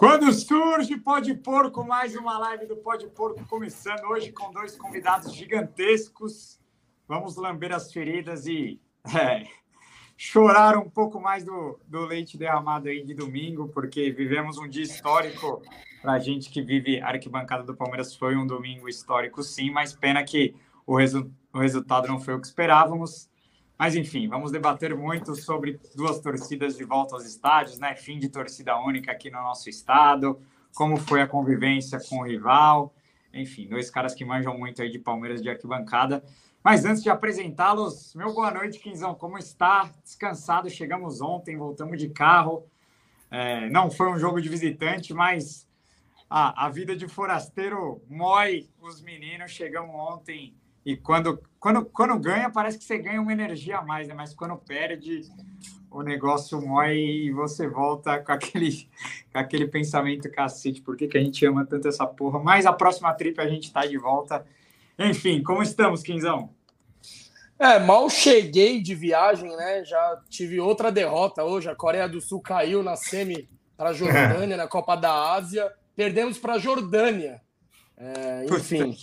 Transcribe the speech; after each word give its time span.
Quando 0.00 0.32
surge 0.32 0.96
Pode 0.96 1.34
Porco, 1.34 1.84
mais 1.84 2.16
uma 2.16 2.38
live 2.38 2.64
do 2.64 2.74
Pode 2.74 3.06
Porco 3.08 3.46
começando 3.46 4.02
hoje 4.04 4.32
com 4.32 4.50
dois 4.50 4.74
convidados 4.74 5.34
gigantescos. 5.34 6.58
Vamos 7.06 7.36
lamber 7.36 7.70
as 7.70 7.92
feridas 7.92 8.46
e 8.46 8.80
é, 9.14 9.46
chorar 10.16 10.78
um 10.78 10.88
pouco 10.88 11.20
mais 11.20 11.44
do, 11.44 11.78
do 11.86 12.06
leite 12.06 12.38
derramado 12.38 12.88
aí 12.88 13.04
de 13.04 13.12
domingo, 13.12 13.68
porque 13.68 14.10
vivemos 14.10 14.56
um 14.56 14.66
dia 14.66 14.84
histórico 14.84 15.60
para 16.00 16.14
a 16.14 16.18
gente 16.18 16.48
que 16.48 16.62
vive 16.62 16.98
a 16.98 17.08
arquibancada 17.08 17.62
do 17.62 17.76
Palmeiras. 17.76 18.16
Foi 18.16 18.34
um 18.36 18.46
domingo 18.46 18.88
histórico, 18.88 19.42
sim, 19.42 19.70
mas 19.70 19.92
pena 19.92 20.24
que 20.24 20.54
o, 20.86 20.96
resu 20.96 21.30
o 21.52 21.58
resultado 21.58 22.08
não 22.08 22.18
foi 22.18 22.32
o 22.32 22.40
que 22.40 22.46
esperávamos. 22.46 23.29
Mas 23.80 23.96
enfim, 23.96 24.28
vamos 24.28 24.52
debater 24.52 24.94
muito 24.94 25.34
sobre 25.34 25.80
duas 25.94 26.20
torcidas 26.20 26.76
de 26.76 26.84
volta 26.84 27.14
aos 27.14 27.24
estádios, 27.24 27.78
né? 27.78 27.96
Fim 27.96 28.18
de 28.18 28.28
torcida 28.28 28.78
única 28.78 29.10
aqui 29.10 29.30
no 29.30 29.40
nosso 29.40 29.70
estado, 29.70 30.38
como 30.74 30.98
foi 30.98 31.22
a 31.22 31.26
convivência 31.26 31.98
com 31.98 32.18
o 32.18 32.22
rival. 32.22 32.94
Enfim, 33.32 33.66
dois 33.66 33.88
caras 33.88 34.14
que 34.14 34.22
manjam 34.22 34.58
muito 34.58 34.82
aí 34.82 34.90
de 34.90 34.98
Palmeiras 34.98 35.40
de 35.40 35.48
arquibancada. 35.48 36.22
Mas 36.62 36.84
antes 36.84 37.02
de 37.02 37.08
apresentá-los, 37.08 38.14
meu 38.14 38.34
boa 38.34 38.50
noite, 38.50 38.78
Quinzão. 38.78 39.14
Como 39.14 39.38
está? 39.38 39.90
Descansado? 40.04 40.68
Chegamos 40.68 41.22
ontem, 41.22 41.56
voltamos 41.56 41.96
de 41.96 42.10
carro. 42.10 42.66
É, 43.30 43.70
não 43.70 43.90
foi 43.90 44.10
um 44.10 44.18
jogo 44.18 44.42
de 44.42 44.50
visitante, 44.50 45.14
mas 45.14 45.66
a, 46.28 46.66
a 46.66 46.68
vida 46.68 46.94
de 46.94 47.08
forasteiro 47.08 48.02
mói 48.10 48.68
os 48.78 49.00
meninos. 49.00 49.52
Chegamos 49.52 49.94
ontem 49.94 50.54
e 50.84 50.96
quando, 50.96 51.42
quando, 51.58 51.84
quando 51.84 52.18
ganha, 52.18 52.50
parece 52.50 52.78
que 52.78 52.84
você 52.84 52.98
ganha 52.98 53.20
uma 53.20 53.32
energia 53.32 53.78
a 53.78 53.82
mais, 53.82 54.08
né? 54.08 54.14
Mas 54.14 54.32
quando 54.34 54.56
perde, 54.56 55.22
o 55.90 56.02
negócio 56.02 56.60
mói 56.60 56.96
e 56.96 57.32
você 57.32 57.68
volta 57.68 58.18
com 58.20 58.32
aquele, 58.32 58.88
com 59.32 59.38
aquele 59.38 59.66
pensamento 59.66 60.30
cacete. 60.30 60.80
Por 60.80 60.96
que, 60.96 61.08
que 61.08 61.18
a 61.18 61.20
gente 61.22 61.44
ama 61.44 61.66
tanto 61.66 61.88
essa 61.88 62.06
porra? 62.06 62.38
Mas 62.38 62.64
a 62.64 62.72
próxima 62.72 63.12
trip 63.12 63.40
a 63.40 63.48
gente 63.48 63.72
tá 63.72 63.84
de 63.84 63.98
volta. 63.98 64.46
Enfim, 64.98 65.42
como 65.42 65.62
estamos, 65.62 66.02
Quinzão? 66.02 66.50
É, 67.58 67.78
mal 67.78 68.08
cheguei 68.08 68.80
de 68.80 68.94
viagem, 68.94 69.54
né? 69.54 69.84
Já 69.84 70.22
tive 70.30 70.60
outra 70.60 70.90
derrota 70.90 71.44
hoje. 71.44 71.68
A 71.68 71.74
Coreia 71.74 72.08
do 72.08 72.20
Sul 72.20 72.40
caiu 72.40 72.82
na 72.82 72.96
semi 72.96 73.48
para 73.76 73.90
a 73.90 73.92
Jordânia, 73.94 74.56
na 74.56 74.66
Copa 74.66 74.96
da 74.96 75.34
Ásia. 75.34 75.70
Perdemos 75.94 76.38
para 76.38 76.54
a 76.54 76.58
Jordânia. 76.58 77.42
É, 77.98 78.46
enfim, 78.48 78.96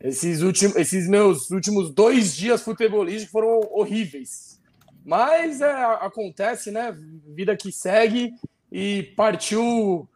esses, 0.00 0.42
últimos, 0.42 0.76
esses 0.76 1.08
meus 1.08 1.50
últimos 1.50 1.92
dois 1.92 2.34
dias 2.34 2.62
futebolísticos 2.62 3.30
foram 3.30 3.60
horríveis. 3.70 4.60
Mas 5.04 5.60
é, 5.60 5.72
acontece, 6.00 6.70
né? 6.70 6.96
Vida 7.26 7.56
que 7.56 7.72
segue 7.72 8.34
e 8.70 9.04
partiu 9.16 10.08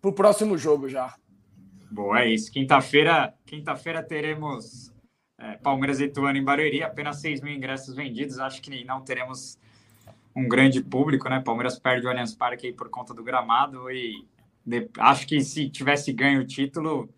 para 0.00 0.10
o 0.10 0.14
próximo 0.14 0.56
jogo 0.56 0.88
já. 0.88 1.14
Boa, 1.90 2.20
é 2.20 2.30
isso. 2.30 2.50
Quinta-feira 2.50 3.34
quinta-feira 3.44 4.02
teremos 4.02 4.92
é, 5.38 5.56
Palmeiras 5.56 6.00
e 6.00 6.04
Ituano 6.04 6.38
em 6.38 6.44
Barueri, 6.44 6.82
apenas 6.82 7.20
6 7.20 7.40
mil 7.40 7.54
ingressos 7.54 7.94
vendidos. 7.94 8.38
Acho 8.38 8.60
que 8.60 8.84
não 8.84 9.02
teremos 9.02 9.58
um 10.34 10.48
grande 10.48 10.82
público, 10.82 11.28
né? 11.28 11.40
Palmeiras 11.40 11.78
perde 11.78 12.06
o 12.06 12.10
Allianz 12.10 12.34
Parque 12.34 12.66
aí 12.66 12.72
por 12.72 12.88
conta 12.88 13.14
do 13.14 13.22
gramado 13.22 13.90
e 13.90 14.26
de, 14.64 14.88
acho 14.98 15.26
que 15.26 15.40
se 15.40 15.68
tivesse 15.68 16.12
ganho 16.12 16.42
o 16.42 16.46
título, 16.46 17.08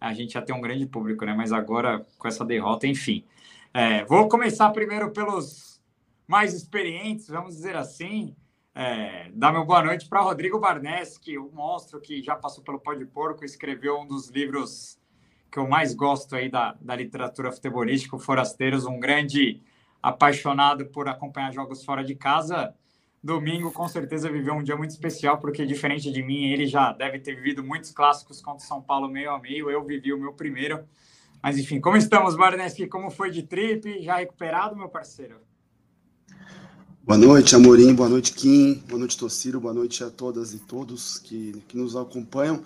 a 0.00 0.12
gente 0.12 0.34
já 0.34 0.42
tem 0.42 0.54
um 0.54 0.60
grande 0.60 0.86
público, 0.86 1.24
né? 1.24 1.34
Mas 1.34 1.52
agora, 1.52 2.06
com 2.18 2.28
essa 2.28 2.44
derrota, 2.44 2.86
enfim. 2.86 3.24
É, 3.72 4.04
vou 4.04 4.28
começar 4.28 4.70
primeiro 4.70 5.10
pelos 5.10 5.80
mais 6.26 6.54
experientes, 6.54 7.28
vamos 7.28 7.56
dizer 7.56 7.76
assim. 7.76 8.34
É, 8.74 9.30
dar 9.32 9.52
meu 9.52 9.64
boa 9.64 9.82
noite 9.82 10.08
para 10.08 10.20
Rodrigo 10.20 10.58
Barneski, 10.58 11.38
o 11.38 11.50
monstro 11.50 12.00
que 12.00 12.22
já 12.22 12.36
passou 12.36 12.62
pelo 12.62 12.78
Pó 12.78 12.92
de 12.92 13.06
Porco, 13.06 13.44
escreveu 13.44 13.98
um 14.00 14.06
dos 14.06 14.28
livros 14.28 14.98
que 15.50 15.58
eu 15.58 15.66
mais 15.66 15.94
gosto 15.94 16.36
aí 16.36 16.50
da, 16.50 16.76
da 16.80 16.94
literatura 16.94 17.50
futebolística, 17.50 18.18
Forasteiros, 18.18 18.84
um 18.84 19.00
grande 19.00 19.62
apaixonado 20.02 20.86
por 20.86 21.08
acompanhar 21.08 21.52
jogos 21.52 21.84
fora 21.84 22.04
de 22.04 22.14
casa 22.14 22.74
domingo 23.22 23.72
com 23.72 23.88
certeza 23.88 24.30
viveu 24.30 24.54
um 24.54 24.62
dia 24.62 24.76
muito 24.76 24.90
especial, 24.90 25.38
porque 25.38 25.66
diferente 25.66 26.10
de 26.10 26.22
mim, 26.22 26.44
ele 26.44 26.66
já 26.66 26.92
deve 26.92 27.18
ter 27.18 27.34
vivido 27.34 27.62
muitos 27.62 27.90
clássicos 27.90 28.40
contra 28.40 28.66
São 28.66 28.80
Paulo 28.80 29.08
meio 29.08 29.30
a 29.30 29.40
meio. 29.40 29.70
Eu 29.70 29.84
vivi 29.84 30.12
o 30.12 30.18
meu 30.18 30.32
primeiro. 30.32 30.84
Mas 31.42 31.58
enfim, 31.58 31.80
como 31.80 31.96
estamos, 31.96 32.36
Barneski? 32.36 32.86
Como 32.86 33.10
foi 33.10 33.30
de 33.30 33.42
trip? 33.42 34.02
Já 34.02 34.16
recuperado, 34.16 34.76
meu 34.76 34.88
parceiro? 34.88 35.36
Boa 37.02 37.18
noite, 37.18 37.54
Amorim. 37.54 37.94
Boa 37.94 38.08
noite, 38.08 38.32
Kim. 38.32 38.82
Boa 38.88 38.98
noite, 38.98 39.16
Tociro. 39.16 39.60
Boa 39.60 39.72
noite 39.72 40.02
a 40.02 40.10
todas 40.10 40.52
e 40.54 40.58
todos 40.58 41.18
que, 41.18 41.52
que 41.68 41.76
nos 41.76 41.94
acompanham. 41.94 42.64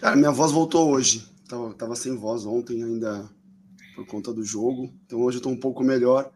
Cara, 0.00 0.14
minha 0.14 0.30
voz 0.30 0.52
voltou 0.52 0.90
hoje. 0.90 1.28
Tava, 1.48 1.74
tava 1.74 1.96
sem 1.96 2.16
voz 2.16 2.46
ontem 2.46 2.84
ainda 2.84 3.28
por 3.96 4.06
conta 4.06 4.32
do 4.32 4.44
jogo. 4.44 4.92
Então 5.04 5.20
hoje 5.22 5.38
eu 5.38 5.42
tô 5.42 5.48
um 5.48 5.58
pouco 5.58 5.82
melhor. 5.82 6.30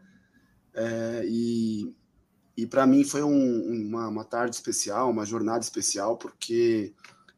É, 0.73 1.23
e 1.25 1.95
e 2.55 2.67
para 2.67 2.85
mim 2.85 3.03
foi 3.03 3.23
um, 3.23 3.87
uma, 3.87 4.07
uma, 4.07 4.23
tarde 4.23 4.55
especial, 4.55 5.09
uma 5.09 5.25
jornada 5.25 5.63
especial, 5.63 6.17
porque 6.17 6.93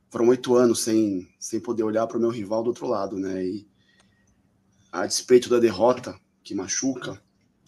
foram 0.10 0.28
oito 0.28 0.56
anos 0.56 0.82
sem, 0.82 1.28
sem 1.40 1.60
poder 1.60 1.84
olhar 1.84 2.06
para 2.08 2.18
o 2.18 2.22
meu 2.22 2.30
rival 2.30 2.64
do 2.64 2.70
outro 2.70 2.88
lado, 2.88 3.18
né? 3.18 3.46
E 3.46 3.68
a 4.92 5.06
despeito 5.06 5.50
da 5.50 5.60
derrota, 5.60 6.20
que 6.44 6.54
machuca, 6.54 7.22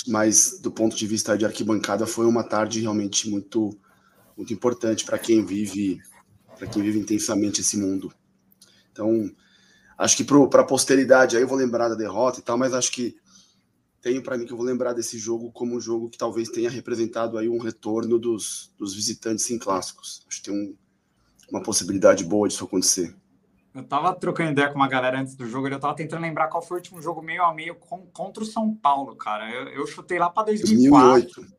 mas 0.08 0.60
do 0.60 0.72
ponto 0.72 0.96
de 0.96 1.08
vista 1.08 1.38
de 1.38 1.46
arquibancada, 1.46 2.06
foi 2.06 2.26
uma 2.26 2.44
tarde 2.44 2.82
realmente 2.82 3.30
muito, 3.30 3.78
muito 4.36 4.54
importante 4.54 5.06
para 5.06 5.18
quem 5.18 5.46
vive 5.46 6.02
para 6.58 6.68
quem 6.68 6.82
vive 6.82 7.00
intensamente 7.00 7.62
esse 7.62 7.78
mundo. 7.78 8.12
Então, 8.92 9.30
acho 9.98 10.18
que 10.18 10.24
para 10.24 10.62
a 10.62 10.66
posteridade, 10.66 11.38
aí 11.38 11.44
eu 11.44 11.48
vou 11.48 11.58
lembrar 11.58 11.88
da 11.88 11.96
derrota 11.96 12.40
e 12.40 12.44
tal, 12.44 12.58
mas 12.58 12.74
acho 12.74 12.92
que 12.92 13.16
tenho 14.08 14.24
para 14.24 14.38
mim 14.38 14.46
que 14.46 14.54
eu 14.54 14.58
vou 14.58 14.66
lembrar 14.66 14.94
desse 14.94 15.18
jogo 15.18 15.52
como 15.52 15.76
um 15.76 15.82
jogo 15.82 16.10
que 16.10 16.18
talvez 16.18 16.48
tenha 16.48 16.70
representado 16.70 17.38
aí 17.38 17.50
um 17.50 17.58
retorno 17.58 18.18
dos, 18.18 18.74
dos 18.78 18.96
visitantes 18.96 19.52
em 19.52 19.60
clássicos. 19.60 20.26
Acho 20.30 20.38
que 20.42 20.50
tem 20.50 20.54
um, 20.54 20.76
uma 21.52 21.62
possibilidade 21.62 22.24
boa 22.24 22.48
disso 22.48 22.64
acontecer. 22.64 23.14
Eu 23.76 23.84
tava 23.84 24.16
trocando 24.16 24.52
ideia 24.52 24.70
com 24.70 24.76
uma 24.76 24.88
galera 24.88 25.20
antes 25.20 25.36
do 25.36 25.46
jogo, 25.46 25.68
eu 25.68 25.78
tava 25.78 25.94
tentando 25.94 26.22
lembrar 26.22 26.48
qual 26.48 26.64
foi 26.64 26.78
o 26.78 26.80
último 26.80 27.02
jogo 27.02 27.22
meio 27.22 27.44
a 27.44 27.54
meio 27.54 27.76
com, 27.76 28.08
contra 28.08 28.42
o 28.42 28.46
São 28.46 28.74
Paulo, 28.74 29.14
cara. 29.18 29.52
Eu, 29.52 29.68
eu 29.68 29.86
chutei 29.86 30.18
lá 30.18 30.30
para 30.30 30.46
2004. 30.46 31.42
2008. 31.42 31.58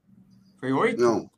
Foi 0.58 0.72
8? 0.72 1.00
Não. 1.00 1.30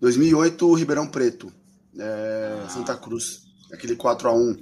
2008, 0.00 0.74
Ribeirão 0.74 1.06
Preto. 1.06 1.52
É, 1.98 2.62
ah. 2.64 2.68
Santa 2.70 2.96
Cruz. 2.96 3.42
Aquele 3.70 3.96
4x1. 3.96 4.60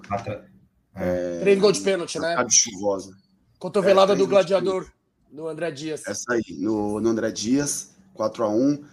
É, 0.97 1.39
Três 1.41 1.59
gols 1.61 1.79
de 1.79 1.85
pênalti, 1.85 2.19
né? 2.19 2.37
chuvosa. 2.51 3.13
Cotovelada 3.59 4.15
é, 4.15 4.17
do 4.17 4.27
Gladiador. 4.27 4.91
No 5.31 5.49
André 5.49 5.71
Dias. 5.71 6.03
Essa 6.07 6.35
aí, 6.35 6.57
no, 6.59 7.01
no 7.01 7.09
André 7.09 7.31
Dias, 7.31 7.91
4 8.15 8.45
a 8.45 8.49
1 8.49 8.85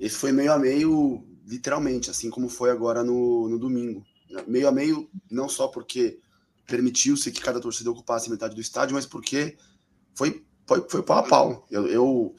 Esse 0.00 0.16
foi 0.16 0.32
meio 0.32 0.52
a 0.52 0.58
meio, 0.58 1.24
literalmente, 1.46 2.10
assim 2.10 2.30
como 2.30 2.48
foi 2.48 2.70
agora 2.70 3.04
no, 3.04 3.48
no 3.48 3.58
domingo. 3.58 4.04
Meio 4.46 4.66
a 4.68 4.72
meio, 4.72 5.08
não 5.30 5.48
só 5.48 5.68
porque 5.68 6.18
permitiu-se 6.66 7.30
que 7.30 7.40
cada 7.40 7.60
torcida 7.60 7.90
ocupasse 7.90 8.30
metade 8.30 8.54
do 8.54 8.60
estádio, 8.60 8.94
mas 8.94 9.06
porque 9.06 9.56
foi, 10.14 10.44
foi, 10.66 10.86
foi 10.88 11.02
pau 11.02 11.18
a 11.18 11.22
pau. 11.22 11.66
Eu, 11.70 11.86
eu, 11.86 12.34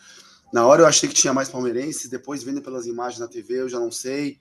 na 0.51 0.65
hora 0.65 0.81
eu 0.81 0.87
achei 0.87 1.07
que 1.07 1.15
tinha 1.15 1.33
mais 1.33 1.49
palmeirenses, 1.49 2.09
depois 2.09 2.43
vendo 2.43 2.61
pelas 2.61 2.87
imagens 2.87 3.19
na 3.19 3.27
TV, 3.27 3.61
eu 3.61 3.69
já 3.69 3.79
não 3.79 3.91
sei. 3.91 4.39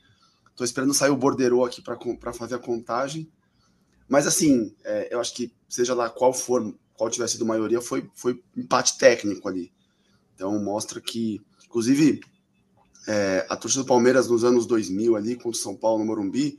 Tô 0.57 0.65
esperando 0.65 0.95
sair 0.95 1.11
o 1.11 1.17
borderô 1.17 1.65
aqui 1.65 1.83
para 1.83 2.33
fazer 2.33 2.55
a 2.55 2.59
contagem. 2.59 3.31
Mas 4.09 4.27
assim, 4.27 4.75
é, 4.85 5.13
eu 5.13 5.21
acho 5.21 5.35
que 5.35 5.55
seja 5.69 5.95
lá 5.95 6.09
qual 6.09 6.33
for 6.33 6.75
qual 6.97 7.10
tivesse 7.10 7.34
sido 7.34 7.47
maioria, 7.47 7.81
foi, 7.81 8.09
foi 8.15 8.43
empate 8.56 8.99
técnico 8.99 9.49
ali. 9.49 9.72
Então 10.34 10.59
mostra 10.62 11.00
que, 11.00 11.41
inclusive, 11.65 12.21
é, 13.06 13.47
a 13.49 13.56
torcida 13.56 13.82
do 13.82 13.88
Palmeiras 13.88 14.28
nos 14.28 14.44
anos 14.44 14.66
2000 14.66 15.16
ali, 15.16 15.34
contra 15.37 15.50
o 15.50 15.55
São 15.55 15.77
Paulo 15.77 15.99
no 15.99 16.06
Morumbi, 16.06 16.59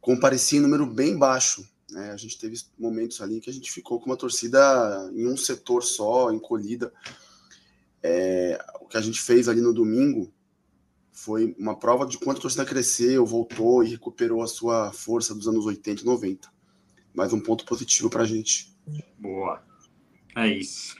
comparecia 0.00 0.58
em 0.58 0.62
número 0.62 0.86
bem 0.86 1.16
baixo. 1.16 1.66
Né? 1.90 2.10
A 2.10 2.16
gente 2.16 2.38
teve 2.38 2.60
momentos 2.78 3.20
ali 3.20 3.40
que 3.40 3.50
a 3.50 3.52
gente 3.52 3.70
ficou 3.70 4.00
com 4.00 4.06
uma 4.06 4.16
torcida 4.16 5.10
em 5.14 5.26
um 5.26 5.36
setor 5.36 5.82
só, 5.82 6.30
encolhida. 6.32 6.92
É, 8.02 8.58
o 8.80 8.86
que 8.86 8.96
a 8.96 9.00
gente 9.00 9.20
fez 9.20 9.48
ali 9.48 9.60
no 9.60 9.72
domingo 9.72 10.32
foi 11.12 11.54
uma 11.58 11.78
prova 11.78 12.06
de 12.06 12.18
quanto 12.18 12.38
a 12.38 12.42
torcida 12.42 12.64
cresceu, 12.64 13.24
voltou 13.24 13.84
e 13.84 13.90
recuperou 13.90 14.42
a 14.42 14.46
sua 14.46 14.92
força 14.92 15.34
dos 15.34 15.46
anos 15.46 15.66
80 15.66 16.02
e 16.02 16.04
90. 16.04 16.48
Mais 17.14 17.32
um 17.32 17.40
ponto 17.40 17.64
positivo 17.64 18.10
para 18.10 18.22
a 18.22 18.26
gente. 18.26 18.71
Boa. 19.18 19.62
É 20.36 20.46
isso. 20.46 20.96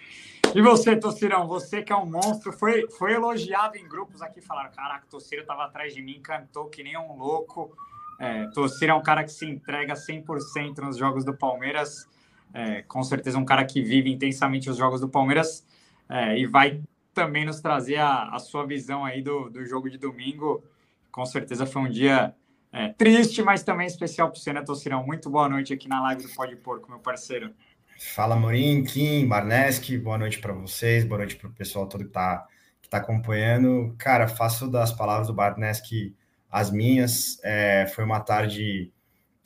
E 0.54 0.60
você, 0.60 0.94
Tocirão, 0.94 1.46
você 1.46 1.82
que 1.82 1.92
é 1.92 1.96
um 1.96 2.04
monstro, 2.04 2.52
foi, 2.52 2.86
foi 2.90 3.14
elogiado 3.14 3.76
em 3.78 3.88
grupos 3.88 4.20
aqui, 4.20 4.42
falaram, 4.42 4.70
caraca, 4.70 5.06
Tociro 5.08 5.40
estava 5.40 5.64
atrás 5.64 5.94
de 5.94 6.02
mim, 6.02 6.20
cantou 6.20 6.66
que 6.66 6.82
nem 6.82 6.96
um 6.98 7.16
louco. 7.16 7.74
É, 8.20 8.46
Tociro 8.48 8.92
é 8.92 8.94
um 8.94 9.02
cara 9.02 9.24
que 9.24 9.32
se 9.32 9.46
entrega 9.46 9.94
100% 9.94 10.78
nos 10.78 10.98
jogos 10.98 11.24
do 11.24 11.34
Palmeiras, 11.34 12.06
é, 12.52 12.82
com 12.82 13.02
certeza 13.02 13.38
um 13.38 13.46
cara 13.46 13.64
que 13.64 13.80
vive 13.80 14.12
intensamente 14.12 14.68
os 14.68 14.76
jogos 14.76 15.00
do 15.00 15.08
Palmeiras 15.08 15.66
é, 16.06 16.38
e 16.38 16.44
vai 16.44 16.82
também 17.14 17.46
nos 17.46 17.60
trazer 17.60 17.96
a, 17.96 18.28
a 18.28 18.38
sua 18.38 18.66
visão 18.66 19.06
aí 19.06 19.22
do, 19.22 19.48
do 19.48 19.64
jogo 19.64 19.88
de 19.88 19.96
domingo. 19.96 20.62
Com 21.10 21.24
certeza 21.24 21.64
foi 21.64 21.80
um 21.80 21.88
dia 21.88 22.34
é, 22.70 22.88
triste, 22.90 23.42
mas 23.42 23.62
também 23.62 23.86
especial 23.86 24.30
para 24.30 24.38
você, 24.38 24.52
né, 24.52 24.62
Tocirão? 24.62 25.04
Muito 25.04 25.30
boa 25.30 25.48
noite 25.48 25.72
aqui 25.72 25.88
na 25.88 26.00
live 26.02 26.22
do 26.22 26.28
Pode 26.34 26.56
Porco, 26.56 26.90
meu 26.90 26.98
parceiro. 26.98 27.54
Fala, 28.04 28.36
Morim, 28.36 28.84
Kim, 28.84 29.26
Barneski, 29.26 29.96
boa 29.96 30.18
noite 30.18 30.38
para 30.38 30.52
vocês, 30.52 31.02
boa 31.02 31.18
noite 31.18 31.36
para 31.36 31.48
o 31.48 31.52
pessoal 31.52 31.86
todo 31.86 32.02
que 32.02 32.10
está 32.10 32.46
que 32.82 32.88
tá 32.88 32.98
acompanhando. 32.98 33.94
Cara, 33.96 34.28
faço 34.28 34.68
das 34.68 34.92
palavras 34.92 35.28
do 35.28 35.32
Barneski 35.32 36.14
as 36.50 36.70
minhas. 36.70 37.38
É, 37.42 37.86
foi 37.86 38.04
uma 38.04 38.20
tarde 38.20 38.92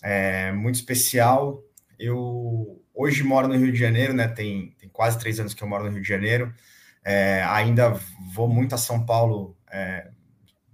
é, 0.03 0.51
muito 0.51 0.77
especial. 0.77 1.63
Eu 1.97 2.83
hoje 2.93 3.23
moro 3.23 3.47
no 3.47 3.55
Rio 3.55 3.71
de 3.71 3.79
Janeiro, 3.79 4.13
né? 4.13 4.27
Tem, 4.27 4.75
tem 4.79 4.89
quase 4.89 5.19
três 5.19 5.39
anos 5.39 5.55
que 5.55 5.63
eu 5.63 5.69
moro 5.69 5.85
no 5.85 5.91
Rio 5.91 6.03
de 6.03 6.09
Janeiro. 6.09 6.53
É, 7.05 7.45
ainda 7.45 7.95
vou 8.35 8.49
muito 8.49 8.75
a 8.75 8.79
São 8.79 9.05
Paulo, 9.07 9.57
é, 9.71 10.11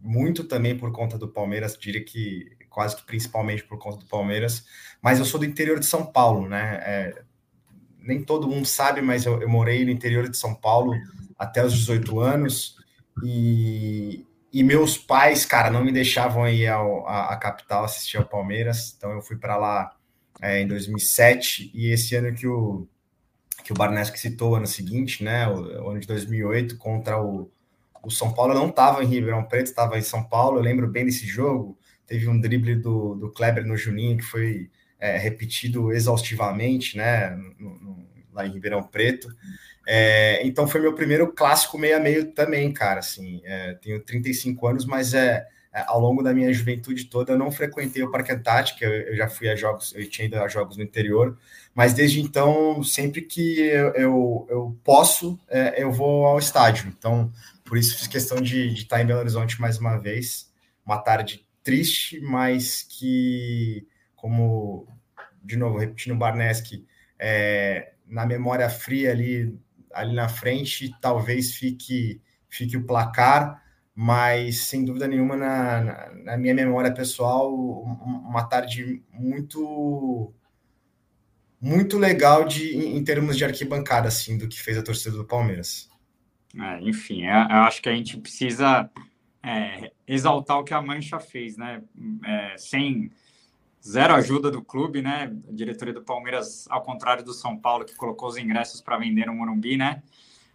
muito 0.01 0.45
também 0.45 0.79
por 0.79 0.93
conta 0.93 1.19
do 1.19 1.29
Palmeiras, 1.29 1.77
diria 1.77 2.03
que 2.03 2.57
quase 2.71 2.97
que 2.97 3.05
principalmente 3.05 3.65
por 3.65 3.79
conta 3.79 3.99
do 3.99 4.07
Palmeiras, 4.07 4.65
mas 5.03 5.19
eu 5.19 5.27
sou 5.27 5.39
do 5.39 5.45
interior 5.45 5.79
de 5.79 5.85
São 5.85 6.07
Paulo, 6.07 6.49
né? 6.49 7.13
Nem 8.03 8.23
todo 8.23 8.49
mundo 8.49 8.67
sabe, 8.67 9.01
mas 9.01 9.25
eu, 9.25 9.41
eu, 9.41 9.49
morei 9.49 9.85
no 9.85 9.91
interior 9.91 10.29
de 10.29 10.37
São 10.37 10.55
Paulo 10.55 10.95
até 11.39 11.65
os 11.65 11.73
18 11.73 12.21
anos. 12.21 12.77
E, 13.23 14.27
e 14.53 14.63
meus 14.63 14.97
pais, 14.99 15.45
cara, 15.45 15.71
não 15.71 15.85
me 15.85 15.93
deixavam 15.93 16.49
ir 16.49 16.67
ao, 16.67 17.07
a, 17.07 17.33
a 17.33 17.37
capital 17.37 17.85
assistir 17.85 18.17
ao 18.17 18.25
Palmeiras, 18.25 18.95
então 18.97 19.13
eu 19.13 19.23
fui 19.23 19.37
para 19.37 19.57
lá 19.57 19.95
é, 20.41 20.61
em 20.61 20.67
2007 20.67 21.71
e 21.75 21.91
esse 21.91 22.15
ano 22.17 22.35
que 22.35 22.47
o 22.47 22.87
que 23.63 23.73
o 23.73 23.77
Barnesco 23.77 24.19
citou 24.19 24.57
ano 24.57 24.67
seguinte, 24.67 25.23
né, 25.23 25.47
o, 25.49 25.85
o 25.85 25.91
ano 25.91 26.01
de 26.01 26.07
2008, 26.07 26.77
contra 26.79 27.23
o, 27.23 27.51
o 28.03 28.11
São 28.11 28.33
Paulo, 28.33 28.55
não 28.55 28.69
estava 28.69 29.05
em 29.05 29.07
Ribeirão 29.07 29.45
Preto, 29.45 29.67
estava 29.67 29.99
em 29.99 30.03
São 30.03 30.25
Paulo, 30.25 30.59
eu 30.59 30.63
lembro 30.63 30.89
bem 30.89 31.05
desse 31.05 31.27
jogo, 31.27 31.79
teve 32.07 32.29
um 32.29 32.41
drible 32.41 32.75
do, 32.77 33.15
do 33.15 33.31
Kleber 33.31 33.65
no 33.65 33.77
Juninho, 33.77 34.19
que 34.19 34.25
foi 34.25 34.71
é, 35.03 35.19
repetido 35.19 35.93
exaustivamente, 35.93 36.97
né, 36.97 37.31
no, 37.59 37.75
no, 37.81 38.07
lá 38.33 38.47
em 38.47 38.53
Ribeirão 38.53 38.85
Preto, 38.85 39.29
é, 39.85 40.41
então 40.47 40.69
foi 40.69 40.81
meu 40.81 40.95
primeiro 40.95 41.33
clássico 41.33 41.77
meio 41.77 41.97
a 41.97 42.01
meio 42.01 42.31
também, 42.33 42.73
cara, 42.73 43.01
assim, 43.01 43.43
é, 43.45 43.75
tenho 43.83 44.01
35 44.01 44.65
anos, 44.69 44.85
mas 44.85 45.13
é, 45.13 45.45
é, 45.73 45.83
ao 45.89 45.99
longo 45.99 46.23
da 46.23 46.33
minha 46.33 46.53
juventude 46.53 47.07
toda 47.07 47.33
eu 47.33 47.39
não 47.39 47.51
frequentei 47.51 48.01
o 48.05 48.13
Parque 48.13 48.31
Antártico, 48.31 48.85
eu, 48.85 48.91
eu 48.91 49.17
já 49.17 49.29
fui 49.29 49.49
a 49.49 49.57
jogos, 49.57 49.93
eu 49.93 50.09
tinha 50.09 50.27
ido 50.27 50.39
a 50.39 50.47
jogos 50.47 50.77
no 50.77 50.85
interior, 50.85 51.37
mas 51.75 51.93
desde 51.93 52.21
então, 52.21 52.81
sempre 52.85 53.23
que 53.23 53.59
eu, 53.59 53.89
eu, 53.95 54.47
eu 54.49 54.79
posso, 54.85 55.37
é, 55.49 55.83
eu 55.83 55.91
vou 55.91 56.27
ao 56.27 56.39
estádio. 56.39 56.93
Então, 56.97 57.33
por 57.65 57.77
isso 57.77 57.97
fiz 57.97 58.07
questão 58.07 58.41
de, 58.41 58.73
de, 58.73 58.83
estar 58.83 59.03
em 59.03 59.07
Belo 59.07 59.19
Horizonte 59.19 59.61
mais 59.61 59.79
uma 59.79 59.97
vez. 59.97 60.53
Uma 60.85 60.99
tarde 60.99 61.45
triste, 61.63 62.21
mas 62.21 62.83
que, 62.83 63.87
como, 64.23 64.87
de 65.43 65.57
novo, 65.57 65.79
repetindo 65.79 66.13
o 66.13 66.19
Barneski, 66.19 66.87
é, 67.19 67.95
na 68.07 68.25
memória 68.25 68.71
fria 68.71 69.11
ali, 69.11 69.59
ali 69.93 70.15
na 70.15 70.29
frente, 70.29 70.95
talvez 71.01 71.57
fique, 71.57 72.23
fique 72.49 72.77
o 72.77 72.87
placar, 72.87 73.61
mas 73.93 74.61
sem 74.61 74.85
dúvida 74.85 75.09
nenhuma, 75.09 75.37
na, 75.37 75.81
na, 75.81 76.15
na 76.15 76.37
minha 76.37 76.55
memória 76.55 76.95
pessoal, 76.95 77.53
uma 77.53 78.45
tarde 78.45 79.03
muito 79.13 80.33
muito 81.61 81.97
legal 81.97 82.45
de, 82.45 82.77
em 82.77 83.03
termos 83.05 83.37
de 83.37 83.45
arquibancada, 83.45 84.09
assim, 84.09 84.37
do 84.37 84.49
que 84.49 84.61
fez 84.61 84.77
a 84.77 84.83
torcida 84.83 85.17
do 85.17 85.25
Palmeiras. 85.25 85.89
É, 86.59 86.81
enfim, 86.81 87.25
é, 87.25 87.33
eu 87.33 87.63
acho 87.63 87.81
que 87.81 87.89
a 87.89 87.95
gente 87.95 88.19
precisa 88.19 88.91
é, 89.43 89.93
exaltar 90.07 90.59
o 90.59 90.65
que 90.65 90.75
a 90.75 90.83
Mancha 90.83 91.21
fez, 91.21 91.57
né? 91.57 91.83
É, 92.25 92.57
sem 92.57 93.11
zero 93.85 94.15
ajuda 94.15 94.51
do 94.51 94.63
clube, 94.63 95.03
né? 95.03 95.33
A 95.49 95.53
diretoria 95.53 95.93
do 95.93 96.03
Palmeiras, 96.03 96.67
ao 96.71 96.83
contrário 96.83 97.25
do 97.25 97.33
São 97.33 97.57
Paulo, 97.57 97.85
que 97.85 97.95
colocou 97.95 98.29
os 98.29 98.37
ingressos 98.37 98.81
para 98.81 98.97
vender 98.97 99.27
no 99.27 99.35
Morumbi, 99.35 99.77
né? 99.77 100.03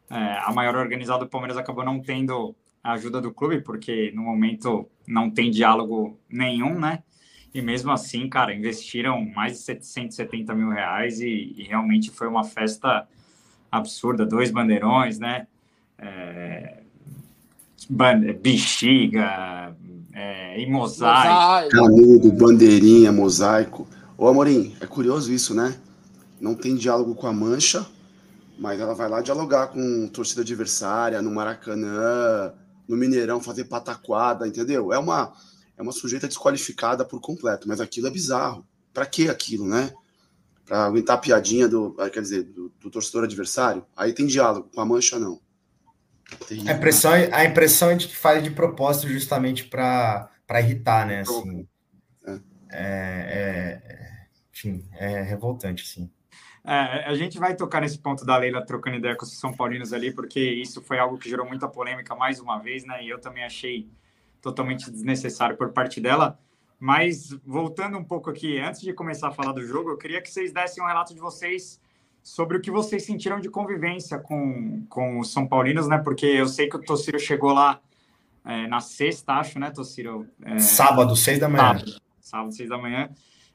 É, 0.10 0.16
a 0.16 0.52
maior 0.54 0.76
organizada 0.76 1.26
do 1.26 1.30
Palmeiras 1.30 1.58
acabou 1.58 1.84
não 1.84 2.00
tendo 2.00 2.56
a 2.82 2.94
ajuda 2.94 3.20
do 3.20 3.34
clube, 3.34 3.62
porque 3.62 4.12
no 4.16 4.22
momento 4.22 4.90
não 5.06 5.30
tem 5.30 5.52
diálogo 5.52 6.18
nenhum, 6.30 6.80
né? 6.80 7.04
E 7.54 7.62
mesmo 7.62 7.92
assim, 7.92 8.30
cara, 8.30 8.54
investiram 8.54 9.26
mais 9.26 9.54
de 9.54 9.60
770 9.60 10.54
mil 10.54 10.70
reais 10.70 11.20
e, 11.20 11.54
e 11.58 11.64
realmente 11.64 12.12
foi 12.12 12.28
uma 12.28 12.44
festa 12.44 13.08
absurda. 13.72 14.26
Dois 14.26 14.52
bandeirões, 14.52 15.20
né? 15.20 15.48
É, 15.98 16.84
bexiga 18.40 19.76
é, 20.18 20.60
e 20.60 20.66
mosaico. 20.66 21.70
Canudo, 21.70 22.32
bandeirinha, 22.32 23.12
mosaico. 23.12 23.88
Ô, 24.18 24.28
Amorim, 24.28 24.76
é 24.82 24.88
curioso 24.88 25.32
isso, 25.32 25.54
né? 25.54 25.80
Não 26.42 26.56
tem 26.56 26.76
diálogo 26.76 27.14
com 27.14 27.28
a 27.28 27.34
Mancha, 27.34 27.86
mas 28.58 28.80
ela 28.80 28.96
vai 28.96 29.08
lá 29.08 29.22
dialogar 29.22 29.68
com 29.68 30.08
torcida 30.08 30.42
adversária, 30.42 31.22
no 31.22 31.30
Maracanã, 31.30 32.52
no 32.88 32.98
Mineirão, 32.98 33.40
fazer 33.40 33.66
pataquada, 33.66 34.48
entendeu? 34.48 34.92
É 34.92 34.98
uma 34.98 35.34
é 35.78 35.84
uma 35.84 35.92
sujeita 35.92 36.28
desqualificada 36.28 37.06
por 37.06 37.22
completo, 37.22 37.68
mas 37.68 37.80
aquilo 37.80 38.08
é 38.08 38.10
bizarro. 38.10 38.66
Para 38.92 39.06
que 39.06 39.30
aquilo, 39.30 39.68
né? 39.68 39.94
Para 40.66 40.86
aguentar 40.86 41.18
a 41.18 41.20
piadinha 41.20 41.68
do, 41.68 41.96
ah, 42.00 42.10
quer 42.10 42.24
dizer, 42.24 42.42
do, 42.42 42.74
do, 42.82 42.90
torcedor 42.90 43.24
adversário? 43.24 43.86
Aí 43.96 44.12
tem 44.12 44.26
diálogo, 44.26 44.68
com 44.74 44.82
a 44.82 44.86
mancha 44.86 45.20
não. 45.20 45.40
A, 46.68 46.74
impressão, 46.74 47.14
é, 47.14 47.34
a 47.34 47.46
impressão 47.46 47.92
é 47.92 47.96
de 47.96 48.08
que 48.08 48.16
faz 48.16 48.44
de 48.44 48.52
propósito 48.52 49.08
justamente 49.08 49.66
para 49.66 50.30
irritar, 50.60 51.06
né? 51.06 51.22
Assim, 51.22 51.68
é. 52.26 52.32
É, 52.70 53.80
é, 53.80 54.28
enfim, 54.52 54.86
é 54.94 55.22
revoltante, 55.22 55.84
assim. 55.84 56.12
É, 56.66 57.06
a 57.06 57.16
gente 57.16 57.40
vai 57.40 57.56
tocar 57.56 57.80
nesse 57.80 57.98
ponto 57.98 58.26
da 58.26 58.36
Leila 58.38 58.66
trocando 58.66 58.98
ideia 58.98 59.16
com 59.16 59.24
os 59.24 59.40
São 59.40 59.54
Paulinos 59.54 59.94
ali, 59.94 60.14
porque 60.14 60.40
isso 60.40 60.82
foi 60.82 61.00
algo 61.00 61.18
que 61.18 61.30
gerou 61.30 61.48
muita 61.48 61.68
polêmica 61.68 62.14
mais 62.14 62.42
uma 62.42 62.60
vez, 62.60 62.84
né? 62.84 63.02
E 63.04 63.10
eu 63.10 63.20
também 63.22 63.46
achei 63.46 63.90
totalmente 64.42 64.92
desnecessário 64.92 65.56
por 65.56 65.72
parte 65.72 66.02
dela. 66.02 66.38
Mas 66.80 67.30
voltando 67.46 67.98
um 67.98 68.04
pouco 68.04 68.30
aqui, 68.30 68.60
antes 68.60 68.82
de 68.82 68.94
começar 68.94 69.30
a 69.30 69.32
falar 69.32 69.54
do 69.54 69.66
jogo, 69.66 69.90
eu 69.90 69.98
queria 69.98 70.22
que 70.22 70.30
vocês 70.30 70.52
dessem 70.52 70.84
um 70.84 70.88
relato 70.88 71.14
de 71.14 71.20
vocês 71.20 71.80
sobre 72.28 72.58
o 72.58 72.62
que 72.62 72.70
vocês 72.70 73.06
sentiram 73.06 73.40
de 73.40 73.50
convivência 73.50 74.20
com, 74.20 74.86
com 74.90 75.18
os 75.18 75.32
São 75.32 75.48
Paulinos, 75.48 75.88
né? 75.88 75.98
Porque 75.98 76.26
eu 76.26 76.46
sei 76.46 76.68
que 76.68 76.76
o 76.76 76.82
Tociro 76.82 77.18
chegou 77.18 77.54
lá 77.54 77.80
é, 78.44 78.68
na 78.68 78.82
sexta, 78.82 79.36
acho, 79.36 79.58
né, 79.58 79.72
Tociro? 79.72 80.28
É, 80.44 80.60
sábado, 80.60 81.16
seis 81.16 81.40
da 81.40 81.48
manhã. 81.48 81.80
Sábado, 81.80 82.02
sábado, 82.20 82.52
seis 82.52 82.68
da 82.68 82.78
manhã. 82.78 83.10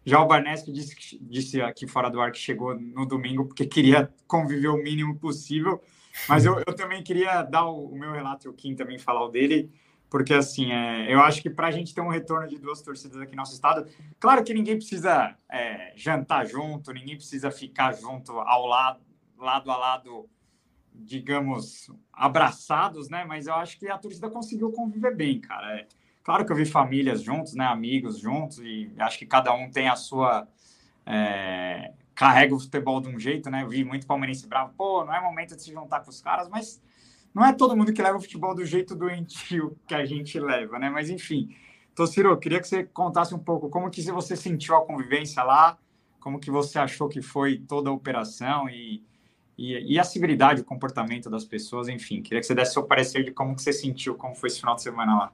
Já 0.06 0.22
o 0.22 0.26
Barnesco 0.26 0.72
disse, 0.72 0.96
disse 1.20 1.60
aqui 1.60 1.86
fora 1.86 2.08
do 2.08 2.18
ar 2.18 2.32
que 2.32 2.38
chegou 2.38 2.74
no 2.74 3.04
domingo 3.04 3.44
porque 3.44 3.66
queria 3.66 4.10
conviver 4.26 4.68
o 4.68 4.82
mínimo 4.82 5.18
possível. 5.18 5.78
Mas 6.26 6.46
eu, 6.46 6.56
eu 6.66 6.74
também 6.74 7.02
queria 7.02 7.42
dar 7.42 7.66
o, 7.66 7.88
o 7.88 7.98
meu 7.98 8.10
relato 8.10 8.46
e 8.46 8.48
o 8.48 8.54
Kim 8.54 8.74
também 8.74 8.98
falar 8.98 9.22
o 9.22 9.28
dele 9.28 9.70
porque 10.12 10.34
assim, 10.34 10.70
é, 10.70 11.10
eu 11.10 11.22
acho 11.22 11.40
que 11.40 11.48
para 11.48 11.68
a 11.68 11.70
gente 11.70 11.94
ter 11.94 12.02
um 12.02 12.10
retorno 12.10 12.46
de 12.46 12.58
duas 12.58 12.82
torcidas 12.82 13.18
aqui 13.18 13.30
no 13.30 13.38
nosso 13.38 13.54
estado, 13.54 13.86
claro 14.20 14.44
que 14.44 14.52
ninguém 14.52 14.76
precisa 14.76 15.34
é, 15.50 15.94
jantar 15.96 16.44
junto, 16.44 16.92
ninguém 16.92 17.16
precisa 17.16 17.50
ficar 17.50 17.94
junto 17.94 18.38
ao 18.38 18.66
lado, 18.66 19.00
lado 19.38 19.70
a 19.70 19.76
lado, 19.78 20.28
digamos, 20.94 21.90
abraçados, 22.12 23.08
né? 23.08 23.24
Mas 23.24 23.46
eu 23.46 23.54
acho 23.54 23.78
que 23.78 23.88
a 23.88 23.96
torcida 23.96 24.28
conseguiu 24.28 24.70
conviver 24.70 25.16
bem, 25.16 25.40
cara. 25.40 25.78
É, 25.78 25.86
claro 26.22 26.44
que 26.44 26.52
eu 26.52 26.56
vi 26.56 26.66
famílias 26.66 27.22
juntos, 27.22 27.54
né? 27.54 27.64
Amigos 27.64 28.18
juntos, 28.18 28.58
e 28.58 28.92
acho 28.98 29.18
que 29.18 29.24
cada 29.24 29.54
um 29.54 29.70
tem 29.70 29.88
a 29.88 29.96
sua. 29.96 30.46
É, 31.06 31.90
carrega 32.14 32.54
o 32.54 32.60
futebol 32.60 33.00
de 33.00 33.08
um 33.08 33.18
jeito, 33.18 33.48
né? 33.48 33.62
Eu 33.62 33.68
vi 33.70 33.82
muito 33.82 34.06
palmeirense 34.06 34.46
bravo, 34.46 34.74
pô, 34.76 35.06
não 35.06 35.14
é 35.14 35.22
momento 35.22 35.56
de 35.56 35.62
se 35.62 35.72
juntar 35.72 36.00
com 36.00 36.10
os 36.10 36.20
caras, 36.20 36.50
mas 36.50 36.82
não 37.34 37.44
é 37.44 37.52
todo 37.52 37.76
mundo 37.76 37.92
que 37.92 38.02
leva 38.02 38.18
o 38.18 38.20
futebol 38.20 38.54
do 38.54 38.64
jeito 38.64 38.94
doentio 38.94 39.76
que 39.86 39.94
a 39.94 40.04
gente 40.04 40.38
leva, 40.38 40.78
né? 40.78 40.90
Mas 40.90 41.08
enfim, 41.10 41.54
Tociro, 41.94 42.36
queria 42.38 42.60
que 42.60 42.68
você 42.68 42.84
contasse 42.84 43.34
um 43.34 43.38
pouco 43.38 43.68
como 43.68 43.90
que 43.90 44.02
você 44.02 44.36
sentiu 44.36 44.76
a 44.76 44.84
convivência 44.84 45.42
lá, 45.42 45.78
como 46.20 46.38
que 46.38 46.50
você 46.50 46.78
achou 46.78 47.08
que 47.08 47.20
foi 47.20 47.58
toda 47.58 47.90
a 47.90 47.92
operação 47.92 48.68
e, 48.68 49.02
e, 49.58 49.94
e, 49.94 49.98
a 49.98 50.04
civilidade, 50.04 50.62
o 50.62 50.64
comportamento 50.64 51.28
das 51.28 51.44
pessoas, 51.44 51.88
enfim. 51.88 52.22
Queria 52.22 52.40
que 52.40 52.46
você 52.46 52.54
desse 52.54 52.72
seu 52.72 52.84
parecer 52.84 53.24
de 53.24 53.32
como 53.32 53.54
que 53.54 53.62
você 53.62 53.72
sentiu, 53.72 54.14
como 54.14 54.34
foi 54.34 54.48
esse 54.48 54.60
final 54.60 54.76
de 54.76 54.82
semana 54.82 55.16
lá. 55.16 55.32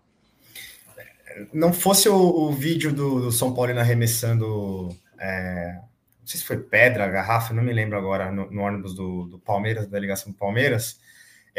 Não 1.53 1.73
fosse 1.73 2.09
o, 2.09 2.17
o 2.17 2.53
vídeo 2.53 2.93
do, 2.93 3.21
do, 3.21 3.33
São 3.33 3.55
Paulo 3.55 3.79
arremessando, 3.79 4.89
é, 5.19 5.79
não 6.21 6.27
sei 6.27 6.41
se 6.41 6.47
foi 6.47 6.57
pedra, 6.57 7.07
garrafa, 7.07 7.55
não 7.55 7.63
me 7.63 7.73
lembro 7.73 7.97
agora, 7.97 8.33
no, 8.33 8.51
no 8.51 8.63
ônibus 8.63 8.95
do, 8.95 9.27
do 9.27 9.39
Palmeiras, 9.39 9.87
da 9.87 9.93
delegação 9.93 10.33
do 10.33 10.39
Palmeiras, 10.39 10.99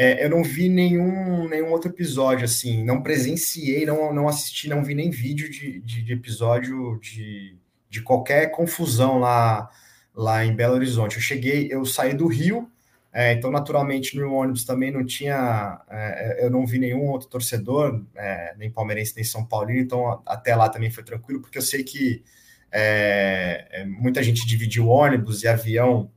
é, 0.02 0.24
eu 0.26 0.30
não 0.30 0.44
vi 0.44 0.70
nenhum, 0.70 1.48
nenhum 1.50 1.72
outro 1.72 1.92
episódio, 1.92 2.46
assim, 2.46 2.84
não 2.86 3.04
presenciei, 3.04 3.86
não, 3.86 4.14
não 4.14 4.30
assisti, 4.30 4.70
não 4.70 4.82
vi 4.84 4.96
nem 4.96 5.10
vídeo 5.10 5.50
de, 5.50 5.82
de, 5.82 6.02
de 6.02 6.14
episódio 6.14 6.98
de, 7.02 7.58
de 7.90 8.02
qualquer 8.02 8.52
confusão 8.52 9.20
lá, 9.20 9.70
lá 10.16 10.46
em 10.46 10.56
Belo 10.56 10.76
Horizonte. 10.76 11.18
Eu 11.18 11.22
cheguei, 11.22 11.68
eu 11.72 11.84
saí 11.86 12.14
do 12.14 12.28
Rio 12.28 12.72
É, 13.12 13.34
então, 13.34 13.50
naturalmente, 13.52 14.16
no 14.16 14.32
ônibus 14.34 14.64
também 14.66 14.92
não 14.92 15.04
tinha, 15.06 15.82
é, 15.90 16.46
eu 16.46 16.50
não 16.52 16.66
vi 16.66 16.78
nenhum 16.80 17.08
outro 17.10 17.28
torcedor, 17.28 18.06
é, 18.16 18.54
nem 18.58 18.72
palmeirense, 18.72 19.16
nem 19.16 19.24
São 19.26 19.44
Paulino, 19.46 19.80
então 19.82 20.22
até 20.26 20.56
lá 20.56 20.70
também 20.70 20.92
foi 20.92 21.04
tranquilo, 21.04 21.42
porque 21.42 21.58
eu 21.58 21.62
sei 21.62 21.84
que 21.84 22.24
é, 22.72 23.68
é, 23.72 23.86
muita 23.86 24.22
gente 24.24 24.46
dividiu 24.48 24.88
ônibus 24.90 25.44
e 25.44 25.48
avião 25.48 26.12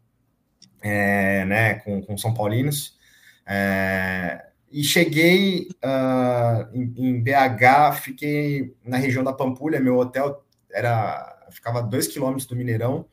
é, 0.82 1.44
né, 1.46 1.74
com, 1.76 2.02
com 2.02 2.16
São 2.18 2.34
Paulinos. 2.34 3.00
E 4.70 4.82
cheguei 4.82 5.68
uh, 5.84 6.74
em, 6.74 6.94
em, 6.96 7.22
BH, 7.22 8.00
fiquei 8.00 8.74
na 8.84 8.96
região 8.96 9.22
da 9.22 9.32
Pampulha, 9.32 9.80
meu 9.80 9.98
hotel 9.98 10.44
era 10.70 11.28
ficava 11.50 11.80
a 11.80 11.82
dois 11.82 12.08
quilômetros 12.08 12.46
do 12.46 12.56
Mineirão, 12.56 13.06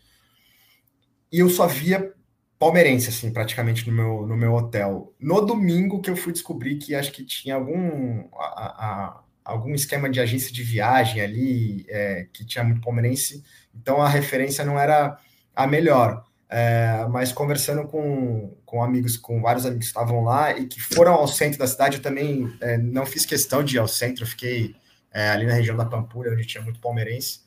e 1.32 1.40
eu 1.40 1.50
só 1.50 1.68
via 1.68 2.14
palmeirense, 2.58 3.10
assim, 3.10 3.32
praticamente 3.32 3.90
no 3.90 3.96
meu, 3.96 4.28
no 4.28 4.36
meu 4.36 4.54
hotel. 4.54 5.14
No 5.20 5.42
domingo 5.42 6.02
que 6.02 6.10
eu 6.10 6.16
fui 6.16 6.34
descobrir 6.34 6.78
que 6.78 6.96
acho 6.96 7.12
que 7.12 7.24
tinha 7.24 7.56
algum, 7.56 8.28
a, 8.34 8.66
a, 8.66 9.24
algum 9.46 9.74
esquema 9.74 10.10
de 10.10 10.20
agência 10.20 10.52
de 10.52 10.64
viagem 10.64 11.22
ali, 11.22 11.86
é, 11.88 12.28
que 12.34 12.46
tinha 12.46 12.64
muito 12.64 12.82
palmeirense, 12.82 13.44
então 13.74 14.02
a 14.02 14.10
referência 14.10 14.66
não 14.66 14.80
era 14.80 15.18
a 15.56 15.68
melhor. 15.68 16.26
É, 16.52 17.06
mas 17.10 17.32
conversando 17.32 17.88
com, 17.88 18.58
com 18.66 18.84
amigos, 18.84 19.16
com 19.16 19.40
vários 19.40 19.68
amigos 19.68 19.86
que 19.86 19.90
estavam 19.90 20.24
lá 20.24 20.58
e 20.58 20.66
que 20.66 20.82
foram 20.82 21.14
ao 21.14 21.28
centro 21.28 21.60
da 21.60 21.68
cidade, 21.68 21.98
eu 21.98 22.02
também 22.02 22.52
é, 22.60 22.76
não 22.78 23.06
fiz 23.06 23.24
questão 23.24 23.64
de 23.64 23.76
ir 23.76 23.80
ao 23.80 23.88
centro, 23.88 24.24
eu 24.24 24.28
fiquei 24.28 24.76
é, 25.12 25.30
ali 25.30 25.46
na 25.46 25.54
região 25.54 25.78
da 25.78 25.86
Pampulha, 25.86 26.32
onde 26.32 26.46
tinha 26.46 26.64
muito 26.64 26.80
palmeirense. 26.80 27.42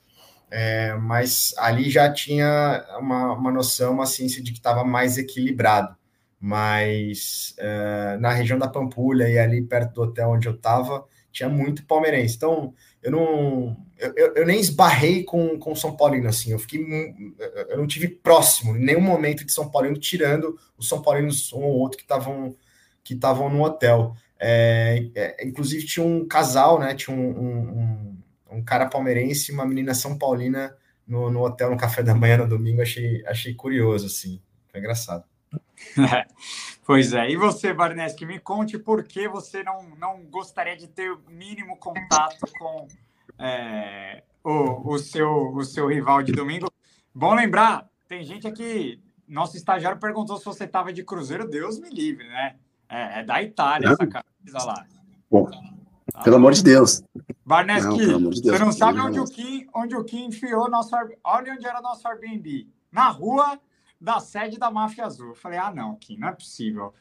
É, 0.51 0.95
mas 0.95 1.55
ali 1.57 1.91
já 1.91 2.13
tinha 2.13 2.85
uma, 2.99 3.33
uma 3.33 3.51
noção, 3.51 3.95
uma 3.95 4.07
ciência 4.07 4.43
de 4.43 4.53
que 4.53 4.59
estava 4.59 4.85
mais 4.85 5.19
equilibrado. 5.19 5.97
Mas 6.39 7.55
é, 7.59 8.19
na 8.21 8.33
região 8.33 8.59
da 8.59 8.69
Pampulha 8.69 9.29
e 9.29 9.39
ali 9.39 9.63
perto 9.63 9.95
do 9.95 10.03
hotel 10.03 10.31
onde 10.31 10.47
eu 10.47 10.55
estava, 10.55 11.05
tinha 11.33 11.49
muito 11.49 11.87
palmeirense. 11.87 12.37
Então, 12.37 12.75
eu 13.03 13.11
não. 13.11 13.77
Eu, 13.99 14.35
eu 14.35 14.47
nem 14.47 14.59
esbarrei 14.61 15.23
com, 15.25 15.59
com 15.59 15.75
São 15.75 15.97
Paulino, 15.97 16.29
assim. 16.29 16.53
Eu 16.53 16.59
fiquei. 16.59 16.85
Eu 17.69 17.77
não 17.77 17.87
tive 17.87 18.09
próximo, 18.09 18.77
em 18.77 18.85
nenhum 18.85 19.01
momento 19.01 19.45
de 19.45 19.53
São 19.53 19.71
Paulino, 19.71 19.97
tirando 19.99 20.59
os 20.77 20.89
São 20.89 21.03
Paulinos 21.03 21.53
um 21.53 21.63
ou 21.63 21.79
outro 21.79 21.99
que 21.99 22.05
estavam 22.05 22.55
que 23.05 23.15
estavam 23.15 23.49
no 23.49 23.63
hotel. 23.63 24.15
É, 24.39 25.09
é, 25.15 25.47
inclusive 25.47 25.87
tinha 25.87 26.05
um 26.05 26.27
casal, 26.27 26.79
né? 26.79 26.95
Tinha 26.95 27.17
um, 27.17 27.31
um, 27.31 28.17
um 28.51 28.63
cara 28.63 28.87
palmeirense 28.87 29.51
e 29.51 29.55
uma 29.55 29.67
menina 29.67 29.95
São 29.95 30.17
Paulina 30.17 30.77
no, 31.07 31.31
no 31.31 31.43
hotel 31.43 31.71
no 31.71 31.77
café 31.77 32.03
da 32.03 32.15
manhã 32.15 32.39
no 32.39 32.49
domingo. 32.49 32.83
Achei, 32.83 33.25
achei 33.27 33.55
curioso, 33.55 34.07
assim. 34.07 34.41
Foi 34.69 34.81
engraçado. 34.81 35.25
pois 36.87 37.13
é. 37.13 37.31
E 37.31 37.37
você, 37.37 37.73
Barneski, 37.73 38.25
me 38.25 38.39
conte 38.39 38.79
por 38.79 39.05
que 39.05 39.29
você 39.29 39.63
não, 39.63 39.83
não 39.99 40.23
gostaria 40.25 40.77
de 40.77 40.87
ter 40.89 41.13
o 41.13 41.21
mínimo 41.29 41.77
contato 41.77 42.47
com 42.59 42.87
é, 43.39 44.23
o, 44.43 44.93
o, 44.93 44.99
seu, 44.99 45.53
o 45.55 45.65
seu 45.65 45.89
rival 45.89 46.23
de 46.23 46.33
domingo. 46.33 46.71
Bom 47.15 47.35
lembrar, 47.35 47.89
tem 48.09 48.25
gente 48.25 48.47
aqui. 48.47 49.03
Nosso 49.29 49.57
estagiário 49.57 49.99
perguntou 49.99 50.37
se 50.37 50.45
você 50.45 50.65
estava 50.65 50.93
de 50.93 51.05
Cruzeiro, 51.05 51.49
Deus 51.49 51.79
me 51.79 51.89
livre, 51.91 52.27
né? 52.29 52.57
É, 52.89 53.21
é 53.21 53.25
da 53.25 53.43
Itália 53.43 53.89
essa 53.89 54.07
camisa 54.07 54.65
lá. 54.67 54.87
Bom, 55.31 55.49
pelo 56.23 56.37
amor 56.37 56.53
de 56.53 56.63
Deus. 56.63 57.03
Barneski, 57.45 58.07
não, 58.07 58.31
de 58.31 58.43
você 58.43 58.59
não 58.59 58.73
sabe 58.73 59.01
onde 59.01 59.19
o, 59.19 59.25
Kim, 59.25 59.67
onde 59.75 59.97
o 59.97 60.05
Kim 60.05 60.27
enfiou 60.27 60.69
nosso. 60.71 60.95
Olha 61.25 61.53
onde 61.55 61.67
era 61.67 61.81
nosso 61.81 62.07
Airbnb. 62.07 62.69
Na 62.91 63.09
rua 63.09 63.59
da 64.03 64.19
sede 64.19 64.59
da 64.59 64.71
Máfia 64.71 65.07
Azul. 65.07 65.33
Falei, 65.35 65.59
ah, 65.59 65.73
não, 65.73 65.95
Kim, 65.95 66.19
não 66.19 66.29
é 66.29 66.33
possível. 66.33 66.93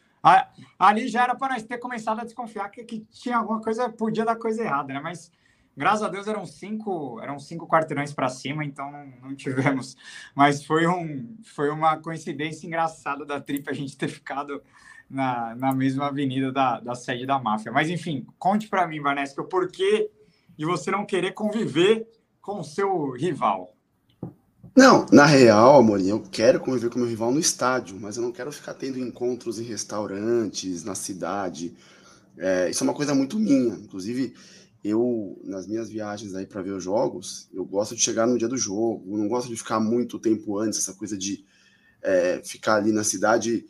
Ali 0.77 1.07
já 1.07 1.23
era 1.23 1.35
para 1.35 1.53
nós 1.53 1.63
ter 1.63 1.79
começado 1.79 2.19
a 2.19 2.23
desconfiar 2.23 2.69
que, 2.69 2.83
que, 2.83 2.99
tinha 3.11 3.37
alguma 3.37 3.59
coisa, 3.59 3.89
podia 3.89 4.23
dar 4.23 4.35
coisa 4.35 4.63
errada, 4.63 4.93
né? 4.93 4.99
Mas 4.99 5.31
graças 5.75 6.03
a 6.03 6.09
Deus 6.09 6.27
eram 6.27 6.45
cinco, 6.45 7.19
eram 7.19 7.39
cinco 7.39 7.67
quarteirões 7.67 8.13
para 8.13 8.29
cima, 8.29 8.63
então 8.63 8.91
não, 8.91 9.05
não, 9.23 9.35
tivemos. 9.35 9.97
Mas 10.35 10.63
foi, 10.63 10.85
um, 10.85 11.37
foi 11.43 11.71
uma 11.71 11.97
coincidência 11.97 12.67
engraçada 12.67 13.25
da 13.25 13.41
trip 13.41 13.67
a 13.67 13.73
gente 13.73 13.97
ter 13.97 14.07
ficado 14.07 14.61
na, 15.09 15.55
na 15.55 15.73
mesma 15.73 16.05
avenida 16.05 16.51
da, 16.51 16.79
da 16.79 16.93
sede 16.93 17.25
da 17.25 17.39
máfia. 17.39 17.71
Mas, 17.71 17.89
enfim, 17.89 18.27
conte 18.37 18.67
para 18.69 18.85
mim, 18.85 19.01
Vanessa, 19.01 19.41
o 19.41 19.45
porquê 19.45 20.11
de 20.55 20.65
você 20.65 20.91
não 20.91 21.03
querer 21.03 21.31
conviver 21.31 22.07
com 22.39 22.59
o 22.59 22.63
seu 22.63 23.09
rival. 23.13 23.75
Não, 24.75 25.05
na 25.11 25.25
real, 25.25 25.79
Amorim, 25.79 26.07
eu 26.07 26.21
quero 26.21 26.59
conviver 26.59 26.89
com 26.89 26.99
meu 26.99 27.07
rival 27.07 27.31
no 27.31 27.39
estádio, 27.39 27.99
mas 27.99 28.15
eu 28.15 28.23
não 28.23 28.31
quero 28.31 28.51
ficar 28.51 28.73
tendo 28.73 28.97
encontros 28.99 29.59
em 29.59 29.63
restaurantes, 29.63 30.83
na 30.83 30.95
cidade. 30.95 31.75
É, 32.37 32.69
isso 32.69 32.83
é 32.83 32.87
uma 32.87 32.93
coisa 32.93 33.13
muito 33.13 33.37
minha. 33.39 33.75
Inclusive, 33.75 34.33
eu, 34.83 35.39
nas 35.43 35.67
minhas 35.67 35.89
viagens 35.89 36.33
aí 36.35 36.45
para 36.45 36.61
ver 36.61 36.71
os 36.71 36.83
jogos, 36.83 37.49
eu 37.53 37.65
gosto 37.65 37.95
de 37.95 38.01
chegar 38.01 38.25
no 38.27 38.37
dia 38.37 38.47
do 38.47 38.57
jogo, 38.57 39.17
não 39.17 39.27
gosto 39.27 39.49
de 39.49 39.57
ficar 39.57 39.79
muito 39.79 40.17
tempo 40.19 40.57
antes, 40.57 40.79
essa 40.79 40.93
coisa 40.93 41.17
de 41.17 41.45
é, 42.01 42.41
ficar 42.43 42.75
ali 42.75 42.91
na 42.91 43.03
cidade 43.03 43.65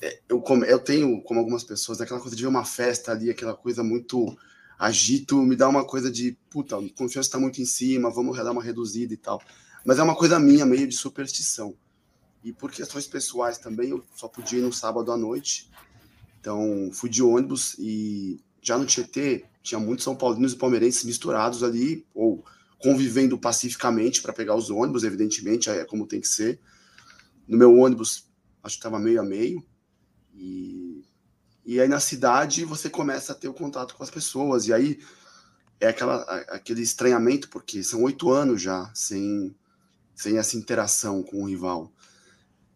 é, 0.00 0.20
eu, 0.28 0.42
eu 0.66 0.78
tenho, 0.78 1.22
como 1.22 1.40
algumas 1.40 1.64
pessoas, 1.64 2.00
aquela 2.00 2.20
coisa 2.20 2.36
de 2.36 2.42
ver 2.42 2.48
uma 2.48 2.64
festa 2.64 3.12
ali, 3.12 3.30
aquela 3.30 3.54
coisa 3.54 3.82
muito 3.82 4.36
agito, 4.78 5.42
me 5.42 5.56
dá 5.56 5.68
uma 5.68 5.86
coisa 5.86 6.10
de, 6.10 6.36
puta, 6.50 6.76
a 6.76 6.80
confiança 6.94 7.28
está 7.28 7.38
muito 7.38 7.60
em 7.62 7.64
cima, 7.64 8.10
vamos 8.10 8.36
dar 8.36 8.50
uma 8.52 8.62
reduzida 8.62 9.14
e 9.14 9.16
tal. 9.16 9.40
Mas 9.86 10.00
é 10.00 10.02
uma 10.02 10.16
coisa 10.16 10.40
minha, 10.40 10.66
meio 10.66 10.88
de 10.88 10.96
superstição. 10.96 11.76
E 12.42 12.52
por 12.52 12.72
questões 12.72 13.06
pessoais 13.06 13.56
também, 13.56 13.90
eu 13.90 14.04
só 14.16 14.26
podia 14.26 14.58
ir 14.58 14.62
no 14.62 14.72
sábado 14.72 15.12
à 15.12 15.16
noite. 15.16 15.70
Então, 16.40 16.90
fui 16.92 17.08
de 17.08 17.22
ônibus 17.22 17.76
e 17.78 18.40
já 18.60 18.76
no 18.76 18.84
Tietê 18.84 19.44
tinha 19.62 19.78
muitos 19.78 20.02
São 20.02 20.16
Paulinos 20.16 20.52
e 20.52 20.56
palmeirenses 20.56 21.04
misturados 21.04 21.62
ali, 21.62 22.04
ou 22.12 22.44
convivendo 22.80 23.38
pacificamente 23.38 24.20
para 24.20 24.32
pegar 24.32 24.56
os 24.56 24.70
ônibus, 24.70 25.04
evidentemente, 25.04 25.70
é 25.70 25.84
como 25.84 26.06
tem 26.06 26.20
que 26.20 26.28
ser. 26.28 26.60
No 27.46 27.56
meu 27.56 27.76
ônibus, 27.76 28.28
acho 28.64 28.74
que 28.74 28.80
estava 28.80 28.98
meio 28.98 29.20
a 29.20 29.24
meio. 29.24 29.64
E, 30.34 31.04
e 31.64 31.80
aí 31.80 31.88
na 31.88 32.00
cidade 32.00 32.64
você 32.64 32.90
começa 32.90 33.32
a 33.32 33.36
ter 33.36 33.48
o 33.48 33.54
contato 33.54 33.94
com 33.94 34.02
as 34.02 34.10
pessoas, 34.10 34.66
e 34.66 34.72
aí 34.72 34.98
é 35.80 35.88
aquela, 35.88 36.22
aquele 36.48 36.82
estranhamento, 36.82 37.48
porque 37.48 37.84
são 37.84 38.02
oito 38.02 38.30
anos 38.30 38.60
já 38.60 38.90
sem, 38.94 39.54
sem 40.16 40.38
essa 40.38 40.56
interação 40.56 41.22
com 41.22 41.42
o 41.42 41.46
rival. 41.46 41.92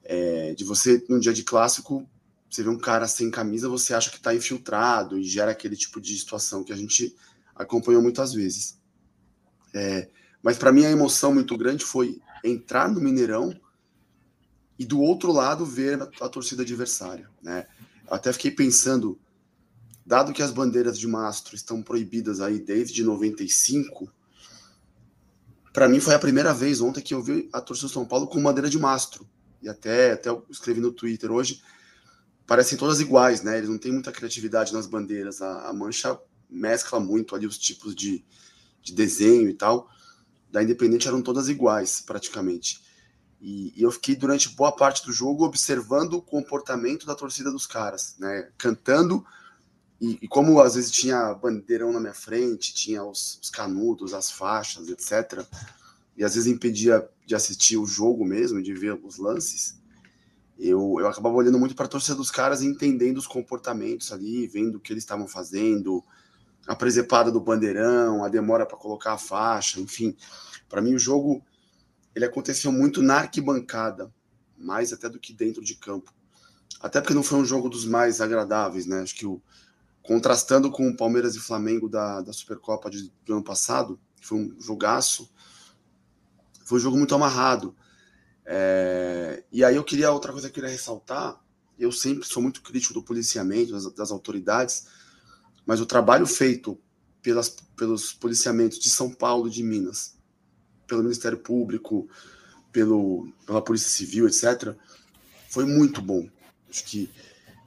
É, 0.04 0.54
de 0.54 0.62
você, 0.62 1.02
num 1.09 1.18
dia 1.18 1.32
de 1.32 1.42
clássico, 1.42 2.06
você 2.49 2.62
vê 2.62 2.68
um 2.68 2.78
cara 2.78 3.09
sem 3.09 3.30
camisa, 3.30 3.68
você 3.68 3.94
acha 3.94 4.11
que 4.11 4.16
está 4.16 4.35
infiltrado 4.35 5.18
e 5.18 5.25
gera 5.25 5.52
aquele 5.52 5.76
tipo 5.76 6.00
de 6.00 6.16
situação 6.18 6.62
que 6.62 6.73
a 6.73 6.76
gente 6.76 7.16
acompanhou 7.54 8.02
muitas 8.02 8.35
vezes. 8.35 8.78
É, 9.73 10.09
mas 10.42 10.59
para 10.59 10.73
mim 10.73 10.85
a 10.85 10.90
emoção 10.90 11.32
muito 11.32 11.56
grande 11.56 11.85
foi 11.85 12.20
entrar 12.44 12.90
no 12.90 13.00
Mineirão 13.00 13.59
e 14.78 14.85
do 14.85 15.00
outro 15.00 15.32
lado 15.32 15.64
ver 15.64 16.00
a, 16.02 16.28
torcida 16.28 16.62
adversária, 16.62 17.28
né? 17.42 17.66
Até 18.11 18.32
fiquei 18.32 18.50
pensando, 18.50 19.18
dado 20.04 20.32
que 20.32 20.42
as 20.42 20.50
bandeiras 20.50 20.99
de 20.99 21.06
mastro 21.06 21.54
estão 21.54 21.82
proibidas 21.82 22.40
aí 22.40 22.59
desde 22.59 23.04
95, 23.04 24.12
para 25.72 25.88
mim 25.88 26.00
foi 26.00 26.14
a 26.14 26.18
primeira 26.18 26.52
vez 26.52 26.80
ontem 26.80 27.00
que 27.00 27.14
eu 27.14 27.22
vi 27.22 27.48
a 27.52 27.60
torcida 27.60 27.88
do 27.88 27.92
São 27.92 28.04
Paulo 28.04 28.26
com 28.26 28.42
bandeira 28.42 28.68
de 28.68 28.78
mastro. 28.78 29.28
E 29.62 29.68
até, 29.68 30.12
até 30.12 30.30
eu 30.30 30.44
escrevi 30.50 30.80
no 30.80 30.92
Twitter 30.92 31.30
hoje, 31.30 31.62
parecem 32.46 32.76
todas 32.76 33.00
iguais, 33.00 33.42
né? 33.42 33.58
Eles 33.58 33.68
não 33.68 33.78
têm 33.78 33.92
muita 33.92 34.10
criatividade 34.10 34.72
nas 34.72 34.86
bandeiras. 34.86 35.40
A, 35.42 35.68
a 35.68 35.72
mancha 35.72 36.18
mescla 36.48 36.98
muito 36.98 37.36
ali 37.36 37.46
os 37.46 37.58
tipos 37.58 37.94
de, 37.94 38.24
de 38.82 38.92
desenho 38.92 39.48
e 39.48 39.54
tal. 39.54 39.88
Da 40.50 40.62
Independente 40.62 41.06
eram 41.06 41.22
todas 41.22 41.48
iguais, 41.48 42.00
praticamente. 42.00 42.82
E, 43.40 43.72
e, 43.78 43.82
eu 43.82 43.90
fiquei 43.90 44.16
durante 44.16 44.48
boa 44.50 44.72
parte 44.72 45.06
do 45.06 45.12
jogo 45.12 45.44
observando 45.44 46.14
o 46.14 46.22
comportamento 46.22 47.06
da 47.06 47.14
torcida 47.14 47.50
dos 47.50 47.66
caras, 47.66 48.16
né? 48.18 48.50
Cantando. 48.58 49.24
E, 50.00 50.19
e 50.23 50.28
como 50.28 50.61
às 50.61 50.75
vezes 50.75 50.90
tinha 50.90 51.35
bandeirão 51.35 51.92
na 51.92 52.00
minha 52.00 52.14
frente, 52.14 52.73
tinha 52.73 53.04
os, 53.04 53.38
os, 53.42 53.50
canudos, 53.50 54.14
as 54.14 54.30
faixas, 54.30 54.88
etc. 54.88 55.45
E 56.16 56.25
às 56.25 56.35
vezes 56.35 56.50
impedia 56.50 57.07
de 57.26 57.35
assistir 57.35 57.76
o 57.76 57.87
jogo 57.87 58.25
mesmo, 58.25 58.62
de 58.62 58.73
ver 58.73 58.99
os 59.04 59.19
lances. 59.19 59.78
Eu, 60.59 60.97
eu 60.99 61.07
acabava 61.07 61.35
olhando 61.35 61.59
muito 61.59 61.75
para 61.75 61.87
a 61.87 61.88
torcida 61.88 62.14
dos 62.14 62.30
caras 62.30 62.62
e 62.62 62.66
entendendo 62.66 63.19
os 63.19 63.26
comportamentos 63.26 64.12
ali, 64.12 64.47
vendo 64.47 64.76
o 64.76 64.80
que 64.80 64.92
eles 64.92 65.02
estavam 65.02 65.26
fazendo, 65.26 66.02
a 66.66 66.75
presepada 66.75 67.30
do 67.30 67.40
bandeirão, 67.40 68.25
a 68.25 68.28
demora 68.28 68.66
para 68.66 68.76
colocar 68.76 69.14
a 69.14 69.19
faixa, 69.19 69.80
enfim. 69.80 70.16
Para 70.69 70.80
mim, 70.80 70.95
o 70.95 70.99
jogo 70.99 71.42
ele 72.14 72.25
aconteceu 72.25 72.73
muito 72.73 73.02
na 73.02 73.16
arquibancada, 73.16 74.12
mais 74.59 74.92
até 74.92 75.09
do 75.09 75.19
que 75.19 75.33
dentro 75.33 75.64
de 75.64 75.75
campo. 75.75 76.12
Até 76.80 77.00
porque 77.00 77.14
não 77.14 77.23
foi 77.23 77.38
um 77.38 77.45
jogo 77.45 77.69
dos 77.69 77.85
mais 77.85 78.21
agradáveis, 78.21 78.87
né? 78.87 79.00
Acho 79.00 79.14
que 79.14 79.26
o 79.26 79.40
contrastando 80.02 80.71
com 80.71 80.88
o 80.88 80.97
Palmeiras 80.97 81.35
e 81.37 81.40
Flamengo 81.40 81.88
da, 81.88 82.21
da 82.21 82.33
Supercopa 82.33 82.90
de, 82.90 83.12
do 83.25 83.35
ano 83.35 83.45
passado, 83.45 83.99
foi 84.21 84.38
um 84.38 84.61
jogaço, 84.61 85.30
foi 86.64 86.78
um 86.78 86.83
jogo 86.83 86.97
muito 86.97 87.14
amarrado. 87.14 87.75
É, 88.45 89.45
e 89.52 89.64
aí 89.64 89.76
eu 89.76 89.85
queria 89.85 90.11
outra 90.11 90.33
coisa 90.33 90.49
que 90.49 90.52
eu 90.52 90.62
queria 90.62 90.71
ressaltar, 90.71 91.40
eu 91.78 91.90
sempre 91.92 92.26
sou 92.26 92.42
muito 92.42 92.62
crítico 92.62 92.92
do 92.92 93.02
policiamento, 93.02 93.73
das, 93.73 93.92
das 93.95 94.11
autoridades, 94.11 94.87
mas 95.64 95.80
o 95.80 95.87
trabalho 95.87 96.26
feito 96.26 96.78
pelas, 97.23 97.49
pelos 97.76 98.12
policiamentos 98.12 98.78
de 98.78 98.90
São 98.90 99.11
Paulo, 99.11 99.49
de 99.49 99.62
Minas, 99.62 100.19
pelo 100.87 101.02
Ministério 101.02 101.38
Público, 101.38 102.09
pelo, 102.73 103.33
pela 103.47 103.62
Polícia 103.62 103.88
Civil, 103.88 104.26
etc., 104.26 104.75
foi 105.49 105.64
muito 105.64 106.00
bom. 106.00 106.28
Acho 106.69 106.85
que, 106.85 107.11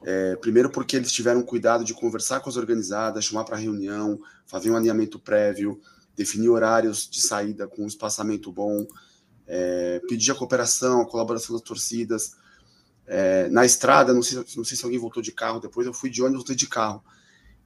é, 0.06 0.36
primeiro, 0.36 0.70
porque 0.70 0.96
eles 0.96 1.12
tiveram 1.12 1.42
cuidado 1.42 1.84
de 1.84 1.94
conversar 1.94 2.40
com 2.42 2.50
as 2.50 2.58
organizadas, 2.58 3.26
chamar 3.26 3.46
para 3.46 3.58
reunião, 3.58 4.20
fazer 4.46 4.70
um 4.70 4.76
alinhamento 4.76 5.18
prévio, 5.18 5.80
definir 6.16 6.50
horários 6.50 7.10
de 7.10 7.22
saída 7.22 7.68
com 7.68 7.84
um 7.84 7.88
espaçamento 7.88 8.52
bom, 8.52 8.86
é, 9.48 10.02
pedir 10.08 10.32
a 10.32 10.36
cooperação, 10.36 11.02
a 11.02 11.06
colaboração 11.06 11.56
das 11.56 11.64
torcidas. 11.64 12.36
É, 13.06 13.50
na 13.50 13.66
estrada, 13.66 14.14
não 14.14 14.22
sei, 14.22 14.38
não 14.56 14.64
sei 14.64 14.78
se 14.78 14.84
alguém 14.86 15.00
voltou 15.00 15.22
de 15.22 15.32
carro 15.32 15.60
depois, 15.60 15.86
eu 15.86 15.94
fui 15.94 16.10
de 16.10 16.22
ônibus, 16.22 16.40
voltei 16.40 16.56
de 16.56 16.68
carro. 16.68 17.04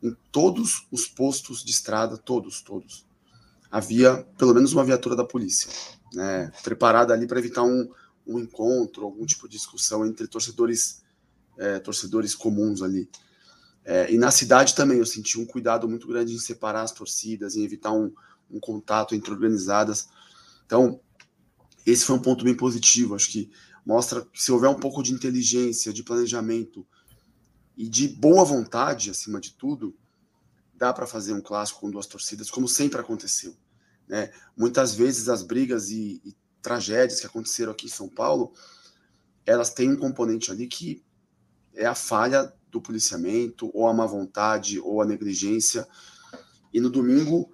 Em 0.01 0.15
todos 0.31 0.87
os 0.91 1.07
postos 1.07 1.63
de 1.63 1.71
estrada, 1.71 2.17
todos, 2.17 2.61
todos, 2.61 3.05
havia 3.69 4.25
pelo 4.37 4.53
menos 4.53 4.73
uma 4.73 4.83
viatura 4.83 5.15
da 5.15 5.23
polícia, 5.23 5.69
né, 6.13 6.51
preparada 6.63 7.13
ali 7.13 7.27
para 7.27 7.39
evitar 7.39 7.63
um, 7.63 7.89
um 8.25 8.39
encontro, 8.39 9.05
algum 9.05 9.25
tipo 9.25 9.47
de 9.47 9.57
discussão 9.57 10.05
entre 10.05 10.27
torcedores, 10.27 11.01
é, 11.57 11.79
torcedores 11.79 12.35
comuns 12.35 12.81
ali. 12.81 13.09
É, 13.83 14.11
e 14.11 14.17
na 14.17 14.31
cidade 14.31 14.75
também 14.75 14.97
eu 14.97 15.05
senti 15.05 15.39
um 15.39 15.45
cuidado 15.45 15.87
muito 15.87 16.07
grande 16.07 16.33
em 16.33 16.39
separar 16.39 16.81
as 16.81 16.91
torcidas, 16.91 17.55
em 17.55 17.63
evitar 17.63 17.93
um, 17.93 18.13
um 18.51 18.59
contato 18.59 19.15
entre 19.15 19.31
organizadas. 19.31 20.09
Então, 20.65 20.99
esse 21.85 22.03
foi 22.03 22.15
um 22.15 22.21
ponto 22.21 22.43
bem 22.43 22.55
positivo. 22.55 23.15
Acho 23.15 23.29
que 23.29 23.49
mostra 23.85 24.25
que 24.25 24.43
se 24.43 24.51
houver 24.51 24.69
um 24.69 24.79
pouco 24.79 25.01
de 25.01 25.13
inteligência, 25.13 25.93
de 25.93 26.03
planejamento 26.03 26.85
e 27.77 27.87
de 27.87 28.09
boa 28.09 28.43
vontade, 28.43 29.09
acima 29.09 29.39
de 29.39 29.53
tudo, 29.53 29.95
dá 30.73 30.91
para 30.91 31.07
fazer 31.07 31.33
um 31.33 31.41
clássico 31.41 31.79
com 31.79 31.89
duas 31.89 32.05
torcidas, 32.05 32.51
como 32.51 32.67
sempre 32.67 32.99
aconteceu. 32.99 33.55
Né? 34.07 34.31
Muitas 34.55 34.93
vezes 34.93 35.29
as 35.29 35.43
brigas 35.43 35.89
e, 35.89 36.21
e 36.25 36.35
tragédias 36.61 37.21
que 37.21 37.25
aconteceram 37.25 37.71
aqui 37.71 37.85
em 37.85 37.89
São 37.89 38.09
Paulo, 38.09 38.53
elas 39.45 39.73
têm 39.73 39.91
um 39.91 39.97
componente 39.97 40.51
ali 40.51 40.67
que 40.67 41.01
é 41.77 41.85
a 41.85 41.95
falha 41.95 42.51
do 42.69 42.81
policiamento, 42.81 43.71
ou 43.73 43.87
a 43.87 43.93
má 43.93 44.05
vontade, 44.05 44.79
ou 44.79 45.01
a 45.01 45.05
negligência. 45.05 45.87
E 46.73 46.81
no 46.81 46.89
domingo, 46.89 47.49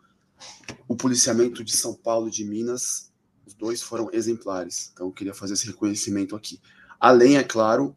o 0.87 0.95
policiamento 0.95 1.63
de 1.63 1.75
São 1.75 1.93
Paulo 1.93 2.27
e 2.27 2.31
de 2.31 2.43
Minas 2.43 3.13
os 3.45 3.53
dois 3.53 3.81
foram 3.81 4.09
exemplares. 4.11 4.89
Então, 4.93 5.07
eu 5.07 5.11
queria 5.11 5.33
fazer 5.33 5.53
esse 5.53 5.67
reconhecimento 5.67 6.35
aqui. 6.35 6.61
Além, 6.99 7.37
é 7.37 7.43
claro, 7.43 7.95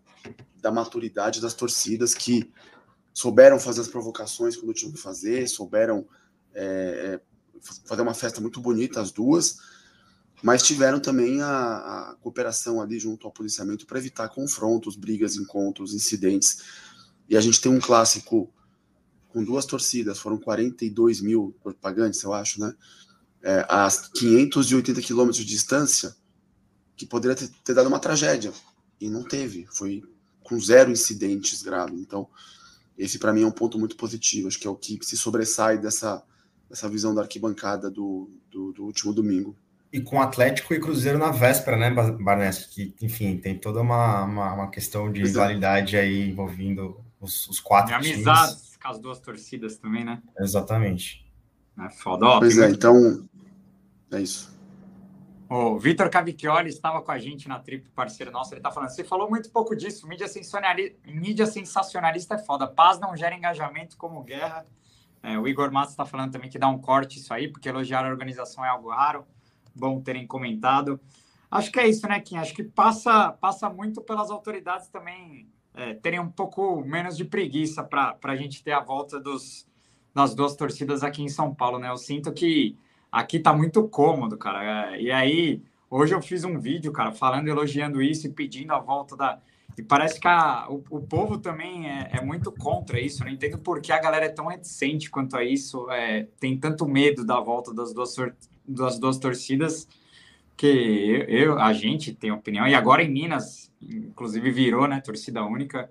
da 0.60 0.70
maturidade 0.70 1.40
das 1.40 1.54
torcidas 1.54 2.14
que 2.14 2.52
souberam 3.14 3.58
fazer 3.58 3.80
as 3.80 3.88
provocações 3.88 4.56
quando 4.56 4.74
tinham 4.74 4.92
que 4.92 4.98
fazer, 4.98 5.48
souberam 5.48 6.06
é, 6.52 6.64
é, 6.64 7.20
fazer 7.84 8.02
uma 8.02 8.14
festa 8.14 8.40
muito 8.40 8.60
bonita, 8.60 9.00
as 9.00 9.12
duas, 9.12 9.58
mas 10.46 10.62
tiveram 10.62 11.00
também 11.00 11.42
a, 11.42 11.48
a 11.48 12.16
cooperação 12.20 12.80
ali 12.80 13.00
junto 13.00 13.26
ao 13.26 13.32
policiamento 13.32 13.84
para 13.84 13.98
evitar 13.98 14.28
confrontos, 14.28 14.94
brigas, 14.94 15.34
encontros, 15.34 15.92
incidentes. 15.92 16.62
E 17.28 17.36
a 17.36 17.40
gente 17.40 17.60
tem 17.60 17.72
um 17.72 17.80
clássico 17.80 18.48
com 19.28 19.42
duas 19.42 19.66
torcidas, 19.66 20.20
foram 20.20 20.38
42 20.38 21.20
mil 21.20 21.52
pagantes, 21.80 22.22
eu 22.22 22.32
acho, 22.32 22.60
né? 22.60 22.72
é, 23.42 23.66
a 23.68 23.88
580 24.14 25.00
quilômetros 25.00 25.38
de 25.38 25.44
distância, 25.44 26.16
que 26.96 27.04
poderia 27.04 27.36
ter, 27.36 27.48
ter, 27.64 27.74
dado 27.74 27.88
uma 27.88 27.98
tragédia. 27.98 28.52
E 29.00 29.08
não 29.10 29.22
teve. 29.22 29.66
Foi 29.72 30.02
com 30.42 30.58
zero 30.60 30.90
incidentes 30.90 31.62
graves. 31.62 32.00
Então, 32.00 32.28
esse 32.96 33.18
para 33.18 33.32
mim 33.32 33.42
é 33.42 33.46
um 33.46 33.52
ponto 33.52 33.78
muito 33.78 33.96
positivo. 33.96 34.48
Acho 34.48 34.58
que 34.58 34.66
é 34.66 34.70
o 34.70 34.76
que 34.76 34.98
se 35.02 35.16
sobressai 35.16 35.78
dessa, 35.78 36.22
dessa 36.68 36.88
visão 36.88 37.14
da 37.14 37.22
arquibancada 37.22 37.90
do, 37.90 38.30
do, 38.50 38.72
do 38.72 38.84
último 38.84 39.12
domingo. 39.12 39.56
E 39.96 40.00
com 40.02 40.20
Atlético 40.20 40.74
e 40.74 40.78
Cruzeiro 40.78 41.16
na 41.16 41.30
véspera, 41.30 41.74
né, 41.74 41.90
Barnes? 41.90 42.66
Que, 42.66 42.94
enfim, 43.00 43.38
tem 43.38 43.58
toda 43.58 43.80
uma, 43.80 44.24
uma, 44.24 44.52
uma 44.52 44.70
questão 44.70 45.10
de 45.10 45.22
rivalidade 45.22 45.96
aí 45.96 46.28
envolvendo 46.28 47.02
os, 47.18 47.48
os 47.48 47.60
quatro 47.60 47.94
e 47.94 48.00
times. 48.02 48.26
amizades 48.26 48.76
com 48.76 48.88
as 48.88 48.98
duas 48.98 49.18
torcidas 49.18 49.78
também, 49.78 50.04
né? 50.04 50.20
Exatamente. 50.38 51.26
É 51.80 51.88
foda. 51.88 52.26
Ó, 52.26 52.40
pois 52.40 52.58
é, 52.58 52.68
então 52.68 53.26
é 54.12 54.20
isso. 54.20 54.54
O 55.48 55.78
Vitor 55.78 56.10
Cavicchioli 56.10 56.68
estava 56.68 57.00
com 57.00 57.10
a 57.10 57.18
gente 57.18 57.48
na 57.48 57.58
trip, 57.58 57.88
parceiro 57.94 58.30
nosso. 58.30 58.52
Ele 58.52 58.58
está 58.58 58.70
falando: 58.70 58.90
você 58.90 59.02
falou 59.02 59.30
muito 59.30 59.50
pouco 59.50 59.74
disso. 59.74 60.06
Mídia, 60.06 60.26
mídia 61.06 61.46
sensacionalista 61.46 62.34
é 62.34 62.38
foda. 62.38 62.66
Paz 62.66 63.00
não 63.00 63.16
gera 63.16 63.34
engajamento 63.34 63.96
como 63.96 64.22
guerra. 64.22 64.66
É, 65.22 65.38
o 65.38 65.48
Igor 65.48 65.72
Matos 65.72 65.92
está 65.92 66.04
falando 66.04 66.32
também 66.32 66.50
que 66.50 66.58
dá 66.58 66.68
um 66.68 66.78
corte 66.78 67.18
isso 67.18 67.32
aí, 67.32 67.48
porque 67.48 67.70
elogiar 67.70 68.04
a 68.04 68.10
organização 68.10 68.62
é 68.62 68.68
algo 68.68 68.90
raro. 68.90 69.26
Bom 69.76 70.00
terem 70.00 70.26
comentado. 70.26 70.98
Acho 71.50 71.70
que 71.70 71.78
é 71.78 71.88
isso, 71.88 72.06
né, 72.08 72.20
Kim? 72.20 72.38
Acho 72.38 72.54
que 72.54 72.64
passa, 72.64 73.32
passa 73.32 73.68
muito 73.70 74.00
pelas 74.00 74.30
autoridades 74.30 74.88
também 74.88 75.48
é, 75.76 75.92
terem 75.94 76.18
um 76.18 76.30
pouco 76.30 76.82
menos 76.84 77.16
de 77.16 77.24
preguiça 77.24 77.84
para 77.84 78.16
a 78.22 78.36
gente 78.36 78.64
ter 78.64 78.72
a 78.72 78.80
volta 78.80 79.20
dos, 79.20 79.68
das 80.14 80.34
duas 80.34 80.56
torcidas 80.56 81.04
aqui 81.04 81.22
em 81.22 81.28
São 81.28 81.54
Paulo, 81.54 81.78
né? 81.78 81.90
Eu 81.90 81.98
sinto 81.98 82.32
que 82.32 82.76
aqui 83.12 83.38
tá 83.38 83.52
muito 83.52 83.86
cômodo, 83.86 84.38
cara. 84.38 84.94
É, 84.94 85.02
e 85.02 85.12
aí, 85.12 85.62
hoje 85.90 86.14
eu 86.14 86.22
fiz 86.22 86.44
um 86.44 86.58
vídeo, 86.58 86.90
cara, 86.90 87.12
falando, 87.12 87.48
elogiando 87.48 88.02
isso 88.02 88.26
e 88.26 88.32
pedindo 88.32 88.72
a 88.72 88.78
volta 88.78 89.14
da. 89.14 89.38
E 89.76 89.82
parece 89.82 90.18
que 90.18 90.26
a, 90.26 90.66
o, 90.70 90.82
o 90.88 91.00
povo 91.02 91.36
também 91.36 91.86
é, 91.86 92.08
é, 92.14 92.24
muito 92.24 92.50
contra 92.50 92.98
isso. 92.98 93.22
Eu 93.22 93.26
não 93.26 93.34
entendo 93.34 93.58
por 93.58 93.82
que 93.82 93.92
a 93.92 94.00
galera 94.00 94.24
é 94.24 94.30
tão 94.30 94.46
reticente 94.46 95.10
quanto 95.10 95.36
a 95.36 95.44
isso, 95.44 95.90
é, 95.90 96.26
tem 96.40 96.58
tanto 96.58 96.88
medo 96.88 97.22
da 97.26 97.38
volta 97.38 97.74
das 97.74 97.92
duas, 97.92 98.16
das 98.66 98.98
duas 98.98 99.18
torcidas, 99.18 99.88
que 100.56 100.66
eu, 100.66 101.22
eu, 101.28 101.58
a 101.58 101.72
gente 101.72 102.14
tem 102.14 102.30
opinião. 102.30 102.66
E 102.66 102.74
agora 102.74 103.02
em 103.02 103.10
Minas, 103.10 103.72
inclusive 103.80 104.50
virou, 104.50 104.86
né, 104.86 105.00
torcida 105.00 105.44
única. 105.44 105.90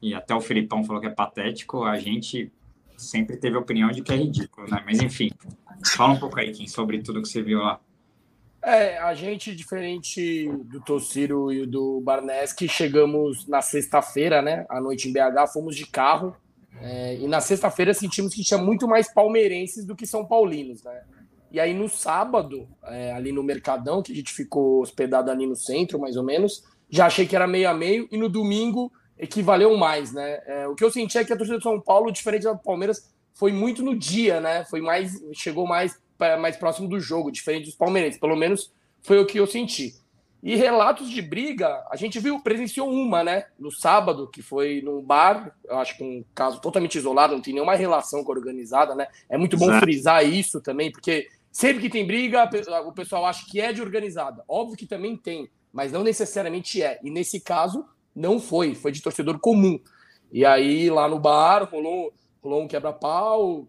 E 0.00 0.14
até 0.14 0.34
o 0.34 0.40
Felipão 0.40 0.82
falou 0.84 1.00
que 1.00 1.06
é 1.06 1.10
patético. 1.10 1.84
A 1.84 1.98
gente 1.98 2.50
sempre 2.96 3.36
teve 3.36 3.56
opinião 3.56 3.90
de 3.90 4.02
que 4.02 4.12
é 4.12 4.16
ridículo, 4.16 4.68
né? 4.68 4.82
Mas 4.84 5.00
enfim, 5.00 5.30
fala 5.96 6.14
um 6.14 6.18
pouco 6.18 6.38
aí, 6.38 6.50
Kim, 6.52 6.66
sobre 6.66 7.00
tudo 7.00 7.22
que 7.22 7.28
você 7.28 7.42
viu 7.42 7.60
lá. 7.60 7.80
É, 8.64 8.98
a 8.98 9.12
gente, 9.12 9.54
diferente 9.56 10.48
do 10.66 10.80
Tociro 10.80 11.52
e 11.52 11.66
do 11.66 12.00
Barneski, 12.00 12.68
chegamos 12.68 13.46
na 13.48 13.60
sexta-feira, 13.60 14.40
né? 14.40 14.64
À 14.68 14.80
noite 14.80 15.08
em 15.08 15.12
BH, 15.12 15.52
fomos 15.52 15.74
de 15.74 15.84
carro. 15.84 16.36
É, 16.80 17.16
e 17.16 17.26
na 17.26 17.40
sexta-feira 17.40 17.92
sentimos 17.92 18.32
que 18.32 18.42
tinha 18.42 18.58
muito 18.58 18.86
mais 18.86 19.12
palmeirenses 19.12 19.84
do 19.84 19.96
que 19.96 20.06
São 20.06 20.24
Paulinos, 20.24 20.82
né? 20.84 21.02
E 21.52 21.60
aí 21.60 21.74
no 21.74 21.86
sábado, 21.86 22.66
é, 22.84 23.12
ali 23.12 23.30
no 23.30 23.42
Mercadão, 23.42 24.02
que 24.02 24.10
a 24.10 24.14
gente 24.14 24.32
ficou 24.32 24.80
hospedado 24.80 25.30
ali 25.30 25.46
no 25.46 25.54
centro, 25.54 26.00
mais 26.00 26.16
ou 26.16 26.24
menos, 26.24 26.64
já 26.88 27.06
achei 27.06 27.26
que 27.26 27.36
era 27.36 27.46
meio 27.46 27.68
a 27.68 27.74
meio. 27.74 28.08
E 28.10 28.16
no 28.16 28.28
domingo 28.28 28.90
equivaleu 29.18 29.76
mais, 29.76 30.12
né? 30.12 30.40
É, 30.46 30.66
o 30.66 30.74
que 30.74 30.82
eu 30.82 30.90
senti 30.90 31.18
é 31.18 31.24
que 31.24 31.32
a 31.32 31.36
torcida 31.36 31.58
de 31.58 31.62
São 31.62 31.78
Paulo, 31.78 32.10
diferente 32.10 32.44
da 32.44 32.54
Palmeiras, 32.54 33.12
foi 33.34 33.52
muito 33.52 33.82
no 33.82 33.94
dia, 33.94 34.40
né? 34.40 34.64
Foi 34.64 34.80
mais, 34.80 35.22
chegou 35.34 35.66
mais, 35.66 36.00
mais 36.40 36.56
próximo 36.56 36.88
do 36.88 36.98
jogo, 36.98 37.30
diferente 37.30 37.66
dos 37.66 37.76
palmeirenses. 37.76 38.18
Pelo 38.18 38.34
menos 38.34 38.72
foi 39.02 39.18
o 39.18 39.26
que 39.26 39.38
eu 39.38 39.46
senti. 39.46 39.94
E 40.42 40.56
relatos 40.56 41.08
de 41.08 41.22
briga, 41.22 41.84
a 41.88 41.96
gente 41.96 42.18
viu, 42.18 42.40
presenciou 42.40 42.90
uma, 42.90 43.22
né? 43.22 43.44
No 43.58 43.70
sábado, 43.70 44.28
que 44.28 44.42
foi 44.42 44.80
num 44.82 45.00
bar, 45.00 45.54
eu 45.68 45.78
acho 45.78 45.96
que 45.96 46.02
um 46.02 46.24
caso 46.34 46.60
totalmente 46.60 46.96
isolado, 46.96 47.34
não 47.34 47.42
tem 47.42 47.54
nenhuma 47.54 47.76
relação 47.76 48.24
com 48.24 48.32
a 48.32 48.36
organizada, 48.36 48.94
né? 48.94 49.06
É 49.28 49.36
muito 49.36 49.56
bom 49.56 49.66
Exato. 49.66 49.80
frisar 49.80 50.26
isso 50.26 50.60
também, 50.60 50.90
porque 50.90 51.28
sempre 51.52 51.82
que 51.82 51.90
tem 51.90 52.06
briga, 52.06 52.48
o 52.86 52.92
pessoal 52.92 53.26
acha 53.26 53.44
que 53.48 53.60
é 53.60 53.72
de 53.72 53.82
organizada. 53.82 54.42
Óbvio 54.48 54.76
que 54.76 54.86
também 54.86 55.16
tem, 55.16 55.48
mas 55.72 55.92
não 55.92 56.02
necessariamente 56.02 56.82
é. 56.82 56.98
E 57.04 57.10
nesse 57.10 57.38
caso, 57.38 57.84
não 58.16 58.40
foi, 58.40 58.74
foi 58.74 58.90
de 58.90 59.02
torcedor 59.02 59.38
comum. 59.38 59.78
E 60.32 60.44
aí 60.44 60.88
lá 60.90 61.06
no 61.06 61.20
bar 61.20 61.68
rolou, 61.70 62.12
rolou 62.42 62.62
um 62.62 62.68
quebra-pau, 62.68 63.68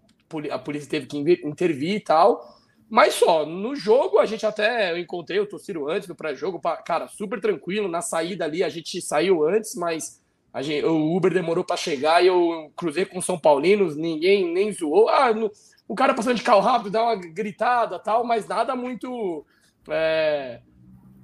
a 0.49 0.57
polícia 0.57 0.89
teve 0.89 1.05
que 1.05 1.17
intervir 1.17 1.95
e 1.95 1.99
tal. 1.99 2.41
Mas 2.89 3.15
só, 3.15 3.45
no 3.45 3.75
jogo 3.75 4.19
a 4.19 4.25
gente 4.25 4.45
até 4.45 4.91
eu 4.91 4.97
encontrei 4.97 5.39
o 5.39 5.47
torcido 5.47 5.89
antes 5.89 6.07
do 6.07 6.15
pré-jogo, 6.15 6.61
cara, 6.85 7.07
super 7.07 7.41
tranquilo. 7.41 7.87
Na 7.87 8.01
saída 8.01 8.45
ali 8.45 8.63
a 8.63 8.69
gente 8.69 9.01
saiu 9.01 9.43
antes, 9.43 9.75
mas 9.75 10.21
a 10.53 10.61
gente, 10.61 10.85
o 10.85 11.15
Uber 11.15 11.33
demorou 11.33 11.63
para 11.63 11.75
chegar 11.75 12.23
e 12.23 12.27
eu 12.27 12.71
cruzei 12.75 13.05
com 13.05 13.19
São 13.19 13.39
Paulinos, 13.39 13.97
ninguém 13.97 14.53
nem 14.53 14.71
zoou. 14.71 15.09
Ah, 15.09 15.33
no, 15.33 15.51
o 15.87 15.95
cara 15.95 16.13
passando 16.13 16.35
de 16.35 16.43
carro 16.43 16.61
rápido, 16.61 16.91
dá 16.91 17.03
uma 17.03 17.15
gritada 17.15 17.99
tal, 17.99 18.23
mas 18.23 18.47
nada 18.47 18.75
muito. 18.75 19.45
É, 19.89 20.61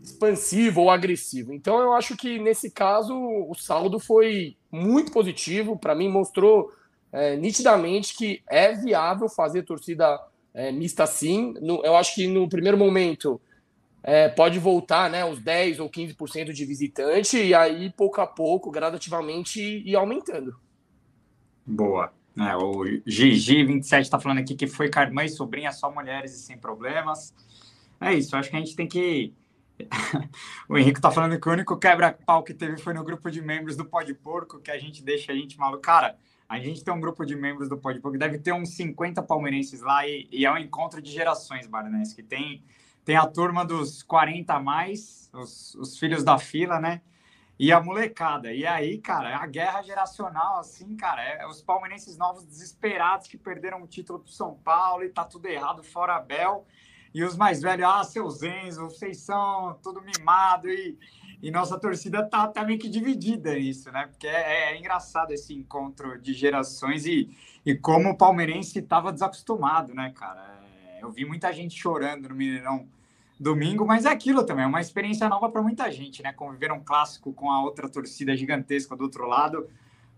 expansivo 0.02 0.82
ou 0.82 0.90
agressivo. 0.90 1.54
Então 1.54 1.80
eu 1.80 1.94
acho 1.94 2.16
que 2.16 2.40
nesse 2.40 2.72
caso 2.72 3.14
o 3.14 3.54
saldo 3.56 4.00
foi 4.00 4.56
muito 4.72 5.12
positivo. 5.12 5.78
Para 5.78 5.96
mim 5.96 6.10
mostrou 6.10 6.72
é, 7.12 7.36
nitidamente 7.36 8.16
que 8.16 8.42
é 8.50 8.74
viável 8.74 9.30
fazer 9.30 9.64
torcida 9.64 10.20
é, 10.54 10.72
mista 10.72 11.04
assim. 11.04 11.54
No, 11.62 11.84
eu 11.84 11.96
acho 11.96 12.16
que 12.16 12.28
no 12.28 12.48
primeiro 12.48 12.78
momento 12.78 13.40
é, 14.04 14.30
pode 14.30 14.58
voltar, 14.60 15.10
né, 15.10 15.26
os 15.26 15.40
10 15.40 15.80
ou 15.80 15.90
15% 15.90 16.54
de 16.54 16.66
visitante 16.66 17.38
e 17.38 17.54
aí 17.54 17.92
pouco 17.92 18.22
a 18.22 18.28
pouco, 18.28 18.72
gradativamente 18.72 19.62
ir 19.62 19.96
aumentando. 19.96 20.56
Boa. 21.66 22.12
É, 22.38 22.56
o 22.56 22.84
Gigi27 23.06 24.02
está 24.02 24.20
falando 24.20 24.40
aqui 24.40 24.56
que 24.56 24.68
foi 24.68 24.90
irmã 24.96 25.24
e 25.24 25.30
sobrinha, 25.30 25.72
só 25.72 25.92
mulheres 25.92 26.34
e 26.34 26.40
sem 26.40 26.58
problemas. 26.58 27.34
É 28.00 28.14
isso, 28.14 28.36
acho 28.36 28.50
que 28.50 28.56
a 28.56 28.60
gente 28.60 28.76
tem 28.76 28.88
que. 28.88 29.34
o 30.68 30.78
Henrique 30.78 31.02
tá 31.02 31.12
falando 31.12 31.40
que 31.40 31.48
o 31.48 31.52
único 31.52 31.78
quebra-pau 31.78 32.44
que 32.44 32.54
teve 32.54 32.78
foi 32.78 32.94
no 32.94 33.04
grupo 33.04 33.30
de 33.30 33.42
membros 33.42 33.76
do 33.76 33.86
Pode 33.86 34.14
Porco, 34.14 34.60
que 34.60 34.72
a 34.72 34.78
gente 34.78 35.04
deixa 35.04 35.32
a 35.32 35.36
gente 35.36 35.58
maluco. 35.58 35.82
Cara, 35.82 36.18
a 36.48 36.60
gente 36.60 36.84
tem 36.84 36.94
um 36.94 37.00
grupo 37.00 37.26
de 37.26 37.36
membros 37.36 37.70
do 37.70 37.78
Pode 37.78 38.00
Porco, 38.00 38.18
deve 38.18 38.40
ter 38.40 38.54
uns 38.54 38.70
50 38.70 39.22
palmeirenses 39.24 39.82
lá 39.82 40.08
e, 40.08 40.28
e 40.32 40.46
é 40.46 40.52
um 40.52 40.58
encontro 40.58 41.02
de 41.02 41.12
gerações, 41.12 41.68
Barnes, 41.68 42.14
que 42.14 42.24
tem, 42.24 42.64
tem 43.06 43.16
a 43.16 43.26
turma 43.26 43.66
dos 43.66 44.02
40 44.04 44.54
a 44.54 44.60
mais, 44.60 45.30
os, 45.34 45.76
os 45.76 45.98
filhos 45.98 46.24
da 46.24 46.38
fila, 46.38 46.80
né? 46.80 47.02
E 47.60 47.74
a 47.74 47.82
molecada. 47.82 48.54
E 48.54 48.66
aí, 48.66 48.98
cara, 49.00 49.38
a 49.38 49.46
guerra 49.46 49.82
geracional, 49.82 50.60
assim, 50.60 50.96
cara, 50.96 51.22
é 51.22 51.46
os 51.46 51.62
palmeirenses 51.62 52.18
novos 52.18 52.46
desesperados 52.46 53.28
que 53.28 53.38
perderam 53.38 53.84
o 53.84 53.88
título 53.88 54.20
pro 54.20 54.32
São 54.32 54.56
Paulo 54.56 55.04
e 55.04 55.10
tá 55.10 55.26
tudo 55.26 55.46
errado, 55.48 55.84
fora 55.84 56.18
Bel. 56.22 56.66
E 57.14 57.22
os 57.22 57.36
mais 57.36 57.62
velhos, 57.62 57.86
ah, 57.86 58.04
seus 58.04 58.42
Enzo, 58.44 58.86
vocês 58.86 59.18
são 59.18 59.78
tudo 59.84 60.02
mimado 60.02 60.70
e, 60.70 60.98
e 61.42 61.52
nossa 61.52 61.78
torcida 61.78 62.24
tá, 62.24 62.48
tá 62.48 62.64
meio 62.64 62.80
que 62.80 62.88
dividida 62.88 63.54
nisso, 63.56 63.92
né? 63.92 64.08
Porque 64.08 64.28
é, 64.28 64.72
é 64.72 64.78
engraçado 64.78 65.32
esse 65.32 65.54
encontro 65.54 66.22
de 66.22 66.34
gerações 66.34 67.06
e, 67.06 67.30
e 67.66 67.76
como 67.76 68.12
o 68.12 68.18
palmeirense 68.18 68.82
tava 68.82 69.12
desacostumado, 69.12 69.94
né, 69.94 70.14
cara? 70.16 70.62
É, 70.94 71.04
eu 71.04 71.12
vi 71.12 71.26
muita 71.26 71.52
gente 71.52 71.78
chorando 71.78 72.30
no 72.30 72.36
Mineirão 72.36 72.88
domingo, 73.40 73.86
mas 73.86 74.06
é 74.06 74.10
aquilo 74.10 74.44
também, 74.44 74.66
é 74.66 74.68
uma 74.68 74.82
experiência 74.82 75.30
nova 75.30 75.50
para 75.50 75.62
muita 75.62 75.90
gente, 75.90 76.22
né? 76.22 76.34
Conviver 76.34 76.72
um 76.72 76.82
clássico 76.82 77.32
com 77.32 77.50
a 77.50 77.64
outra 77.64 77.88
torcida 77.88 78.36
gigantesca 78.36 78.96
do 78.96 79.04
outro 79.04 79.26
lado, 79.26 79.68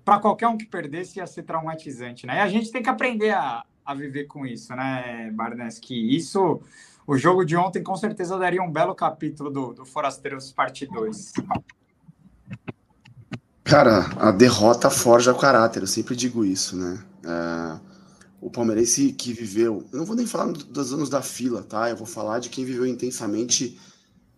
para 0.03 0.19
qualquer 0.19 0.47
um 0.47 0.57
que 0.57 0.65
perdesse 0.65 1.19
ia 1.19 1.27
ser 1.27 1.43
traumatizante, 1.43 2.25
né? 2.25 2.38
E 2.38 2.39
a 2.39 2.47
gente 2.47 2.71
tem 2.71 2.81
que 2.81 2.89
aprender 2.89 3.29
a, 3.29 3.63
a 3.86 3.93
viver 3.93 4.25
com 4.25 4.45
isso, 4.45 4.75
né, 4.75 5.29
Barnes? 5.34 5.77
Que 5.77 6.15
isso, 6.15 6.60
o 7.05 7.15
jogo 7.15 7.45
de 7.45 7.55
ontem 7.55 7.84
com 7.84 7.95
certeza 7.95 8.39
daria 8.39 8.63
um 8.63 8.71
belo 8.71 8.95
capítulo 8.95 9.51
do, 9.51 9.73
do 9.73 9.86
Forasteiros 9.86 10.51
Parte 10.51 10.88
2. 10.88 11.34
Cara, 13.63 14.10
a 14.19 14.31
derrota 14.31 14.89
forja 14.89 15.31
o 15.31 15.38
caráter, 15.38 15.84
eu 15.84 15.88
sempre 15.88 16.15
digo 16.15 16.43
isso, 16.43 16.75
né? 16.75 17.03
É 17.23 17.90
o 18.41 18.49
palmeirense 18.49 19.13
que 19.13 19.32
viveu, 19.32 19.88
eu 19.93 19.99
não 19.99 20.06
vou 20.06 20.15
nem 20.15 20.25
falar 20.25 20.51
dos 20.51 20.91
anos 20.91 21.10
da 21.10 21.21
fila, 21.21 21.62
tá? 21.62 21.91
Eu 21.91 21.95
vou 21.95 22.08
falar 22.08 22.39
de 22.39 22.49
quem 22.49 22.65
viveu 22.65 22.88
intensamente 22.88 23.80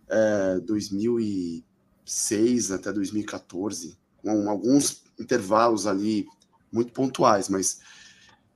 é, 0.06 0.60
2006 0.60 2.70
até 2.70 2.92
2014, 2.92 3.96
com 4.18 4.50
alguns 4.50 5.04
intervalos 5.18 5.86
ali 5.86 6.26
muito 6.70 6.92
pontuais, 6.92 7.48
mas 7.48 7.80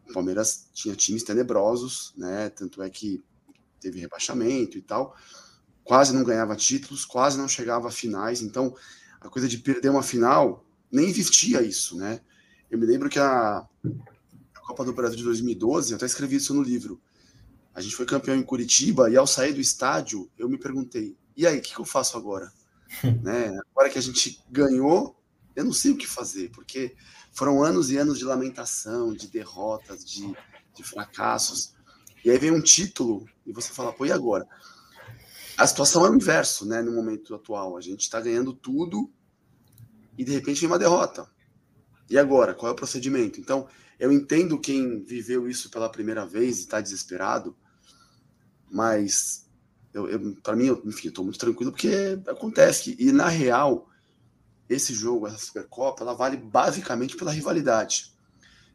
o 0.07 0.13
Palmeiras 0.13 0.69
tinha 0.75 0.95
times 0.95 1.23
tenebrosos, 1.23 2.13
né? 2.15 2.51
Tanto 2.51 2.83
é 2.83 2.91
que 2.91 3.25
teve 3.81 4.01
rebaixamento 4.01 4.77
e 4.77 4.83
tal, 4.83 5.17
quase 5.83 6.13
não 6.13 6.25
ganhava 6.25 6.55
títulos, 6.57 7.07
quase 7.07 7.39
não 7.39 7.49
chegava 7.49 7.89
a 7.89 7.93
finais, 7.93 8.43
então 8.43 8.77
a 9.19 9.31
coisa 9.31 9.49
de 9.49 9.57
perder 9.57 9.89
uma 9.89 10.03
final 10.03 10.67
nem 10.93 11.09
existia 11.09 11.63
isso, 11.63 11.97
né? 11.97 12.21
Eu 12.71 12.79
me 12.79 12.85
lembro 12.85 13.09
que 13.09 13.19
a 13.19 13.67
Copa 14.69 14.85
do 14.85 14.93
Brasil 14.93 15.17
de 15.17 15.25
2012, 15.25 15.93
eu 15.93 15.97
até 15.97 16.05
escrevi 16.05 16.37
isso 16.37 16.53
no 16.53 16.61
livro. 16.61 17.01
A 17.75 17.81
gente 17.81 17.97
foi 17.97 18.05
campeão 18.05 18.37
em 18.37 18.43
Curitiba 18.43 19.11
e 19.11 19.17
ao 19.17 19.27
sair 19.27 19.55
do 19.55 19.63
estádio, 19.63 20.31
eu 20.37 20.47
me 20.47 20.59
perguntei: 20.59 21.17
e 21.35 21.47
aí, 21.47 21.59
o 21.59 21.63
que, 21.63 21.75
que, 21.75 21.81
eu 21.81 21.87
faço 21.87 22.19
agora? 22.19 22.53
né? 23.23 23.59
Agora 23.71 23.89
que 23.89 23.99
a 23.99 24.03
gente 24.03 24.45
ganhou, 24.51 25.19
eu 25.57 25.65
não 25.65 25.73
sei 25.73 25.93
o 25.93 25.97
que 25.97 26.07
fazer, 26.07 26.51
porque 26.51 26.95
foram 27.33 27.63
anos 27.65 27.91
e 27.91 27.97
anos 27.97 28.19
de 28.19 28.27
lamentação, 28.27 29.15
de 29.15 29.27
derrotas, 29.29 30.05
de, 30.05 30.31
de 30.75 30.83
fracassos. 30.83 31.73
E 32.23 32.31
aí 32.31 32.37
vem 32.37 32.51
um 32.51 32.61
título 32.61 33.25
e 33.47 33.53
você 33.55 33.73
fala: 33.73 33.91
pô, 33.91 34.05
e 34.05 34.13
agora? 34.13 34.47
A 35.57 35.67
situação 35.67 36.05
é 36.05 36.11
o 36.11 36.15
inverso, 36.15 36.67
né? 36.67 36.83
No 36.83 36.93
momento 36.93 37.35
atual, 37.35 37.75
a 37.75 37.81
gente 37.81 38.03
está 38.03 38.21
ganhando 38.21 38.53
tudo 38.53 39.11
e 40.19 40.25
de 40.25 40.33
repente 40.33 40.61
vem 40.61 40.69
uma 40.69 40.79
derrota. 40.79 41.27
E 42.11 42.19
agora? 42.19 42.53
Qual 42.53 42.69
é 42.69 42.73
o 42.73 42.77
procedimento? 42.77 43.41
Então, 43.41 43.67
eu 43.99 44.13
entendo 44.13 44.61
quem 44.61 45.03
viveu 45.03 45.49
isso 45.49 45.71
pela 45.71 45.89
primeira 45.89 46.25
vez 46.25 46.59
e 46.59 46.61
está 46.61 46.81
desesperado, 46.81 47.57
mas 48.71 49.49
eu, 49.93 50.09
eu 50.09 50.37
para 50.43 50.55
mim, 50.55 50.67
eu, 50.67 50.83
enfim, 50.85 51.09
estou 51.09 51.25
muito 51.25 51.39
tranquilo 51.39 51.73
porque 51.73 52.19
acontece. 52.29 52.95
E 52.99 53.11
na 53.11 53.29
real, 53.29 53.89
esse 54.69 54.95
jogo, 54.95 55.27
essa 55.27 55.39
Supercopa, 55.39 56.03
ela 56.03 56.15
vale 56.15 56.37
basicamente 56.37 57.17
pela 57.17 57.33
rivalidade. 57.33 58.15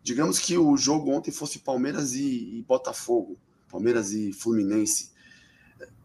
Digamos 0.01 0.39
que 0.39 0.57
o 0.57 0.75
jogo 0.75 1.11
ontem 1.11 1.31
fosse 1.31 1.59
Palmeiras 1.59 2.13
e, 2.13 2.57
e 2.57 2.61
Botafogo, 2.67 3.39
Palmeiras 3.69 4.11
e 4.11 4.33
Fluminense. 4.33 5.11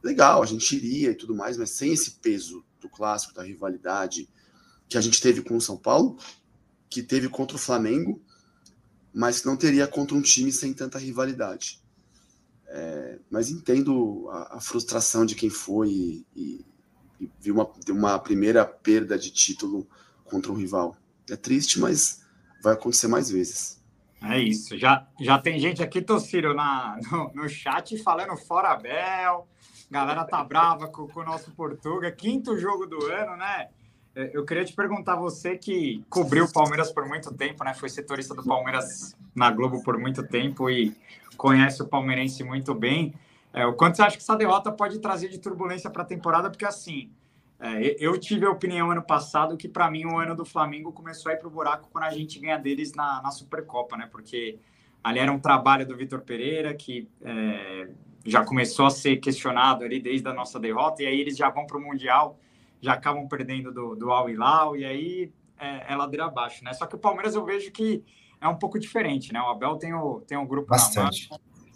Legal, 0.03 0.43
a 0.43 0.47
gente 0.47 0.77
iria 0.77 1.11
e 1.11 1.15
tudo 1.15 1.35
mais, 1.35 1.57
mas 1.57 1.71
sem 1.71 1.93
esse 1.93 2.13
peso 2.13 2.65
do 2.81 2.89
clássico, 2.89 3.35
da 3.35 3.43
rivalidade 3.43 4.29
que 4.89 4.97
a 4.97 5.01
gente 5.01 5.21
teve 5.21 5.43
com 5.43 5.57
o 5.57 5.61
São 5.61 5.77
Paulo, 5.77 6.17
que 6.89 7.03
teve 7.03 7.29
contra 7.29 7.57
o 7.57 7.61
Flamengo 7.61 8.23
mas 9.13 9.45
não 9.45 9.57
teria 9.57 9.87
contra 9.87 10.17
um 10.17 10.23
time 10.23 10.53
sem 10.53 10.73
tanta 10.73 10.99
rivalidade. 10.99 11.81
É, 12.69 13.19
mas 13.31 13.51
entendo 13.51 14.29
a, 14.31 14.57
a, 14.57 14.61
frustração 14.61 15.25
de 15.25 15.35
quem 15.35 15.49
foi 15.49 15.89
e, 15.89 16.27
e, 16.37 16.67
e 17.21 17.31
viu 17.41 17.55
uma, 17.55 17.71
uma 17.89 18.19
primeira 18.19 18.65
perda 18.65 19.19
de 19.19 19.31
título 19.31 19.89
contra 20.25 20.53
um 20.53 20.55
rival. 20.55 20.95
É 21.31 21.37
triste, 21.37 21.81
mas 21.81 22.23
vai 22.63 22.75
acontecer 22.75 23.09
mais 23.09 23.31
vezes. 23.31 23.79
É 24.23 24.39
isso. 24.39 24.77
Já, 24.77 25.07
já 25.21 25.39
tem 25.39 25.59
gente 25.59 25.83
aqui, 25.83 26.03
Tociro, 26.03 26.55
na, 26.55 26.99
no, 27.11 27.33
no 27.35 27.49
chat 27.49 27.97
falando 28.03 28.37
fora 28.37 28.77
Bel. 28.77 29.49
Galera 29.91 30.25
tá 30.25 30.45
brava 30.45 30.89
com, 30.89 31.09
com 31.09 31.21
o 31.21 31.25
nosso 31.25 31.51
Portuga. 31.53 32.13
Quinto 32.13 32.59
jogo 32.59 32.87
do 32.87 33.07
ano, 33.07 33.37
né? 33.37 33.69
É, 34.19 34.31
eu 34.33 34.45
queria 34.45 34.65
te 34.65 34.73
perguntar, 34.73 35.15
você 35.15 35.57
que 35.57 36.05
cobriu 36.11 36.45
o 36.45 36.53
Palmeiras 36.53 36.91
por 36.91 37.07
muito 37.07 37.33
tempo, 37.33 37.63
né? 37.63 37.73
Foi 37.73 37.89
setorista 37.89 38.35
do 38.35 38.43
Palmeiras 38.43 39.17
na 39.33 39.49
Globo 39.49 39.81
por 39.85 39.97
muito 39.97 40.27
tempo 40.27 40.69
e 40.69 40.93
conhece 41.37 41.81
o 41.83 41.87
palmeirense 41.87 42.43
muito 42.43 42.75
bem. 42.75 43.15
É, 43.53 43.65
o 43.65 43.75
quanto 43.75 43.97
você 43.97 44.03
acha 44.03 44.17
que 44.17 44.23
essa 44.25 44.35
derrota 44.35 44.73
pode 44.73 44.99
trazer 44.99 45.29
de 45.29 45.39
turbulência 45.39 45.89
para 45.89 46.03
a 46.03 46.05
temporada? 46.05 46.51
Porque 46.51 46.65
assim, 46.65 47.13
é, 47.61 47.97
eu 48.05 48.19
tive 48.19 48.45
a 48.45 48.51
opinião 48.51 48.91
ano 48.91 49.03
passado 49.03 49.57
que 49.57 49.69
para 49.69 49.89
mim 49.89 50.05
o 50.05 50.19
ano 50.19 50.35
do 50.35 50.45
Flamengo 50.45 50.91
começou 50.91 51.31
a 51.31 51.37
ir 51.37 51.39
para 51.39 51.47
o 51.47 51.51
buraco 51.51 51.89
quando 51.93 52.03
a 52.03 52.11
gente 52.11 52.41
ganha 52.41 52.59
deles 52.59 52.95
na, 52.95 53.23
na 53.23 53.31
Supercopa, 53.31 53.97
né? 53.97 54.09
Porque 54.11 54.59
ali 55.05 55.21
era 55.21 55.31
um 55.31 55.39
trabalho 55.39 55.87
do 55.87 55.97
Vitor 55.97 56.23
Pereira 56.23 56.75
que 56.75 57.09
é, 57.23 57.89
já 58.27 58.45
começou 58.45 58.87
a 58.87 58.91
ser 58.91 59.19
questionado 59.19 59.85
ali 59.85 60.01
desde 60.01 60.27
a 60.27 60.35
nossa 60.35 60.59
derrota 60.59 61.05
e 61.05 61.07
aí 61.07 61.21
eles 61.21 61.37
já 61.37 61.49
vão 61.51 61.69
para 61.69 61.79
o 61.79 61.81
Mundial 61.81 62.37
já 62.81 62.95
acabam 62.95 63.27
perdendo 63.29 63.73
do, 63.73 63.95
do 63.95 64.11
Al 64.11 64.29
Hilal, 64.29 64.77
e 64.77 64.85
aí 64.85 65.33
é, 65.59 65.93
é 65.93 65.97
ladeira 65.97 66.27
abaixo, 66.27 66.65
né? 66.65 66.73
Só 66.73 66.87
que 66.87 66.95
o 66.95 66.99
Palmeiras 66.99 67.35
eu 67.35 67.45
vejo 67.45 67.71
que 67.73 68.05
é 68.41 68.49
um 68.49 68.57
pouco 68.57 68.79
diferente, 68.79 69.33
né? 69.33 69.41
O 69.41 69.47
Abel 69.47 69.77
tem 69.77 69.93
o, 69.93 70.21
tem 70.21 70.39
o 70.39 70.47
grupo 70.47 70.69
Bastante. 70.69 71.29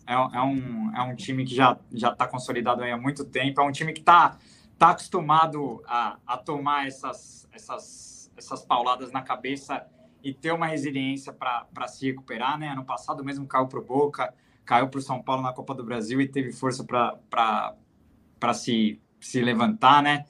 É, 0.06 0.14
é, 0.14 0.42
um, 0.42 0.96
é 0.96 1.02
um 1.02 1.14
time 1.14 1.44
que 1.44 1.54
já 1.54 1.78
está 1.92 2.26
consolidado 2.26 2.82
há 2.82 2.96
muito 2.96 3.24
tempo, 3.24 3.60
é 3.60 3.64
um 3.64 3.72
time 3.72 3.92
que 3.92 4.00
está 4.00 4.36
tá 4.78 4.90
acostumado 4.90 5.82
a, 5.86 6.18
a 6.26 6.36
tomar 6.36 6.86
essas, 6.86 7.48
essas, 7.52 8.32
essas 8.36 8.64
pauladas 8.64 9.12
na 9.12 9.22
cabeça 9.22 9.86
e 10.22 10.32
ter 10.32 10.52
uma 10.52 10.66
resiliência 10.66 11.32
para 11.32 11.88
se 11.88 12.06
recuperar, 12.06 12.58
né? 12.58 12.68
Ano 12.68 12.84
passado 12.84 13.24
mesmo 13.24 13.46
caiu 13.46 13.66
para 13.66 13.78
o 13.78 13.84
Boca, 13.84 14.32
caiu 14.64 14.88
para 14.88 14.98
o 14.98 15.02
São 15.02 15.22
Paulo 15.22 15.42
na 15.42 15.52
Copa 15.52 15.74
do 15.74 15.84
Brasil 15.84 16.20
e 16.20 16.28
teve 16.28 16.52
força 16.52 16.84
para 16.84 18.54
se, 18.54 19.00
se 19.20 19.40
levantar, 19.40 20.02
né? 20.02 20.24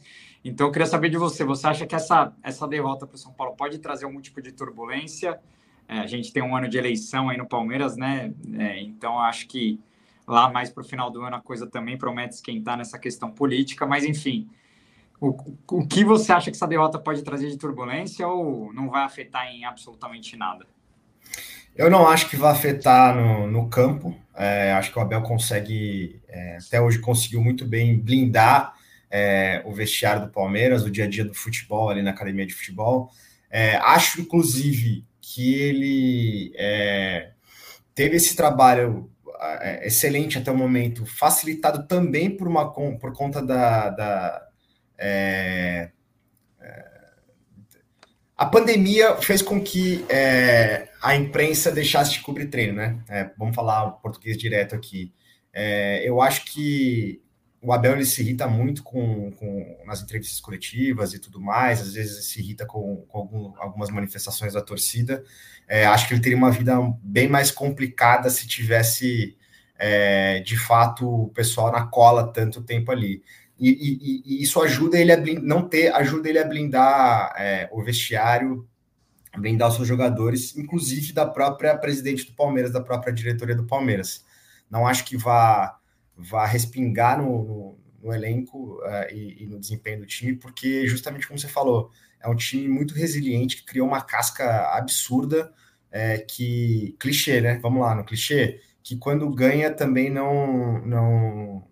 Então, 0.44 0.66
eu 0.66 0.72
queria 0.72 0.86
saber 0.86 1.08
de 1.08 1.16
você. 1.16 1.44
Você 1.44 1.66
acha 1.66 1.86
que 1.86 1.94
essa, 1.94 2.32
essa 2.42 2.66
derrota 2.66 3.06
para 3.06 3.14
o 3.14 3.18
São 3.18 3.32
Paulo 3.32 3.54
pode 3.56 3.78
trazer 3.78 4.04
algum 4.04 4.20
tipo 4.20 4.42
de 4.42 4.52
turbulência? 4.52 5.38
É, 5.88 5.98
a 5.98 6.06
gente 6.06 6.32
tem 6.32 6.42
um 6.42 6.56
ano 6.56 6.68
de 6.68 6.78
eleição 6.78 7.28
aí 7.28 7.36
no 7.36 7.46
Palmeiras, 7.46 7.96
né? 7.96 8.32
É, 8.58 8.80
então, 8.80 9.18
acho 9.18 9.46
que 9.46 9.78
lá 10.26 10.50
mais 10.50 10.70
para 10.70 10.80
o 10.80 10.84
final 10.84 11.10
do 11.10 11.22
ano 11.22 11.36
a 11.36 11.40
coisa 11.40 11.66
também 11.66 11.96
promete 11.96 12.34
esquentar 12.34 12.76
nessa 12.76 12.98
questão 12.98 13.30
política. 13.30 13.86
Mas, 13.86 14.04
enfim, 14.04 14.48
o, 15.20 15.36
o 15.70 15.86
que 15.86 16.04
você 16.04 16.32
acha 16.32 16.50
que 16.50 16.56
essa 16.56 16.66
derrota 16.66 16.98
pode 16.98 17.22
trazer 17.22 17.48
de 17.48 17.56
turbulência 17.56 18.26
ou 18.26 18.72
não 18.72 18.90
vai 18.90 19.04
afetar 19.04 19.46
em 19.46 19.64
absolutamente 19.64 20.36
nada? 20.36 20.66
Eu 21.76 21.88
não 21.88 22.06
acho 22.06 22.28
que 22.28 22.36
vai 22.36 22.50
afetar 22.50 23.14
no, 23.14 23.46
no 23.46 23.68
campo. 23.68 24.16
É, 24.34 24.72
acho 24.72 24.90
que 24.92 24.98
o 24.98 25.02
Abel 25.02 25.22
consegue, 25.22 26.20
é, 26.28 26.58
até 26.66 26.80
hoje 26.80 26.98
conseguiu 26.98 27.40
muito 27.40 27.64
bem 27.64 27.98
blindar 27.98 28.74
é, 29.12 29.62
o 29.66 29.72
vestiário 29.74 30.22
do 30.22 30.32
Palmeiras, 30.32 30.82
o 30.82 30.90
dia 30.90 31.04
a 31.04 31.08
dia 31.08 31.22
do 31.22 31.34
futebol 31.34 31.90
ali 31.90 32.00
na 32.00 32.12
academia 32.12 32.46
de 32.46 32.54
futebol. 32.54 33.10
É, 33.50 33.76
acho, 33.76 34.22
inclusive, 34.22 35.04
que 35.20 35.54
ele 35.54 36.52
é, 36.56 37.32
teve 37.94 38.16
esse 38.16 38.34
trabalho 38.34 39.10
é, 39.60 39.86
excelente 39.86 40.38
até 40.38 40.50
o 40.50 40.56
momento, 40.56 41.04
facilitado 41.04 41.86
também 41.86 42.30
por, 42.34 42.48
uma, 42.48 42.72
por 42.72 43.12
conta 43.12 43.44
da. 43.44 43.90
da 43.90 44.48
é, 44.96 45.90
é, 46.58 46.92
a 48.34 48.46
pandemia 48.46 49.16
fez 49.16 49.42
com 49.42 49.60
que 49.60 50.06
é, 50.08 50.88
a 51.02 51.14
imprensa 51.14 51.70
deixasse 51.70 52.12
de 52.12 52.20
cobrir 52.20 52.46
treino, 52.46 52.72
né? 52.72 52.98
É, 53.10 53.30
vamos 53.36 53.54
falar 53.54 53.90
português 53.90 54.38
direto 54.38 54.74
aqui. 54.74 55.12
É, 55.52 56.02
eu 56.08 56.22
acho 56.22 56.46
que 56.46 57.22
o 57.62 57.72
Abel 57.72 57.92
ele 57.92 58.04
se 58.04 58.20
irrita 58.20 58.48
muito 58.48 58.82
com, 58.82 59.30
com 59.32 59.78
nas 59.86 60.02
entrevistas 60.02 60.40
coletivas 60.40 61.14
e 61.14 61.20
tudo 61.20 61.40
mais, 61.40 61.80
às 61.80 61.94
vezes 61.94 62.26
se 62.26 62.40
irrita 62.40 62.66
com, 62.66 62.96
com 63.08 63.18
algum, 63.18 63.52
algumas 63.56 63.88
manifestações 63.88 64.54
da 64.54 64.60
torcida. 64.60 65.24
É, 65.68 65.86
acho 65.86 66.08
que 66.08 66.14
ele 66.14 66.20
teria 66.20 66.36
uma 66.36 66.50
vida 66.50 66.76
bem 67.00 67.28
mais 67.28 67.52
complicada 67.52 68.28
se 68.30 68.48
tivesse 68.48 69.38
é, 69.78 70.40
de 70.40 70.56
fato 70.56 71.08
o 71.08 71.28
pessoal 71.28 71.70
na 71.70 71.86
cola 71.86 72.32
tanto 72.32 72.62
tempo 72.62 72.90
ali. 72.90 73.22
E, 73.56 73.70
e, 73.70 74.22
e 74.26 74.42
isso 74.42 74.60
ajuda 74.60 74.98
ele 74.98 75.12
a 75.12 75.16
blindar, 75.16 75.44
não 75.44 75.68
ter, 75.68 75.94
ajuda 75.94 76.28
ele 76.28 76.40
a 76.40 76.44
blindar 76.44 77.32
é, 77.38 77.68
o 77.70 77.80
vestiário, 77.80 78.68
blindar 79.38 79.68
os 79.68 79.76
seus 79.76 79.86
jogadores, 79.86 80.56
inclusive 80.56 81.12
da 81.12 81.26
própria 81.26 81.78
presidente 81.78 82.26
do 82.26 82.32
Palmeiras, 82.32 82.72
da 82.72 82.80
própria 82.80 83.12
diretoria 83.12 83.54
do 83.54 83.64
Palmeiras. 83.64 84.24
Não 84.68 84.84
acho 84.84 85.04
que 85.04 85.16
vá 85.16 85.78
vá 86.16 86.46
respingar 86.46 87.18
no, 87.18 87.44
no, 87.44 87.78
no 88.02 88.14
elenco 88.14 88.80
uh, 88.80 89.12
e, 89.12 89.42
e, 89.42 89.46
no 89.46 89.58
desempenho 89.58 90.00
do 90.00 90.06
time, 90.06 90.34
porque 90.34 90.86
justamente 90.86 91.26
como 91.26 91.38
você 91.38 91.48
falou, 91.48 91.90
é 92.20 92.28
um 92.28 92.36
time 92.36 92.68
muito 92.68 92.94
resiliente 92.94 93.56
que 93.56 93.64
criou 93.64 93.86
uma 93.86 94.00
casca 94.00 94.76
absurda, 94.76 95.52
é, 95.90 96.18
que 96.18 96.96
clichê, 96.98 97.40
né? 97.40 97.58
Vamos 97.62 97.82
lá, 97.82 97.94
no 97.94 98.04
clichê, 98.04 98.60
que 98.82 98.96
quando 98.96 99.28
ganha 99.30 99.70
também 99.72 100.10
não 100.10 100.84
não 100.86 101.68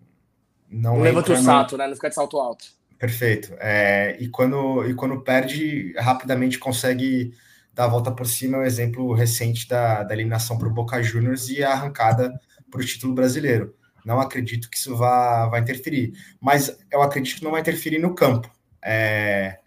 não, 0.69 0.95
não 0.95 1.01
levanta 1.01 1.33
o 1.33 1.37
salto, 1.37 1.77
né? 1.77 1.87
Não 1.87 1.95
fica 1.95 2.09
de 2.09 2.15
salto 2.15 2.39
alto. 2.39 2.65
Perfeito. 2.97 3.53
É, 3.59 4.15
e 4.19 4.29
quando 4.29 4.87
e 4.87 4.93
quando 4.93 5.21
perde 5.21 5.93
rapidamente 5.97 6.59
consegue 6.59 7.33
dar 7.73 7.85
a 7.85 7.87
volta 7.87 8.11
por 8.11 8.27
cima. 8.27 8.57
É 8.57 8.59
o 8.59 8.63
um 8.63 8.65
exemplo 8.65 9.13
recente 9.13 9.67
da, 9.67 10.03
da 10.03 10.13
eliminação 10.13 10.57
para 10.57 10.67
o 10.67 10.73
Boca 10.73 11.01
Juniors 11.01 11.49
e 11.49 11.63
a 11.63 11.71
arrancada 11.71 12.39
para 12.69 12.81
o 12.81 12.85
título 12.85 13.13
brasileiro. 13.13 13.75
Não 14.05 14.19
acredito 14.19 14.69
que 14.69 14.77
isso 14.77 14.95
vá, 14.95 15.47
vá 15.47 15.59
interferir, 15.59 16.13
mas 16.39 16.77
eu 16.91 17.01
acredito 17.01 17.37
que 17.37 17.43
não 17.43 17.51
vai 17.51 17.61
interferir 17.61 17.99
no 17.99 18.15
campo. 18.15 18.49
É, 18.83 19.59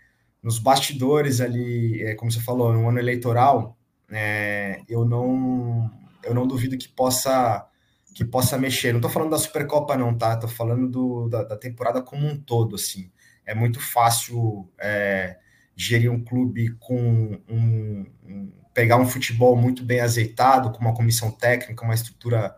nos 0.43 0.59
bastidores 0.59 1.41
ali, 1.41 2.03
é, 2.03 2.15
como 2.15 2.31
você 2.31 2.41
falou, 2.41 2.73
no 2.73 2.89
ano 2.89 2.99
eleitoral, 2.99 3.79
é, 4.11 4.83
eu 4.89 5.05
não 5.05 5.91
eu 6.23 6.35
não 6.35 6.47
duvido 6.47 6.77
que 6.77 6.89
possa 6.89 7.67
que 8.15 8.25
possa 8.25 8.57
mexer. 8.57 8.93
Não 8.93 8.99
estou 8.99 9.11
falando 9.11 9.31
da 9.31 9.39
Supercopa 9.39 9.97
não, 9.97 10.17
tá? 10.17 10.35
Estou 10.35 10.49
falando 10.49 10.89
do, 10.89 11.29
da, 11.29 11.43
da, 11.43 11.57
temporada 11.57 12.01
como 12.01 12.27
um 12.27 12.39
todo, 12.39 12.77
assim. 12.77 13.11
É 13.45 13.55
muito 13.55 13.81
fácil 13.81 14.71
é, 14.79 15.37
gerir 15.75 16.13
um 16.13 16.23
clube 16.23 16.77
com 16.79 17.41
um, 17.49 18.07
um, 18.25 18.53
pegar 18.73 18.99
um 18.99 19.07
futebol 19.07 19.57
muito 19.57 19.83
bem 19.83 20.01
azeitado, 20.01 20.71
com 20.71 20.79
uma 20.79 20.95
comissão 20.95 21.31
técnica, 21.31 21.85
uma 21.85 21.95
estrutura 21.95 22.55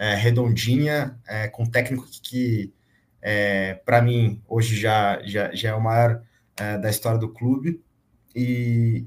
é, 0.00 0.14
redondinha, 0.14 1.14
é, 1.28 1.46
com 1.46 1.66
técnico 1.66 2.06
que, 2.22 2.72
é, 3.20 3.74
para 3.84 4.00
mim, 4.00 4.42
hoje 4.48 4.74
já, 4.80 5.20
já, 5.26 5.54
já 5.54 5.68
é 5.68 5.74
o 5.74 5.80
maior 5.80 6.22
é, 6.56 6.78
da 6.78 6.88
história 6.88 7.18
do 7.18 7.28
clube, 7.28 7.82
e, 8.34 9.04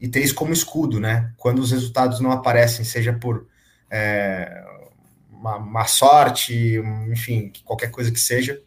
e, 0.00 0.06
e, 0.06 0.08
ter 0.08 0.20
isso 0.20 0.34
como 0.34 0.52
escudo, 0.52 1.00
né? 1.00 1.32
Quando 1.36 1.58
os 1.58 1.72
resultados 1.72 2.20
não 2.20 2.30
aparecem, 2.30 2.84
seja 2.84 3.12
por 3.12 3.48
é, 3.90 4.64
uma, 5.28 5.56
uma, 5.56 5.86
sorte, 5.86 6.80
enfim, 7.10 7.50
qualquer 7.64 7.90
coisa 7.90 8.12
que 8.12 8.20
seja, 8.20 8.62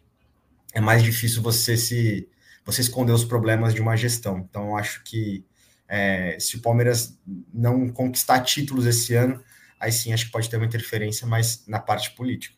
é 0.74 0.80
mais 0.80 1.02
difícil 1.02 1.40
você 1.40 1.74
se 1.76 2.28
você 2.66 2.82
esconder 2.82 3.12
os 3.12 3.24
problemas 3.24 3.72
de 3.72 3.80
uma 3.80 3.96
gestão. 3.96 4.38
Então, 4.38 4.76
acho 4.76 5.02
que 5.04 5.42
é, 5.88 6.36
se 6.38 6.56
o 6.56 6.60
Palmeiras 6.60 7.18
não 7.54 7.88
conquistar 7.88 8.40
títulos 8.40 8.84
esse 8.84 9.14
ano, 9.14 9.42
aí 9.80 9.90
sim 9.90 10.12
acho 10.12 10.26
que 10.26 10.32
pode 10.32 10.48
ter 10.48 10.58
uma 10.58 10.66
interferência 10.66 11.26
mais 11.26 11.66
na 11.66 11.80
parte 11.80 12.10
política. 12.12 12.54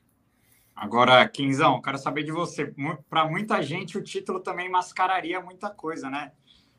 Agora, 0.75 1.27
Quinzão, 1.29 1.81
quero 1.81 1.97
saber 1.97 2.25
de 2.25 2.33
você. 2.33 2.75
Para 3.09 3.25
muita 3.25 3.63
gente, 3.63 3.97
o 3.97 4.03
título 4.03 4.41
também 4.41 4.69
mascararia 4.69 5.41
muita 5.41 5.71
coisa, 5.71 6.11
né? 6.11 6.33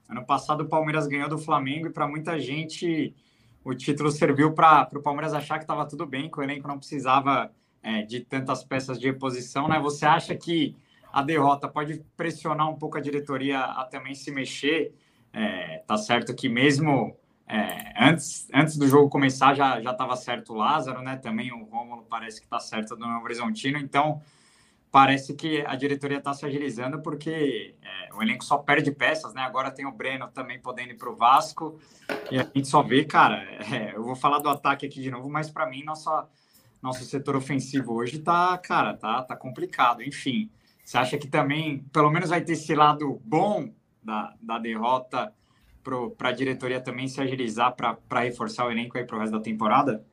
Ano 0.09 0.25
passado, 0.25 0.61
o 0.61 0.67
Palmeiras 0.67 1.07
ganhou 1.07 1.29
do 1.29 1.37
Flamengo 1.37 1.87
e 1.87 1.89
para 1.89 2.05
muita 2.05 2.37
gente 2.37 3.15
o 3.63 3.73
título 3.73 4.11
serviu 4.11 4.53
para 4.53 4.89
o 4.93 5.01
Palmeiras 5.01 5.33
achar 5.33 5.57
que 5.57 5.63
estava 5.63 5.87
tudo 5.87 6.05
bem, 6.05 6.29
que 6.29 6.37
o 6.37 6.43
elenco 6.43 6.67
não 6.67 6.77
precisava 6.77 7.49
é, 7.81 8.01
de 8.01 8.19
tantas 8.19 8.63
peças 8.63 8.99
de 8.99 9.07
reposição, 9.07 9.69
né? 9.69 9.79
Você 9.79 10.05
acha 10.05 10.35
que 10.35 10.75
a 11.11 11.21
derrota 11.21 11.67
pode 11.67 12.03
pressionar 12.17 12.69
um 12.69 12.75
pouco 12.75 12.97
a 12.97 13.01
diretoria 13.01 13.59
a 13.59 13.85
também 13.85 14.15
se 14.15 14.31
mexer? 14.31 14.93
É, 15.31 15.77
tá 15.87 15.95
certo 15.97 16.35
que 16.35 16.49
mesmo 16.49 17.15
é, 17.47 17.93
antes, 17.99 18.47
antes 18.53 18.77
do 18.77 18.87
jogo 18.87 19.09
começar 19.09 19.53
já 19.53 19.79
estava 19.79 20.15
certo 20.15 20.53
o 20.53 20.55
Lázaro, 20.55 21.01
né? 21.01 21.17
Também 21.17 21.51
o 21.51 21.63
Rômulo 21.65 22.05
parece 22.09 22.39
que 22.39 22.45
está 22.45 22.59
certo 22.59 22.95
do 22.95 23.05
Novo 23.05 23.25
Horizontino, 23.25 23.77
então 23.77 24.21
parece 24.89 25.33
que 25.33 25.63
a 25.65 25.75
diretoria 25.75 26.19
está 26.19 26.33
se 26.33 26.45
agilizando 26.45 27.01
porque 27.01 27.75
é, 27.81 28.13
o 28.13 28.21
elenco 28.21 28.45
só 28.45 28.57
perde 28.57 28.91
peças, 28.91 29.33
né? 29.33 29.41
Agora 29.41 29.71
tem 29.71 29.85
o 29.85 29.91
Breno 29.91 30.27
também 30.29 30.59
podendo 30.59 30.91
ir 30.91 30.97
para 30.97 31.09
o 31.09 31.15
Vasco 31.15 31.79
e 32.31 32.39
a 32.39 32.43
gente 32.43 32.67
só 32.67 32.81
vê, 32.81 33.03
cara. 33.03 33.43
É, 33.73 33.95
eu 33.95 34.03
vou 34.03 34.15
falar 34.15 34.39
do 34.39 34.49
ataque 34.49 34.85
aqui 34.85 35.01
de 35.01 35.11
novo, 35.11 35.29
mas 35.29 35.49
para 35.49 35.65
mim 35.65 35.83
nossa 35.83 36.27
nosso 36.81 37.03
setor 37.05 37.35
ofensivo 37.35 37.93
hoje 37.93 38.19
tá, 38.19 38.57
cara, 38.57 38.93
tá 38.93 39.21
tá 39.23 39.35
complicado. 39.35 40.01
Enfim, 40.01 40.49
você 40.83 40.97
acha 40.97 41.17
que 41.17 41.27
também 41.27 41.79
pelo 41.91 42.09
menos 42.09 42.29
vai 42.29 42.41
ter 42.41 42.53
esse 42.53 42.73
lado 42.75 43.21
bom 43.25 43.69
da, 44.01 44.33
da 44.41 44.59
derrota 44.59 45.33
para 45.83 46.29
a 46.29 46.31
diretoria 46.31 46.79
também 46.79 47.07
se 47.07 47.19
agilizar 47.19 47.75
para 47.75 48.19
reforçar 48.21 48.65
o 48.65 48.71
elenco 48.71 48.97
aí 48.97 49.05
para 49.05 49.17
o 49.17 49.19
resto 49.19 49.33
da 49.33 49.41
temporada? 49.41 50.03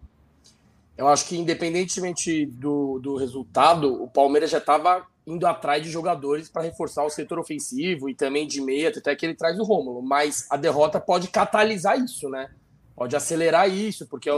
Eu 0.96 1.08
acho 1.08 1.26
que, 1.26 1.38
independentemente 1.38 2.44
do, 2.44 2.98
do 2.98 3.16
resultado, 3.16 4.02
o 4.02 4.08
Palmeiras 4.08 4.50
já 4.50 4.58
estava 4.58 5.06
indo 5.26 5.46
atrás 5.46 5.82
de 5.82 5.90
jogadores 5.90 6.48
para 6.48 6.62
reforçar 6.62 7.04
o 7.04 7.10
setor 7.10 7.38
ofensivo 7.38 8.08
e 8.08 8.14
também 8.14 8.46
de 8.46 8.60
meia, 8.60 8.90
até 8.90 9.14
que 9.14 9.24
ele 9.24 9.34
traz 9.34 9.58
o 9.58 9.64
Rômulo. 9.64 10.02
Mas 10.02 10.46
a 10.50 10.56
derrota 10.56 11.00
pode 11.00 11.28
catalisar 11.28 11.98
isso, 11.98 12.28
né? 12.28 12.50
Pode 12.94 13.16
acelerar 13.16 13.70
isso, 13.70 14.06
porque, 14.08 14.28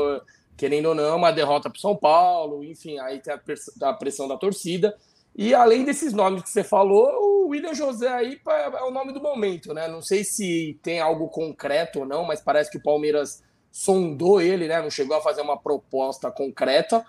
querendo 0.57 0.87
ou 0.91 0.95
não, 0.95 1.05
é 1.05 1.15
uma 1.15 1.33
derrota 1.33 1.69
para 1.69 1.81
São 1.81 1.97
Paulo, 1.97 2.63
enfim, 2.63 2.99
aí 2.99 3.21
tem 3.21 3.35
a 3.35 3.93
pressão 3.93 4.29
da 4.29 4.37
torcida. 4.37 4.97
E 5.35 5.55
além 5.55 5.85
desses 5.85 6.13
nomes 6.13 6.43
que 6.43 6.51
você 6.51 6.63
falou, 6.63 7.09
o 7.21 7.49
William 7.49 7.75
José 7.75 8.09
aí 8.09 8.41
é 8.47 8.83
o 8.83 8.91
nome 8.91 9.13
do 9.13 9.21
momento, 9.21 9.73
né? 9.73 9.89
Não 9.89 10.03
sei 10.03 10.25
se 10.25 10.79
tem 10.83 11.01
algo 11.01 11.29
concreto 11.29 12.01
ou 12.01 12.07
não, 12.07 12.25
mas 12.25 12.41
parece 12.41 12.71
que 12.71 12.77
o 12.77 12.83
Palmeiras 12.83 13.43
sondou 13.71 14.41
ele, 14.41 14.69
né? 14.69 14.83
Não 14.83 14.91
chegou 14.91 15.17
a 15.17 15.23
fazer 15.23 15.41
uma 15.41 15.57
proposta 15.57 16.31
concreta. 16.31 17.05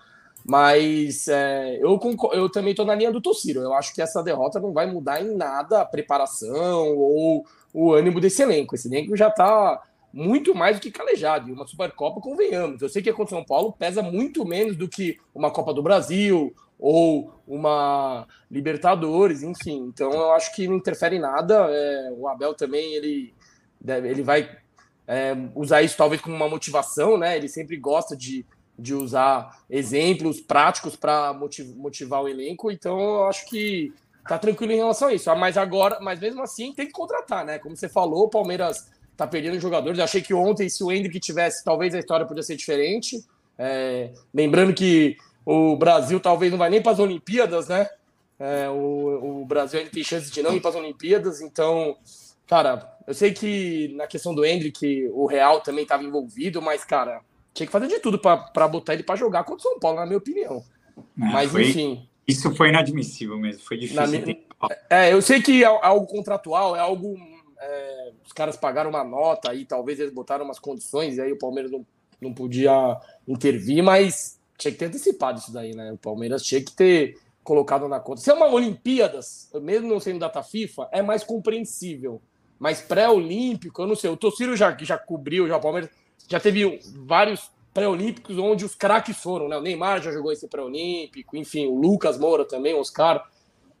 Mas 0.46 1.26
é, 1.28 1.78
eu, 1.80 1.98
eu 2.32 2.50
também 2.50 2.72
estou 2.72 2.84
na 2.84 2.94
linha 2.94 3.10
do 3.10 3.20
Tociro. 3.20 3.60
Eu 3.60 3.72
acho 3.72 3.94
que 3.94 4.02
essa 4.02 4.22
derrota 4.22 4.60
não 4.60 4.72
vai 4.72 4.86
mudar 4.86 5.22
em 5.22 5.34
nada 5.34 5.80
a 5.80 5.86
preparação 5.86 6.96
ou 6.96 7.46
o 7.72 7.92
ânimo 7.92 8.20
desse 8.20 8.42
elenco. 8.42 8.74
Esse 8.74 8.88
elenco 8.88 9.16
já 9.16 9.28
está 9.28 9.82
muito 10.12 10.54
mais 10.54 10.76
do 10.76 10.82
que 10.82 10.90
calejado. 10.90 11.48
E 11.48 11.52
uma 11.52 11.66
Supercopa, 11.66 12.20
convenhamos. 12.20 12.82
Eu 12.82 12.88
sei 12.90 13.02
que 13.02 13.08
a 13.08 13.14
contra 13.14 13.36
São 13.36 13.44
Paulo 13.44 13.72
pesa 13.72 14.02
muito 14.02 14.44
menos 14.44 14.76
do 14.76 14.86
que 14.86 15.18
uma 15.34 15.50
Copa 15.50 15.72
do 15.72 15.82
Brasil 15.82 16.54
ou 16.78 17.32
uma 17.46 18.26
Libertadores, 18.50 19.42
enfim. 19.42 19.86
Então 19.92 20.12
eu 20.12 20.32
acho 20.32 20.54
que 20.54 20.68
não 20.68 20.76
interfere 20.76 21.16
em 21.16 21.20
nada. 21.20 21.66
É, 21.70 22.12
o 22.16 22.28
Abel 22.28 22.54
também 22.54 22.94
ele, 22.94 23.34
deve, 23.80 24.08
ele 24.08 24.22
vai 24.22 24.48
é, 25.06 25.36
usar 25.54 25.82
isso 25.82 25.96
talvez 25.96 26.20
como 26.20 26.34
uma 26.34 26.48
motivação, 26.48 27.16
né? 27.16 27.36
Ele 27.36 27.48
sempre 27.48 27.76
gosta 27.76 28.16
de, 28.16 28.46
de 28.78 28.94
usar 28.94 29.60
exemplos 29.68 30.40
práticos 30.40 30.96
para 30.96 31.32
motiv, 31.32 31.74
motivar 31.76 32.22
o 32.22 32.28
elenco. 32.28 32.70
Então 32.70 32.98
eu 32.98 33.24
acho 33.26 33.46
que 33.46 33.92
tá 34.26 34.38
tranquilo 34.38 34.72
em 34.72 34.76
relação 34.76 35.08
a 35.08 35.14
isso. 35.14 35.30
Ah, 35.30 35.36
mas 35.36 35.56
agora, 35.56 35.98
mas 36.00 36.20
mesmo 36.20 36.42
assim 36.42 36.72
tem 36.72 36.86
que 36.86 36.92
contratar, 36.92 37.44
né? 37.44 37.58
Como 37.58 37.76
você 37.76 37.88
falou, 37.88 38.24
o 38.24 38.30
Palmeiras 38.30 38.90
tá 39.16 39.26
perdendo 39.26 39.60
jogadores. 39.60 39.98
Eu 39.98 40.04
achei 40.04 40.22
que 40.22 40.34
ontem, 40.34 40.68
se 40.68 40.82
o 40.82 40.90
Hendrick 40.90 41.20
tivesse, 41.20 41.64
talvez 41.64 41.94
a 41.94 41.98
história 41.98 42.26
podia 42.26 42.42
ser 42.42 42.56
diferente. 42.56 43.24
É, 43.58 44.12
lembrando 44.32 44.74
que 44.74 45.16
o 45.44 45.76
Brasil 45.76 46.18
talvez 46.20 46.50
não 46.50 46.58
vai 46.58 46.70
nem 46.70 46.82
para 46.82 46.92
as 46.92 46.98
Olimpíadas, 46.98 47.68
né? 47.68 47.88
É, 48.38 48.68
o, 48.68 49.42
o, 49.42 49.46
Brasil 49.46 49.78
ainda 49.78 49.90
tem 49.90 50.02
chance 50.02 50.30
de 50.30 50.42
não 50.42 50.54
ir 50.54 50.60
para 50.60 50.70
as 50.70 50.76
Olimpíadas, 50.76 51.40
então, 51.40 51.96
cara, 52.46 52.98
eu 53.06 53.14
sei 53.14 53.32
que 53.32 53.94
na 53.94 54.06
questão 54.06 54.34
do 54.34 54.44
Hendrick, 54.44 55.08
o 55.12 55.26
Real 55.26 55.60
também 55.60 55.84
estava 55.84 56.02
envolvido, 56.02 56.60
mas, 56.60 56.84
cara, 56.84 57.20
tinha 57.52 57.66
que 57.66 57.72
fazer 57.72 57.86
de 57.86 58.00
tudo 58.00 58.18
para 58.18 58.68
botar 58.68 58.94
ele 58.94 59.04
para 59.04 59.16
jogar 59.16 59.44
contra 59.44 59.60
o 59.60 59.70
São 59.70 59.78
Paulo, 59.78 60.00
na 60.00 60.06
minha 60.06 60.18
opinião. 60.18 60.64
Não, 61.16 61.28
mas, 61.28 61.50
foi, 61.50 61.68
enfim. 61.68 62.08
Isso 62.26 62.54
foi 62.56 62.70
inadmissível 62.70 63.38
mesmo, 63.38 63.62
foi 63.62 63.76
difícil. 63.76 64.06
Minha, 64.08 64.38
é, 64.90 65.12
eu 65.12 65.22
sei 65.22 65.40
que 65.40 65.62
é 65.62 65.66
algo 65.66 66.06
contratual, 66.06 66.74
é 66.74 66.80
algo. 66.80 67.16
É, 67.60 68.12
os 68.24 68.32
caras 68.32 68.56
pagaram 68.56 68.90
uma 68.90 69.04
nota 69.04 69.54
e 69.54 69.64
talvez 69.64 70.00
eles 70.00 70.12
botaram 70.12 70.44
umas 70.44 70.58
condições, 70.58 71.16
e 71.16 71.20
aí 71.20 71.32
o 71.32 71.38
Palmeiras 71.38 71.70
não, 71.70 71.86
não 72.20 72.34
podia 72.34 72.98
intervir, 73.28 73.82
mas 73.82 74.40
tinha 74.64 74.72
que 74.72 74.78
ter 74.78 74.86
antecipado 74.86 75.38
isso 75.38 75.52
daí, 75.52 75.74
né? 75.74 75.92
O 75.92 75.98
Palmeiras 75.98 76.42
tinha 76.42 76.62
que 76.62 76.72
ter 76.72 77.18
colocado 77.42 77.86
na 77.86 78.00
conta. 78.00 78.20
Se 78.20 78.30
é 78.30 78.34
uma 78.34 78.46
Olimpíadas, 78.46 79.50
mesmo 79.60 79.88
não 79.88 80.00
sendo 80.00 80.18
data 80.18 80.42
FIFA, 80.42 80.88
é 80.90 81.02
mais 81.02 81.22
compreensível. 81.22 82.20
Mas 82.58 82.80
pré-olímpico, 82.80 83.82
eu 83.82 83.86
não 83.86 83.94
sei. 83.94 84.10
O 84.10 84.16
Tociro 84.16 84.56
já, 84.56 84.74
já 84.80 84.96
cobriu, 84.96 85.46
já 85.46 85.56
o 85.56 85.60
Palmeiras 85.60 85.90
já 86.28 86.40
teve 86.40 86.80
vários 87.06 87.50
pré-olímpicos 87.74 88.38
onde 88.38 88.64
os 88.64 88.74
craques 88.74 89.18
foram, 89.18 89.48
né? 89.48 89.56
O 89.58 89.60
Neymar 89.60 90.00
já 90.00 90.10
jogou 90.12 90.32
esse 90.32 90.48
pré-olímpico, 90.48 91.36
enfim, 91.36 91.66
o 91.66 91.78
Lucas 91.78 92.16
Moura 92.16 92.44
também, 92.44 92.72
o 92.72 92.80
Oscar. 92.80 93.28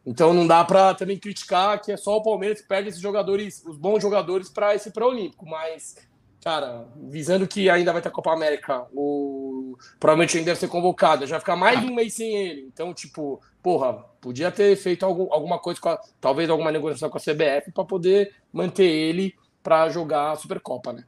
Então 0.04 0.34
não 0.34 0.46
dá 0.46 0.62
para 0.64 0.92
também 0.94 1.16
criticar 1.18 1.80
que 1.80 1.92
é 1.92 1.96
só 1.96 2.16
o 2.16 2.22
Palmeiras 2.22 2.60
que 2.60 2.68
perde 2.68 2.90
esses 2.90 3.00
jogadores, 3.00 3.64
os 3.64 3.78
bons 3.78 4.02
jogadores 4.02 4.50
para 4.50 4.74
esse 4.74 4.90
pré-olímpico, 4.90 5.46
mas 5.46 5.96
cara, 6.44 6.86
visando 7.02 7.48
que 7.48 7.70
ainda 7.70 7.90
vai 7.90 8.02
ter 8.02 8.08
a 8.08 8.12
Copa 8.12 8.30
América, 8.30 8.86
o 8.92 9.78
provavelmente 9.98 10.36
ainda 10.36 10.50
deve 10.50 10.60
ser 10.60 10.68
convocado, 10.68 11.26
já 11.26 11.36
vai 11.36 11.40
ficar 11.40 11.56
mais 11.56 11.82
um 11.82 11.94
mês 11.94 12.12
sem 12.12 12.36
ele. 12.36 12.68
Então, 12.70 12.92
tipo, 12.92 13.40
porra, 13.62 13.94
podia 14.20 14.52
ter 14.52 14.76
feito 14.76 15.06
algum, 15.06 15.32
alguma 15.32 15.58
coisa 15.58 15.80
com 15.80 15.88
a, 15.88 15.98
talvez 16.20 16.50
alguma 16.50 16.70
negociação 16.70 17.08
com 17.08 17.16
a 17.16 17.20
CBF 17.20 17.72
para 17.72 17.84
poder 17.84 18.34
manter 18.52 18.84
ele 18.84 19.34
para 19.62 19.88
jogar 19.88 20.32
a 20.32 20.36
Supercopa, 20.36 20.92
né? 20.92 21.04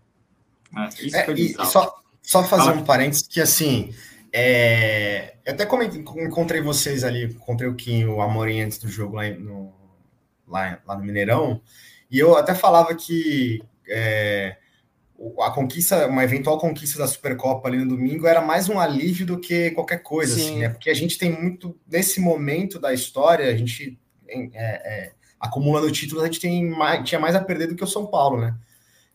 É, 1.13 1.21
é, 1.21 1.33
e, 1.33 1.53
só, 1.67 1.95
só 2.23 2.43
fazer 2.43 2.71
um 2.71 2.83
parênteses 2.83 3.29
que 3.29 3.41
assim, 3.41 3.95
é, 4.33 5.35
eu 5.45 5.53
até 5.53 5.67
comentei, 5.67 6.01
encontrei 6.01 6.63
vocês 6.63 7.05
ali, 7.05 7.25
encontrei 7.25 7.69
o 7.69 7.75
Kim, 7.75 8.07
o 8.07 8.23
Amorim 8.23 8.63
antes 8.63 8.79
do 8.79 8.89
jogo 8.89 9.17
lá 9.17 9.29
no, 9.29 9.75
lá, 10.49 10.79
lá 10.87 10.97
no 10.97 11.05
Mineirão, 11.05 11.61
e 12.11 12.19
eu 12.19 12.37
até 12.37 12.55
falava 12.55 12.95
que 12.95 13.63
é, 13.87 14.57
a 15.41 15.51
conquista, 15.51 16.07
uma 16.07 16.25
eventual 16.25 16.59
conquista 16.59 16.99
da 16.99 17.07
Supercopa 17.07 17.69
ali 17.69 17.79
no 17.79 17.89
domingo 17.89 18.27
era 18.27 18.41
mais 18.41 18.69
um 18.69 18.79
alívio 18.79 19.27
do 19.27 19.41
que 19.41 19.71
qualquer 19.71 20.03
coisa, 20.03 20.35
assim, 20.35 20.43
Sim. 20.43 20.51
assim, 20.51 20.59
né? 20.61 20.69
Porque 20.69 20.91
a 20.91 20.95
gente 20.95 21.19
tem 21.19 21.31
muito, 21.31 21.79
nesse 21.87 22.21
momento 22.21 22.79
da 22.79 22.93
história, 22.93 23.51
a 23.51 23.57
gente 23.57 23.99
é, 24.29 24.49
é, 24.55 25.13
acumulando 25.41 25.91
títulos, 25.91 26.23
a 26.23 26.27
gente 26.27 26.41
tem 26.41 26.65
mais, 26.69 27.09
tinha 27.09 27.21
mais 27.21 27.35
a 27.35 27.41
perder 27.41 27.69
do 27.69 27.77
que 27.77 27.85
o 27.85 27.89
São 27.89 28.07
Paulo, 28.07 28.41
né? 28.41 28.55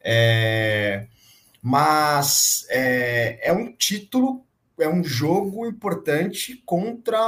É, 0.04 1.08
mas 1.62 2.66
é, 2.70 3.50
é 3.50 3.54
um 3.54 3.72
título, 3.72 4.44
é 4.80 4.88
um 4.88 5.04
jogo 5.04 5.68
importante 5.68 6.62
contra 6.66 7.20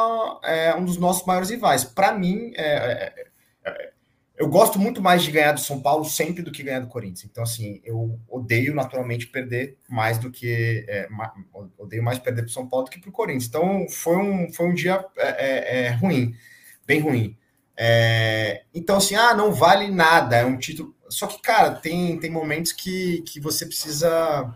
é, 0.43 0.75
um 0.75 0.83
dos 0.83 0.97
nossos 0.97 1.25
maiores 1.25 1.49
rivais. 1.49 1.83
Para 1.83 2.11
mim, 2.13 2.51
é, 2.55 2.65
é, 2.65 3.25
é 3.65 3.93
eu 4.35 4.47
gosto 4.49 4.79
muito 4.79 5.01
mais 5.01 5.23
de 5.23 5.31
ganhar 5.31 5.51
do 5.51 5.59
São 5.59 5.79
Paulo 5.79 6.03
sempre 6.05 6.41
do 6.41 6.51
que 6.51 6.63
ganhar 6.63 6.79
do 6.79 6.87
Corinthians. 6.87 7.25
Então, 7.29 7.43
assim, 7.43 7.79
eu 7.83 8.19
odeio 8.27 8.73
naturalmente 8.73 9.27
perder 9.27 9.77
mais 9.87 10.17
do 10.17 10.31
que. 10.31 10.85
É, 10.87 11.07
odeio 11.77 12.03
mais 12.03 12.17
perder 12.17 12.43
para 12.43 12.51
São 12.51 12.67
Paulo 12.67 12.85
do 12.85 12.91
que 12.91 12.99
para 12.99 13.09
o 13.09 13.13
Corinthians. 13.13 13.45
Então, 13.45 13.87
foi 13.89 14.17
um, 14.17 14.51
foi 14.51 14.67
um 14.67 14.73
dia 14.73 15.05
é, 15.17 15.27
é, 15.27 15.85
é 15.85 15.89
ruim, 15.91 16.35
bem 16.85 16.99
ruim. 16.99 17.37
É, 17.77 18.63
então, 18.73 18.97
assim, 18.97 19.15
ah, 19.15 19.35
não 19.35 19.51
vale 19.51 19.89
nada, 19.91 20.37
é 20.37 20.45
um 20.45 20.57
título. 20.57 20.95
Só 21.09 21.27
que, 21.27 21.39
cara, 21.41 21.71
tem, 21.71 22.19
tem 22.19 22.31
momentos 22.31 22.71
que, 22.71 23.21
que 23.21 23.39
você 23.39 23.65
precisa 23.67 24.51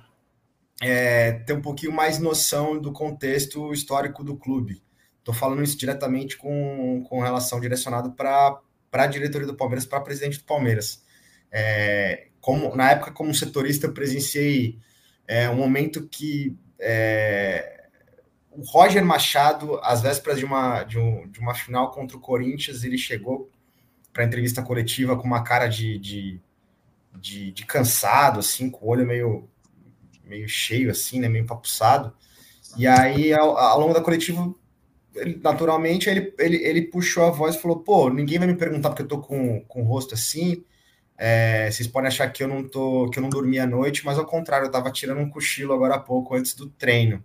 é, 0.81 1.33
ter 1.33 1.53
um 1.53 1.61
pouquinho 1.61 1.91
mais 1.91 2.19
noção 2.19 2.79
do 2.79 2.91
contexto 2.91 3.71
histórico 3.71 4.23
do 4.23 4.35
clube. 4.35 4.81
Estou 5.19 5.35
falando 5.35 5.61
isso 5.63 5.77
diretamente 5.77 6.37
com, 6.37 7.03
com 7.07 7.21
relação 7.21 7.59
direcionado 7.59 8.13
para 8.13 8.59
para 8.97 9.03
a 9.03 9.07
diretoria 9.07 9.45
do 9.45 9.53
Palmeiras, 9.53 9.85
para 9.85 10.01
presidente 10.01 10.39
do 10.39 10.43
Palmeiras. 10.43 11.03
É, 11.51 12.29
como 12.41 12.75
Na 12.75 12.89
época, 12.89 13.11
como 13.11 13.31
setorista, 13.31 13.85
eu 13.85 13.93
presenciei 13.93 14.79
é, 15.27 15.47
um 15.47 15.55
momento 15.55 16.07
que 16.07 16.57
é, 16.79 17.85
o 18.49 18.63
Roger 18.63 19.05
Machado, 19.05 19.79
às 19.83 20.01
vésperas 20.01 20.39
de 20.39 20.45
uma, 20.45 20.83
de, 20.83 20.97
um, 20.97 21.27
de 21.29 21.39
uma 21.39 21.53
final 21.53 21.91
contra 21.91 22.17
o 22.17 22.19
Corinthians, 22.19 22.83
ele 22.83 22.97
chegou 22.97 23.51
para 24.11 24.23
entrevista 24.23 24.63
coletiva 24.63 25.15
com 25.15 25.27
uma 25.27 25.43
cara 25.43 25.67
de, 25.67 25.99
de, 25.99 26.41
de, 27.13 27.51
de, 27.51 27.65
cansado, 27.67 28.39
assim, 28.39 28.67
com 28.67 28.83
o 28.83 28.89
olho 28.89 29.05
meio, 29.05 29.47
meio 30.23 30.49
cheio, 30.49 30.89
assim, 30.89 31.19
né, 31.19 31.29
meio 31.29 31.45
papuçado. 31.45 32.11
E 32.75 32.87
aí, 32.87 33.31
ao, 33.31 33.55
ao 33.55 33.79
longo 33.79 33.93
da 33.93 34.01
coletiva, 34.01 34.51
naturalmente, 35.41 36.09
ele, 36.09 36.33
ele, 36.39 36.57
ele 36.57 36.81
puxou 36.83 37.25
a 37.25 37.31
voz 37.31 37.55
e 37.55 37.61
falou: 37.61 37.79
pô, 37.79 38.09
ninguém 38.09 38.39
vai 38.39 38.47
me 38.47 38.55
perguntar 38.55 38.89
porque 38.89 39.03
eu 39.03 39.07
tô 39.07 39.19
com, 39.19 39.61
com 39.61 39.81
o 39.81 39.85
rosto 39.85 40.13
assim. 40.13 40.63
É, 41.17 41.69
vocês 41.71 41.87
podem 41.87 42.07
achar 42.07 42.29
que 42.31 42.43
eu 42.43 42.47
não 42.47 42.67
tô, 42.67 43.09
que 43.09 43.17
eu 43.17 43.23
não 43.23 43.29
dormi 43.29 43.59
à 43.59 43.65
noite, 43.65 44.05
mas 44.05 44.19
ao 44.19 44.25
contrário, 44.25 44.67
eu 44.67 44.71
tava 44.71 44.91
tirando 44.91 45.19
um 45.19 45.29
cochilo 45.29 45.73
agora 45.73 45.95
há 45.95 45.99
pouco, 45.99 46.35
antes 46.35 46.53
do 46.53 46.69
treino. 46.69 47.23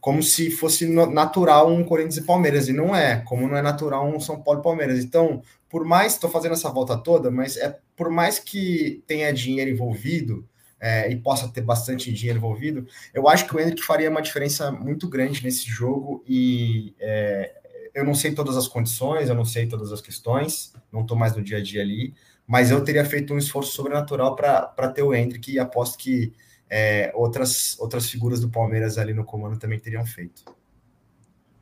Como 0.00 0.22
se 0.22 0.50
fosse 0.50 0.86
natural 0.86 1.70
um 1.70 1.84
Corinthians 1.84 2.16
e 2.18 2.24
Palmeiras, 2.24 2.68
e 2.68 2.72
não 2.72 2.94
é, 2.96 3.20
como 3.26 3.48
não 3.48 3.56
é 3.56 3.62
natural 3.62 4.08
um 4.08 4.20
São 4.20 4.40
Paulo 4.40 4.60
e 4.60 4.62
Palmeiras. 4.62 5.04
Então, 5.04 5.42
por 5.68 5.84
mais, 5.84 6.14
estou 6.14 6.30
fazendo 6.30 6.52
essa 6.52 6.70
volta 6.70 6.96
toda, 6.96 7.30
mas 7.30 7.56
é 7.56 7.78
por 7.96 8.10
mais 8.10 8.38
que 8.38 9.02
tenha 9.06 9.32
dinheiro 9.32 9.70
envolvido, 9.70 10.48
é, 10.80 11.10
e 11.10 11.16
possa 11.16 11.48
ter 11.48 11.62
bastante 11.62 12.12
dinheiro 12.12 12.38
envolvido, 12.38 12.86
eu 13.12 13.28
acho 13.28 13.46
que 13.46 13.54
o 13.54 13.60
Hendrick 13.60 13.82
faria 13.82 14.10
uma 14.10 14.22
diferença 14.22 14.70
muito 14.70 15.08
grande 15.08 15.42
nesse 15.42 15.68
jogo 15.68 16.22
e 16.26 16.94
é, 16.98 17.54
eu 17.94 18.04
não 18.04 18.14
sei 18.14 18.32
todas 18.34 18.56
as 18.56 18.68
condições, 18.68 19.28
eu 19.28 19.34
não 19.34 19.44
sei 19.44 19.66
todas 19.66 19.92
as 19.92 20.00
questões, 20.00 20.72
não 20.92 21.02
estou 21.02 21.16
mais 21.16 21.34
no 21.34 21.42
dia 21.42 21.58
a 21.58 21.62
dia 21.62 21.82
ali, 21.82 22.14
mas 22.46 22.70
eu 22.70 22.82
teria 22.82 23.04
feito 23.04 23.34
um 23.34 23.38
esforço 23.38 23.72
sobrenatural 23.72 24.34
para 24.34 24.88
ter 24.88 25.02
o 25.02 25.14
Hendrick 25.14 25.52
e 25.52 25.58
aposto 25.58 25.98
que 25.98 26.32
é, 26.70 27.10
outras, 27.14 27.76
outras 27.78 28.08
figuras 28.08 28.40
do 28.40 28.48
Palmeiras 28.48 28.98
ali 28.98 29.12
no 29.12 29.24
comando 29.24 29.58
também 29.58 29.78
teriam 29.78 30.04
feito. 30.06 30.44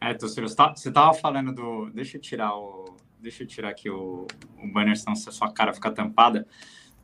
É, 0.00 0.14
Tociro, 0.14 0.48
você 0.48 0.88
estava 0.88 1.14
falando 1.14 1.52
do. 1.52 1.90
Deixa 1.90 2.16
eu 2.16 2.20
tirar 2.20 2.54
o. 2.56 2.96
Deixa 3.18 3.42
eu 3.42 3.46
tirar 3.46 3.70
aqui 3.70 3.88
o, 3.88 4.26
o 4.62 4.72
banner, 4.72 4.96
senão 4.96 5.14
a 5.14 5.16
sua 5.16 5.50
cara 5.52 5.72
fica 5.72 5.90
tampada. 5.90 6.46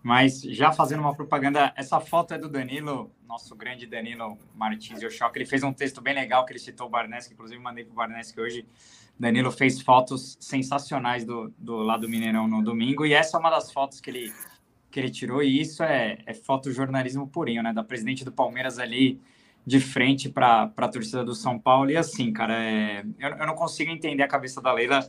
Mas 0.02 0.40
já 0.42 0.72
fazendo 0.72 1.00
uma 1.00 1.14
propaganda, 1.14 1.72
essa 1.76 2.00
foto 2.00 2.34
é 2.34 2.38
do 2.38 2.48
Danilo, 2.48 3.12
nosso 3.26 3.54
grande 3.54 3.86
Danilo 3.86 4.36
Martins 4.54 5.00
Yoshok. 5.00 5.38
Ele 5.38 5.46
fez 5.46 5.62
um 5.62 5.72
texto 5.72 6.00
bem 6.00 6.14
legal 6.14 6.44
que 6.44 6.52
ele 6.52 6.58
citou 6.58 6.88
o 6.88 6.90
Barnes, 6.90 7.30
inclusive 7.30 7.60
mandei 7.62 7.84
para 7.84 7.92
o 7.92 7.94
Barnes 7.94 8.32
que 8.32 8.40
hoje 8.40 8.66
Danilo 9.18 9.52
fez 9.52 9.80
fotos 9.80 10.36
sensacionais 10.40 11.24
do, 11.24 11.54
do 11.56 11.76
lado 11.76 12.02
do 12.02 12.08
Mineirão 12.08 12.48
no 12.48 12.62
domingo. 12.62 13.06
E 13.06 13.12
essa 13.12 13.36
é 13.36 13.40
uma 13.40 13.50
das 13.50 13.70
fotos 13.70 14.00
que 14.00 14.10
ele, 14.10 14.32
que 14.90 14.98
ele 14.98 15.08
tirou. 15.08 15.40
E 15.40 15.60
isso 15.60 15.84
é, 15.84 16.18
é 16.26 16.34
fotojornalismo 16.34 17.28
purinho, 17.28 17.62
né? 17.62 17.72
Da 17.72 17.84
presidente 17.84 18.24
do 18.24 18.32
Palmeiras 18.32 18.80
ali 18.80 19.20
de 19.64 19.78
frente 19.78 20.28
para 20.28 20.72
a 20.76 20.88
torcida 20.88 21.24
do 21.24 21.36
São 21.36 21.60
Paulo. 21.60 21.92
E 21.92 21.96
assim, 21.96 22.32
cara, 22.32 22.60
é, 22.60 23.04
eu, 23.20 23.30
eu 23.30 23.46
não 23.46 23.54
consigo 23.54 23.92
entender 23.92 24.24
a 24.24 24.28
cabeça 24.28 24.60
da 24.60 24.72
Leila. 24.72 25.08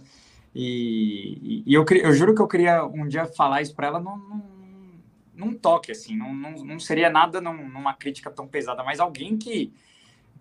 E, 0.54 1.64
e 1.66 1.74
eu, 1.74 1.84
eu 1.90 2.14
juro 2.14 2.36
que 2.36 2.42
eu 2.44 2.48
queria 2.48 2.86
um 2.86 3.08
dia 3.08 3.26
falar 3.26 3.64
isso 3.64 3.74
para 3.74 3.88
ela. 3.88 4.00
Não, 4.00 4.18
não 4.18 4.53
num 5.36 5.54
toque, 5.54 5.92
assim, 5.92 6.16
não, 6.16 6.34
não, 6.34 6.52
não 6.64 6.80
seria 6.80 7.10
nada 7.10 7.42
num, 7.42 7.68
numa 7.68 7.94
crítica 7.94 8.30
tão 8.30 8.48
pesada, 8.48 8.84
mas 8.84 9.00
alguém 9.00 9.38
que, 9.38 9.74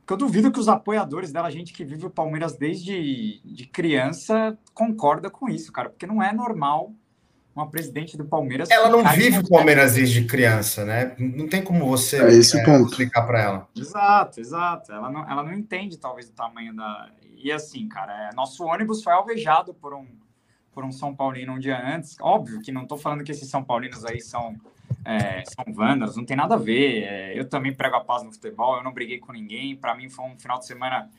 que 0.07 0.13
eu 0.13 0.17
duvido 0.17 0.53
que 0.53 0.61
os 0.61 0.69
apoiadores 0.69 1.33
dela, 1.33 1.51
gente 1.51 1.73
que 1.73 1.85
vive 1.85 2.07
o 2.07 2.11
Palmeiras 2.11 2.57
desde 2.57 3.41
de 3.45 3.67
criança, 3.67 4.57
concorda 4.75 5.31
com 5.31 5.49
isso, 5.49 5.73
cara, 5.73 5.89
porque 5.91 6.07
não 6.07 6.23
é 6.23 6.33
normal 6.33 6.93
uma 7.55 7.69
presidente 7.69 8.17
do 8.17 8.25
Palmeiras. 8.25 8.71
Ela 8.71 8.89
não 8.89 9.05
vive 9.13 9.39
o 9.39 9.49
Palmeiras 9.49 9.95
desde 9.95 10.25
criança, 10.25 10.85
né? 10.85 11.15
Não 11.19 11.47
tem 11.47 11.63
como 11.63 11.87
você 11.87 12.23
é 12.23 12.33
esse 12.33 12.59
é, 12.59 12.65
ponto. 12.65 12.91
explicar 12.91 13.23
para 13.27 13.43
ela. 13.43 13.69
Exato, 13.77 14.41
exato. 14.41 14.91
Ela 14.91 15.11
não, 15.11 15.31
ela 15.31 15.43
não 15.43 15.53
entende, 15.53 15.99
talvez, 15.99 16.29
o 16.29 16.33
tamanho 16.33 16.75
da. 16.75 17.11
E 17.37 17.53
assim, 17.53 17.87
cara, 17.89 18.31
é, 18.31 18.35
nosso 18.35 18.65
ônibus 18.65 19.03
foi 19.03 19.13
alvejado 19.13 19.75
por 19.75 19.93
um, 19.93 20.07
por 20.73 20.85
um 20.85 20.91
São 20.91 21.15
Paulino 21.15 21.53
um 21.53 21.59
dia 21.59 21.79
antes. 21.79 22.17
Óbvio 22.21 22.63
que 22.63 22.73
não 22.73 22.83
estou 22.83 22.97
falando 22.97 23.23
que 23.23 23.33
esses 23.33 23.49
São 23.49 23.63
Paulinos 23.63 24.05
aí 24.05 24.21
são 24.21 24.57
é, 25.05 25.43
são 25.45 25.73
vândalos, 25.73 26.17
não 26.17 26.25
tem 26.25 26.37
nada 26.37 26.55
a 26.55 26.59
ver. 26.59 27.05
É, 27.05 27.39
eu 27.39 27.49
também 27.49 27.75
prego 27.75 27.97
a 27.97 28.05
paz 28.05 28.23
no 28.23 28.33
futebol, 28.33 28.77
eu 28.77 28.83
não 28.83 28.93
briguei 28.93 29.19
com 29.19 29.33
ninguém. 29.33 29.77
Para 29.77 29.95
mim 29.95 30.09
foi 30.09 30.25
um 30.25 30.39
final 30.39 30.59
de 30.59 30.67
semana 30.67 31.11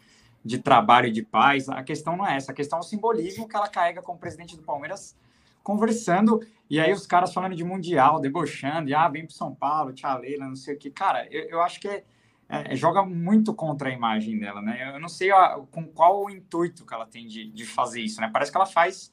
de 0.43 0.58
trabalho 0.58 1.08
e 1.08 1.12
de 1.12 1.24
paz. 1.24 1.69
A 1.69 1.84
questão 1.84 2.15
não 2.17 2.26
é 2.26 2.36
essa, 2.36 2.52
a 2.52 2.56
questão 2.56 2.80
é 2.80 2.82
o 2.82 2.86
simbolismo 2.86 3.48
que 3.48 3.56
ela 3.56 3.67
carrega 3.67 4.02
com 4.02 4.13
o 4.13 4.17
presidente 4.17 4.56
do 4.56 4.63
Palmeiras 4.63 5.15
conversando, 5.63 6.41
e 6.69 6.80
aí 6.80 6.91
os 6.91 7.08
caras 7.08 7.34
falando 7.34 7.56
de 7.56 7.63
Mundial, 7.63 8.19
debochando, 8.19 8.89
e 8.89 8.93
ah, 8.93 9.08
vem 9.08 9.26
para 9.26 9.34
São 9.34 9.56
Paulo, 9.56 9.93
tia 9.93 10.13
Leila, 10.17 10.46
não 10.46 10.58
sei 10.58 10.76
o 10.76 10.78
que. 10.78 10.91
Cara, 10.91 11.26
eu, 11.32 11.43
eu 11.43 11.62
acho 11.62 11.80
que 11.80 11.88
é, 11.88 12.04
é, 12.50 12.76
joga 12.76 13.03
muito 13.03 13.53
contra 13.53 13.89
a 13.89 13.91
imagem 13.91 14.38
dela, 14.38 14.62
né? 14.62 14.91
Eu 14.93 14.99
não 14.99 15.08
sei 15.08 15.30
com 15.72 15.86
qual 15.88 16.26
o 16.26 16.30
intuito 16.30 16.86
que 16.86 16.93
ela 16.93 17.05
tem 17.05 17.26
de, 17.26 17.49
de 17.49 17.66
fazer 17.66 18.01
isso, 18.01 18.20
né? 18.20 18.30
Parece 18.32 18.51
que 18.51 18.58
ela 18.58 18.66
faz 18.66 19.12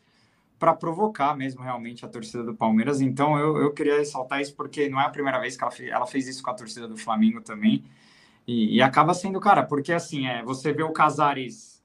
para 0.60 0.74
provocar 0.74 1.34
mesmo 1.34 1.62
realmente 1.62 2.04
a 2.04 2.08
torcida 2.08 2.44
do 2.44 2.54
Palmeiras. 2.54 3.00
Então 3.00 3.38
eu, 3.38 3.56
eu 3.56 3.72
queria 3.72 3.96
ressaltar 3.96 4.42
isso 4.42 4.54
porque 4.54 4.90
não 4.90 5.00
é 5.00 5.06
a 5.06 5.08
primeira 5.08 5.40
vez 5.40 5.56
que 5.56 5.64
ela, 5.64 5.70
fez, 5.72 5.90
ela 5.90 6.06
fez 6.06 6.28
isso 6.28 6.42
com 6.42 6.50
a 6.50 6.54
torcida 6.54 6.86
do 6.86 6.98
Flamengo 6.98 7.40
também. 7.40 7.82
E, 8.46 8.76
e 8.76 8.82
acaba 8.82 9.14
sendo, 9.14 9.40
cara, 9.40 9.62
porque 9.62 9.90
assim, 9.90 10.26
é, 10.26 10.42
você 10.42 10.70
vê 10.70 10.82
o 10.82 10.92
Casares 10.92 11.82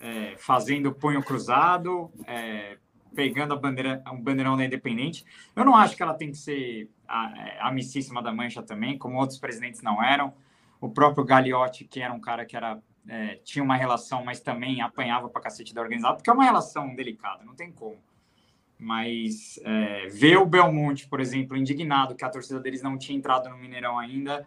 é, 0.00 0.34
fazendo 0.38 0.92
punho 0.92 1.22
cruzado, 1.22 2.10
é, 2.26 2.78
pegando 3.14 3.54
a 3.54 3.56
bandeira, 3.56 4.02
um 4.12 4.20
bandeirão 4.20 4.56
da 4.56 4.64
Independente. 4.64 5.24
Eu 5.54 5.64
não 5.64 5.76
acho 5.76 5.96
que 5.96 6.02
ela 6.02 6.14
tem 6.14 6.32
que 6.32 6.36
ser 6.36 6.90
a, 7.06 7.32
é, 7.38 7.60
amicíssima 7.60 8.20
da 8.20 8.32
Mancha 8.32 8.60
também, 8.60 8.98
como 8.98 9.18
outros 9.18 9.38
presidentes 9.38 9.82
não 9.82 10.02
eram. 10.02 10.34
O 10.80 10.90
próprio 10.90 11.24
Gagliotti, 11.24 11.84
que 11.84 12.02
era 12.02 12.12
um 12.12 12.20
cara 12.20 12.44
que 12.44 12.56
era 12.56 12.82
é, 13.08 13.36
tinha 13.44 13.62
uma 13.62 13.76
relação, 13.76 14.24
mas 14.24 14.40
também 14.40 14.80
apanhava 14.80 15.28
para 15.28 15.42
cacete 15.42 15.72
da 15.72 15.80
organizada, 15.80 16.16
porque 16.16 16.28
é 16.28 16.32
uma 16.32 16.44
relação 16.44 16.92
delicada, 16.92 17.44
não 17.44 17.54
tem 17.54 17.70
como. 17.70 17.96
Mas 18.78 19.58
é, 19.64 20.06
ver 20.08 20.36
o 20.36 20.46
Belmonte, 20.46 21.08
por 21.08 21.20
exemplo, 21.20 21.56
indignado 21.56 22.14
que 22.14 22.24
a 22.24 22.28
torcida 22.28 22.60
deles 22.60 22.82
não 22.82 22.98
tinha 22.98 23.16
entrado 23.16 23.48
no 23.48 23.56
Mineirão 23.56 23.98
ainda, 23.98 24.46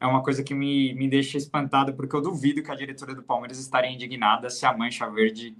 é 0.00 0.06
uma 0.06 0.22
coisa 0.22 0.42
que 0.42 0.54
me, 0.54 0.94
me 0.94 1.08
deixa 1.08 1.38
espantado, 1.38 1.94
porque 1.94 2.14
eu 2.14 2.20
duvido 2.20 2.62
que 2.62 2.70
a 2.70 2.74
diretoria 2.74 3.14
do 3.14 3.22
Palmeiras 3.22 3.58
estaria 3.58 3.90
indignada 3.90 4.50
se 4.50 4.64
a 4.66 4.76
Mancha 4.76 5.08
Verde 5.08 5.56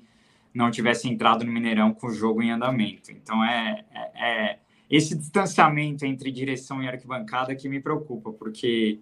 não 0.52 0.70
tivesse 0.70 1.08
entrado 1.08 1.44
no 1.44 1.52
Mineirão 1.52 1.92
com 1.92 2.06
o 2.06 2.12
jogo 2.12 2.42
em 2.42 2.50
andamento. 2.50 3.10
Então 3.10 3.44
é, 3.44 3.84
é, 3.92 4.28
é 4.28 4.58
esse 4.88 5.16
distanciamento 5.16 6.06
entre 6.06 6.30
direção 6.30 6.82
e 6.82 6.88
arquibancada 6.88 7.54
que 7.56 7.68
me 7.68 7.80
preocupa, 7.80 8.32
porque 8.32 9.00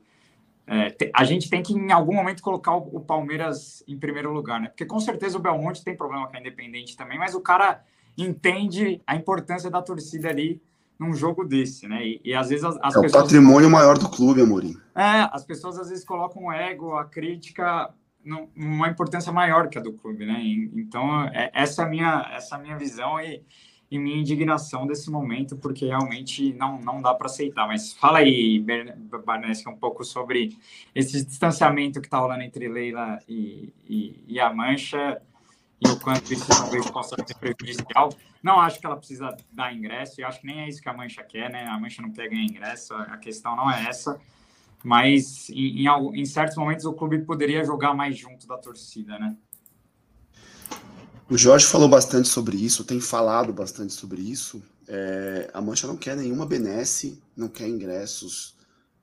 é, 0.66 0.94
a 1.14 1.24
gente 1.24 1.50
tem 1.50 1.62
que, 1.62 1.74
em 1.74 1.92
algum 1.92 2.14
momento, 2.14 2.42
colocar 2.42 2.74
o, 2.76 2.96
o, 2.96 3.00
Palmeiras 3.00 3.82
em 3.86 3.98
primeiro 3.98 4.32
lugar, 4.32 4.60
né? 4.60 4.68
Porque 4.68 4.86
com 4.86 5.00
certeza 5.00 5.36
o 5.36 5.40
Belmonte 5.40 5.84
tem 5.84 5.96
problema 5.96 6.28
com 6.28 6.36
a 6.36 6.40
Independente 6.40 6.96
também, 6.96 7.18
mas 7.18 7.34
o 7.34 7.40
cara 7.40 7.84
entende 8.16 9.00
a 9.06 9.16
importância 9.16 9.70
da 9.70 9.82
torcida 9.82 10.28
ali 10.28 10.60
num 10.98 11.14
jogo 11.14 11.44
desse, 11.44 11.88
né? 11.88 12.06
E, 12.06 12.20
e 12.24 12.34
às 12.34 12.48
vezes 12.48 12.64
as, 12.64 12.76
as 12.82 12.96
é 12.96 13.00
pessoas... 13.00 13.22
o 13.22 13.24
patrimônio 13.24 13.70
maior 13.70 13.98
do 13.98 14.08
clube, 14.08 14.42
Amorim. 14.42 14.76
É, 14.94 15.28
as 15.32 15.44
pessoas 15.44 15.78
às 15.78 15.88
vezes 15.88 16.04
colocam 16.04 16.44
o 16.44 16.52
ego, 16.52 16.94
a 16.94 17.04
crítica 17.04 17.92
numa 18.24 18.88
importância 18.88 19.32
maior 19.32 19.68
que 19.68 19.78
a 19.78 19.80
do 19.80 19.92
clube, 19.92 20.24
né? 20.24 20.40
Então, 20.74 21.24
é, 21.24 21.50
essa 21.52 21.82
é 21.82 21.84
a 21.84 21.88
minha, 21.88 22.30
essa 22.32 22.54
é 22.54 22.58
a 22.58 22.62
minha 22.62 22.76
visão 22.76 23.20
e, 23.20 23.42
e 23.90 23.98
minha 23.98 24.16
indignação 24.16 24.86
desse 24.86 25.10
momento, 25.10 25.56
porque 25.56 25.86
realmente 25.86 26.52
não, 26.54 26.80
não 26.80 27.02
dá 27.02 27.12
para 27.14 27.26
aceitar. 27.26 27.66
Mas 27.66 27.92
fala 27.92 28.18
aí, 28.18 28.64
Barnesca, 29.24 29.70
um 29.70 29.76
pouco 29.76 30.04
sobre 30.04 30.56
esse 30.94 31.24
distanciamento 31.24 32.00
que 32.00 32.06
está 32.06 32.18
rolando 32.18 32.42
entre 32.42 32.68
Leila 32.68 33.18
e, 33.28 33.72
e, 33.84 34.24
e, 34.28 34.40
a 34.40 34.52
Mancha 34.52 35.20
e 35.85 35.89
o 35.89 35.99
quanto 35.99 36.33
isso 36.33 36.47
talvez 36.47 36.89
possa 36.91 37.16
ser 37.26 37.35
prejudicial. 37.35 38.14
Não 38.43 38.61
acho 38.61 38.78
que 38.78 38.87
ela 38.87 38.97
precisa 38.97 39.37
dar 39.53 39.74
ingresso, 39.74 40.20
e 40.20 40.24
acho 40.24 40.41
que 40.41 40.47
nem 40.47 40.61
é 40.61 40.68
isso 40.68 40.80
que 40.80 40.89
a 40.89 40.93
Mancha 40.93 41.22
quer, 41.22 41.51
né? 41.51 41.66
A 41.66 41.78
Mancha 41.78 42.03
não 42.03 42.11
quer 42.11 42.28
ganhar 42.28 42.45
ingresso, 42.45 42.95
a 42.95 43.16
questão 43.16 43.57
não 43.57 43.70
é 43.70 43.89
essa 43.89 44.20
mas 44.83 45.49
em, 45.51 45.87
em, 45.87 46.20
em, 46.20 46.24
certos 46.24 46.57
momentos 46.57 46.85
o 46.85 46.93
clube 46.93 47.22
poderia 47.22 47.64
jogar 47.64 47.95
mais 47.95 48.18
junto 48.18 48.47
da 48.47 48.59
torcida, 48.59 49.18
né? 49.18 49.37
O 51.30 51.39
Jorge 51.39 51.64
falou 51.66 51.89
bastante 51.89 52.28
sobre 52.28 52.57
isso, 52.57 52.85
tem 52.85 53.01
falado 53.01 53.53
bastante 53.53 53.93
sobre 53.93 54.20
isso. 54.20 54.62
É, 54.89 55.49
a 55.55 55.61
Mancha 55.61 55.87
não 55.87 55.97
quer 55.97 56.16
nenhuma 56.16 56.45
benesse, 56.45 57.22
não 57.37 57.49
quer 57.49 57.68
ingressos 57.68 58.57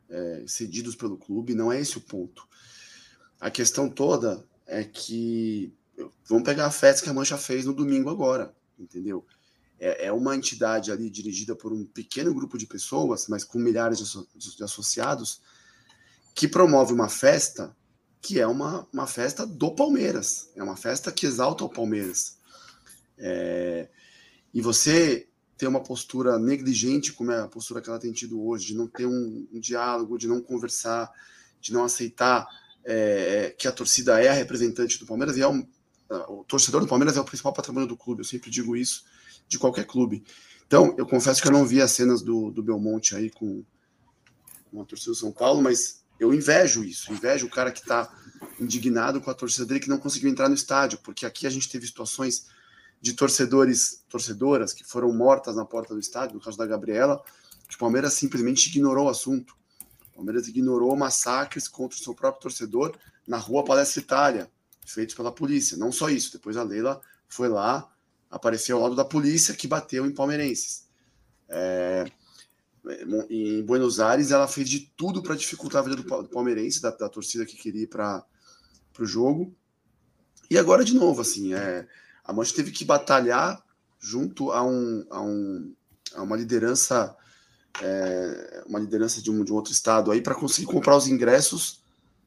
é, 0.10 0.44
cedidos 0.46 0.96
pelo 0.96 1.18
clube, 1.18 1.56
não 1.56 1.72
é 1.72 1.80
esse 1.80 1.98
o 1.98 2.02
ponto. 2.02 2.48
A 3.40 3.50
questão 3.50 3.90
toda 3.90 4.44
é 4.68 4.84
que 4.84 5.74
vamos 6.28 6.44
pegar 6.44 6.66
a 6.66 6.72
festa 6.72 7.04
que 7.04 7.10
a 7.10 7.14
Mancha 7.14 7.38
fez 7.38 7.66
no 7.66 7.74
domingo 7.74 8.10
agora, 8.10 8.54
entendeu? 8.78 9.26
É, 9.80 10.08
é 10.08 10.12
uma 10.12 10.36
entidade 10.36 10.92
ali 10.92 11.10
dirigida 11.10 11.56
por 11.56 11.72
um 11.72 11.86
pequeno 11.86 12.34
grupo 12.34 12.58
de 12.58 12.66
pessoas, 12.66 13.28
mas 13.28 13.44
com 13.44 13.58
milhares 13.58 14.00
de, 14.36 14.64
associados, 14.64 15.42
que 16.36 16.48
promove 16.48 16.94
uma 16.94 17.10
festa 17.10 17.76
que 18.22 18.40
é 18.40 18.46
uma, 18.46 18.88
uma 18.92 19.08
festa 19.08 19.48
do 19.48 19.74
Palmeiras, 19.74 20.50
é 20.56 20.62
uma 20.62 20.76
festa 20.76 21.12
que 21.12 21.26
exalta 21.26 21.64
o 21.64 21.70
Palmeiras. 21.70 22.38
É, 23.18 23.88
e 24.54 24.62
você 24.62 25.30
ter 25.58 25.68
uma 25.68 25.82
postura 25.82 26.38
negligente, 26.38 27.14
como 27.14 27.32
é 27.32 27.40
a 27.42 27.48
postura 27.48 27.82
que 27.82 27.90
ela 27.90 28.00
tem 28.00 28.12
tido 28.12 28.42
hoje, 28.42 28.68
de 28.68 28.76
não 28.76 28.88
ter 28.88 29.06
um, 29.06 29.48
um 29.52 29.60
diálogo, 29.60 30.18
de 30.18 30.28
não 30.28 30.42
conversar, 30.42 31.12
de 31.62 31.74
não 31.74 31.84
aceitar 31.84 32.48
é, 32.86 33.54
que 33.58 33.68
a 33.68 33.72
torcida 33.72 34.22
é 34.22 34.30
a 34.30 34.34
representante 34.34 34.98
do 34.98 35.06
Palmeiras 35.06 35.38
e 35.38 35.42
é 35.42 35.48
um, 35.48 35.68
o 36.10 36.44
torcedor 36.44 36.82
do 36.82 36.88
Palmeiras 36.88 37.18
é 37.18 37.22
o 37.22 37.26
principal 37.26 37.54
patrimônio 37.54 37.88
do 37.88 37.98
clube, 37.98 38.22
eu 38.22 38.26
sempre 38.26 38.50
digo 38.50 38.76
isso, 38.76 39.04
de 39.48 39.60
qualquer 39.60 39.86
clube. 39.86 40.24
Então, 40.66 40.94
eu 40.98 41.06
confesso 41.06 41.42
que 41.42 41.48
eu 41.48 41.52
não 41.52 41.66
vi 41.66 41.82
as 41.82 41.92
cenas 41.92 42.22
do, 42.22 42.52
do 42.52 42.62
Belmonte 42.62 43.16
aí 43.16 43.30
com, 43.30 43.64
com 44.72 44.82
a 44.82 44.86
torcida 44.86 45.12
do 45.12 45.18
São 45.18 45.32
Paulo, 45.32 45.62
mas 45.62 46.04
eu 46.20 46.34
invejo 46.34 46.84
isso, 46.84 47.12
invejo 47.12 47.48
o 47.48 47.50
cara 47.50 47.72
que 47.72 47.80
está 47.80 48.12
indignado 48.60 49.22
com 49.22 49.32
a 49.32 49.34
torcida 49.34 49.66
dele 49.66 49.80
que 49.80 49.90
não 49.90 49.98
conseguiu 49.98 50.30
entrar 50.30 50.50
no 50.50 50.56
estádio, 50.56 51.00
porque 51.04 51.26
aqui 51.26 51.48
a 51.48 51.50
gente 51.50 51.70
teve 51.70 51.88
situações 51.88 52.48
de 53.02 53.14
torcedores, 53.14 54.04
torcedoras 54.10 54.74
que 54.74 54.84
foram 54.84 55.14
mortas 55.14 55.56
na 55.56 55.66
porta 55.66 55.94
do 55.94 56.00
estádio, 56.00 56.36
no 56.36 56.42
caso 56.42 56.58
da 56.58 56.66
Gabriela, 56.66 57.24
que 57.68 57.76
o 57.76 57.80
Palmeiras 57.80 58.14
simplesmente 58.14 58.68
ignorou 58.68 59.06
o 59.06 59.10
assunto. 59.10 59.56
O 60.12 60.18
Palmeiras 60.18 60.48
ignorou 60.48 60.96
massacres 60.98 61.68
contra 61.68 61.98
o 61.98 62.02
seu 62.02 62.14
próprio 62.14 62.42
torcedor 62.42 62.98
na 63.26 63.38
rua 63.38 63.64
Palestra 63.64 64.02
Itália, 64.02 64.52
feitos 64.92 65.16
pela 65.16 65.32
polícia. 65.32 65.78
Não 65.78 65.92
só 65.92 66.10
isso, 66.10 66.34
depois 66.34 66.58
a 66.58 66.64
Leila 66.64 67.02
foi 67.28 67.48
lá, 67.48 67.90
apareceu 68.30 68.78
ao 68.78 68.84
lado 68.84 68.96
da 68.96 69.06
polícia 69.06 69.54
que 69.54 69.68
bateu 69.68 70.06
em 70.06 70.14
palmeirenses. 70.14 70.88
É, 71.48 72.06
em 73.30 73.64
Buenos 73.64 74.00
Aires, 74.00 74.32
ela 74.32 74.48
fez 74.48 74.70
de 74.70 74.92
tudo 74.96 75.22
para 75.22 75.36
dificultar 75.36 75.82
a 75.82 75.86
vida 75.86 75.96
do, 75.98 76.28
palmeirense, 76.30 76.82
da, 76.82 76.92
da 76.92 77.10
torcida 77.10 77.46
que 77.46 77.58
queria 77.58 77.84
ir 77.84 77.88
para 77.88 78.26
o 79.00 79.06
jogo. 79.06 79.56
E 80.50 80.58
agora, 80.58 80.84
de 80.84 80.96
novo, 80.96 81.22
assim, 81.22 81.54
é, 81.54 81.88
a 82.24 82.34
Mancha 82.34 82.56
teve 82.56 82.72
que 82.72 82.84
batalhar 82.84 83.64
junto 84.00 84.52
a, 84.52 84.64
um, 84.64 85.06
a, 85.10 85.22
um, 85.22 85.76
a 86.16 86.22
uma 86.24 86.36
liderança 86.36 87.16
é, 87.82 88.64
uma 88.68 88.80
liderança 88.80 89.22
de 89.22 89.32
um, 89.32 89.44
de 89.44 89.52
um 89.52 89.56
outro 89.56 89.72
estado 89.72 90.12
aí 90.12 90.22
para 90.22 90.36
conseguir 90.36 90.68
comprar 90.68 90.96
os 90.96 91.08
ingressos 91.08 91.84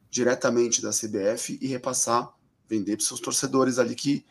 diretamente 0.09 0.81
da 0.81 0.91
CBF 0.91 1.57
e 1.61 1.67
repassar, 1.67 2.31
vender 2.67 2.97
para 2.97 3.05
seus 3.05 3.19
torcedores 3.19 3.79
ali 3.79 3.95
que 3.95 4.25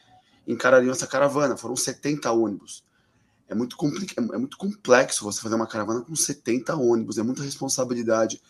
encarariam 0.47 0.93
essa 0.93 1.07
caravana. 1.07 1.57
Foram 1.57 1.77
70 1.77 2.31
ônibus 2.33 2.85
é 3.53 3.55
muito, 3.55 3.77
é 4.17 4.39
muito 4.39 4.57
complexo 4.57 5.25
você 5.25 5.41
fazer 5.41 5.55
uma 5.55 5.67
caravana 5.67 6.01
com 6.01 6.17
70 6.17 6.75
ônibus, 6.75 7.19
é 7.19 7.23
muita 7.23 7.43
responsabilidade. 7.43 8.41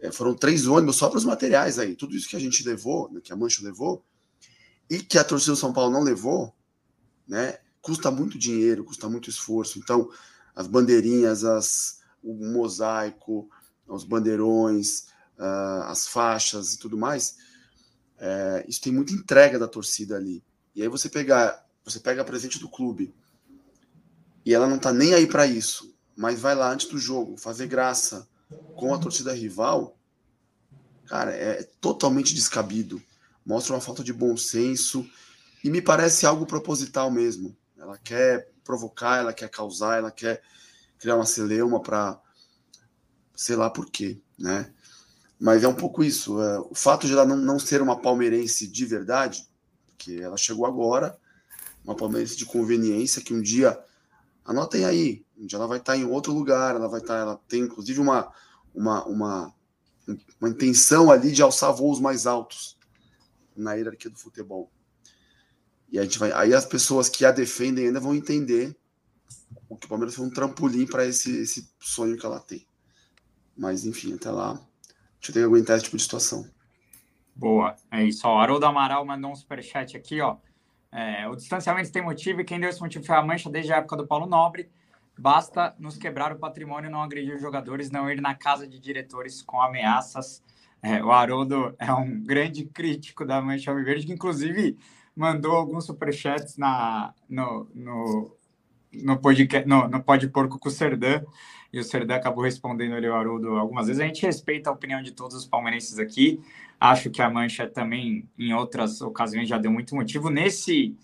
É, 0.00 0.12
foram 0.12 0.32
três 0.32 0.66
ônibus 0.68 0.96
só 0.96 1.08
para 1.08 1.18
os 1.18 1.24
materiais 1.24 1.78
aí. 1.78 1.96
Tudo 1.96 2.14
isso 2.14 2.28
que 2.28 2.36
a 2.36 2.40
gente 2.40 2.64
levou, 2.64 3.10
né, 3.10 3.20
que 3.20 3.32
a 3.32 3.36
Mancha 3.36 3.62
levou, 3.64 4.04
e 4.88 5.00
que 5.00 5.18
a 5.18 5.24
torcida 5.24 5.52
do 5.52 5.58
São 5.58 5.72
Paulo 5.72 5.92
não 5.92 6.02
levou, 6.02 6.54
né, 7.26 7.58
custa 7.82 8.10
muito 8.10 8.38
dinheiro, 8.38 8.84
custa 8.84 9.08
muito 9.08 9.28
esforço. 9.28 9.78
Então, 9.78 10.08
as 10.54 10.68
bandeirinhas, 10.68 11.44
as, 11.44 11.98
o 12.22 12.32
mosaico, 12.32 13.50
os 13.88 14.04
bandeirões, 14.04 15.06
uh, 15.36 15.82
as 15.86 16.06
faixas 16.06 16.74
e 16.74 16.78
tudo 16.78 16.96
mais, 16.96 17.38
é, 18.18 18.64
isso 18.68 18.80
tem 18.80 18.92
muita 18.92 19.12
entrega 19.12 19.58
da 19.58 19.68
torcida 19.68 20.16
ali. 20.16 20.42
E 20.74 20.82
aí 20.82 20.88
você 20.88 21.08
pegar, 21.08 21.64
você 21.84 22.00
pega 22.00 22.22
a 22.22 22.24
presente 22.24 22.58
do 22.58 22.68
clube, 22.68 23.14
e 24.44 24.54
ela 24.54 24.66
não 24.66 24.78
tá 24.78 24.92
nem 24.92 25.14
aí 25.14 25.26
para 25.26 25.46
isso, 25.46 25.94
mas 26.16 26.40
vai 26.40 26.54
lá 26.54 26.72
antes 26.72 26.88
do 26.88 26.98
jogo 26.98 27.36
fazer 27.36 27.66
graça 27.66 28.28
com 28.74 28.94
a 28.94 28.98
torcida 28.98 29.32
rival, 29.32 29.98
cara, 31.06 31.34
é, 31.34 31.60
é 31.60 31.62
totalmente 31.80 32.34
descabido. 32.34 33.02
Mostra 33.44 33.74
uma 33.74 33.80
falta 33.80 34.02
de 34.02 34.12
bom 34.12 34.36
senso 34.36 35.08
e 35.62 35.70
me 35.70 35.82
parece 35.82 36.26
algo 36.26 36.46
proposital 36.46 37.10
mesmo. 37.10 37.56
Ela 37.76 37.98
quer 37.98 38.50
provocar, 38.64 39.18
ela 39.18 39.32
quer 39.32 39.48
causar, 39.48 39.98
ela 39.98 40.10
quer 40.10 40.42
criar 40.98 41.16
uma 41.16 41.26
celeuma 41.26 41.80
para 41.80 42.20
sei 43.34 43.54
lá 43.54 43.70
por 43.70 43.90
quê, 43.90 44.20
né? 44.38 44.72
Mas 45.38 45.62
é 45.62 45.68
um 45.68 45.74
pouco 45.74 46.02
isso. 46.02 46.40
É, 46.40 46.60
o 46.60 46.74
fato 46.74 47.06
de 47.06 47.12
ela 47.12 47.24
não, 47.24 47.36
não 47.36 47.58
ser 47.58 47.80
uma 47.80 48.00
palmeirense 48.00 48.66
de 48.66 48.84
verdade, 48.86 49.46
que 49.96 50.20
ela 50.20 50.36
chegou 50.36 50.66
agora, 50.66 51.16
uma 51.84 51.94
palmeirense 51.94 52.36
de 52.36 52.46
conveniência, 52.46 53.22
que 53.22 53.34
um 53.34 53.40
dia 53.40 53.82
Anotem 54.48 54.86
aí, 54.86 55.26
onde 55.38 55.54
ela 55.54 55.66
vai 55.66 55.76
estar 55.76 55.94
em 55.94 56.06
outro 56.06 56.32
lugar, 56.32 56.74
ela 56.74 56.88
vai 56.88 57.00
estar, 57.00 57.18
ela 57.18 57.36
tem 57.46 57.60
inclusive 57.60 58.00
uma, 58.00 58.32
uma, 58.74 59.04
uma, 59.04 59.54
uma 60.40 60.48
intenção 60.48 61.10
ali 61.10 61.32
de 61.32 61.42
alçar 61.42 61.70
voos 61.70 62.00
mais 62.00 62.26
altos 62.26 62.78
na 63.54 63.74
hierarquia 63.74 64.10
do 64.10 64.18
futebol. 64.18 64.72
E 65.90 65.98
a 65.98 66.02
gente 66.02 66.18
vai, 66.18 66.32
aí 66.32 66.54
as 66.54 66.64
pessoas 66.64 67.10
que 67.10 67.26
a 67.26 67.30
defendem 67.30 67.88
ainda 67.88 68.00
vão 68.00 68.14
entender 68.14 68.74
o 69.68 69.76
que 69.76 69.84
o 69.84 69.88
Palmeiras 69.90 70.14
foi 70.14 70.24
um 70.24 70.30
trampolim 70.30 70.86
para 70.86 71.04
esse, 71.04 71.30
esse 71.40 71.70
sonho 71.78 72.16
que 72.16 72.24
ela 72.24 72.40
tem. 72.40 72.66
Mas 73.54 73.84
enfim, 73.84 74.14
até 74.14 74.30
lá, 74.30 74.58
gente 75.28 75.34
tem 75.34 75.42
que 75.42 75.46
aguentar 75.46 75.76
esse 75.76 75.84
tipo 75.84 75.96
de 75.96 76.02
situação. 76.02 76.48
Boa, 77.34 77.76
é 77.90 78.04
isso. 78.04 78.26
Ó, 78.26 78.40
Haroldo 78.40 78.66
Amaral 78.66 79.04
mandou 79.04 79.30
um 79.30 79.34
superchat 79.34 79.96
aqui, 79.96 80.20
ó. 80.20 80.36
É, 80.90 81.28
o 81.28 81.36
distanciamento 81.36 81.92
tem 81.92 82.02
motivo 82.02 82.40
e 82.40 82.44
quem 82.44 82.58
deu 82.58 82.68
esse 82.68 82.80
motivo 82.80 83.04
foi 83.04 83.14
a 83.14 83.22
Mancha 83.22 83.50
desde 83.50 83.72
a 83.72 83.76
época 83.76 83.96
do 83.96 84.06
Paulo 84.06 84.26
Nobre. 84.26 84.70
Basta 85.16 85.74
nos 85.78 85.98
quebrar 85.98 86.32
o 86.32 86.38
patrimônio, 86.38 86.90
não 86.90 87.02
agredir 87.02 87.34
os 87.34 87.40
jogadores, 87.40 87.90
não 87.90 88.10
ir 88.10 88.20
na 88.20 88.34
casa 88.34 88.66
de 88.66 88.78
diretores 88.78 89.42
com 89.42 89.60
ameaças. 89.60 90.42
É, 90.82 91.02
o 91.02 91.10
Haroldo 91.10 91.74
é 91.78 91.92
um 91.92 92.22
grande 92.22 92.64
crítico 92.64 93.24
da 93.24 93.42
Mancha 93.42 93.70
Alviverde, 93.70 94.06
que 94.06 94.12
inclusive 94.12 94.78
mandou 95.14 95.52
alguns 95.52 95.84
superchats 95.84 96.56
na, 96.56 97.12
no, 97.28 97.68
no, 97.74 98.37
no 98.92 99.18
podcast, 99.18 99.68
no, 99.68 99.88
no 99.88 100.02
Pode 100.02 100.28
Porco 100.28 100.58
com 100.58 100.68
o 100.68 100.72
Serdã, 100.72 101.22
e 101.72 101.78
o 101.78 101.84
Serdã 101.84 102.16
acabou 102.16 102.44
respondendo 102.44 102.94
ali 102.94 103.08
o 103.08 103.14
Haroldo 103.14 103.56
algumas 103.56 103.86
vezes. 103.86 104.00
A 104.00 104.06
gente 104.06 104.24
respeita 104.24 104.70
a 104.70 104.72
opinião 104.72 105.02
de 105.02 105.12
todos 105.12 105.36
os 105.36 105.46
palmeirenses 105.46 105.98
aqui. 105.98 106.40
Acho 106.80 107.10
que 107.10 107.20
a 107.20 107.28
Mancha 107.28 107.66
também, 107.66 108.26
em 108.38 108.54
outras 108.54 109.02
ocasiões, 109.02 109.48
já 109.48 109.58
deu 109.58 109.70
muito 109.70 109.94
motivo. 109.94 110.30
Nesse, 110.30 110.96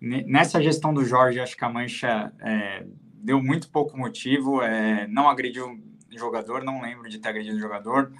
nessa 0.00 0.60
gestão 0.62 0.92
do 0.92 1.04
Jorge, 1.04 1.40
acho 1.40 1.56
que 1.56 1.64
a 1.64 1.68
Mancha 1.70 2.32
é, 2.40 2.84
deu 3.14 3.42
muito 3.42 3.70
pouco 3.70 3.96
motivo. 3.96 4.62
É, 4.62 5.06
não 5.06 5.30
agrediu 5.30 5.80
jogador, 6.10 6.62
não 6.62 6.82
lembro 6.82 7.08
de 7.08 7.18
ter 7.18 7.30
agredido 7.30 7.58
jogador, 7.58 8.12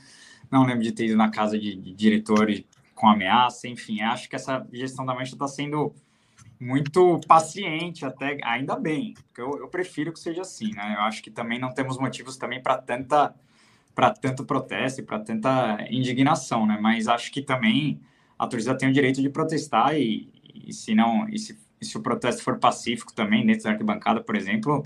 não 0.50 0.64
lembro 0.64 0.82
de 0.82 0.92
ter 0.92 1.06
ido 1.06 1.16
na 1.16 1.30
casa 1.30 1.58
de, 1.58 1.76
de 1.76 1.92
diretores 1.92 2.64
com 2.94 3.06
ameaça. 3.06 3.68
Enfim, 3.68 4.00
acho 4.00 4.30
que 4.30 4.36
essa 4.36 4.66
gestão 4.72 5.04
da 5.04 5.14
Mancha 5.14 5.34
está 5.34 5.46
sendo 5.46 5.94
muito 6.62 7.20
paciente 7.26 8.06
até, 8.06 8.38
ainda 8.44 8.76
bem, 8.76 9.14
porque 9.14 9.40
eu, 9.40 9.58
eu, 9.58 9.66
prefiro 9.66 10.12
que 10.12 10.20
seja 10.20 10.42
assim, 10.42 10.72
né? 10.72 10.94
Eu 10.96 11.00
acho 11.02 11.20
que 11.20 11.30
também 11.30 11.58
não 11.58 11.74
temos 11.74 11.98
motivos 11.98 12.36
também 12.36 12.62
para 12.62 12.78
tanta 12.78 13.34
para 13.94 14.10
tanto 14.10 14.44
protesto 14.44 15.00
e 15.00 15.04
para 15.04 15.18
tanta 15.18 15.84
indignação, 15.90 16.64
né? 16.64 16.78
Mas 16.80 17.08
acho 17.08 17.32
que 17.32 17.42
também 17.42 18.00
a 18.38 18.46
torcida 18.46 18.78
tem 18.78 18.88
o 18.88 18.92
direito 18.92 19.20
de 19.20 19.28
protestar 19.28 19.96
e, 19.96 20.30
e 20.54 20.72
se 20.72 20.94
não 20.94 21.28
e 21.28 21.36
se, 21.36 21.58
e 21.80 21.84
se 21.84 21.98
o 21.98 22.00
protesto 22.00 22.44
for 22.44 22.58
pacífico 22.58 23.12
também 23.12 23.44
dentro 23.44 23.64
da 23.64 23.70
arquibancada, 23.70 24.22
por 24.22 24.36
exemplo, 24.36 24.84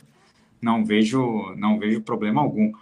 não 0.63 0.83
vejo 0.83 1.55
não 1.57 1.79
vejo 1.79 2.01
problema 2.01 2.41
algum. 2.41 2.73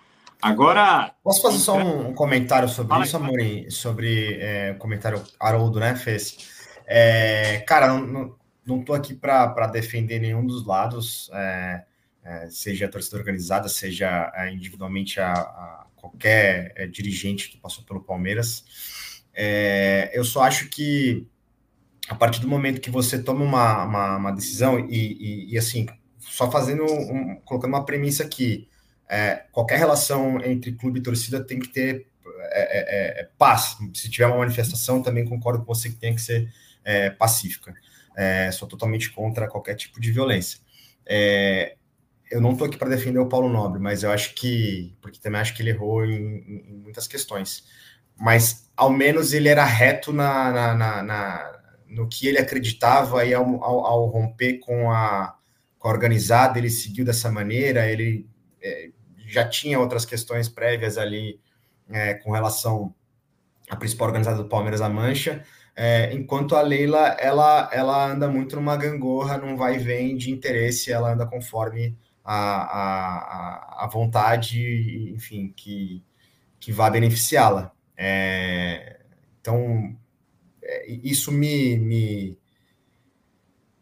Agora. 0.41 1.13
Posso 1.23 1.43
fazer 1.43 1.59
só 1.59 1.77
um 1.77 2.15
comentário 2.15 2.69
sobre 2.69 3.03
isso, 3.03 3.17
Amorim? 3.17 3.71
Sobre 3.71 4.39
é, 4.41 4.73
o 4.73 4.79
comentário 4.79 5.21
Haroldo, 5.41 5.81
né, 5.81 5.97
fez? 5.97 6.49
É, 6.87 7.65
cara, 7.67 7.89
não, 7.89 8.07
não, 8.07 8.35
não 8.67 8.83
tô 8.83 8.95
aqui 8.95 9.15
para 9.15 9.67
defender 9.67 10.19
nenhum 10.19 10.47
dos 10.47 10.67
lados, 10.67 11.31
é, 11.33 11.85
é, 12.25 12.49
seja 12.51 12.87
a 12.87 12.89
torcida 12.89 13.19
organizada, 13.19 13.69
seja 13.69 14.33
é, 14.35 14.51
individualmente 14.51 15.21
a, 15.21 15.33
a 15.33 15.87
qualquer 15.95 16.73
é, 16.75 16.87
dirigente 16.87 17.51
que 17.51 17.59
passou 17.59 17.85
pelo 17.85 18.03
Palmeiras. 18.03 18.65
É, 19.35 20.11
eu 20.15 20.25
só 20.25 20.43
acho 20.43 20.69
que 20.69 21.27
a 22.09 22.15
partir 22.15 22.41
do 22.41 22.49
momento 22.49 22.81
que 22.81 22.91
você 22.91 23.23
toma 23.23 23.45
uma, 23.45 23.85
uma, 23.85 24.17
uma 24.17 24.31
decisão 24.31 24.79
e, 24.79 24.95
e, 24.95 25.53
e, 25.53 25.59
assim, 25.59 25.87
só 26.19 26.51
fazendo, 26.51 26.85
um, 26.85 27.37
colocando 27.45 27.73
uma 27.73 27.85
premissa 27.85 28.25
aqui, 28.25 28.69
é, 29.09 29.45
qualquer 29.53 29.79
relação 29.79 30.43
entre 30.43 30.73
clube 30.73 31.01
e 31.01 31.03
torcida 31.03 31.45
tem 31.45 31.59
que 31.59 31.69
ter 31.69 32.07
paz. 33.39 33.77
Se 33.95 34.11
tiver 34.11 34.27
uma 34.27 34.39
manifestação, 34.39 35.03
também 35.03 35.25
concordo 35.25 35.65
com 35.65 35.75
você 35.75 35.89
que 35.89 35.97
tem 35.97 36.15
que 36.15 36.21
ser 36.21 36.53
pacífica. 37.19 37.75
Sou 38.53 38.69
totalmente 38.69 39.11
contra 39.11 39.49
qualquer 39.49 39.75
tipo 39.75 40.01
de 40.01 40.13
violência. 40.13 40.61
Eu 42.31 42.41
não 42.41 42.53
estou 42.53 42.67
aqui 42.67 42.77
para 42.77 42.89
defender 42.89 43.19
o 43.19 43.29
Paulo 43.29 43.49
Nobre, 43.49 43.81
mas 43.81 44.03
eu 44.03 44.11
acho 44.11 44.35
que, 44.35 44.97
porque 45.01 45.21
também 45.21 45.41
acho 45.41 45.55
que 45.55 45.63
ele 45.63 45.71
errou 45.71 46.05
em, 46.05 46.65
em 46.69 46.75
muitas 46.83 47.07
questões, 47.07 47.65
mas 48.17 48.71
ao 48.77 48.91
menos 48.91 49.33
ele 49.33 49.49
era 49.49 49.65
reto 49.65 50.13
na, 50.13 50.51
na, 50.51 50.75
na, 50.75 51.03
na 51.03 51.53
no 51.89 52.09
que 52.09 52.27
ele 52.27 52.39
acreditava 52.39 53.25
e 53.25 53.33
ao, 53.33 53.63
ao, 53.63 53.87
ao, 53.87 54.07
romper 54.07 54.59
com 54.59 54.91
a, 54.91 55.37
com 55.79 55.89
a 55.89 55.91
organizada, 55.93 56.59
ele 56.59 56.71
seguiu 56.71 57.05
dessa 57.05 57.31
maneira, 57.31 57.89
ele 57.89 58.29
é, 58.61 58.91
já 59.29 59.49
tinha 59.49 59.79
outras 59.79 60.05
questões 60.05 60.49
prévias 60.49 60.99
ali 60.99 61.41
é, 61.89 62.15
com 62.15 62.33
relação 62.33 62.93
à 63.71 63.77
principal 63.77 64.09
organizada 64.09 64.43
do 64.43 64.49
Palmeiras, 64.49 64.81
a 64.81 64.89
Mancha, 64.89 65.45
é, 65.77 66.13
enquanto 66.15 66.55
a 66.55 66.63
Leila, 66.63 67.09
ela, 67.19 67.69
ela 67.73 68.07
anda 68.07 68.29
muito 68.29 68.57
numa 68.57 68.77
gangorra, 68.77 69.39
não 69.39 69.57
vai 69.57 69.77
e 69.77 69.79
vem 69.79 70.17
de 70.17 70.31
interesse, 70.31 70.93
ela 70.93 71.13
anda 71.13 71.27
conforme 71.27 71.97
a, 72.25 72.35
a, 72.35 73.85
a 73.85 73.87
vontade, 73.89 75.13
enfim, 75.13 75.53
que, 75.57 76.03
que 76.61 76.73
vá 76.73 76.89
beneficiá-la. 76.89 77.73
É, 77.97 79.01
então, 79.41 79.97
é, 80.63 80.91
isso 81.03 81.33
me, 81.33 81.77
me, 81.77 82.39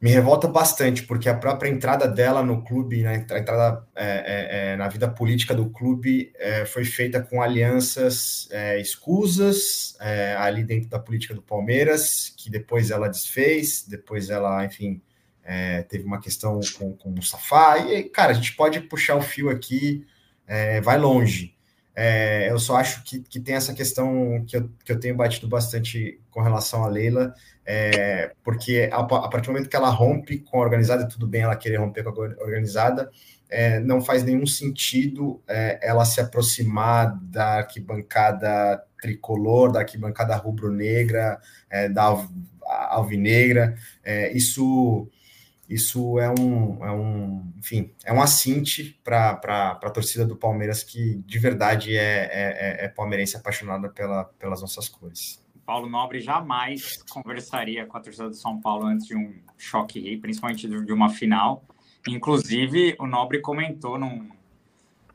me 0.02 0.10
revolta 0.10 0.48
bastante, 0.48 1.04
porque 1.04 1.28
a 1.28 1.34
própria 1.34 1.70
entrada 1.70 2.08
dela 2.08 2.42
no 2.42 2.64
clube, 2.64 3.04
né, 3.04 3.24
a 3.30 3.38
entrada 3.38 3.86
é, 3.94 4.04
é, 4.04 4.72
é, 4.72 4.76
na 4.76 4.88
vida 4.88 5.08
política 5.08 5.54
do 5.54 5.70
clube, 5.70 6.32
é, 6.40 6.66
foi 6.66 6.84
feita 6.84 7.22
com 7.22 7.40
alianças 7.40 8.48
é, 8.50 8.80
escusas 8.80 9.96
ali 10.38 10.64
dentro 10.64 10.88
da 10.88 10.98
política 10.98 11.34
do 11.34 11.40
Palmeiras, 11.40 12.34
que 12.36 12.50
depois 12.50 12.90
ela 12.90 13.08
desfez, 13.08 13.86
depois 13.86 14.28
ela, 14.28 14.64
enfim, 14.64 15.00
é, 15.44 15.82
teve 15.82 16.04
uma 16.04 16.20
questão 16.20 16.58
com, 16.76 16.96
com 16.96 17.08
o 17.08 17.12
Mustafa, 17.12 17.78
e, 17.78 18.02
cara, 18.02 18.32
a 18.32 18.34
gente 18.34 18.56
pode 18.56 18.80
puxar 18.80 19.14
o 19.14 19.22
fio 19.22 19.50
aqui, 19.50 20.04
é, 20.48 20.80
vai 20.80 20.98
longe. 20.98 21.51
É, 21.94 22.50
eu 22.50 22.58
só 22.58 22.76
acho 22.76 23.02
que, 23.04 23.20
que 23.20 23.38
tem 23.38 23.54
essa 23.54 23.74
questão 23.74 24.44
que 24.46 24.56
eu, 24.56 24.70
que 24.84 24.92
eu 24.92 24.98
tenho 24.98 25.14
batido 25.14 25.46
bastante 25.46 26.20
com 26.30 26.40
relação 26.40 26.84
a 26.84 26.88
Leila, 26.88 27.34
é, 27.66 28.32
porque 28.42 28.88
a, 28.90 29.00
a, 29.00 29.28
partir 29.28 29.46
do 29.46 29.52
momento 29.52 29.68
que 29.68 29.76
ela 29.76 29.90
rompe 29.90 30.38
com 30.38 30.58
a 30.58 30.62
organizada, 30.62 31.06
tudo 31.06 31.26
bem 31.26 31.42
ela 31.42 31.56
querer 31.56 31.76
romper 31.76 32.02
com 32.02 32.10
a 32.10 32.44
organizada, 32.44 33.10
é, 33.50 33.78
não 33.80 34.00
faz 34.00 34.24
nenhum 34.24 34.46
sentido 34.46 35.42
é, 35.46 35.78
ela 35.82 36.06
se 36.06 36.20
aproximar 36.20 37.14
da 37.22 37.58
arquibancada 37.58 38.82
tricolor, 39.00 39.70
da 39.70 39.80
arquibancada 39.80 40.34
rubro-negra, 40.36 41.38
da 41.92 42.24
alvinegra. 42.90 43.74
isso 44.32 45.10
isso 45.68 46.18
é 46.18 46.28
um, 46.28 46.84
é 46.84 46.90
um 46.90 47.52
enfim, 47.58 47.94
é 48.04 48.12
um 48.12 48.20
assinte 48.20 49.00
para 49.04 49.78
a 49.82 49.90
torcida 49.90 50.26
do 50.26 50.36
Palmeiras 50.36 50.82
que 50.82 51.16
de 51.26 51.38
verdade 51.38 51.96
é, 51.96 52.24
é, 52.24 52.82
é, 52.82 52.84
é 52.84 52.88
palmeirense 52.88 53.36
apaixonada 53.36 53.88
pela, 53.88 54.24
pelas 54.24 54.60
nossas 54.60 54.88
cores. 54.88 55.42
Paulo 55.64 55.88
Nobre 55.88 56.20
jamais 56.20 57.02
conversaria 57.04 57.86
com 57.86 57.96
a 57.96 58.00
torcida 58.00 58.28
do 58.28 58.34
São 58.34 58.60
Paulo 58.60 58.86
antes 58.86 59.06
de 59.06 59.16
um 59.16 59.32
choque 59.56 60.00
rei, 60.00 60.18
principalmente 60.18 60.68
de 60.68 60.92
uma 60.92 61.08
final. 61.08 61.64
Inclusive, 62.08 62.96
o 62.98 63.06
Nobre 63.06 63.40
comentou 63.40 63.96
num, 63.96 64.28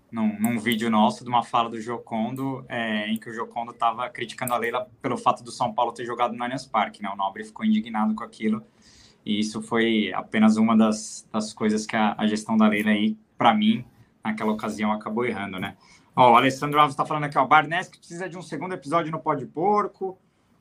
num, 0.09 0.39
num 0.39 0.57
vídeo 0.57 0.89
nosso 0.89 1.23
de 1.23 1.29
uma 1.29 1.43
fala 1.43 1.69
do 1.69 1.81
Jocondo, 1.81 2.65
é, 2.69 3.09
em 3.09 3.17
que 3.17 3.29
o 3.29 3.33
Jocondo 3.33 3.71
estava 3.71 4.09
criticando 4.09 4.53
a 4.53 4.57
Leila 4.57 4.89
pelo 5.01 5.17
fato 5.17 5.43
do 5.43 5.51
São 5.51 5.73
Paulo 5.73 5.91
ter 5.91 6.05
jogado 6.05 6.33
no 6.33 6.43
Allianz 6.43 6.65
Parque. 6.65 7.03
Né? 7.03 7.09
O 7.09 7.15
Nobre 7.15 7.43
ficou 7.43 7.65
indignado 7.65 8.15
com 8.15 8.23
aquilo 8.23 8.63
e 9.25 9.39
isso 9.39 9.61
foi 9.61 10.11
apenas 10.13 10.57
uma 10.57 10.75
das, 10.75 11.27
das 11.31 11.53
coisas 11.53 11.85
que 11.85 11.95
a, 11.95 12.15
a 12.17 12.27
gestão 12.27 12.55
da 12.55 12.67
Leila 12.67 12.91
aí, 12.91 13.17
para 13.37 13.53
mim, 13.53 13.85
naquela 14.23 14.51
ocasião, 14.51 14.91
acabou 14.91 15.25
errando, 15.25 15.59
né? 15.59 15.75
Ó, 16.15 16.31
o 16.31 16.35
Alessandro 16.35 16.79
Alves 16.79 16.93
está 16.93 17.05
falando 17.05 17.25
aqui, 17.25 17.37
ó, 17.37 17.45
Barnes 17.45 17.89
precisa 17.89 18.27
de 18.27 18.37
um 18.37 18.41
segundo 18.41 18.73
episódio 18.73 19.11
no 19.11 19.19
Pó 19.19 19.35
de 19.35 19.45
Porco. 19.45 20.17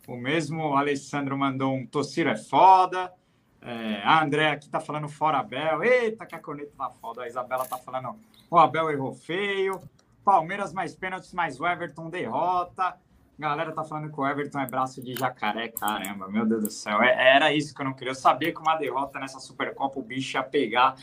O 0.07 0.17
mesmo 0.17 0.77
Alessandro 0.77 1.37
mandou 1.37 1.75
um 1.75 1.87
Tossiro 1.87 2.29
é 2.29 2.37
foda. 2.37 3.13
É, 3.61 4.03
a 4.05 4.23
André 4.23 4.51
aqui 4.51 4.69
tá 4.69 4.79
falando 4.79 5.09
fora 5.09 5.39
Abel. 5.39 5.83
Eita, 5.83 6.27
que 6.27 6.35
a 6.35 6.39
corneta 6.39 6.73
tá 6.77 6.91
foda. 6.91 7.23
A 7.23 7.27
Isabela 7.27 7.67
tá 7.67 7.77
falando 7.77 8.17
o 8.51 8.59
Abel 8.59 8.91
errou 8.91 9.13
feio. 9.13 9.81
Palmeiras 10.25 10.73
mais 10.73 10.95
pênaltis, 10.95 11.33
mais 11.33 11.59
o 11.59 11.67
Everton 11.67 12.11
derrota. 12.11 12.97
Galera 13.39 13.71
tá 13.71 13.85
falando 13.85 14.11
que 14.11 14.19
o 14.19 14.27
Everton 14.27 14.61
é 14.61 14.67
braço 14.67 15.03
de 15.03 15.15
jacaré, 15.15 15.69
caramba, 15.69 16.27
meu 16.27 16.47
Deus 16.47 16.65
do 16.65 16.71
céu. 16.71 17.03
É, 17.03 17.37
era 17.37 17.53
isso 17.53 17.75
que 17.75 17.81
eu 17.81 17.85
não 17.85 17.93
queria. 17.93 18.13
Eu 18.13 18.15
sabia 18.15 18.53
que 18.53 18.61
uma 18.61 18.77
derrota 18.77 19.19
nessa 19.19 19.39
Supercopa 19.39 20.01
o 20.01 20.03
bicho 20.03 20.39
ia 20.39 20.43
pegar, 20.43 20.97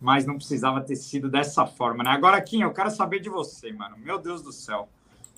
mas 0.00 0.24
não 0.24 0.36
precisava 0.36 0.80
ter 0.80 0.96
sido 0.96 1.30
dessa 1.30 1.66
forma, 1.66 2.02
né? 2.02 2.10
Agora, 2.10 2.40
Kim, 2.40 2.62
eu 2.62 2.72
quero 2.72 2.90
saber 2.90 3.20
de 3.20 3.28
você, 3.28 3.72
mano. 3.72 3.96
Meu 3.98 4.18
Deus 4.18 4.42
do 4.42 4.52
céu. 4.52 4.88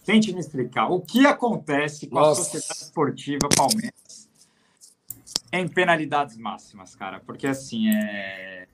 Tente 0.04 0.32
me 0.32 0.38
explicar 0.38 0.88
o 0.88 1.00
que 1.00 1.26
acontece 1.26 2.06
com 2.06 2.14
Nossa. 2.14 2.40
a 2.40 2.44
Sociedade 2.44 2.82
Esportiva 2.82 3.48
Palmeiras 3.56 4.08
em 5.52 5.66
penalidades 5.66 6.36
máximas, 6.36 6.94
cara. 6.94 7.20
Porque 7.20 7.46
assim, 7.46 7.90
é... 7.90 8.68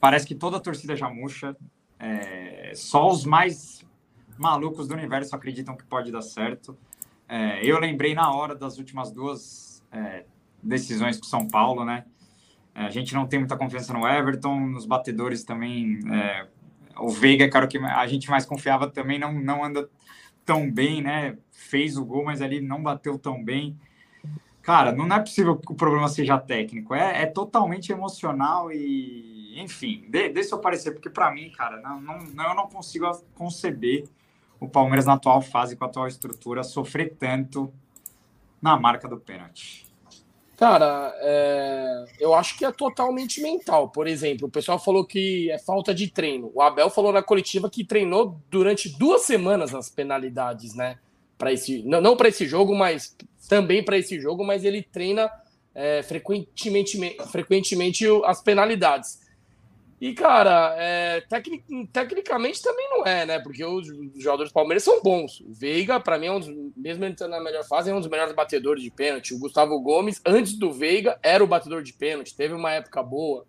parece 0.00 0.26
que 0.26 0.34
toda 0.34 0.56
a 0.56 0.60
torcida 0.60 0.96
já 0.96 1.08
murcha. 1.08 1.56
É... 1.98 2.72
Só 2.74 3.08
os 3.08 3.24
mais 3.24 3.81
malucos 4.38 4.88
do 4.88 4.94
universo 4.94 5.34
acreditam 5.34 5.76
que 5.76 5.84
pode 5.84 6.10
dar 6.10 6.22
certo. 6.22 6.76
É, 7.28 7.64
eu 7.64 7.78
lembrei 7.78 8.14
na 8.14 8.32
hora 8.32 8.54
das 8.54 8.78
últimas 8.78 9.10
duas 9.10 9.82
é, 9.90 10.24
decisões 10.62 11.18
com 11.18 11.24
São 11.24 11.48
Paulo, 11.48 11.84
né? 11.84 12.04
É, 12.74 12.84
a 12.84 12.90
gente 12.90 13.14
não 13.14 13.26
tem 13.26 13.38
muita 13.38 13.56
confiança 13.56 13.92
no 13.92 14.06
Everton, 14.06 14.60
nos 14.60 14.86
batedores 14.86 15.44
também. 15.44 16.00
É, 16.12 16.46
o 16.98 17.08
Veiga, 17.08 17.48
cara, 17.48 17.66
que 17.66 17.78
a 17.78 18.06
gente 18.06 18.30
mais 18.30 18.44
confiava 18.44 18.88
também 18.88 19.18
não, 19.18 19.32
não 19.32 19.64
anda 19.64 19.88
tão 20.44 20.70
bem, 20.70 21.02
né? 21.02 21.36
Fez 21.50 21.96
o 21.96 22.04
gol, 22.04 22.24
mas 22.24 22.42
ali 22.42 22.60
não 22.60 22.82
bateu 22.82 23.18
tão 23.18 23.42
bem. 23.42 23.78
Cara, 24.62 24.92
não 24.92 25.12
é 25.12 25.18
possível 25.18 25.56
que 25.56 25.72
o 25.72 25.74
problema 25.74 26.08
seja 26.08 26.38
técnico, 26.38 26.94
é, 26.94 27.22
é 27.22 27.26
totalmente 27.26 27.90
emocional 27.90 28.70
e, 28.70 29.60
enfim, 29.60 30.06
dê, 30.08 30.28
dê 30.28 30.44
seu 30.44 30.58
parecer, 30.58 30.92
porque 30.92 31.10
para 31.10 31.32
mim, 31.32 31.50
cara, 31.50 31.80
não, 31.80 32.00
não, 32.00 32.48
eu 32.48 32.54
não 32.54 32.68
consigo 32.68 33.10
conceber 33.34 34.04
o 34.62 34.68
Palmeiras 34.68 35.06
na 35.06 35.14
atual 35.14 35.42
fase, 35.42 35.74
com 35.74 35.84
a 35.84 35.88
atual 35.88 36.06
estrutura, 36.06 36.62
sofrer 36.62 37.16
tanto 37.18 37.72
na 38.60 38.78
marca 38.78 39.08
do 39.08 39.18
pênalti? 39.18 39.84
Cara, 40.56 41.12
é... 41.16 42.04
eu 42.20 42.32
acho 42.32 42.56
que 42.56 42.64
é 42.64 42.70
totalmente 42.70 43.42
mental. 43.42 43.88
Por 43.88 44.06
exemplo, 44.06 44.46
o 44.46 44.50
pessoal 44.50 44.78
falou 44.78 45.04
que 45.04 45.50
é 45.50 45.58
falta 45.58 45.92
de 45.92 46.08
treino. 46.08 46.52
O 46.54 46.62
Abel 46.62 46.88
falou 46.88 47.12
na 47.12 47.22
coletiva 47.22 47.68
que 47.68 47.84
treinou 47.84 48.40
durante 48.48 48.88
duas 48.88 49.22
semanas 49.22 49.74
as 49.74 49.90
penalidades, 49.90 50.74
né? 50.74 50.98
Para 51.36 51.52
esse, 51.52 51.82
não, 51.82 52.00
não 52.00 52.16
para 52.16 52.28
esse 52.28 52.46
jogo, 52.46 52.72
mas 52.72 53.16
também 53.48 53.84
para 53.84 53.98
esse 53.98 54.20
jogo, 54.20 54.44
mas 54.44 54.64
ele 54.64 54.80
treina 54.80 55.28
é, 55.74 56.04
frequentemente, 56.04 57.16
frequentemente 57.32 58.06
as 58.24 58.40
penalidades. 58.40 59.21
E, 60.02 60.14
cara, 60.14 60.74
é, 60.80 61.20
tecnic, 61.20 61.64
tecnicamente 61.92 62.60
também 62.60 62.90
não 62.90 63.06
é, 63.06 63.24
né? 63.24 63.38
Porque 63.38 63.64
os, 63.64 63.86
jogadores 64.16 64.50
do 64.50 64.52
Palmeiras 64.52 64.82
são 64.82 65.00
bons. 65.00 65.38
O 65.38 65.52
Veiga, 65.52 66.00
para 66.00 66.18
mim, 66.18 66.26
é 66.26 66.32
um 66.32 66.40
dos, 66.40 66.72
mesmo 66.76 67.04
entrando 67.04 67.30
na 67.30 67.40
melhor 67.40 67.62
fase, 67.62 67.88
é 67.88 67.94
um 67.94 68.00
dos 68.00 68.10
melhores 68.10 68.34
batedores 68.34 68.82
de 68.82 68.90
pênalti. 68.90 69.32
O 69.32 69.38
Gustavo 69.38 69.78
Gomes, 69.78 70.20
antes 70.26 70.54
do 70.54 70.72
Veiga, 70.72 71.16
era 71.22 71.44
o 71.44 71.46
batedor 71.46 71.84
de 71.84 71.92
pênalti. 71.92 72.34
Teve 72.34 72.52
uma 72.52 72.72
época 72.72 73.00
boa. 73.00 73.46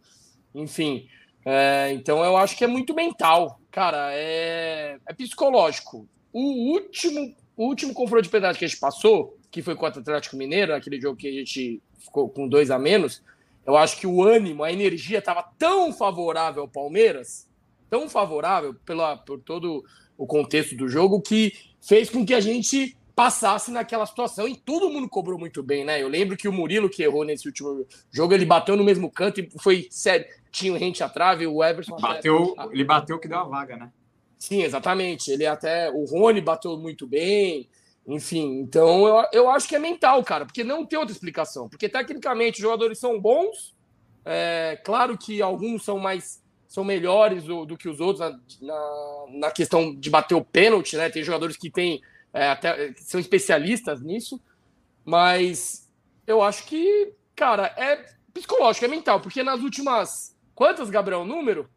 Enfim. 0.53 1.07
É, 1.43 1.91
então 1.91 2.23
eu 2.23 2.37
acho 2.37 2.55
que 2.55 2.63
é 2.63 2.67
muito 2.67 2.93
mental. 2.93 3.59
Cara, 3.71 4.11
é, 4.13 4.99
é 5.07 5.13
psicológico. 5.15 6.07
O 6.31 6.71
último, 6.71 7.35
o 7.57 7.65
último 7.65 7.95
confronto 7.95 8.21
de 8.21 8.29
pênalti 8.29 8.59
que 8.59 8.65
a 8.65 8.67
gente 8.67 8.79
passou, 8.79 9.39
que 9.49 9.63
foi 9.63 9.75
contra 9.75 9.99
o 9.99 10.03
Atlético 10.03 10.37
Mineiro, 10.37 10.75
aquele 10.75 11.01
jogo 11.01 11.17
que 11.17 11.27
a 11.27 11.31
gente 11.31 11.81
ficou 11.97 12.29
com 12.29 12.47
dois 12.47 12.69
a 12.69 12.77
menos 12.77 13.23
eu 13.65 13.77
acho 13.77 13.97
que 13.99 14.07
o 14.07 14.23
ânimo, 14.23 14.63
a 14.63 14.71
energia 14.71 15.19
estava 15.19 15.43
tão 15.57 15.93
favorável 15.93 16.63
ao 16.63 16.67
Palmeiras, 16.67 17.47
tão 17.89 18.09
favorável 18.09 18.73
pela, 18.85 19.17
por 19.17 19.39
todo 19.39 19.83
o 20.17 20.27
contexto 20.27 20.75
do 20.75 20.87
jogo, 20.87 21.21
que 21.21 21.53
fez 21.81 22.09
com 22.09 22.25
que 22.25 22.33
a 22.33 22.39
gente 22.39 22.97
passasse 23.15 23.69
naquela 23.71 24.05
situação 24.05 24.47
e 24.47 24.55
todo 24.55 24.89
mundo 24.89 25.07
cobrou 25.07 25.37
muito 25.37 25.61
bem, 25.61 25.85
né? 25.85 26.01
Eu 26.01 26.07
lembro 26.07 26.35
que 26.35 26.47
o 26.47 26.53
Murilo, 26.53 26.89
que 26.89 27.03
errou 27.03 27.23
nesse 27.23 27.47
último 27.47 27.85
jogo, 28.11 28.33
ele 28.33 28.45
bateu 28.45 28.75
no 28.75 28.83
mesmo 28.83 29.09
canto 29.09 29.39
e 29.39 29.49
foi 29.59 29.87
sério. 29.89 30.25
Tinha 30.51 30.73
o 30.73 30.77
rente 30.77 31.03
à 31.03 31.09
trave, 31.09 31.45
o 31.45 31.63
Everson. 31.63 31.95
Bateu, 31.97 32.55
até... 32.57 32.73
Ele 32.73 32.83
bateu 32.83 33.19
que 33.19 33.27
deu 33.27 33.37
a 33.37 33.43
vaga, 33.43 33.77
né? 33.77 33.91
Sim, 34.37 34.63
exatamente. 34.63 35.31
Ele 35.31 35.45
até. 35.45 35.89
O 35.91 36.05
Rony 36.05 36.41
bateu 36.41 36.77
muito 36.77 37.07
bem. 37.07 37.69
Enfim, 38.05 38.59
então 38.59 39.07
eu, 39.07 39.25
eu 39.31 39.49
acho 39.49 39.67
que 39.67 39.75
é 39.75 39.79
mental, 39.79 40.21
cara, 40.23 40.45
porque 40.45 40.63
não 40.63 40.85
tem 40.85 40.99
outra 40.99 41.13
explicação. 41.13 41.69
Porque 41.69 41.87
tecnicamente 41.87 42.57
os 42.57 42.61
jogadores 42.61 42.99
são 42.99 43.19
bons, 43.19 43.73
é, 44.25 44.79
claro 44.83 45.17
que 45.17 45.41
alguns 45.41 45.83
são 45.83 45.97
mais 45.99 46.41
são 46.67 46.83
melhores 46.83 47.43
do, 47.43 47.65
do 47.65 47.77
que 47.77 47.87
os 47.87 47.99
outros 47.99 48.19
na, 48.19 48.39
na, 48.59 49.25
na, 49.29 49.51
questão 49.51 49.93
de 49.93 50.09
bater 50.09 50.33
o 50.33 50.43
pênalti, 50.43 50.97
né? 50.97 51.07
Tem 51.07 51.23
jogadores 51.23 51.55
que 51.55 51.69
têm 51.69 52.01
é, 52.33 52.49
até 52.49 52.93
são 52.97 53.19
especialistas 53.19 54.01
nisso, 54.01 54.41
mas 55.05 55.87
eu 56.25 56.41
acho 56.41 56.65
que, 56.65 57.13
cara, 57.35 57.67
é 57.77 58.03
psicológico, 58.33 58.85
é 58.85 58.87
mental, 58.87 59.19
porque 59.19 59.43
nas 59.43 59.61
últimas 59.61 60.35
quantas, 60.55 60.89
Gabriel, 60.89 61.23
número? 61.23 61.69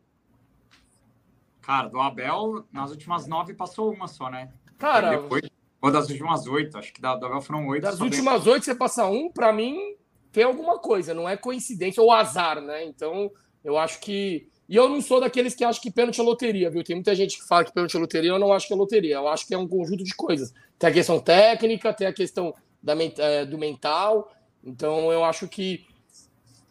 Cara, 1.61 1.89
do 1.89 2.01
Abel, 2.01 2.65
nas 2.73 2.91
últimas 2.91 3.27
nove 3.27 3.53
passou 3.53 3.93
uma 3.93 4.09
só, 4.09 4.31
né? 4.31 4.51
Cara, 4.79 5.11
depois, 5.11 5.43
ou 5.81 5.91
das 5.91 6.09
últimas 6.09 6.47
oito, 6.47 6.79
acho 6.79 6.93
que 6.93 7.01
da, 7.01 7.13
Abel 7.13 7.41
foram 7.41 7.67
oito. 7.69 7.83
Das 7.83 8.01
últimas 8.01 8.47
oito, 8.47 8.65
você 8.65 8.75
passa 8.75 9.07
um, 9.07 9.31
para 9.31 9.53
mim, 9.53 9.95
tem 10.33 10.45
alguma 10.45 10.79
coisa, 10.79 11.15
não 11.15 11.29
é 11.29 11.37
coincidência 11.37 12.03
ou 12.03 12.11
azar, 12.11 12.61
né? 12.61 12.85
Então, 12.85 13.31
eu 13.65 13.79
acho 13.79 14.01
que. 14.01 14.49
E 14.69 14.75
eu 14.75 14.89
não 14.89 15.01
sou 15.01 15.21
daqueles 15.21 15.55
que 15.55 15.65
acham 15.65 15.81
que 15.81 15.93
pênalti 15.93 16.21
é 16.21 16.25
loteria, 16.25 16.69
viu? 16.71 16.83
Tem 16.83 16.97
muita 16.97 17.15
gente 17.15 17.39
que 17.39 17.47
fala 17.47 17.65
que 17.65 17.73
pênalti 17.73 17.97
é 17.97 18.01
loteria, 18.01 18.31
eu 18.31 18.39
não 18.39 18.53
acho 18.53 18.67
que 18.67 18.73
é 18.73 18.77
loteria. 18.77 19.15
Eu 19.15 19.29
acho 19.29 19.47
que 19.47 19.55
é 19.55 19.59
um 19.59 19.69
conjunto 19.69 20.03
de 20.03 20.15
coisas. 20.15 20.53
Tem 20.79 20.91
a 20.91 20.93
questão 20.93 21.21
técnica, 21.21 21.93
tem 21.93 22.07
a 22.07 22.13
questão 22.13 22.53
da, 22.83 22.95
é, 23.19 23.45
do 23.45 23.57
mental. 23.57 24.33
Então, 24.65 25.13
eu 25.13 25.25
acho 25.25 25.47
que 25.47 25.87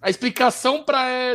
a 0.01 0.10
explicação 0.10 0.84
para 0.84 1.34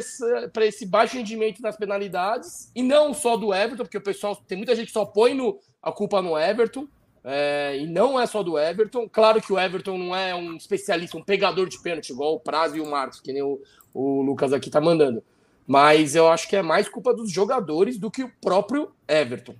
esse 0.64 0.86
baixo 0.86 1.16
rendimento 1.16 1.60
das 1.60 1.76
penalidades, 1.76 2.70
e 2.72 2.82
não 2.82 3.12
só 3.12 3.36
do 3.36 3.52
Everton, 3.52 3.82
porque 3.82 3.98
o 3.98 4.02
pessoal 4.02 4.36
tem 4.36 4.56
muita 4.56 4.76
gente 4.76 4.86
que 4.86 4.92
só 4.92 5.04
põe 5.04 5.34
no, 5.34 5.58
a 5.82 5.90
culpa 5.90 6.22
no 6.22 6.38
Everton. 6.38 6.86
É, 7.22 7.76
e 7.78 7.86
não 7.86 8.18
é 8.18 8.26
só 8.26 8.42
do 8.42 8.58
Everton. 8.58 9.08
Claro 9.08 9.40
que 9.40 9.52
o 9.52 9.58
Everton 9.58 9.98
não 9.98 10.16
é 10.16 10.34
um 10.34 10.56
especialista, 10.56 11.16
um 11.16 11.22
pegador 11.22 11.68
de 11.68 11.78
pênalti, 11.78 12.10
igual 12.10 12.34
o 12.34 12.40
Prazo 12.40 12.76
e 12.76 12.80
o 12.80 12.90
Marcos, 12.90 13.20
que 13.20 13.32
nem 13.32 13.42
o, 13.42 13.60
o 13.92 14.22
Lucas 14.22 14.52
aqui 14.52 14.70
tá 14.70 14.80
mandando. 14.80 15.22
Mas 15.66 16.14
eu 16.14 16.28
acho 16.28 16.48
que 16.48 16.56
é 16.56 16.62
mais 16.62 16.88
culpa 16.88 17.14
dos 17.14 17.30
jogadores 17.30 17.98
do 17.98 18.10
que 18.10 18.24
o 18.24 18.32
próprio 18.40 18.90
Everton. 19.06 19.54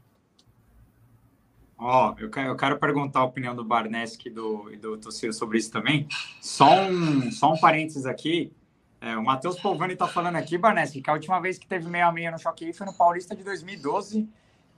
Ó, 1.79 2.11
oh, 2.11 2.21
eu, 2.21 2.29
quero, 2.29 2.49
eu 2.49 2.57
quero 2.57 2.79
perguntar 2.79 3.21
a 3.21 3.25
opinião 3.25 3.55
do 3.55 3.65
Barneski 3.65 4.29
e 4.29 4.33
do, 4.33 4.71
do 4.79 4.99
Tossiro 4.99 5.33
sobre 5.33 5.59
isso 5.59 5.71
também. 5.71 6.07
Só 6.41 6.83
um, 6.83 7.31
só 7.31 7.53
um 7.53 7.59
parênteses 7.59 8.05
aqui. 8.05 8.53
É, 9.01 9.17
o 9.17 9.25
Matheus 9.25 9.59
Polvani 9.59 9.97
tá 9.97 10.07
falando 10.07 10.37
aqui, 10.37 10.59
Barneski, 10.59 11.01
que 11.01 11.09
a 11.09 11.15
última 11.15 11.41
vez 11.41 11.59
que 11.59 11.67
teve 11.67 11.89
meia-meia 11.89 12.31
no 12.31 12.39
Choque 12.39 12.71
foi 12.75 12.87
no 12.87 12.93
Paulista 12.93 13.35
de 13.35 13.43
2012 13.43 14.29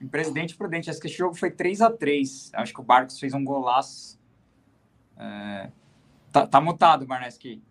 em 0.03 0.07
Presidente 0.07 0.55
Prudente. 0.55 0.89
Acho 0.89 0.99
que 0.99 1.07
esse 1.07 1.17
jogo 1.17 1.33
foi 1.33 1.49
3 1.49 1.81
a 1.81 1.89
3 1.89 2.51
Acho 2.53 2.73
que 2.73 2.81
o 2.81 2.83
Barcos 2.83 3.19
fez 3.19 3.33
um 3.33 3.43
golaço. 3.43 4.19
É... 5.17 5.71
Tá, 6.31 6.45
tá 6.45 6.59
mutado, 6.59 7.05
Barneski. 7.05 7.61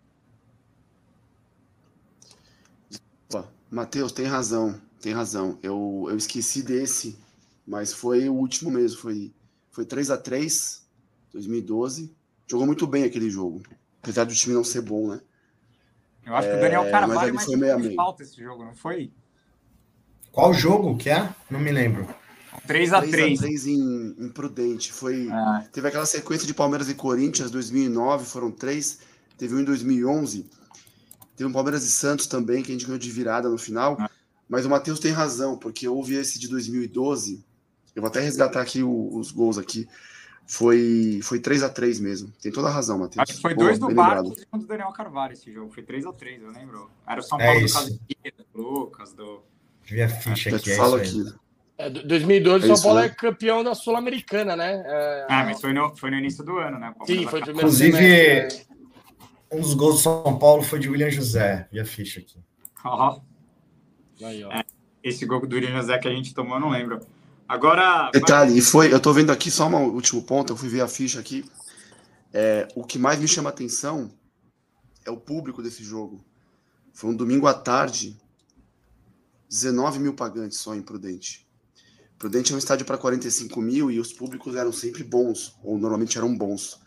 Matheus, 3.69 4.11
tem 4.11 4.25
razão. 4.25 4.79
Tem 5.01 5.13
razão. 5.13 5.57
Eu, 5.61 6.05
eu 6.07 6.15
esqueci 6.15 6.61
desse, 6.61 7.17
mas 7.65 7.91
foi 7.91 8.29
o 8.29 8.33
último 8.33 8.69
mesmo. 8.71 8.99
Foi, 8.99 9.33
foi 9.71 9.85
3 9.85 10.11
a 10.11 10.17
3 10.17 10.87
2012. 11.33 12.15
Jogou 12.47 12.65
muito 12.65 12.85
bem 12.85 13.03
aquele 13.03 13.29
jogo. 13.29 13.63
Apesar 14.01 14.25
do 14.25 14.33
time 14.33 14.53
não 14.53 14.63
ser 14.63 14.81
bom, 14.81 15.07
né? 15.07 15.21
Eu 16.25 16.35
acho 16.35 16.47
que 16.47 16.55
o 16.55 16.59
Daniel 16.59 16.83
é, 16.83 16.91
Carvalho 16.91 17.33
mas, 17.33 17.47
mas 17.47 17.85
foi 17.85 17.95
falta 17.95 18.23
esse 18.23 18.41
jogo, 18.41 18.63
não 18.63 18.75
foi? 18.75 19.11
Qual 20.31 20.53
jogo 20.53 20.95
que 20.95 21.09
é? 21.09 21.29
Não 21.49 21.59
me 21.59 21.71
lembro. 21.71 22.07
3 22.67 22.93
a 22.93 23.01
3 23.01 23.39
3 23.39 23.67
em, 23.67 24.15
em 24.19 24.29
Prudente. 24.29 24.91
Foi, 24.91 25.29
ah. 25.31 25.65
Teve 25.71 25.87
aquela 25.87 26.05
sequência 26.05 26.47
de 26.47 26.53
Palmeiras 26.53 26.89
e 26.89 26.95
Corinthians, 26.95 27.51
2009, 27.51 28.25
foram 28.25 28.51
três. 28.51 28.99
Teve 29.37 29.55
um 29.55 29.59
em 29.59 29.63
2011. 29.63 30.49
Teve 31.35 31.49
um 31.49 31.53
Palmeiras 31.53 31.83
e 31.83 31.91
Santos 31.91 32.27
também, 32.27 32.61
que 32.61 32.71
a 32.71 32.73
gente 32.73 32.85
ganhou 32.85 32.99
de 32.99 33.11
virada 33.11 33.49
no 33.49 33.57
final. 33.57 33.97
Ah. 33.99 34.09
Mas 34.47 34.65
o 34.65 34.69
Matheus 34.69 34.99
tem 34.99 35.11
razão, 35.11 35.57
porque 35.57 35.87
houve 35.87 36.15
esse 36.15 36.39
de 36.39 36.47
2012. 36.47 37.43
Eu 37.95 38.01
vou 38.01 38.09
até 38.09 38.19
resgatar 38.19 38.61
aqui 38.61 38.83
o, 38.83 39.15
os 39.15 39.31
gols 39.31 39.57
aqui. 39.57 39.87
Foi, 40.45 41.19
foi 41.23 41.39
3 41.39 41.63
a 41.63 41.69
3 41.69 41.99
mesmo. 41.99 42.31
Tem 42.41 42.51
toda 42.51 42.67
a 42.67 42.71
razão, 42.71 42.99
Matheus. 42.99 43.23
Acho 43.23 43.35
que 43.35 43.41
foi 43.41 43.55
Boa, 43.55 43.67
dois 43.67 43.79
do 43.79 43.93
Barcos 43.93 44.41
e 44.41 44.45
um 44.51 44.59
do 44.59 44.67
Daniel 44.67 44.91
Carvalho 44.91 45.33
esse 45.33 45.51
jogo. 45.51 45.71
Foi 45.73 45.83
3 45.83 46.05
a 46.05 46.13
3 46.13 46.41
eu 46.41 46.51
lembro. 46.51 46.91
Era 47.07 47.19
o 47.21 47.23
São 47.23 47.39
é 47.39 47.45
Paulo 47.45 47.59
é 47.59 47.65
do 47.65 47.73
Casimiro, 47.73 48.45
do 48.53 48.61
Lucas, 48.61 49.13
do. 49.13 49.41
Vi 49.83 50.01
a 50.01 50.09
ficha 50.09 50.55
aqui. 50.55 50.71
É 50.71 50.75
fala 50.75 50.97
aqui. 50.97 51.33
É, 51.77 51.89
2012, 51.89 52.67
o 52.67 52.71
é 52.71 52.75
São 52.75 52.83
Paulo 52.83 52.99
né? 52.99 53.07
é 53.07 53.09
campeão 53.09 53.63
da 53.63 53.73
Sul-Americana, 53.73 54.55
né? 54.55 54.83
É, 54.85 55.25
ah, 55.29 55.43
mas 55.43 55.59
foi 55.59 55.73
no, 55.73 55.95
foi 55.95 56.11
no 56.11 56.17
início 56.17 56.43
do 56.43 56.57
ano, 56.57 56.79
né? 56.79 56.93
Sim, 57.05 57.25
foi 57.25 57.39
o 57.39 57.43
primeiro 57.43 57.67
Inclusive, 57.67 57.97
semestre. 57.97 58.67
um 59.51 59.61
dos 59.61 59.73
gols 59.73 59.95
do 59.95 60.01
São 60.01 60.37
Paulo 60.37 60.63
foi 60.63 60.79
de 60.79 60.89
William 60.89 61.09
José. 61.09 61.67
Vi 61.71 61.79
a 61.79 61.85
ficha 61.85 62.19
aqui. 62.19 62.37
Oh. 62.85 63.19
Aí, 64.23 64.43
é, 64.43 64.63
esse 65.03 65.25
gol 65.25 65.45
do 65.45 65.55
William 65.55 65.75
José 65.81 65.97
que 65.97 66.07
a 66.07 66.11
gente 66.11 66.33
tomou, 66.33 66.55
eu 66.55 66.61
não 66.61 66.69
lembro. 66.69 66.99
Agora. 67.47 68.09
Detalhe, 68.11 68.57
e 68.57 68.61
foi, 68.61 68.93
eu 68.93 68.99
tô 68.99 69.11
vendo 69.11 69.31
aqui 69.31 69.51
só 69.51 69.67
um 69.67 69.89
último 69.89 70.23
ponto, 70.23 70.53
eu 70.53 70.57
fui 70.57 70.69
ver 70.69 70.81
a 70.81 70.87
ficha 70.87 71.19
aqui. 71.19 71.43
É, 72.31 72.67
o 72.75 72.83
que 72.83 72.97
mais 72.97 73.19
me 73.19 73.27
chama 73.27 73.49
atenção 73.49 74.11
é 75.05 75.11
o 75.11 75.17
público 75.17 75.61
desse 75.61 75.83
jogo. 75.83 76.23
Foi 76.93 77.09
um 77.09 77.15
domingo 77.15 77.47
à 77.47 77.53
tarde, 77.53 78.17
19 79.49 79.99
mil 79.99 80.13
pagantes 80.13 80.59
só 80.59 80.75
em 80.75 80.81
Prudente. 80.81 81.45
Prudente 82.23 82.53
é 82.53 82.55
um 82.55 82.57
estádio 82.57 82.85
para 82.85 82.97
45 82.97 83.61
mil 83.61 83.91
e 83.91 83.99
os 83.99 84.13
públicos 84.13 84.55
eram 84.55 84.71
sempre 84.71 85.03
bons, 85.03 85.59
ou 85.61 85.77
normalmente 85.77 86.17
eram 86.17 86.33
bons. 86.33 86.81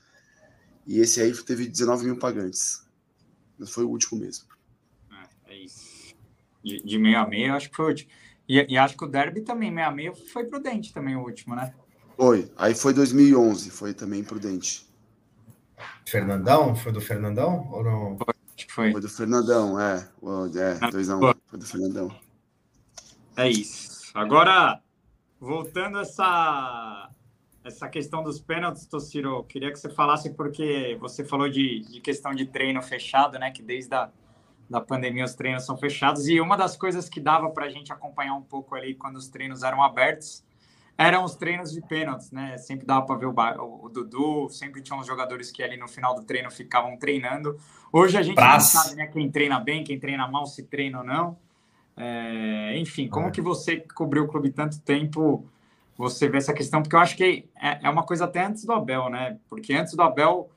E 0.86 0.98
esse 0.98 1.20
aí 1.20 1.30
teve 1.44 1.68
19 1.68 2.06
mil 2.06 2.18
pagantes. 2.18 2.88
Mas 3.58 3.70
foi 3.70 3.84
o 3.84 3.90
último 3.90 4.18
mesmo. 4.18 4.46
É, 5.12 5.52
é 5.52 5.56
isso. 5.58 6.16
De, 6.64 6.82
de 6.82 6.98
meio 6.98 7.18
a 7.18 7.26
meio, 7.28 7.52
acho 7.52 7.68
que 7.68 7.76
foi 7.76 7.84
o 7.84 7.88
último. 7.88 8.10
E, 8.48 8.66
e, 8.66 8.78
acho 8.78 8.96
que 8.96 9.04
o 9.04 9.06
Derby 9.06 9.42
também, 9.42 9.70
meio 9.70 9.86
a 9.86 9.90
meio, 9.90 10.14
foi 10.14 10.44
Prudente 10.44 10.94
também 10.94 11.14
o 11.16 11.20
último, 11.20 11.54
né? 11.54 11.74
Foi. 12.16 12.50
Aí 12.56 12.74
foi 12.74 12.94
2011, 12.94 13.68
foi 13.68 13.92
também 13.92 14.24
Prudente. 14.24 14.88
Fernandão? 16.06 16.74
Foi 16.74 16.92
do 16.92 17.00
Fernandão 17.02 17.68
ou 17.72 17.84
não? 17.84 18.16
Acho 18.56 18.66
que 18.66 18.72
foi. 18.72 18.90
Foi 18.90 19.02
do 19.02 19.08
Fernandão, 19.10 19.78
é. 19.78 19.96
É, 19.96 20.88
2x1. 20.88 21.16
Um. 21.16 21.34
Foi 21.44 21.58
do 21.58 21.66
Fernandão. 21.66 22.20
É 23.36 23.50
isso. 23.50 24.10
Agora, 24.14 24.80
voltando 25.46 25.98
a 25.98 26.02
essa, 26.02 27.10
essa 27.64 27.88
questão 27.88 28.22
dos 28.22 28.40
pênaltis, 28.40 28.86
Tossiro, 28.86 29.44
queria 29.44 29.70
que 29.70 29.78
você 29.78 29.88
falasse, 29.88 30.30
porque 30.30 30.96
você 31.00 31.24
falou 31.24 31.48
de, 31.48 31.80
de 31.80 32.00
questão 32.00 32.34
de 32.34 32.46
treino 32.46 32.82
fechado, 32.82 33.38
né? 33.38 33.50
Que 33.50 33.62
desde 33.62 33.94
a 33.94 34.10
da 34.68 34.80
pandemia 34.80 35.24
os 35.24 35.36
treinos 35.36 35.64
são 35.64 35.76
fechados. 35.76 36.26
E 36.26 36.40
uma 36.40 36.56
das 36.56 36.76
coisas 36.76 37.08
que 37.08 37.20
dava 37.20 37.48
para 37.50 37.66
a 37.66 37.68
gente 37.68 37.92
acompanhar 37.92 38.34
um 38.34 38.42
pouco 38.42 38.74
ali 38.74 38.96
quando 38.96 39.14
os 39.14 39.28
treinos 39.28 39.62
eram 39.62 39.80
abertos 39.80 40.44
eram 40.98 41.24
os 41.24 41.34
treinos 41.34 41.72
de 41.72 41.80
pênaltis, 41.82 42.30
né? 42.30 42.56
Sempre 42.56 42.86
dava 42.86 43.04
para 43.04 43.16
ver 43.16 43.26
o, 43.26 43.84
o, 43.84 43.88
Dudu, 43.88 44.48
sempre 44.48 44.80
tinha 44.80 44.98
uns 44.98 45.06
jogadores 45.06 45.50
que 45.50 45.62
ali 45.62 45.76
no 45.76 45.86
final 45.86 46.14
do 46.14 46.24
treino 46.24 46.50
ficavam 46.50 46.96
treinando. 46.96 47.58
Hoje 47.92 48.16
a 48.16 48.22
gente 48.22 48.34
Praça. 48.34 48.78
não 48.78 48.84
sabe 48.84 48.96
né, 48.96 49.06
quem 49.06 49.30
treina 49.30 49.60
bem, 49.60 49.84
quem 49.84 50.00
treina 50.00 50.26
mal, 50.26 50.46
se 50.46 50.62
treina 50.62 50.98
ou 50.98 51.04
não. 51.04 51.36
É, 51.96 52.78
enfim, 52.78 53.08
como 53.08 53.28
é. 53.28 53.30
que 53.30 53.40
você 53.40 53.78
cobriu 53.94 54.24
o 54.24 54.28
clube 54.28 54.50
tanto 54.50 54.80
tempo, 54.80 55.48
você 55.96 56.28
vê 56.28 56.38
essa 56.38 56.52
questão? 56.52 56.82
Porque 56.82 56.94
eu 56.94 57.00
acho 57.00 57.16
que 57.16 57.48
é, 57.60 57.86
é 57.86 57.90
uma 57.90 58.02
coisa 58.02 58.24
até 58.24 58.44
antes 58.44 58.64
do 58.64 58.72
Abel, 58.72 59.08
né? 59.08 59.38
Porque 59.48 59.72
antes 59.72 59.94
do 59.94 60.02
Abel, 60.02 60.50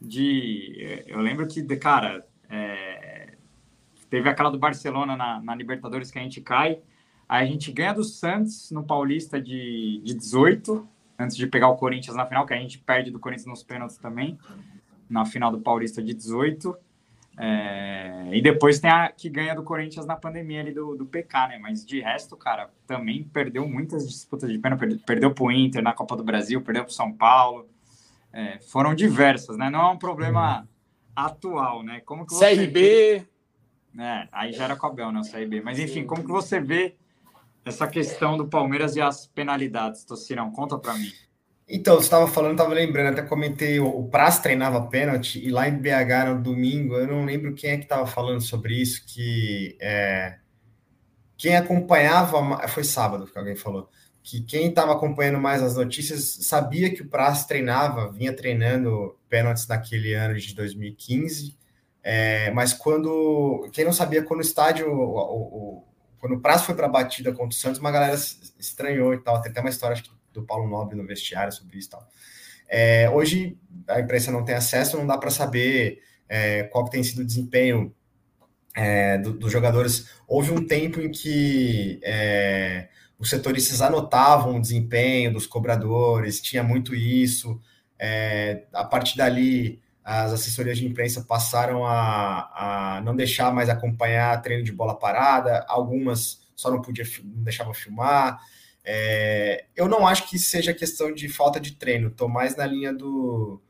de, 0.00 1.04
eu 1.06 1.20
lembro 1.20 1.46
que, 1.46 1.62
cara, 1.76 2.26
é, 2.48 3.34
teve 4.08 4.28
aquela 4.28 4.50
do 4.50 4.58
Barcelona 4.58 5.16
na, 5.16 5.40
na 5.40 5.54
Libertadores 5.54 6.10
que 6.10 6.18
a 6.18 6.22
gente 6.22 6.40
cai, 6.40 6.80
Aí 7.28 7.46
a 7.46 7.46
gente 7.46 7.70
ganha 7.70 7.92
do 7.92 8.02
Santos 8.02 8.70
no 8.70 8.82
Paulista 8.82 9.40
de, 9.40 10.00
de 10.02 10.14
18, 10.14 10.88
antes 11.18 11.36
de 11.36 11.46
pegar 11.46 11.68
o 11.68 11.76
Corinthians 11.76 12.16
na 12.16 12.24
final, 12.24 12.46
que 12.46 12.54
a 12.54 12.56
gente 12.56 12.78
perde 12.78 13.10
do 13.10 13.18
Corinthians 13.18 13.46
nos 13.46 13.62
pênaltis 13.62 13.98
também, 13.98 14.38
na 15.10 15.26
final 15.26 15.52
do 15.52 15.60
Paulista 15.60 16.02
de 16.02 16.14
18. 16.14 16.74
É, 17.40 18.28
e 18.32 18.42
depois 18.42 18.80
tem 18.80 18.90
a 18.90 19.08
que 19.12 19.30
ganha 19.30 19.54
do 19.54 19.62
Corinthians 19.62 20.04
na 20.04 20.16
pandemia 20.16 20.60
ali 20.60 20.72
do, 20.72 20.96
do 20.96 21.06
PK, 21.06 21.48
né? 21.48 21.58
Mas 21.58 21.86
de 21.86 22.00
resto, 22.00 22.36
cara, 22.36 22.68
também 22.84 23.22
perdeu 23.22 23.66
muitas 23.68 24.08
disputas 24.08 24.50
de 24.50 24.58
pênalti. 24.58 24.80
Perdeu, 24.80 24.98
perdeu 25.06 25.34
para 25.34 25.44
o 25.44 25.52
Inter 25.52 25.80
na 25.80 25.92
Copa 25.92 26.16
do 26.16 26.24
Brasil, 26.24 26.60
perdeu 26.60 26.82
para 26.82 26.90
o 26.90 26.94
São 26.94 27.12
Paulo. 27.12 27.68
É, 28.32 28.58
foram 28.58 28.92
diversas, 28.92 29.56
né? 29.56 29.70
Não 29.70 29.80
é 29.80 29.90
um 29.92 29.96
problema 29.96 30.60
uhum. 30.60 30.66
atual, 31.14 31.82
né? 31.84 32.00
Como 32.00 32.26
que 32.26 32.34
você 32.34 32.56
CRB. 32.56 33.24
É, 33.96 34.28
aí 34.32 34.52
já 34.52 34.64
era 34.64 34.76
com 34.76 34.86
a 34.86 34.92
Bel, 34.92 35.12
né? 35.12 35.20
O 35.20 35.30
CRB. 35.30 35.60
Mas 35.60 35.78
enfim, 35.78 36.04
como 36.04 36.24
que 36.24 36.30
você 36.30 36.60
vê 36.60 36.96
essa 37.64 37.86
questão 37.86 38.36
do 38.36 38.48
Palmeiras 38.48 38.96
e 38.96 39.00
as 39.00 39.26
penalidades, 39.28 40.04
Tocirão, 40.04 40.50
conta 40.50 40.76
para 40.76 40.94
mim. 40.94 41.12
Então, 41.68 41.96
você 41.96 42.04
estava 42.04 42.26
falando, 42.26 42.52
estava 42.52 42.72
lembrando, 42.72 43.12
até 43.12 43.22
comentei, 43.22 43.78
o, 43.78 44.04
Praz 44.08 44.38
treinava 44.38 44.86
pênalti, 44.88 45.38
e 45.44 45.50
lá 45.50 45.68
em 45.68 45.76
BH 45.78 46.34
no 46.34 46.42
domingo, 46.42 46.94
eu 46.94 47.06
não 47.06 47.24
lembro 47.24 47.54
quem 47.54 47.70
é 47.70 47.76
que 47.76 47.84
estava 47.84 48.06
falando 48.06 48.40
sobre 48.40 48.74
isso, 48.74 49.04
que 49.06 49.76
é, 49.80 50.38
quem 51.36 51.56
acompanhava, 51.56 52.66
foi 52.68 52.84
sábado 52.84 53.26
que 53.26 53.38
alguém 53.38 53.54
falou, 53.54 53.90
que 54.22 54.40
quem 54.42 54.68
estava 54.68 54.92
acompanhando 54.92 55.38
mais 55.38 55.62
as 55.62 55.76
notícias 55.76 56.38
sabia 56.42 56.92
que 56.92 57.02
o 57.02 57.08
Praz 57.08 57.44
treinava, 57.44 58.10
vinha 58.10 58.32
treinando 58.32 59.18
pênaltis 59.28 59.66
naquele 59.66 60.14
ano 60.14 60.36
de 60.36 60.54
2015, 60.54 61.58
é, 62.02 62.50
mas 62.52 62.72
quando, 62.72 63.68
quem 63.72 63.84
não 63.84 63.92
sabia, 63.92 64.22
quando 64.22 64.40
o 64.40 64.42
estádio, 64.42 64.90
o, 64.90 65.18
o, 65.18 65.84
quando 66.18 66.36
o 66.36 66.40
Prazo 66.40 66.64
foi 66.64 66.74
para 66.74 66.86
a 66.86 66.90
batida 66.90 67.32
contra 67.32 67.48
o 67.48 67.52
Santos, 67.52 67.78
uma 67.78 67.90
galera 67.90 68.14
estranhou 68.58 69.14
e 69.14 69.18
tal. 69.18 69.40
Tem 69.40 69.50
até 69.50 69.60
uma 69.60 69.70
história 69.70 69.94
acho, 69.94 70.17
do 70.40 70.46
Paulo 70.46 70.68
Nobre 70.68 70.96
no 70.96 71.06
vestiário 71.06 71.52
sobre 71.52 71.78
isso 71.78 71.88
e 71.88 71.90
tal. 71.90 72.08
É, 72.68 73.08
hoje 73.10 73.56
a 73.88 74.00
imprensa 74.00 74.30
não 74.30 74.44
tem 74.44 74.54
acesso, 74.54 74.96
não 74.96 75.06
dá 75.06 75.16
para 75.16 75.30
saber 75.30 76.02
é, 76.28 76.64
qual 76.64 76.84
que 76.84 76.90
tem 76.90 77.02
sido 77.02 77.20
o 77.20 77.24
desempenho 77.24 77.94
é, 78.76 79.18
do, 79.18 79.32
dos 79.32 79.50
jogadores. 79.50 80.08
Houve 80.26 80.52
um 80.52 80.66
tempo 80.66 81.00
em 81.00 81.10
que 81.10 81.98
é, 82.02 82.88
os 83.18 83.30
setoristas 83.30 83.80
anotavam 83.80 84.56
o 84.56 84.60
desempenho 84.60 85.32
dos 85.32 85.46
cobradores, 85.46 86.40
tinha 86.40 86.62
muito 86.62 86.94
isso. 86.94 87.60
É, 87.98 88.64
a 88.72 88.84
partir 88.84 89.16
dali, 89.16 89.80
as 90.04 90.32
assessorias 90.32 90.78
de 90.78 90.86
imprensa 90.86 91.22
passaram 91.22 91.84
a, 91.84 92.96
a 92.96 93.00
não 93.02 93.16
deixar 93.16 93.52
mais 93.52 93.68
acompanhar 93.68 94.40
treino 94.40 94.62
de 94.62 94.72
bola 94.72 94.98
parada, 94.98 95.64
algumas 95.68 96.46
só 96.54 96.70
não 96.70 96.82
podia 96.82 97.04
não 97.22 97.42
deixavam 97.42 97.72
filmar. 97.72 98.40
É, 98.84 99.66
eu 99.76 99.88
não 99.88 100.06
acho 100.06 100.28
que 100.28 100.38
seja 100.38 100.72
questão 100.72 101.12
de 101.12 101.28
falta 101.28 101.60
de 101.60 101.72
treino, 101.72 102.08
estou 102.08 102.28
mais 102.28 102.56
na 102.56 102.66
linha 102.66 102.92
do, 102.92 103.60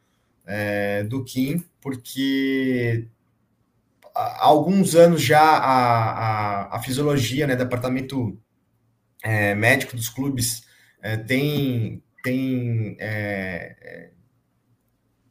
é, 0.47 1.03
do 1.05 1.25
Kim, 1.25 1.65
porque 1.81 3.07
há 4.15 4.47
alguns 4.47 4.95
anos 4.95 5.23
já 5.23 5.41
a, 5.41 6.11
a, 6.73 6.77
a 6.77 6.83
fisiologia, 6.83 7.47
né, 7.47 7.57
departamento 7.57 8.39
é, 9.23 9.55
médico 9.55 9.97
dos 9.97 10.09
clubes 10.09 10.63
é, 11.03 11.17
tem, 11.17 12.03
tem 12.23 12.97
é, 12.99 13.77
é, 13.81 14.11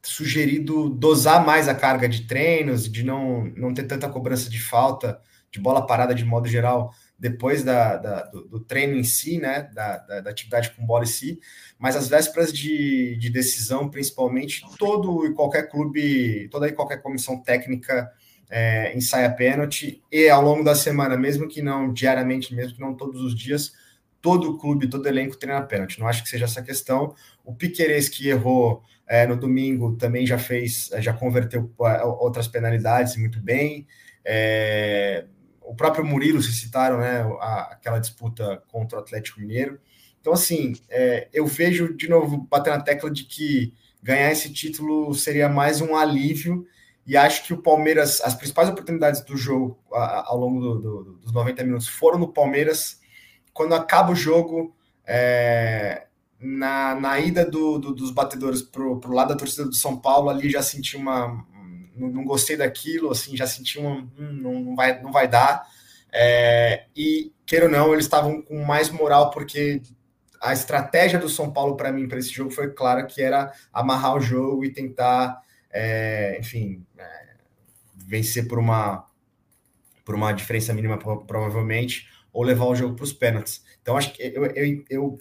sugerido 0.02 0.90
dosar 0.90 1.46
mais 1.46 1.68
a 1.68 1.76
carga 1.76 2.08
de 2.08 2.26
treinos, 2.28 2.90
de 2.90 3.04
não, 3.04 3.46
não 3.56 3.74
ter 3.74 3.84
tanta 3.84 4.10
cobrança 4.10 4.50
de 4.50 4.62
falta, 4.62 5.22
de 5.52 5.60
bola 5.60 5.86
parada 5.86 6.14
de 6.16 6.24
modo 6.26 6.48
geral, 6.48 6.94
depois 7.20 7.64
da, 7.64 7.98
da 7.98 8.24
do, 8.24 8.48
do, 8.48 8.60
treino 8.60 8.96
em 8.96 9.04
si, 9.04 9.40
né, 9.40 9.70
da, 9.74 9.98
da, 9.98 10.22
da, 10.22 10.30
atividade 10.30 10.72
com 10.72 10.86
bola 10.86 11.04
em 11.04 11.08
si, 11.08 11.40
mas 11.80 11.96
as 11.96 12.08
vésperas 12.08 12.54
de, 12.54 13.18
de 13.18 13.30
decisão, 13.30 13.90
principalmente, 13.90 14.62
todo 14.78 15.26
e 15.26 15.34
qualquer 15.34 15.70
clube, 15.70 16.48
toda 16.50 16.68
e 16.68 16.74
qualquer 16.74 17.02
comissão 17.02 17.42
técnica 17.42 18.12
é, 18.50 18.96
ensaia 18.96 19.32
pênalti, 19.32 20.02
e 20.12 20.30
ao 20.30 20.42
longo 20.42 20.64
da 20.64 20.76
semana, 20.76 21.18
mesmo 21.18 21.48
que 21.48 21.62
não 21.62 21.92
diariamente, 21.92 22.54
mesmo 22.54 22.76
que 22.76 22.82
não 22.82 22.94
todos 22.94 23.22
os 23.22 23.36
dias, 23.36 23.74
todo 24.22 24.58
clube, 24.58 24.90
todo 24.90 25.08
elenco 25.08 25.38
treina 25.38 25.62
pênalti. 25.62 26.00
Não 26.00 26.08
acho 26.08 26.24
que 26.24 26.30
seja 26.30 26.46
essa 26.46 26.62
questão. 26.62 27.16
O 27.44 27.54
Piqueires 27.54 28.10
que 28.10 28.28
errou 28.28 28.84
é, 29.08 29.26
no 29.26 29.38
domingo 29.38 29.96
também 29.96 30.26
já 30.26 30.38
fez, 30.38 30.90
já 31.00 31.14
converteu 31.14 31.72
é, 31.82 32.04
outras 32.04 32.48
penalidades 32.48 33.16
muito 33.16 33.40
bem. 33.40 33.88
É, 34.26 35.26
o 35.68 35.76
próprio 35.76 36.06
Murilo 36.06 36.42
se 36.42 36.52
citaram, 36.54 37.00
né? 37.00 37.22
A, 37.40 37.70
aquela 37.74 38.00
disputa 38.00 38.64
contra 38.68 38.98
o 38.98 39.02
Atlético 39.02 39.40
Mineiro. 39.40 39.80
Então, 40.22 40.34
assim, 40.34 40.74
é, 40.90 41.28
eu 41.34 41.46
vejo 41.46 41.96
de 41.96 42.10
novo 42.10 42.38
bater 42.50 42.72
na 42.72 42.82
tecla 42.82 43.12
de 43.12 43.24
que 43.24 43.74
ganhar 44.02 44.32
esse 44.32 44.52
título 44.52 45.14
seria 45.14 45.50
mais 45.50 45.82
um 45.82 45.96
alívio. 45.96 46.66
E 47.06 47.16
acho 47.16 47.46
que 47.46 47.54
o 47.54 47.62
Palmeiras, 47.62 48.22
as 48.22 48.34
principais 48.34 48.70
oportunidades 48.70 49.22
do 49.22 49.38
jogo 49.38 49.80
a, 49.94 50.30
ao 50.30 50.38
longo 50.38 50.60
do, 50.60 50.80
do, 50.80 51.14
dos 51.20 51.32
90 51.32 51.64
minutos 51.64 51.88
foram 51.88 52.20
no 52.20 52.34
Palmeiras. 52.34 53.00
Quando 53.54 53.76
acaba 53.76 54.12
o 54.12 54.16
jogo, 54.16 54.76
é, 55.06 56.08
na, 56.40 56.96
na 56.96 57.20
ida 57.20 57.46
do, 57.46 57.80
do, 57.80 57.94
dos 57.94 58.12
batedores 58.12 58.62
pro, 58.62 59.00
pro 59.00 59.14
lado 59.14 59.30
da 59.30 59.36
torcida 59.36 59.66
do 59.66 59.74
São 59.74 59.98
Paulo, 59.98 60.30
ali 60.30 60.50
já 60.50 60.62
senti 60.62 60.96
uma. 60.96 61.46
Não, 61.98 62.10
não 62.10 62.26
gostei 62.26 62.58
daquilo, 62.58 63.12
assim, 63.12 63.36
já 63.36 63.48
senti 63.48 63.80
uma. 63.80 64.02
Hum, 64.18 64.40
não, 64.42 64.60
não, 64.60 64.76
vai, 64.76 65.02
não 65.02 65.12
vai 65.12 65.28
dar. 65.28 65.68
É, 66.12 66.86
e, 66.96 67.34
queira 67.46 67.66
ou 67.66 67.72
não, 67.72 67.94
eles 67.94 68.06
estavam 68.06 68.42
com 68.42 68.64
mais 68.64 68.90
moral, 68.90 69.32
porque 69.32 69.82
a 70.42 70.54
estratégia 70.54 71.20
do 71.20 71.30
São 71.30 71.52
Paulo 71.52 71.76
para 71.76 71.92
mim, 71.92 72.08
para 72.08 72.20
esse 72.20 72.30
jogo, 72.32 72.52
foi 72.52 72.72
clara 72.72 73.06
que 73.06 73.22
era 73.22 73.52
amarrar 73.74 74.16
o 74.16 74.20
jogo 74.22 74.64
e 74.64 74.72
tentar, 74.72 75.42
é, 75.72 76.38
enfim, 76.40 76.86
é, 76.98 77.36
vencer 77.96 78.48
por 78.48 78.60
uma, 78.60 79.06
por 80.06 80.16
uma 80.16 80.32
diferença 80.32 80.74
mínima, 80.74 80.98
provavelmente, 80.98 82.08
ou 82.32 82.44
levar 82.44 82.66
o 82.66 82.76
jogo 82.76 82.96
para 82.96 83.04
os 83.04 83.14
pênaltis. 83.14 83.64
Então, 83.82 83.98
acho 83.98 84.14
que 84.14 84.22
eu, 84.24 84.46
eu, 84.46 84.86
eu 84.90 85.20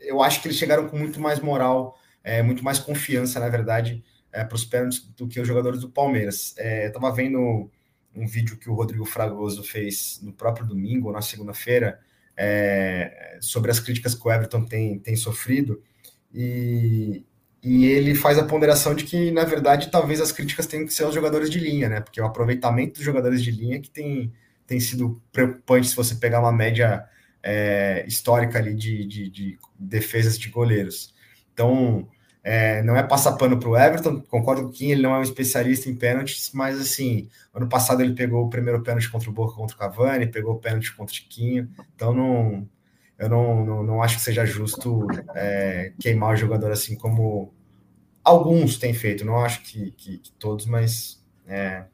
eu 0.00 0.22
acho 0.22 0.40
que 0.40 0.48
eles 0.48 0.56
chegaram 0.56 0.88
com 0.88 0.96
muito 0.96 1.20
mais 1.20 1.40
moral, 1.40 1.98
é, 2.24 2.42
muito 2.42 2.64
mais 2.64 2.78
confiança, 2.78 3.38
na 3.38 3.48
verdade, 3.48 4.02
é, 4.32 4.44
pênaltis 4.44 5.00
do 5.16 5.26
que 5.26 5.40
os 5.40 5.46
jogadores 5.46 5.80
do 5.80 5.88
Palmeiras. 5.88 6.54
É, 6.58 6.86
estava 6.86 7.10
vendo 7.12 7.70
um 8.14 8.26
vídeo 8.26 8.56
que 8.56 8.68
o 8.68 8.74
Rodrigo 8.74 9.04
Fragoso 9.04 9.62
fez 9.62 10.20
no 10.22 10.32
próprio 10.32 10.66
domingo, 10.66 11.08
ou 11.08 11.12
na 11.12 11.22
segunda-feira, 11.22 12.00
é, 12.36 13.38
sobre 13.40 13.70
as 13.70 13.78
críticas 13.78 14.14
que 14.14 14.26
o 14.26 14.32
Everton 14.32 14.64
tem, 14.64 14.98
tem 14.98 15.14
sofrido, 15.14 15.82
e, 16.32 17.24
e 17.62 17.86
ele 17.86 18.14
faz 18.14 18.38
a 18.38 18.44
ponderação 18.44 18.94
de 18.94 19.04
que, 19.04 19.30
na 19.30 19.44
verdade, 19.44 19.90
talvez 19.90 20.20
as 20.20 20.32
críticas 20.32 20.66
tenham 20.66 20.86
que 20.86 20.92
ser 20.92 21.04
aos 21.04 21.14
jogadores 21.14 21.50
de 21.50 21.58
linha, 21.58 21.88
né? 21.88 22.00
Porque 22.00 22.20
o 22.20 22.24
aproveitamento 22.24 22.94
dos 22.94 23.04
jogadores 23.04 23.42
de 23.42 23.50
linha 23.50 23.80
que 23.80 23.90
tem, 23.90 24.32
tem 24.66 24.80
sido 24.80 25.20
preocupante 25.32 25.88
se 25.88 25.96
você 25.96 26.14
pegar 26.14 26.40
uma 26.40 26.52
média 26.52 27.04
é, 27.42 28.04
histórica 28.06 28.58
ali 28.58 28.74
de, 28.74 29.04
de, 29.06 29.30
de, 29.30 29.58
defesas 29.78 30.38
de 30.38 30.48
goleiros. 30.48 31.14
Então, 31.52 32.08
é, 32.42 32.82
não 32.82 32.96
é 32.96 33.02
passar 33.02 33.32
pano 33.32 33.58
para 33.58 33.68
o 33.68 33.76
Everton, 33.76 34.20
concordo 34.22 34.62
com 34.62 34.68
o 34.68 34.72
Kim, 34.72 34.90
ele 34.90 35.02
não 35.02 35.14
é 35.14 35.18
um 35.18 35.22
especialista 35.22 35.88
em 35.88 35.94
pênaltis, 35.94 36.50
mas 36.52 36.80
assim, 36.80 37.28
ano 37.52 37.68
passado 37.68 38.02
ele 38.02 38.14
pegou 38.14 38.44
o 38.44 38.50
primeiro 38.50 38.82
pênalti 38.82 39.10
contra 39.10 39.28
o 39.28 39.32
Boca 39.32 39.54
contra 39.54 39.76
o 39.76 39.78
Cavani, 39.78 40.26
pegou 40.26 40.54
o 40.54 40.58
pênalti 40.58 40.94
contra 40.94 41.12
o 41.12 41.14
Tiquinho, 41.14 41.68
então 41.94 42.14
não, 42.14 42.68
eu 43.18 43.28
não, 43.28 43.64
não, 43.64 43.82
não 43.82 44.02
acho 44.02 44.16
que 44.16 44.22
seja 44.22 44.44
justo 44.46 45.06
é, 45.34 45.92
queimar 46.00 46.34
o 46.34 46.36
jogador 46.36 46.72
assim 46.72 46.96
como 46.96 47.52
alguns 48.24 48.78
têm 48.78 48.94
feito, 48.94 49.24
não 49.24 49.44
acho 49.44 49.62
que, 49.62 49.90
que, 49.92 50.18
que 50.18 50.32
todos, 50.32 50.66
mas 50.66 51.22
é, 51.46 51.84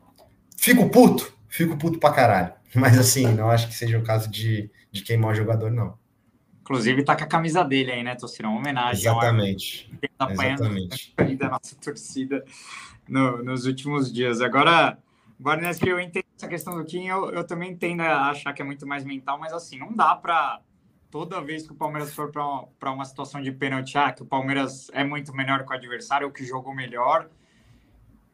fico 0.56 0.88
puto, 0.88 1.32
fico 1.48 1.76
puto 1.76 1.98
pra 1.98 2.12
caralho, 2.12 2.52
mas 2.74 2.98
assim, 2.98 3.26
não 3.32 3.50
acho 3.50 3.68
que 3.68 3.74
seja 3.74 3.98
o 3.98 4.02
caso 4.02 4.30
de 4.30 4.70
de 4.96 5.02
queimar 5.02 5.32
o 5.32 5.34
jogador, 5.34 5.70
não. 5.70 5.98
Inclusive, 6.66 7.04
tá 7.04 7.14
com 7.14 7.22
a 7.22 7.28
camisa 7.28 7.62
dele 7.62 7.92
aí, 7.92 8.02
né, 8.02 8.16
Tocirão? 8.16 8.50
Uma 8.50 8.58
homenagem 8.58 9.08
Exatamente. 9.08 9.88
ao 10.18 10.32
Exatamente. 10.32 11.14
da 11.38 11.48
nossa 11.48 11.76
torcida 11.76 12.44
no, 13.08 13.40
nos 13.44 13.66
últimos 13.66 14.12
dias. 14.12 14.40
Agora, 14.40 14.98
Guarnés, 15.40 15.78
que 15.78 15.88
eu 15.88 16.00
entendo 16.00 16.24
essa 16.36 16.48
questão 16.48 16.76
do 16.76 16.84
Kim, 16.84 17.06
eu, 17.06 17.30
eu 17.30 17.44
também 17.44 17.76
tendo 17.76 18.00
a 18.02 18.30
achar 18.30 18.52
que 18.52 18.60
é 18.60 18.64
muito 18.64 18.84
mais 18.84 19.04
mental, 19.04 19.38
mas 19.38 19.52
assim, 19.52 19.78
não 19.78 19.92
dá 19.92 20.16
para 20.16 20.60
toda 21.08 21.40
vez 21.40 21.64
que 21.64 21.72
o 21.72 21.76
Palmeiras 21.76 22.12
for 22.12 22.32
para 22.32 22.44
uma, 22.44 22.68
uma 22.94 23.04
situação 23.04 23.40
de 23.40 23.52
pênalti, 23.52 23.96
ah, 23.96 24.12
que 24.12 24.24
o 24.24 24.26
Palmeiras 24.26 24.90
é 24.92 25.04
muito 25.04 25.32
melhor 25.32 25.64
que 25.64 25.70
o 25.70 25.76
adversário, 25.76 26.26
ou 26.26 26.32
que 26.32 26.44
jogou 26.44 26.74
melhor, 26.74 27.30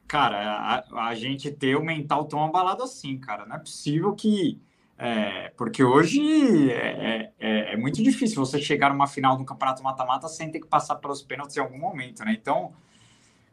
cara, 0.08 0.82
a, 0.90 1.08
a 1.08 1.14
gente 1.14 1.50
ter 1.50 1.76
o 1.76 1.84
mental 1.84 2.24
tão 2.24 2.42
abalado 2.42 2.82
assim, 2.82 3.18
cara. 3.18 3.44
Não 3.44 3.56
é 3.56 3.58
possível 3.58 4.14
que. 4.14 4.58
É, 5.04 5.52
porque 5.56 5.82
hoje 5.82 6.70
é, 6.70 7.32
é, 7.40 7.72
é, 7.72 7.76
muito 7.76 8.00
difícil 8.00 8.36
você 8.36 8.60
chegar 8.60 8.88
numa 8.88 9.08
final 9.08 9.36
do 9.36 9.44
campeonato 9.44 9.82
mata-mata 9.82 10.28
sem 10.28 10.48
ter 10.48 10.60
que 10.60 10.66
passar 10.68 10.94
pelos 10.94 11.20
pênaltis 11.20 11.56
em 11.56 11.60
algum 11.60 11.76
momento, 11.76 12.24
né? 12.24 12.36
Então, 12.40 12.72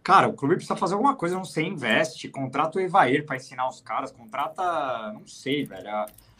cara, 0.03 0.27
o 0.27 0.33
clube 0.33 0.57
precisa 0.57 0.75
fazer 0.75 0.93
alguma 0.93 1.15
coisa, 1.15 1.35
não 1.35 1.43
sei, 1.43 1.65
investe, 1.65 2.29
contrata 2.29 2.77
o 2.77 2.81
Evair 2.81 3.25
para 3.25 3.35
ensinar 3.35 3.67
os 3.67 3.81
caras, 3.81 4.11
contrata, 4.11 5.11
não 5.11 5.25
sei, 5.25 5.65
velho, 5.65 5.89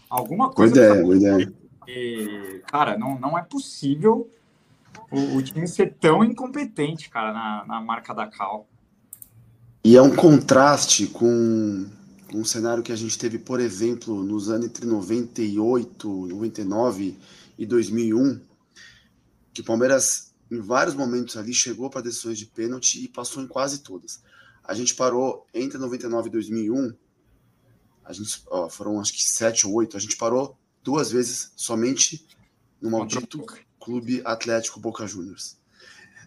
alguma 0.08 0.52
coisa. 0.52 0.76
Boa 0.76 0.88
ideia, 0.88 1.04
boa 1.04 1.16
ideia. 1.16 1.54
Porque, 1.80 2.62
cara, 2.68 2.96
não, 2.96 3.20
não 3.20 3.36
é 3.36 3.42
possível 3.42 4.30
o, 5.10 5.38
o 5.38 5.42
time 5.42 5.68
ser 5.68 5.96
tão 6.00 6.24
incompetente, 6.24 7.10
cara, 7.10 7.34
na, 7.34 7.66
na 7.66 7.82
marca 7.82 8.14
da 8.14 8.28
Cal. 8.28 8.68
E 9.84 9.98
é 9.98 10.02
um 10.04 10.16
contraste 10.16 11.08
com, 11.08 11.90
um 12.34 12.44
cenário 12.44 12.84
que 12.84 12.92
a 12.92 12.96
gente 12.96 13.18
teve, 13.18 13.40
por 13.40 13.60
exemplo, 13.60 14.24
nos 14.24 14.50
anos 14.50 14.68
entre 14.68 14.86
98, 14.86 16.28
99 16.28 17.18
e 17.58 17.66
2001, 17.66 18.42
que 19.54 19.62
o 19.62 19.64
Palmeiras, 19.64 20.34
em 20.50 20.60
vários 20.60 20.96
momentos 20.96 21.38
ali, 21.38 21.54
chegou 21.54 21.90
para 21.90 22.02
decisões 22.02 22.38
de 22.38 22.46
pênalti 22.46 23.04
e 23.04 23.08
passou 23.08 23.44
em 23.44 23.48
quase 23.48 23.80
todas. 23.80 24.22
A 24.64 24.74
gente 24.74 24.96
parou 24.96 25.48
entre 25.54 25.78
99 25.78 26.30
e 26.30 26.32
2001, 26.32 26.94
a 28.06 28.14
gente, 28.14 28.44
ó, 28.48 28.70
foram 28.70 29.00
acho 29.00 29.14
que 29.14 29.24
sete 29.24 29.68
ou 29.68 29.74
oito, 29.74 29.98
a 29.98 30.00
gente 30.00 30.18
parou 30.18 30.58
duas 30.84 31.12
vezes 31.12 31.52
somente 31.56 32.26
no 32.82 32.90
maldito 32.90 33.46
Clube 33.80 34.22
Atlético 34.24 34.80
Boca 34.80 35.06
Juniors 35.06 35.59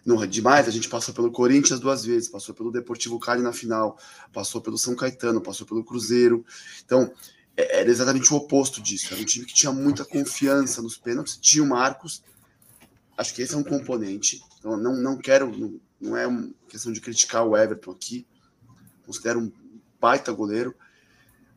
no 0.05 0.25
demais, 0.27 0.67
a 0.67 0.71
gente 0.71 0.89
passou 0.89 1.13
pelo 1.13 1.31
Corinthians 1.31 1.79
duas 1.79 2.03
vezes, 2.03 2.27
passou 2.27 2.53
pelo 2.53 2.71
Deportivo 2.71 3.19
Cali 3.19 3.41
na 3.41 3.53
final, 3.53 3.97
passou 4.33 4.59
pelo 4.61 4.77
São 4.77 4.95
Caetano, 4.95 5.39
passou 5.39 5.65
pelo 5.65 5.83
Cruzeiro. 5.83 6.45
Então, 6.85 7.11
é, 7.55 7.79
era 7.79 7.89
exatamente 7.89 8.33
o 8.33 8.37
oposto 8.37 8.81
disso. 8.81 9.13
Era 9.13 9.21
um 9.21 9.25
time 9.25 9.45
que 9.45 9.53
tinha 9.53 9.71
muita 9.71 10.03
confiança 10.03 10.81
nos 10.81 10.97
pênaltis, 10.97 11.37
tinha 11.37 11.63
o 11.63 11.67
Marcos. 11.67 12.21
Acho 13.17 13.33
que 13.33 13.41
esse 13.41 13.53
é 13.53 13.57
um 13.57 13.63
componente. 13.63 14.41
Então, 14.59 14.75
não, 14.75 14.95
não 14.95 15.17
quero, 15.17 15.57
não, 15.57 15.79
não 16.01 16.17
é 16.17 16.27
uma 16.27 16.49
questão 16.67 16.91
de 16.91 16.99
criticar 16.99 17.45
o 17.45 17.55
Everton 17.55 17.91
aqui. 17.91 18.27
Considero 19.05 19.39
um 19.39 19.51
baita 20.01 20.33
goleiro, 20.33 20.75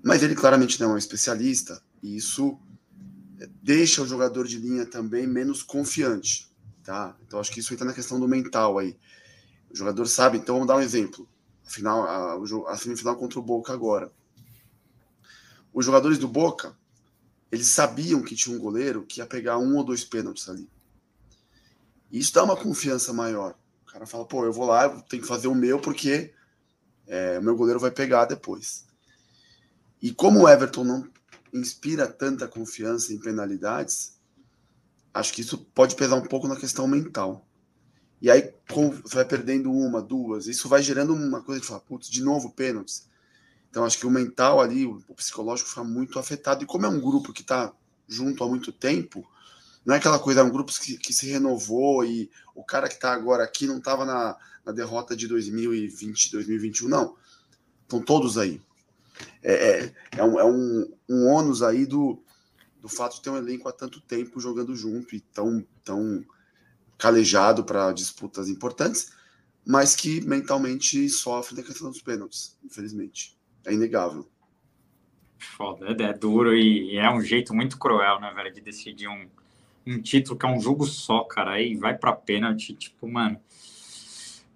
mas 0.03 0.23
ele 0.23 0.37
claramente 0.37 0.81
não 0.81 0.91
é 0.91 0.95
um 0.95 0.99
especialista, 0.99 1.83
e 2.01 2.17
isso 2.17 2.57
deixa 3.61 4.03
o 4.03 4.07
jogador 4.07 4.47
de 4.47 4.57
linha 4.57 4.87
também 4.87 5.27
menos 5.27 5.65
confiante. 5.65 6.49
Tá? 6.87 7.17
Então 7.27 7.41
acho 7.41 7.51
que 7.51 7.59
isso 7.59 7.75
entra 7.75 7.85
na 7.85 7.93
questão 7.93 8.21
do 8.21 8.29
mental 8.29 8.79
aí. 8.79 8.97
O 9.69 9.77
jogador 9.77 10.07
sabe, 10.07 10.39
então 10.39 10.55
vamos 10.55 10.69
dar 10.69 10.77
um 10.77 10.81
exemplo. 10.81 11.29
A, 11.67 11.69
final, 11.69 12.05
a, 12.05 12.73
a 12.73 12.77
semifinal 12.77 13.17
contra 13.17 13.41
o 13.41 13.43
Boca 13.43 13.73
agora. 13.73 14.13
Os 15.75 15.85
jogadores 15.85 16.17
do 16.17 16.29
Boca, 16.29 16.79
eles 17.51 17.67
sabiam 17.67 18.23
que 18.23 18.37
tinha 18.37 18.57
um 18.57 18.61
goleiro 18.61 19.05
que 19.05 19.19
ia 19.19 19.27
pegar 19.27 19.59
um 19.59 19.75
ou 19.77 19.83
dois 19.83 20.05
pênaltis 20.05 20.49
ali. 20.49 20.71
E 22.09 22.21
isso 22.21 22.33
dá 22.33 22.45
uma 22.45 22.57
confiança 22.57 23.13
maior. 23.13 23.59
O 23.83 23.91
cara 23.91 24.07
fala, 24.07 24.25
pô, 24.25 24.45
eu 24.45 24.53
vou 24.53 24.67
lá, 24.67 24.85
eu 24.85 25.03
tenho 25.03 25.23
que 25.23 25.29
fazer 25.29 25.49
o 25.49 25.55
meu 25.57 25.81
porque 25.81 26.33
é, 27.05 27.37
o 27.41 27.43
meu 27.43 27.57
goleiro 27.57 27.81
vai 27.81 27.91
pegar 27.91 28.27
depois. 28.27 28.87
E 30.01 30.15
como 30.15 30.45
o 30.45 30.49
Everton 30.49 30.85
não 30.85 31.09
inspira 31.53 32.07
tanta 32.07 32.47
confiança 32.47 33.13
em 33.13 33.19
penalidades, 33.19 34.16
acho 35.17 35.33
que 35.33 35.41
isso 35.41 35.59
pode 35.75 35.95
pesar 35.97 36.17
um 36.17 36.27
pouco 36.27 36.47
na 36.47 36.57
questão 36.57 36.87
mental. 36.87 37.47
E 38.21 38.31
aí, 38.31 38.53
você 39.03 39.15
vai 39.15 39.25
perdendo 39.25 39.71
uma, 39.71 40.01
duas, 40.01 40.47
isso 40.47 40.69
vai 40.69 40.83
gerando 40.83 41.15
uma 41.15 41.43
coisa 41.43 41.61
de 41.61 41.67
falar, 41.67 41.81
putz, 41.81 42.09
de 42.09 42.23
novo 42.23 42.51
pênaltis. 42.51 43.09
Então, 43.71 43.85
acho 43.85 43.99
que 43.99 44.07
o 44.07 44.11
mental 44.11 44.61
ali, 44.61 44.87
o 44.87 45.03
psicológico 45.15 45.69
fica 45.69 45.85
muito 45.85 46.19
afetado. 46.19 46.63
E 46.63 46.67
como 46.67 46.87
é 46.87 46.89
um 46.89 47.01
grupo 47.01 47.33
que 47.33 47.43
está 47.43 47.73
junto 48.09 48.43
há 48.43 48.49
muito 48.49 48.73
tempo, 48.73 49.27
não 49.85 49.95
é 49.95 49.99
aquela 49.99 50.19
coisa, 50.19 50.41
é 50.41 50.45
um 50.45 50.51
grupo 50.51 50.73
que, 50.73 50.97
que 50.97 51.13
se 51.13 51.27
renovou 51.29 52.05
e 52.05 52.31
o 52.55 52.65
cara 52.65 52.89
que 52.89 52.95
está 52.95 53.13
agora 53.13 53.45
aqui 53.45 53.67
não 53.67 53.79
estava 53.79 54.05
na, 54.05 54.37
na 54.65 54.73
derrota 54.73 55.15
de 55.15 55.29
2020, 55.29 56.33
2021, 56.33 56.89
não. 56.89 57.17
Estão 57.83 58.01
todos 58.01 58.39
aí. 58.39 58.61
É, 59.43 59.53
é, 59.53 59.95
é, 60.17 60.25
um, 60.25 60.41
é 60.41 60.45
um, 60.45 60.93
um 61.09 61.27
ônus 61.29 61.63
aí 61.63 61.87
do, 61.87 62.23
do 62.87 62.89
fato 62.89 63.17
de 63.17 63.23
ter 63.23 63.31
um 63.31 63.37
elenco 63.37 63.69
há 63.69 63.73
tanto 63.73 64.01
tempo 64.01 64.39
jogando 64.39 64.77
junto 64.77 65.17
e 65.17 65.21
tão, 65.21 65.67
tão 65.83 66.25
calejado 66.97 67.65
para 67.65 67.91
disputas 67.91 68.49
importantes, 68.49 69.11
mas 69.67 69.97
que 69.97 70.21
mentalmente 70.21 71.09
sofre 71.09 71.57
da 71.57 71.65
questão 71.65 71.91
dos 71.91 72.01
pênaltis, 72.01 72.57
infelizmente. 72.65 73.37
É 73.65 73.75
inegável. 73.75 74.29
Foda, 75.37 75.97
é, 75.99 76.03
é 76.05 76.13
duro 76.13 76.55
e 76.55 76.97
é 76.97 77.11
um 77.11 77.21
jeito 77.21 77.53
muito 77.53 77.77
cruel, 77.77 78.21
né, 78.21 78.33
velho, 78.33 78.55
de 78.55 78.61
decidir 78.61 79.09
um, 79.09 79.27
um 79.85 80.01
título 80.01 80.39
que 80.39 80.47
é 80.47 80.49
um 80.49 80.61
jogo 80.61 80.87
só, 80.87 81.25
cara, 81.25 81.55
aí 81.55 81.75
vai 81.75 81.99
para 81.99 82.13
pênalti, 82.13 82.73
tipo, 82.73 83.09
mano. 83.09 83.41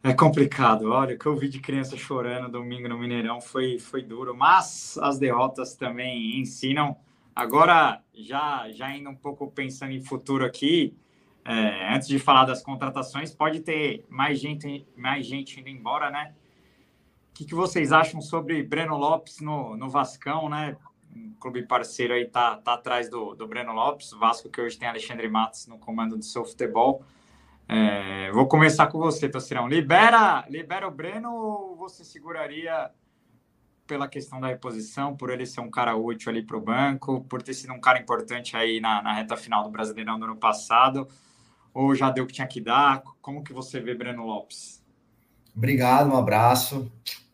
É 0.05 0.14
complicado. 0.14 0.93
Olha, 0.93 1.16
o 1.16 1.18
que 1.18 1.26
eu 1.26 1.37
vi 1.37 1.49
de 1.49 1.59
criança 1.59 1.97
chorando 1.97 2.49
domingo 2.49 2.89
no 2.89 2.97
Mineirão 2.97 3.41
foi, 3.41 3.81
foi 3.81 4.03
duro, 4.03 4.37
mas 4.37 4.97
as 5.03 5.18
derrotas 5.18 5.74
também 5.74 6.41
ensinam 6.41 6.97
Agora, 7.35 8.03
já, 8.14 8.70
já 8.72 8.95
indo 8.95 9.11
um 9.11 9.14
pouco 9.14 9.51
pensando 9.51 9.93
em 9.93 10.01
futuro 10.01 10.45
aqui, 10.45 10.97
é, 11.45 11.95
antes 11.95 12.09
de 12.09 12.18
falar 12.18 12.45
das 12.45 12.62
contratações, 12.62 13.35
pode 13.35 13.61
ter 13.61 14.05
mais 14.09 14.39
gente, 14.39 14.87
mais 14.97 15.26
gente 15.26 15.59
indo 15.61 15.68
embora, 15.68 16.11
né? 16.11 16.35
O 17.31 17.35
que, 17.35 17.45
que 17.45 17.55
vocês 17.55 17.93
acham 17.93 18.20
sobre 18.20 18.62
Breno 18.62 18.97
Lopes 18.97 19.41
no, 19.41 19.76
no 19.76 19.89
Vascão, 19.89 20.49
né? 20.49 20.76
Um 21.14 21.33
clube 21.41 21.66
parceiro 21.66 22.12
aí 22.14 22.26
tá, 22.26 22.57
tá 22.57 22.74
atrás 22.74 23.09
do, 23.09 23.35
do 23.35 23.47
Breno 23.47 23.72
Lopes, 23.72 24.11
Vasco 24.12 24.49
que 24.49 24.61
hoje 24.61 24.78
tem 24.78 24.87
Alexandre 24.87 25.28
Matos 25.28 25.66
no 25.66 25.78
comando 25.78 26.16
do 26.16 26.24
seu 26.24 26.45
futebol. 26.45 27.03
É, 27.66 28.31
vou 28.33 28.47
começar 28.47 28.89
com 28.89 28.99
você, 28.99 29.28
Tocirão. 29.28 29.68
Libera, 29.68 30.45
libera 30.49 30.87
o 30.87 30.91
Breno 30.91 31.33
ou 31.33 31.76
você 31.76 32.05
seguraria 32.05 32.91
pela 33.91 34.07
questão 34.07 34.41
da 34.41 34.47
reposição, 34.47 35.16
por 35.16 35.30
ele 35.30 35.45
ser 35.45 35.61
um 35.61 35.68
cara 35.68 35.97
útil 35.97 36.30
ali 36.30 36.45
para 36.45 36.57
o 36.57 36.61
banco, 36.61 37.24
por 37.24 37.43
ter 37.43 37.55
sido 37.55 37.72
um 37.72 37.80
cara 37.80 37.99
importante 37.99 38.57
aí 38.57 38.80
na, 38.80 39.03
na 39.03 39.12
reta 39.12 39.36
final 39.36 39.64
do 39.64 39.68
Brasileirão 39.68 40.16
do 40.16 40.26
ano 40.26 40.36
passado, 40.36 41.09
ou 41.74 41.93
já 41.93 42.09
deu 42.09 42.22
o 42.22 42.26
que 42.28 42.34
tinha 42.34 42.47
que 42.47 42.61
dar? 42.61 43.03
Como 43.20 43.43
que 43.43 43.53
você 43.53 43.80
vê 43.80 43.93
Breno 43.93 44.24
Lopes? 44.24 44.80
Obrigado, 45.57 46.09
um 46.09 46.16
abraço, 46.16 46.88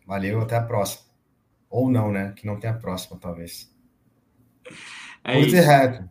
valeu, 0.06 0.40
até 0.40 0.56
a 0.56 0.62
próxima. 0.62 1.04
Ou 1.68 1.90
não, 1.90 2.10
né? 2.10 2.32
Que 2.34 2.46
não 2.46 2.58
tem 2.58 2.70
a 2.70 2.74
próxima, 2.74 3.18
talvez. 3.20 3.70
É 5.22 5.34
Curto 5.34 5.56
isso. 5.56 5.56
reto. 5.56 6.10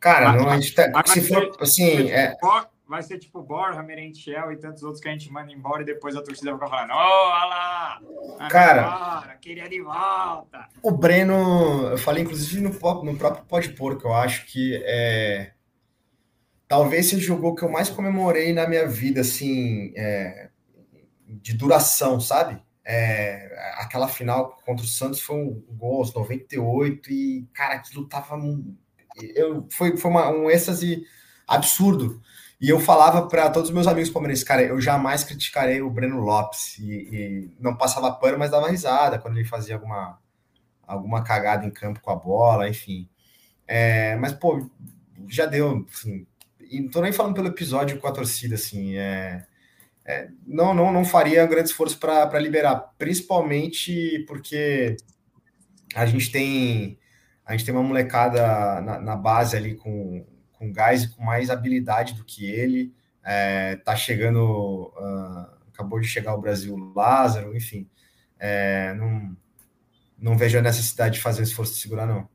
Cara, 0.00 0.32
não, 0.32 0.48
a 0.48 0.58
gente 0.58 0.74
tá, 0.74 0.90
se 1.04 1.20
for, 1.20 1.54
assim, 1.60 2.10
é 2.10 2.38
vai 2.86 3.02
ser 3.02 3.18
tipo 3.18 3.42
Borja, 3.42 3.82
Merentiel 3.82 4.52
e 4.52 4.56
tantos 4.56 4.82
outros 4.82 5.00
que 5.00 5.08
a 5.08 5.12
gente 5.12 5.30
manda 5.32 5.52
embora 5.52 5.82
e 5.82 5.86
depois 5.86 6.14
a 6.14 6.22
torcida 6.22 6.50
vai 6.54 6.60
ficar 6.60 6.76
falando: 6.76 6.92
olha 6.92 7.44
lá! 7.46 8.48
Cara, 8.50 8.82
embora, 8.82 9.38
queria 9.40 9.68
de 9.68 9.80
volta. 9.80 10.68
O 10.82 10.90
Breno, 10.90 11.88
eu 11.88 11.98
falei 11.98 12.22
inclusive 12.22 12.60
no, 12.60 12.70
no 12.70 13.16
próprio 13.16 13.44
Pode 13.44 13.70
Porco, 13.70 14.08
eu 14.08 14.14
acho 14.14 14.46
que 14.46 14.80
é. 14.84 15.52
Talvez 16.66 17.06
seja 17.06 17.22
o 17.22 17.36
jogo 17.36 17.54
que 17.54 17.62
eu 17.62 17.70
mais 17.70 17.90
comemorei 17.90 18.52
na 18.52 18.66
minha 18.66 18.88
vida, 18.88 19.20
assim, 19.20 19.92
é, 19.94 20.48
de 21.26 21.54
duração, 21.54 22.18
sabe? 22.20 22.60
É, 22.86 23.74
aquela 23.78 24.08
final 24.08 24.56
contra 24.64 24.84
o 24.84 24.88
Santos 24.88 25.20
foi 25.20 25.36
um 25.36 25.64
gol 25.70 25.98
aos 25.98 26.12
98 26.12 27.10
e, 27.10 27.48
cara, 27.52 27.74
aquilo 27.74 28.08
tava. 28.08 28.38
Eu, 29.34 29.66
foi 29.70 29.96
foi 29.96 30.10
uma, 30.10 30.28
um 30.30 30.50
êxtase 30.50 31.04
absurdo. 31.46 32.20
E 32.60 32.68
eu 32.68 32.80
falava 32.80 33.26
para 33.28 33.50
todos 33.50 33.68
os 33.68 33.74
meus 33.74 33.86
amigos 33.86 34.10
palmeirenses, 34.10 34.44
cara, 34.44 34.62
eu 34.62 34.80
jamais 34.80 35.24
criticarei 35.24 35.82
o 35.82 35.90
Breno 35.90 36.20
Lopes. 36.20 36.78
E, 36.78 36.92
e, 36.92 37.50
não 37.58 37.76
passava 37.76 38.12
pano, 38.12 38.38
mas 38.38 38.50
dava 38.50 38.70
risada 38.70 39.18
quando 39.18 39.36
ele 39.36 39.48
fazia 39.48 39.74
alguma, 39.74 40.18
alguma 40.86 41.22
cagada 41.22 41.66
em 41.66 41.70
campo 41.70 42.00
com 42.00 42.10
a 42.10 42.16
bola, 42.16 42.68
enfim. 42.68 43.08
É, 43.66 44.16
mas, 44.16 44.32
pô, 44.32 44.68
já 45.28 45.46
deu, 45.46 45.86
assim, 45.92 46.26
e 46.60 46.80
não 46.80 46.90
tô 46.90 47.00
nem 47.00 47.12
falando 47.12 47.34
pelo 47.34 47.48
episódio 47.48 47.98
com 47.98 48.06
a 48.06 48.12
torcida, 48.12 48.54
assim, 48.54 48.96
é, 48.96 49.44
é 50.04 50.28
não, 50.46 50.74
não, 50.74 50.92
não 50.92 51.04
faria 51.04 51.44
um 51.44 51.48
grande 51.48 51.70
esforço 51.70 51.98
para 51.98 52.38
liberar, 52.38 52.94
principalmente 52.98 54.24
porque 54.26 54.96
a 55.94 56.06
gente 56.06 56.30
tem 56.30 56.98
a 57.46 57.52
gente 57.52 57.64
tem 57.66 57.74
uma 57.74 57.82
molecada 57.82 58.80
na, 58.80 58.98
na 58.98 59.16
base 59.16 59.56
ali 59.56 59.74
com 59.74 60.24
com 60.64 60.72
gás 60.72 61.04
e 61.04 61.08
com 61.10 61.22
mais 61.22 61.50
habilidade 61.50 62.14
do 62.14 62.24
que 62.24 62.46
ele. 62.46 62.94
É, 63.22 63.76
tá 63.76 63.94
chegando, 63.94 64.92
uh, 64.96 65.68
acabou 65.72 66.00
de 66.00 66.06
chegar 66.06 66.32
ao 66.32 66.40
Brasil 66.40 66.76
Lázaro, 66.94 67.56
enfim. 67.56 67.88
É, 68.38 68.94
não, 68.94 69.36
não 70.18 70.36
vejo 70.36 70.58
a 70.58 70.62
necessidade 70.62 71.16
de 71.16 71.22
fazer 71.22 71.42
esforço 71.42 71.74
de 71.74 71.80
segurar, 71.80 72.06
não. 72.06 72.28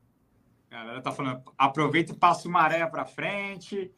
Cara, 0.68 0.84
galera 0.84 1.02
tá 1.02 1.12
falando, 1.12 1.42
aproveita 1.56 2.12
e 2.12 2.16
passa 2.16 2.48
o 2.48 2.50
maré 2.50 2.84
para 2.86 3.04
frente. 3.04 3.90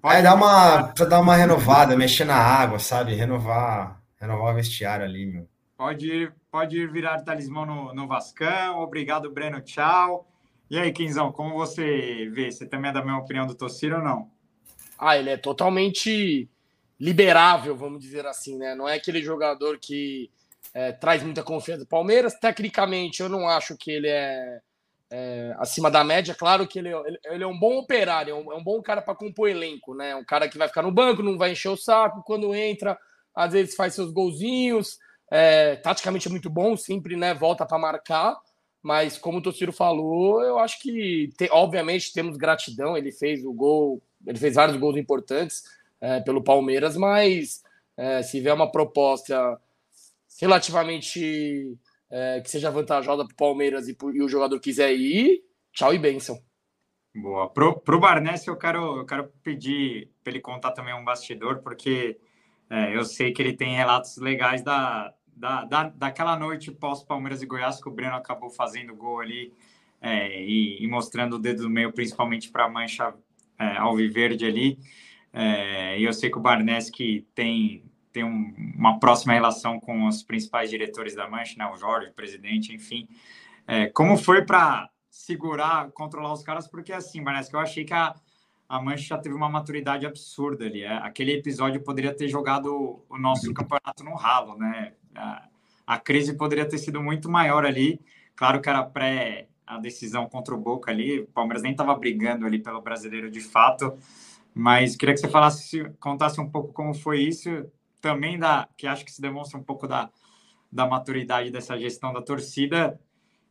Pode 0.00 0.16
é, 0.16 0.22
dá 0.22 0.34
uma, 0.34 0.88
precisa 0.88 1.08
dar 1.08 1.20
uma 1.20 1.36
renovada, 1.36 1.96
mexer 1.96 2.24
na 2.24 2.36
água, 2.36 2.78
sabe? 2.78 3.14
Renovar, 3.14 4.00
renovar 4.20 4.52
o 4.52 4.56
vestiário 4.56 5.04
ali, 5.04 5.26
meu. 5.26 5.48
Pode 5.76 6.06
ir, 6.06 6.34
pode 6.50 6.76
ir 6.76 6.90
virar 6.90 7.22
talismã 7.22 7.66
no, 7.66 7.94
no 7.94 8.06
Vascão. 8.06 8.80
Obrigado, 8.80 9.32
Breno. 9.32 9.60
Tchau. 9.60 10.31
E 10.72 10.78
aí, 10.78 10.90
Quinzão, 10.90 11.30
como 11.30 11.54
você 11.54 12.30
vê? 12.32 12.50
Você 12.50 12.66
também 12.66 12.90
é 12.90 12.94
da 12.94 13.04
mesma 13.04 13.20
opinião 13.20 13.46
do 13.46 13.54
Tociro 13.54 13.96
ou 13.96 14.02
não? 14.02 14.30
Ah, 14.98 15.18
ele 15.18 15.28
é 15.28 15.36
totalmente 15.36 16.48
liberável, 16.98 17.76
vamos 17.76 18.00
dizer 18.00 18.24
assim, 18.24 18.56
né? 18.56 18.74
Não 18.74 18.88
é 18.88 18.94
aquele 18.94 19.22
jogador 19.22 19.78
que 19.78 20.30
é, 20.72 20.90
traz 20.90 21.22
muita 21.22 21.42
confiança 21.42 21.80
do 21.80 21.86
Palmeiras. 21.86 22.40
Tecnicamente, 22.40 23.20
eu 23.20 23.28
não 23.28 23.46
acho 23.46 23.76
que 23.76 23.90
ele 23.90 24.08
é 24.08 24.62
é, 25.10 25.54
acima 25.58 25.90
da 25.90 26.02
média. 26.02 26.34
Claro 26.34 26.66
que 26.66 26.78
ele, 26.78 26.88
ele, 26.88 27.20
ele 27.26 27.44
é 27.44 27.46
um 27.46 27.58
bom 27.58 27.76
operário, 27.76 28.30
é 28.30 28.34
um, 28.34 28.50
é 28.50 28.56
um 28.56 28.64
bom 28.64 28.80
cara 28.80 29.02
para 29.02 29.14
compor 29.14 29.50
elenco, 29.50 29.94
né? 29.94 30.16
Um 30.16 30.24
cara 30.24 30.48
que 30.48 30.56
vai 30.56 30.68
ficar 30.68 30.80
no 30.80 30.90
banco, 30.90 31.22
não 31.22 31.36
vai 31.36 31.52
encher 31.52 31.68
o 31.68 31.76
saco. 31.76 32.22
Quando 32.24 32.54
entra, 32.54 32.98
às 33.34 33.52
vezes 33.52 33.76
faz 33.76 33.92
seus 33.94 34.10
golzinhos. 34.10 34.96
É, 35.30 35.76
taticamente 35.76 36.28
é 36.28 36.30
muito 36.30 36.48
bom, 36.48 36.78
sempre 36.78 37.14
né, 37.14 37.34
volta 37.34 37.66
para 37.66 37.78
marcar. 37.78 38.38
Mas 38.82 39.16
como 39.16 39.38
o 39.38 39.42
Tociro 39.42 39.72
falou, 39.72 40.42
eu 40.42 40.58
acho 40.58 40.80
que, 40.80 41.30
te, 41.36 41.48
obviamente, 41.52 42.12
temos 42.12 42.36
gratidão. 42.36 42.96
Ele 42.96 43.12
fez 43.12 43.44
o 43.44 43.52
gol, 43.52 44.02
ele 44.26 44.38
fez 44.38 44.56
vários 44.56 44.76
gols 44.76 44.96
importantes 44.96 45.62
é, 46.00 46.20
pelo 46.20 46.42
Palmeiras, 46.42 46.96
mas 46.96 47.62
é, 47.96 48.22
se 48.22 48.40
vier 48.40 48.54
uma 48.54 48.70
proposta 48.70 49.60
relativamente 50.40 51.78
é, 52.10 52.40
que 52.40 52.50
seja 52.50 52.70
vantajosa 52.70 53.24
para 53.24 53.32
o 53.32 53.36
Palmeiras 53.36 53.88
e, 53.88 53.96
e, 54.12 54.22
o 54.22 54.28
jogador 54.28 54.58
quiser 54.58 54.92
ir, 54.92 55.44
tchau 55.72 55.94
e 55.94 55.98
bênção. 55.98 56.36
Boa. 57.14 57.48
Pro, 57.50 57.78
pro 57.78 58.00
Barnes, 58.00 58.46
eu 58.46 58.56
quero, 58.56 58.98
eu 58.98 59.06
quero 59.06 59.28
pedir 59.42 60.10
para 60.24 60.32
ele 60.32 60.40
contar 60.40 60.72
também 60.72 60.94
um 60.94 61.04
bastidor, 61.04 61.60
porque 61.62 62.18
é, 62.68 62.96
eu 62.96 63.04
sei 63.04 63.32
que 63.32 63.40
ele 63.40 63.54
tem 63.54 63.76
relatos 63.76 64.16
legais 64.16 64.62
da, 64.62 65.14
da, 65.42 65.64
da, 65.64 65.88
daquela 65.88 66.38
noite 66.38 66.70
pós-Palmeiras 66.70 67.42
e 67.42 67.46
Goiás, 67.46 67.82
que 67.82 67.88
o 67.88 67.92
Breno 67.92 68.14
acabou 68.14 68.48
fazendo 68.48 68.94
gol 68.94 69.18
ali 69.18 69.52
é, 70.00 70.40
e, 70.40 70.80
e, 70.80 70.86
mostrando 70.86 71.34
o 71.34 71.38
dedo 71.38 71.64
do 71.64 71.70
meio, 71.70 71.92
principalmente 71.92 72.48
para 72.48 72.66
a 72.66 72.68
mancha 72.68 73.12
é, 73.58 73.76
alviverde 73.76 74.46
ali. 74.46 74.78
É, 75.32 75.98
e 75.98 76.04
eu 76.04 76.12
sei 76.12 76.30
que 76.30 76.38
o 76.38 76.40
Barnes 76.40 76.88
que 76.88 77.26
tem 77.34 77.84
tem 78.12 78.22
um, 78.22 78.54
uma 78.76 79.00
próxima 79.00 79.32
relação 79.32 79.80
com 79.80 80.06
os 80.06 80.22
principais 80.22 80.68
diretores 80.68 81.14
da 81.14 81.26
Mancha, 81.26 81.54
né? 81.56 81.66
o 81.66 81.78
Jorge, 81.78 82.10
o 82.10 82.12
presidente, 82.12 82.74
enfim. 82.74 83.08
É, 83.66 83.86
como 83.86 84.18
foi 84.18 84.44
para 84.44 84.90
segurar, 85.08 85.90
controlar 85.92 86.34
os 86.34 86.42
caras? 86.42 86.68
Porque 86.68 86.92
assim, 86.92 87.24
parece 87.24 87.48
que 87.48 87.56
eu 87.56 87.60
achei 87.60 87.86
que 87.86 87.94
a, 87.94 88.14
a 88.68 88.82
Mancha 88.82 89.04
já 89.04 89.18
teve 89.18 89.34
uma 89.34 89.48
maturidade 89.48 90.04
absurda 90.04 90.66
ali. 90.66 90.82
É? 90.82 90.92
Aquele 90.98 91.32
episódio 91.32 91.82
poderia 91.82 92.14
ter 92.14 92.28
jogado 92.28 93.02
o 93.08 93.16
nosso 93.16 93.50
campeonato 93.54 94.04
no 94.04 94.14
ralo, 94.14 94.58
né? 94.58 94.92
A, 95.14 95.48
a 95.86 95.98
crise 95.98 96.34
poderia 96.34 96.68
ter 96.68 96.78
sido 96.78 97.02
muito 97.02 97.30
maior 97.30 97.64
ali. 97.64 98.00
Claro 98.34 98.60
que 98.60 98.68
era 98.68 98.82
pré 98.82 99.48
a 99.66 99.78
decisão 99.78 100.28
contra 100.28 100.54
o 100.54 100.58
Boca 100.58 100.90
ali, 100.90 101.20
o 101.20 101.26
Palmeiras 101.26 101.62
nem 101.62 101.72
estava 101.72 101.94
brigando 101.94 102.44
ali 102.44 102.58
pelo 102.58 102.80
brasileiro 102.80 103.30
de 103.30 103.40
fato, 103.40 103.96
mas 104.54 104.96
queria 104.96 105.14
que 105.14 105.20
você 105.20 105.28
falasse, 105.28 105.90
contasse 105.98 106.40
um 106.40 106.48
pouco 106.48 106.72
como 106.72 106.92
foi 106.94 107.20
isso, 107.22 107.66
também 108.00 108.38
da 108.38 108.68
que 108.76 108.86
acho 108.86 109.04
que 109.04 109.12
se 109.12 109.22
demonstra 109.22 109.58
um 109.58 109.62
pouco 109.62 109.86
da, 109.86 110.10
da 110.70 110.86
maturidade 110.86 111.50
dessa 111.50 111.78
gestão 111.78 112.12
da 112.12 112.20
torcida. 112.20 113.00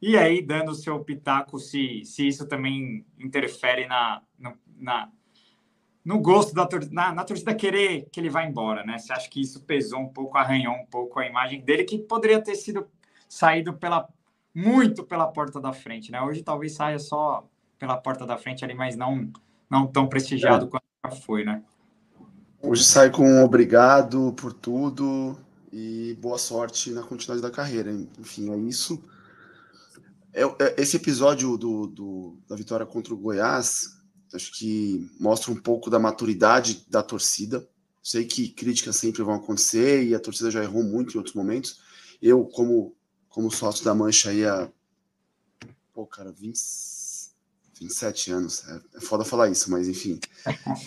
E 0.02 0.18
aí, 0.18 0.42
dando 0.42 0.72
o 0.72 0.76
seu 0.76 1.00
pitaco, 1.04 1.60
se, 1.60 2.04
se 2.04 2.28
isso 2.28 2.48
também 2.48 3.06
interfere 3.20 3.88
na, 3.88 4.22
na, 4.78 5.10
no 6.04 6.20
gosto 6.20 6.54
da 6.54 6.68
na, 6.92 7.14
na, 7.14 7.24
torcida 7.24 7.54
querer 7.54 8.08
que 8.12 8.20
ele 8.20 8.30
vá 8.30 8.44
embora, 8.44 8.84
né? 8.84 8.98
Você 8.98 9.14
acha 9.14 9.30
que 9.30 9.42
isso 9.42 9.62
pesou 9.62 10.00
um 10.00 10.10
pouco, 10.10 10.38
arranhou 10.38 10.74
um 10.74 10.86
pouco 10.86 11.20
a 11.20 11.26
imagem 11.26 11.62
dele, 11.62 11.84
que 11.84 12.00
poderia 12.00 12.42
ter 12.42 12.56
sido 12.56 12.88
saído 13.30 13.74
pela 13.74 14.08
muito 14.54 15.04
pela 15.04 15.28
porta 15.28 15.60
da 15.60 15.72
frente, 15.72 16.12
né? 16.12 16.22
Hoje 16.22 16.44
talvez 16.44 16.74
saia 16.74 17.00
só 17.00 17.48
pela 17.78 17.98
porta 17.98 18.26
da 18.26 18.38
frente 18.38 18.64
ali, 18.64 18.74
mas 18.74 18.96
não, 18.96 19.32
não 19.70 19.88
tão 19.88 20.08
prestigiado 20.08 20.66
é. 20.66 20.70
quanto 20.70 20.84
já 21.06 21.12
foi, 21.12 21.44
né? 21.44 21.64
Hoje 22.62 22.84
sai 22.84 23.10
com 23.10 23.24
um 23.24 23.44
obrigado 23.44 24.34
por 24.34 24.54
tudo 24.54 25.38
e 25.72 26.16
boa 26.22 26.38
sorte 26.38 26.92
na 26.92 27.02
continuidade 27.02 27.42
da 27.42 27.50
carreira. 27.50 27.92
Enfim, 28.20 28.52
é 28.52 28.58
isso. 28.58 29.04
É, 30.34 30.44
é, 30.44 30.76
esse 30.78 30.98
episódio 30.98 31.58
do, 31.58 31.88
do, 31.88 32.38
da 32.48 32.56
vitória 32.56 32.86
contra 32.86 33.14
o 33.14 33.18
Goiás, 33.18 34.01
acho 34.34 34.52
que 34.54 35.10
mostra 35.20 35.52
um 35.52 35.56
pouco 35.56 35.90
da 35.90 36.00
maturidade 36.00 36.86
da 36.90 37.04
torcida. 37.04 37.68
Sei 38.04 38.26
que 38.26 38.50
críticas 38.50 38.96
sempre 38.96 39.22
vão 39.22 39.36
acontecer 39.36 40.04
e 40.04 40.16
a 40.16 40.20
torcida 40.20 40.50
já 40.50 40.64
errou 40.64 40.84
muito 40.84 41.14
em 41.14 41.18
outros 41.18 41.36
momentos. 41.36 41.82
Eu, 42.22 42.46
como, 42.46 42.96
como 43.30 43.52
sócio 43.52 43.86
da 43.86 43.94
Mancha 43.94 44.30
aí 44.30 44.46
há, 44.46 44.72
pô, 45.94 46.06
cara, 46.08 46.32
20, 46.32 46.60
27 47.80 48.32
anos. 48.32 48.68
É, 48.68 48.82
é 48.98 49.02
foda 49.02 49.24
falar 49.24 49.50
isso, 49.50 49.70
mas 49.70 49.88
enfim, 49.88 50.20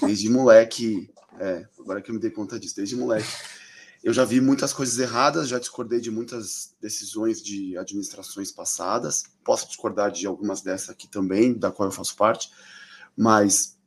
desde 0.00 0.28
moleque 0.28 1.12
é, 1.38 1.66
agora 1.78 2.00
que 2.00 2.10
eu 2.10 2.14
me 2.14 2.20
dei 2.20 2.30
conta 2.30 2.58
disso, 2.58 2.76
desde 2.76 2.96
moleque. 2.96 3.28
Eu 4.02 4.12
já 4.12 4.24
vi 4.24 4.40
muitas 4.40 4.72
coisas 4.72 4.98
erradas, 4.98 5.48
já 5.48 5.58
discordei 5.58 5.98
de 5.98 6.10
muitas 6.10 6.74
decisões 6.80 7.42
de 7.42 7.76
administrações 7.78 8.52
passadas. 8.52 9.24
Posso 9.42 9.66
discordar 9.66 10.10
de 10.12 10.26
algumas 10.26 10.60
dessas 10.60 10.90
aqui 10.90 11.08
também, 11.08 11.54
da 11.54 11.70
qual 11.72 11.88
eu 11.88 11.92
faço 11.92 12.14
parte, 12.14 12.50
mas 13.16 13.78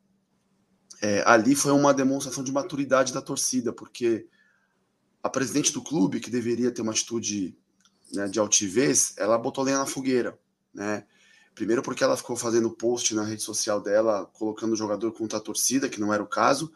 é, 1.02 1.24
ali 1.26 1.56
foi 1.56 1.72
uma 1.72 1.94
demonstração 1.94 2.44
de 2.44 2.52
maturidade 2.52 3.14
da 3.14 3.22
torcida, 3.22 3.72
porque 3.72 4.28
a 5.22 5.30
presidente 5.30 5.74
do 5.74 5.84
clube, 5.84 6.20
que 6.20 6.30
deveria 6.30 6.72
ter 6.72 6.82
uma 6.82 6.92
atitude 6.92 7.58
né, 8.14 8.28
de 8.28 8.40
altivez, 8.40 9.14
ela 9.18 9.38
botou 9.38 9.64
lenha 9.64 9.80
na 9.80 9.86
fogueira, 9.86 10.38
né? 10.74 11.06
Primeiro 11.54 11.82
porque 11.82 12.04
ela 12.04 12.16
ficou 12.16 12.36
fazendo 12.36 12.70
post 12.70 13.16
na 13.16 13.24
rede 13.24 13.42
social 13.42 13.82
dela, 13.82 14.26
colocando 14.34 14.74
o 14.74 14.76
jogador 14.76 15.12
contra 15.12 15.40
a 15.40 15.42
torcida, 15.42 15.90
que 15.90 16.00
não 16.00 16.14
era 16.14 16.22
o 16.22 16.28
caso, 16.28 16.72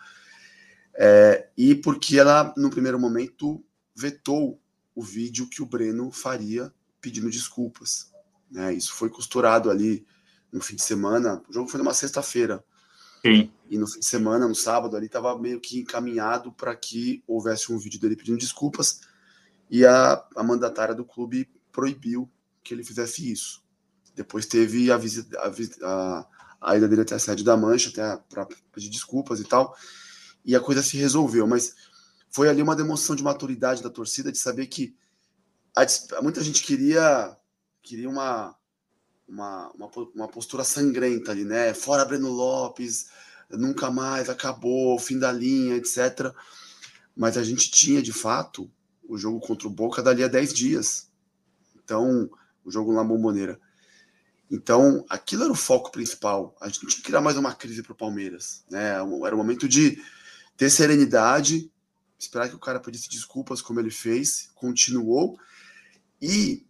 é, 0.95 1.49
e 1.55 1.75
porque 1.75 2.19
ela, 2.19 2.51
no 2.57 2.69
primeiro 2.69 2.99
momento, 2.99 3.63
vetou 3.95 4.59
o 4.95 5.03
vídeo 5.03 5.47
que 5.47 5.61
o 5.61 5.65
Breno 5.67 6.11
faria 6.11 6.73
pedindo 6.99 7.29
desculpas. 7.29 8.11
Né? 8.49 8.73
Isso 8.73 8.93
foi 8.93 9.09
costurado 9.09 9.69
ali 9.69 10.05
no 10.51 10.61
fim 10.61 10.75
de 10.75 10.81
semana. 10.81 11.41
O 11.49 11.53
jogo 11.53 11.69
foi 11.69 11.77
numa 11.77 11.93
sexta-feira. 11.93 12.63
E 13.69 13.77
no 13.77 13.87
fim 13.87 13.99
de 13.99 14.05
semana, 14.05 14.47
no 14.47 14.55
sábado, 14.55 14.95
ali 14.97 15.05
estava 15.05 15.37
meio 15.37 15.59
que 15.59 15.79
encaminhado 15.79 16.51
para 16.51 16.75
que 16.75 17.23
houvesse 17.27 17.71
um 17.71 17.77
vídeo 17.77 17.99
dele 17.99 18.15
pedindo 18.15 18.37
desculpas. 18.37 19.01
E 19.69 19.85
a, 19.85 20.25
a 20.35 20.43
mandatária 20.43 20.93
do 20.93 21.05
clube 21.05 21.49
proibiu 21.71 22.29
que 22.63 22.73
ele 22.73 22.83
fizesse 22.83 23.31
isso. 23.31 23.63
Depois 24.15 24.45
teve 24.45 24.91
a 24.91 24.97
visita, 24.97 25.39
a, 25.39 25.51
a, 25.87 26.27
a 26.61 26.77
ida 26.77 26.87
dele 26.87 27.01
até 27.01 27.15
a 27.15 27.19
sede 27.19 27.43
da 27.43 27.55
Mancha, 27.55 27.89
até 27.89 28.21
para 28.29 28.47
pedir 28.73 28.89
desculpas 28.89 29.39
e 29.39 29.43
tal 29.43 29.75
e 30.43 30.55
a 30.55 30.59
coisa 30.59 30.81
se 30.81 30.97
resolveu. 30.97 31.47
Mas 31.47 31.75
foi 32.29 32.49
ali 32.49 32.61
uma 32.61 32.75
demonstração 32.75 33.15
de 33.15 33.23
maturidade 33.23 33.83
da 33.83 33.89
torcida, 33.89 34.31
de 34.31 34.37
saber 34.37 34.67
que 34.67 34.95
a, 35.75 36.21
muita 36.21 36.43
gente 36.43 36.63
queria, 36.63 37.35
queria 37.81 38.09
uma, 38.09 38.55
uma, 39.31 39.71
uma, 39.71 39.89
uma, 40.13 40.27
postura 40.27 40.63
sangrenta 40.63 41.31
ali, 41.31 41.45
né? 41.45 41.73
Fora 41.73 42.03
Breno 42.03 42.29
Lopes, 42.29 43.07
nunca 43.49 43.89
mais, 43.89 44.29
acabou, 44.29 44.99
fim 44.99 45.17
da 45.17 45.31
linha, 45.31 45.75
etc. 45.75 46.33
Mas 47.15 47.37
a 47.37 47.43
gente 47.43 47.71
tinha, 47.71 48.01
de 48.01 48.11
fato, 48.11 48.69
o 49.07 49.17
jogo 49.17 49.39
contra 49.39 49.67
o 49.67 49.71
Boca 49.71 50.03
dali 50.03 50.23
a 50.23 50.27
10 50.27 50.53
dias. 50.53 51.09
Então, 51.83 52.29
o 52.63 52.69
jogo 52.71 52.93
na 52.93 53.03
Bomboneira. 53.03 53.59
Então, 54.49 55.05
aquilo 55.09 55.43
era 55.43 55.51
o 55.51 55.55
foco 55.55 55.91
principal. 55.91 56.53
A 56.59 56.67
gente 56.67 56.81
tinha 56.81 56.91
que 56.91 57.01
criar 57.01 57.21
mais 57.21 57.37
uma 57.37 57.55
crise 57.55 57.81
para 57.81 57.93
o 57.93 57.97
Palmeiras. 57.97 58.65
Né? 58.69 58.89
Era 58.89 59.35
o 59.35 59.37
momento 59.37 59.67
de 59.67 60.01
ter 60.57 60.69
serenidade, 60.69 61.71
esperar 62.19 62.49
que 62.49 62.55
o 62.55 62.59
cara 62.59 62.79
pedisse 62.79 63.09
desculpas 63.09 63.61
como 63.61 63.79
ele 63.79 63.89
fez, 63.89 64.49
continuou. 64.55 65.39
E, 66.21 66.65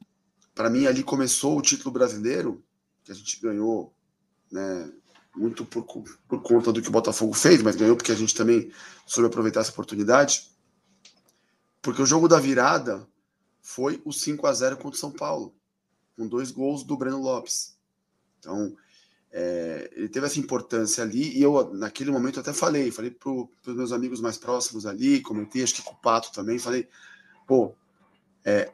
para 0.62 0.70
mim, 0.70 0.86
ali 0.86 1.02
começou 1.02 1.58
o 1.58 1.62
título 1.62 1.90
brasileiro, 1.92 2.64
que 3.04 3.12
a 3.12 3.16
gente 3.16 3.42
ganhou, 3.42 3.92
né, 4.52 4.94
muito 5.36 5.66
por, 5.66 5.84
por 6.28 6.42
conta 6.44 6.72
do 6.72 6.80
que 6.80 6.88
o 6.88 6.92
Botafogo 6.92 7.34
fez, 7.34 7.64
mas 7.64 7.76
ganhou 7.76 7.96
porque 7.96 8.12
a 8.12 8.16
gente 8.16 8.36
também 8.36 8.72
soube 9.04 9.26
aproveitar 9.26 9.62
essa 9.62 9.72
oportunidade. 9.72 10.52
Porque 11.82 12.00
o 12.00 12.06
jogo 12.06 12.28
da 12.28 12.40
virada 12.40 13.08
foi 13.60 14.00
o 14.06 14.14
5 14.14 14.46
a 14.46 14.54
0 14.54 14.78
contra 14.78 14.96
o 14.96 15.00
São 15.00 15.12
Paulo, 15.12 15.56
com 16.16 16.28
dois 16.28 16.52
gols 16.52 16.84
do 16.84 16.96
Breno 16.96 17.20
Lopes. 17.20 17.76
Então, 18.38 18.78
é, 19.32 19.90
ele 19.96 20.10
teve 20.10 20.28
essa 20.28 20.40
importância 20.40 21.04
ali, 21.04 21.40
e 21.40 21.42
eu, 21.42 21.74
naquele 21.74 22.12
momento, 22.12 22.40
até 22.40 22.54
falei, 22.54 22.92
falei 22.92 23.10
para 23.10 23.32
os 23.32 23.76
meus 23.76 23.92
amigos 23.92 24.22
mais 24.22 24.38
próximos 24.38 24.86
ali, 24.86 25.22
comentei, 25.22 25.64
acho 25.64 25.74
que 25.74 25.82
com 25.82 25.96
o 25.96 26.02
Pato 26.02 26.32
também, 26.32 26.60
falei, 26.60 26.88
pô, 27.48 27.74
é, 28.44 28.72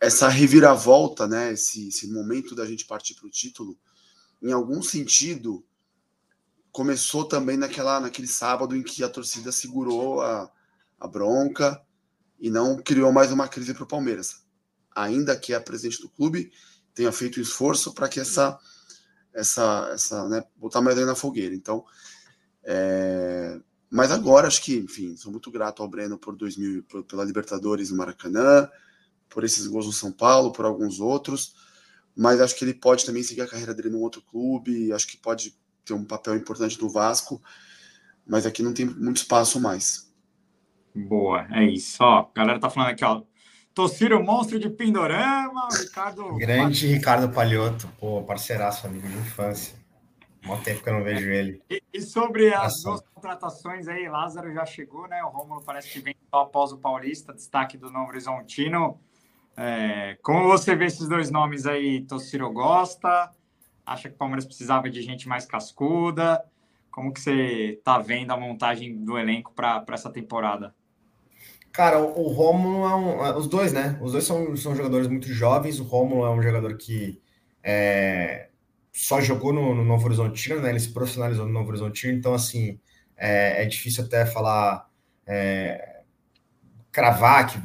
essa 0.00 0.28
reviravolta, 0.28 1.26
né, 1.26 1.52
esse, 1.52 1.88
esse 1.88 2.10
momento 2.10 2.54
da 2.54 2.66
gente 2.66 2.86
partir 2.86 3.14
para 3.14 3.26
o 3.26 3.30
título, 3.30 3.78
em 4.42 4.52
algum 4.52 4.82
sentido, 4.82 5.64
começou 6.72 7.24
também 7.24 7.56
naquela, 7.56 8.00
naquele 8.00 8.28
sábado 8.28 8.76
em 8.76 8.82
que 8.82 9.04
a 9.04 9.08
torcida 9.08 9.52
segurou 9.52 10.22
a, 10.22 10.50
a 10.98 11.06
bronca 11.06 11.80
e 12.38 12.48
não 12.48 12.76
criou 12.76 13.12
mais 13.12 13.30
uma 13.30 13.48
crise 13.48 13.74
para 13.74 13.84
o 13.84 13.88
Palmeiras. 13.88 14.42
Ainda 14.94 15.36
que 15.36 15.52
a 15.52 15.60
presidente 15.60 16.00
do 16.00 16.08
clube 16.08 16.50
tenha 16.94 17.12
feito 17.12 17.38
um 17.38 17.42
esforço 17.42 17.92
para 17.92 18.08
que 18.08 18.18
essa, 18.18 18.58
essa, 19.32 19.90
essa, 19.92 20.28
né, 20.28 20.42
botar 20.56 20.80
mais 20.80 20.96
na 20.98 21.14
fogueira. 21.14 21.54
Então, 21.54 21.84
é... 22.64 23.60
mas 23.90 24.10
agora 24.10 24.48
acho 24.48 24.62
que, 24.62 24.76
enfim, 24.76 25.16
sou 25.16 25.30
muito 25.30 25.50
grato 25.50 25.82
ao 25.82 25.88
Breno 25.88 26.18
por 26.18 26.34
2000, 26.34 26.84
por, 26.84 27.04
pela 27.04 27.24
Libertadores 27.24 27.90
no 27.90 27.98
Maracanã, 27.98 28.68
por 29.30 29.44
esses 29.44 29.66
gols 29.66 29.86
no 29.86 29.92
São 29.92 30.12
Paulo, 30.12 30.52
por 30.52 30.64
alguns 30.64 31.00
outros, 31.00 31.54
mas 32.16 32.40
acho 32.40 32.56
que 32.56 32.64
ele 32.64 32.74
pode 32.74 33.06
também 33.06 33.22
seguir 33.22 33.42
a 33.42 33.48
carreira 33.48 33.72
dele 33.72 33.88
num 33.88 34.00
outro 34.00 34.20
clube, 34.20 34.92
acho 34.92 35.06
que 35.06 35.16
pode 35.16 35.56
ter 35.84 35.94
um 35.94 36.04
papel 36.04 36.36
importante 36.36 36.80
no 36.82 36.90
Vasco, 36.90 37.40
mas 38.26 38.44
aqui 38.44 38.62
não 38.62 38.74
tem 38.74 38.84
muito 38.84 39.18
espaço 39.18 39.60
mais. 39.60 40.12
Boa, 40.94 41.46
é 41.50 41.64
isso. 41.64 42.02
Ó, 42.02 42.28
a 42.30 42.30
galera 42.34 42.60
tá 42.60 42.68
falando 42.68 42.90
aqui, 42.90 43.04
ó. 43.04 43.22
Tociro 43.72 44.22
Monstro 44.22 44.58
de 44.58 44.68
Pindorama, 44.68 45.68
Ricardo. 45.72 46.36
Grande 46.36 46.88
Ricardo 46.88 47.32
Palhoto, 47.32 47.88
pô, 47.98 48.22
parceiraço, 48.24 48.86
amigo 48.86 49.08
de 49.08 49.16
infância. 49.16 49.78
Mó 50.44 50.56
tempo 50.56 50.82
que 50.82 50.88
eu 50.88 50.94
não 50.94 51.04
vejo 51.04 51.28
ele. 51.30 51.62
E, 51.70 51.82
e 51.92 52.00
sobre 52.00 52.52
as 52.52 52.82
duas 52.82 53.02
contratações 53.14 53.86
aí, 53.88 54.08
Lázaro 54.08 54.52
já 54.52 54.64
chegou, 54.64 55.06
né? 55.06 55.22
O 55.22 55.28
Romulo 55.28 55.62
parece 55.62 55.90
que 55.90 56.00
vem 56.00 56.16
só 56.30 56.40
após 56.40 56.72
o 56.72 56.78
Paulista, 56.78 57.32
destaque 57.32 57.76
do 57.76 57.90
Novo 57.90 58.08
Horizontino. 58.08 58.98
É, 59.62 60.16
como 60.22 60.48
você 60.48 60.74
vê 60.74 60.86
esses 60.86 61.06
dois 61.06 61.30
nomes 61.30 61.66
aí, 61.66 62.00
Tociro 62.06 62.50
gosta? 62.50 63.30
Acha 63.84 64.08
que 64.08 64.14
o 64.14 64.18
Palmeiras 64.18 64.46
precisava 64.46 64.88
de 64.88 65.02
gente 65.02 65.28
mais 65.28 65.44
cascuda? 65.44 66.42
Como 66.90 67.12
que 67.12 67.20
você 67.20 67.76
está 67.76 67.98
vendo 67.98 68.30
a 68.30 68.38
montagem 68.38 69.04
do 69.04 69.18
elenco 69.18 69.52
para 69.52 69.84
essa 69.92 70.08
temporada? 70.08 70.74
Cara, 71.70 72.00
o, 72.00 72.28
Romulo 72.28 72.88
é 72.88 72.94
um. 72.94 73.26
É, 73.26 73.36
os 73.36 73.46
dois, 73.46 73.70
né? 73.70 73.98
Os 74.00 74.12
dois 74.12 74.24
são, 74.24 74.56
são 74.56 74.74
jogadores 74.74 75.06
muito 75.08 75.28
jovens. 75.28 75.78
O 75.78 75.84
Romulo 75.84 76.24
é 76.24 76.30
um 76.30 76.42
jogador 76.42 76.78
que 76.78 77.20
é, 77.62 78.48
só 78.90 79.20
jogou 79.20 79.52
no, 79.52 79.74
no, 79.74 79.84
Novo 79.84 80.06
Horizontino, 80.06 80.62
né? 80.62 80.70
Ele 80.70 80.80
se 80.80 80.90
profissionalizou 80.90 81.44
no 81.44 81.52
Novo 81.52 81.68
Horizontino, 81.68 82.14
então, 82.14 82.32
assim, 82.32 82.80
é, 83.14 83.62
é 83.62 83.66
difícil 83.66 84.04
até 84.04 84.24
falar. 84.24 84.88
É, 85.26 85.89
cravar 86.92 87.46
que 87.46 87.58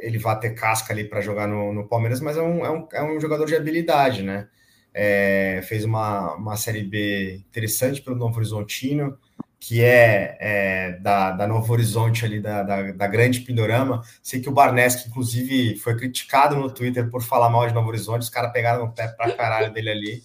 ele 0.00 0.18
vai 0.18 0.38
ter 0.38 0.50
casca 0.50 0.92
ali 0.92 1.04
para 1.04 1.20
jogar 1.20 1.46
no, 1.46 1.72
no, 1.72 1.88
Palmeiras, 1.88 2.20
mas 2.20 2.36
é 2.36 2.42
um, 2.42 2.64
é, 2.64 2.70
um, 2.70 2.88
é 2.92 3.02
um 3.02 3.20
jogador 3.20 3.46
de 3.46 3.56
habilidade, 3.56 4.22
né? 4.22 4.48
é, 4.94 5.60
fez 5.66 5.84
uma, 5.84 6.34
uma 6.34 6.56
Série 6.56 6.82
B 6.82 7.42
interessante 7.48 8.02
pelo 8.02 8.16
Novo 8.16 8.36
Horizontino, 8.36 9.18
que 9.58 9.82
é, 9.82 10.36
é 10.40 10.92
da, 11.00 11.32
da, 11.32 11.46
Novo 11.46 11.72
Horizonte 11.72 12.24
ali, 12.24 12.40
da, 12.40 12.62
da, 12.62 12.92
da, 12.92 13.06
grande 13.06 13.40
Pindorama. 13.40 14.02
Sei 14.22 14.40
que 14.40 14.48
o 14.48 14.52
Barnes, 14.52 15.06
inclusive 15.06 15.76
foi 15.76 15.96
criticado 15.96 16.56
no 16.56 16.70
Twitter 16.70 17.08
por 17.10 17.22
falar 17.22 17.50
mal 17.50 17.66
de 17.66 17.74
Novo 17.74 17.88
Horizonte, 17.88 18.22
os 18.22 18.30
caras 18.30 18.52
pegaram 18.52 18.86
no 18.86 18.92
pé 18.92 19.08
pra 19.08 19.32
caralho 19.32 19.72
dele 19.72 19.90
ali. 19.90 20.22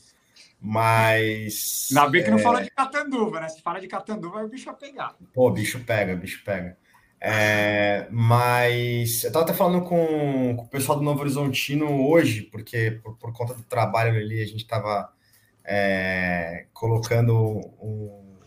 Mas. 0.59 1.89
Ainda 1.91 2.09
bem 2.09 2.23
que 2.23 2.29
é... 2.29 2.31
não 2.31 2.39
fala 2.39 2.63
de 2.63 2.71
Catanduva, 2.71 3.39
né? 3.39 3.49
Se 3.49 3.61
fala 3.61 3.79
de 3.79 3.87
Catanduva, 3.87 4.43
o 4.43 4.47
bicho 4.47 4.65
vai 4.65 4.75
pegar. 4.75 5.13
Pô, 5.33 5.51
bicho 5.51 5.79
pega, 5.81 6.15
bicho 6.15 6.41
pega. 6.43 6.77
É, 7.27 8.07
mas 8.11 9.23
eu 9.23 9.29
estava 9.29 9.43
até 9.45 9.51
falando 9.51 9.83
com, 9.83 10.55
com, 10.57 10.63
o 10.63 10.67
pessoal 10.67 10.95
do 10.95 11.03
Novo 11.03 11.21
Horizontino 11.21 12.07
hoje, 12.07 12.43
porque 12.43 12.99
por, 13.03 13.17
por 13.17 13.33
conta 13.33 13.55
do 13.55 13.63
trabalho 13.63 14.15
ali, 14.15 14.43
a 14.43 14.45
gente 14.45 14.61
estava 14.61 15.11
é, 15.63 16.67
colocando 16.71 17.35
um, 17.81 18.37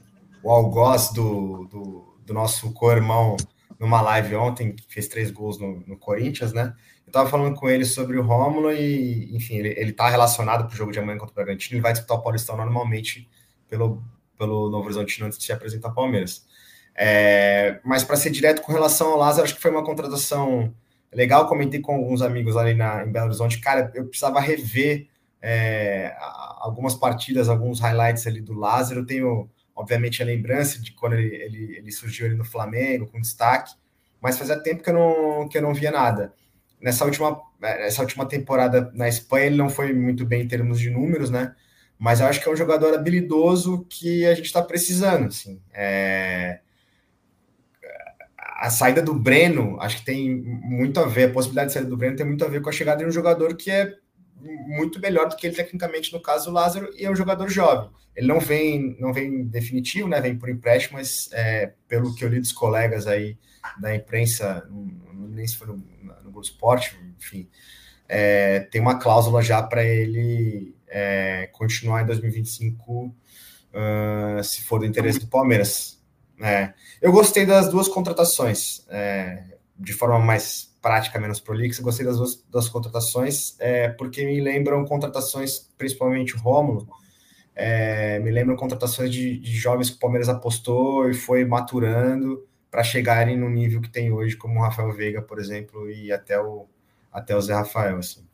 o 0.44 0.50
algoz 0.52 1.10
do, 1.12 1.64
do, 1.64 2.18
do 2.24 2.32
nosso 2.32 2.72
co-irmão 2.72 3.36
numa 3.80 4.00
live 4.00 4.36
ontem, 4.36 4.72
que 4.76 4.84
fez 4.86 5.08
três 5.08 5.32
gols 5.32 5.58
no, 5.58 5.80
no 5.84 5.98
Corinthians, 5.98 6.52
né? 6.52 6.72
Eu 7.04 7.10
estava 7.10 7.28
falando 7.28 7.56
com 7.56 7.68
ele 7.68 7.84
sobre 7.84 8.16
o 8.16 8.22
Rômulo 8.22 8.70
e, 8.70 9.34
enfim, 9.34 9.56
ele 9.56 9.90
está 9.90 10.08
relacionado 10.08 10.68
para 10.68 10.74
o 10.74 10.76
jogo 10.76 10.92
de 10.92 11.00
amanhã 11.00 11.18
contra 11.18 11.32
o 11.32 11.34
Bragantino, 11.34 11.74
ele 11.74 11.82
vai 11.82 11.94
disputar 11.94 12.18
o 12.18 12.22
Paulistão 12.22 12.56
normalmente 12.56 13.28
pelo, 13.68 14.04
pelo 14.38 14.70
Novo 14.70 14.84
Horizontino 14.84 15.26
antes 15.26 15.36
de 15.36 15.44
se 15.44 15.52
apresentar 15.52 15.88
ao 15.88 15.94
Palmeiras. 15.96 16.46
É, 17.00 17.78
mas 17.84 18.02
para 18.02 18.16
ser 18.16 18.30
direto 18.30 18.60
com 18.60 18.72
relação 18.72 19.10
ao 19.12 19.18
Lázaro, 19.18 19.44
acho 19.44 19.54
que 19.54 19.62
foi 19.62 19.70
uma 19.70 19.84
contratação 19.84 20.74
legal. 21.12 21.46
Comentei 21.46 21.80
com 21.80 21.94
alguns 21.94 22.20
amigos 22.22 22.56
ali 22.56 22.74
na, 22.74 23.04
em 23.04 23.12
Belo 23.12 23.26
Horizonte. 23.26 23.60
Cara, 23.60 23.92
eu 23.94 24.06
precisava 24.06 24.40
rever 24.40 25.06
é, 25.40 26.12
algumas 26.58 26.96
partidas, 26.96 27.48
alguns 27.48 27.78
highlights 27.78 28.26
ali 28.26 28.40
do 28.40 28.52
Lázaro. 28.52 29.00
Eu 29.00 29.06
tenho, 29.06 29.48
obviamente, 29.76 30.20
a 30.20 30.26
lembrança 30.26 30.82
de 30.82 30.90
quando 30.90 31.12
ele, 31.12 31.36
ele, 31.36 31.76
ele 31.76 31.92
surgiu 31.92 32.26
ali 32.26 32.34
no 32.34 32.44
Flamengo, 32.44 33.06
com 33.06 33.20
destaque, 33.20 33.74
mas 34.20 34.36
fazia 34.36 34.58
tempo 34.58 34.82
que 34.82 34.90
eu 34.90 34.94
não, 34.94 35.48
que 35.48 35.56
eu 35.56 35.62
não 35.62 35.72
via 35.72 35.92
nada. 35.92 36.34
Nessa 36.80 37.04
última, 37.04 37.40
nessa 37.60 38.02
última 38.02 38.26
temporada 38.26 38.90
na 38.92 39.08
Espanha, 39.08 39.46
ele 39.46 39.56
não 39.56 39.68
foi 39.70 39.92
muito 39.92 40.26
bem 40.26 40.42
em 40.42 40.48
termos 40.48 40.80
de 40.80 40.90
números, 40.90 41.30
né? 41.30 41.54
Mas 41.96 42.20
eu 42.20 42.26
acho 42.26 42.40
que 42.40 42.48
é 42.48 42.52
um 42.52 42.56
jogador 42.56 42.92
habilidoso 42.94 43.86
que 43.88 44.26
a 44.26 44.34
gente 44.34 44.46
está 44.46 44.62
precisando. 44.62 45.26
Assim. 45.26 45.60
É, 45.72 46.60
a 48.58 48.70
saída 48.70 49.00
do 49.00 49.14
Breno, 49.14 49.80
acho 49.80 49.98
que 49.98 50.04
tem 50.04 50.34
muito 50.36 50.98
a 50.98 51.06
ver, 51.06 51.30
a 51.30 51.32
possibilidade 51.32 51.68
de 51.68 51.74
saída 51.74 51.88
do 51.88 51.96
Breno 51.96 52.16
tem 52.16 52.26
muito 52.26 52.44
a 52.44 52.48
ver 52.48 52.60
com 52.60 52.68
a 52.68 52.72
chegada 52.72 53.04
de 53.04 53.08
um 53.08 53.12
jogador 53.12 53.56
que 53.56 53.70
é 53.70 53.94
muito 54.66 55.00
melhor 55.00 55.28
do 55.28 55.36
que 55.36 55.46
ele 55.46 55.54
tecnicamente, 55.54 56.12
no 56.12 56.20
caso 56.20 56.46
do 56.46 56.52
Lázaro, 56.52 56.90
e 56.96 57.04
é 57.04 57.10
um 57.10 57.14
jogador 57.14 57.48
jovem. 57.48 57.88
Ele 58.16 58.26
não 58.26 58.40
vem, 58.40 58.96
não 58.98 59.12
vem 59.12 59.44
definitivo, 59.44 60.08
né? 60.08 60.20
Vem 60.20 60.36
por 60.36 60.48
empréstimo, 60.48 60.98
mas 60.98 61.28
é, 61.32 61.72
pelo 61.86 62.12
que 62.16 62.24
eu 62.24 62.28
li 62.28 62.40
dos 62.40 62.50
colegas 62.50 63.06
aí 63.06 63.38
da 63.80 63.94
imprensa, 63.94 64.68
nem 65.12 65.46
se 65.46 65.56
foi 65.56 65.68
no, 65.68 65.76
no 65.76 66.30
Globo 66.32 66.40
Esporte, 66.40 66.98
enfim, 67.16 67.48
é, 68.08 68.60
tem 68.60 68.80
uma 68.80 68.98
cláusula 68.98 69.40
já 69.40 69.62
para 69.62 69.84
ele 69.84 70.74
é, 70.88 71.48
continuar 71.52 72.02
em 72.02 72.06
2025, 72.06 73.04
uh, 73.04 73.14
ah, 73.74 74.42
se 74.42 74.62
for 74.62 74.80
do 74.80 74.86
interesse 74.86 75.20
do 75.20 75.28
Palmeiras. 75.28 75.97
É, 76.40 76.72
eu 77.02 77.10
gostei 77.10 77.44
das 77.44 77.68
duas 77.68 77.88
contratações, 77.88 78.86
é, 78.88 79.58
de 79.76 79.92
forma 79.92 80.18
mais 80.18 80.76
prática, 80.80 81.18
menos 81.18 81.40
prolixa. 81.40 81.82
Gostei 81.82 82.06
das 82.06 82.16
duas, 82.16 82.44
das 82.50 82.68
contratações, 82.68 83.56
é, 83.58 83.88
porque 83.88 84.24
me 84.24 84.40
lembram 84.40 84.84
contratações, 84.84 85.70
principalmente 85.76 86.36
o 86.36 86.38
Rômulo, 86.38 86.88
é, 87.54 88.20
me 88.20 88.30
lembram 88.30 88.56
contratações 88.56 89.10
de, 89.10 89.36
de, 89.38 89.52
jovens 89.52 89.90
que 89.90 89.96
o 89.96 89.98
Palmeiras 89.98 90.28
apostou 90.28 91.10
e 91.10 91.14
foi 91.14 91.44
maturando 91.44 92.46
para 92.70 92.84
chegarem 92.84 93.36
no 93.36 93.50
nível 93.50 93.80
que 93.80 93.90
tem 93.90 94.12
hoje, 94.12 94.36
como 94.36 94.60
o 94.60 94.62
Rafael 94.62 94.92
Veiga, 94.92 95.20
por 95.20 95.40
exemplo, 95.40 95.90
e 95.90 96.12
até 96.12 96.40
o, 96.40 96.66
até 97.12 97.34
o 97.34 97.40
Zé 97.40 97.54
Rafael. 97.54 97.98
Assim. 97.98 98.24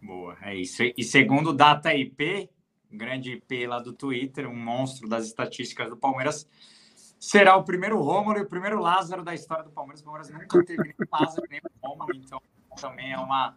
Boa, 0.00 0.36
é 0.40 0.54
isso. 0.54 0.82
E 0.96 1.04
segundo 1.04 1.50
o 1.50 1.52
Data 1.52 1.94
IP, 1.94 2.48
grande 2.90 3.32
IP 3.32 3.66
lá 3.66 3.78
do 3.78 3.92
Twitter, 3.92 4.48
um 4.48 4.56
monstro 4.56 5.08
das 5.08 5.26
estatísticas 5.26 5.90
do 5.90 5.96
Palmeiras, 5.96 6.48
será 7.24 7.56
o 7.56 7.64
primeiro 7.64 8.00
Rômulo 8.00 8.38
e 8.38 8.42
o 8.42 8.46
primeiro 8.46 8.78
Lázaro 8.78 9.22
da 9.24 9.34
história 9.34 9.64
do 9.64 9.70
Palmeiras. 9.70 10.02
O 10.02 10.04
Palmeiras 10.04 10.30
nunca 10.30 10.64
teve 10.64 10.82
nem 10.82 10.94
Lázaro 11.10 11.46
nem 11.50 11.60
Rômulo, 11.82 12.14
então 12.14 12.40
também 12.80 13.12
é 13.12 13.18
uma, 13.18 13.56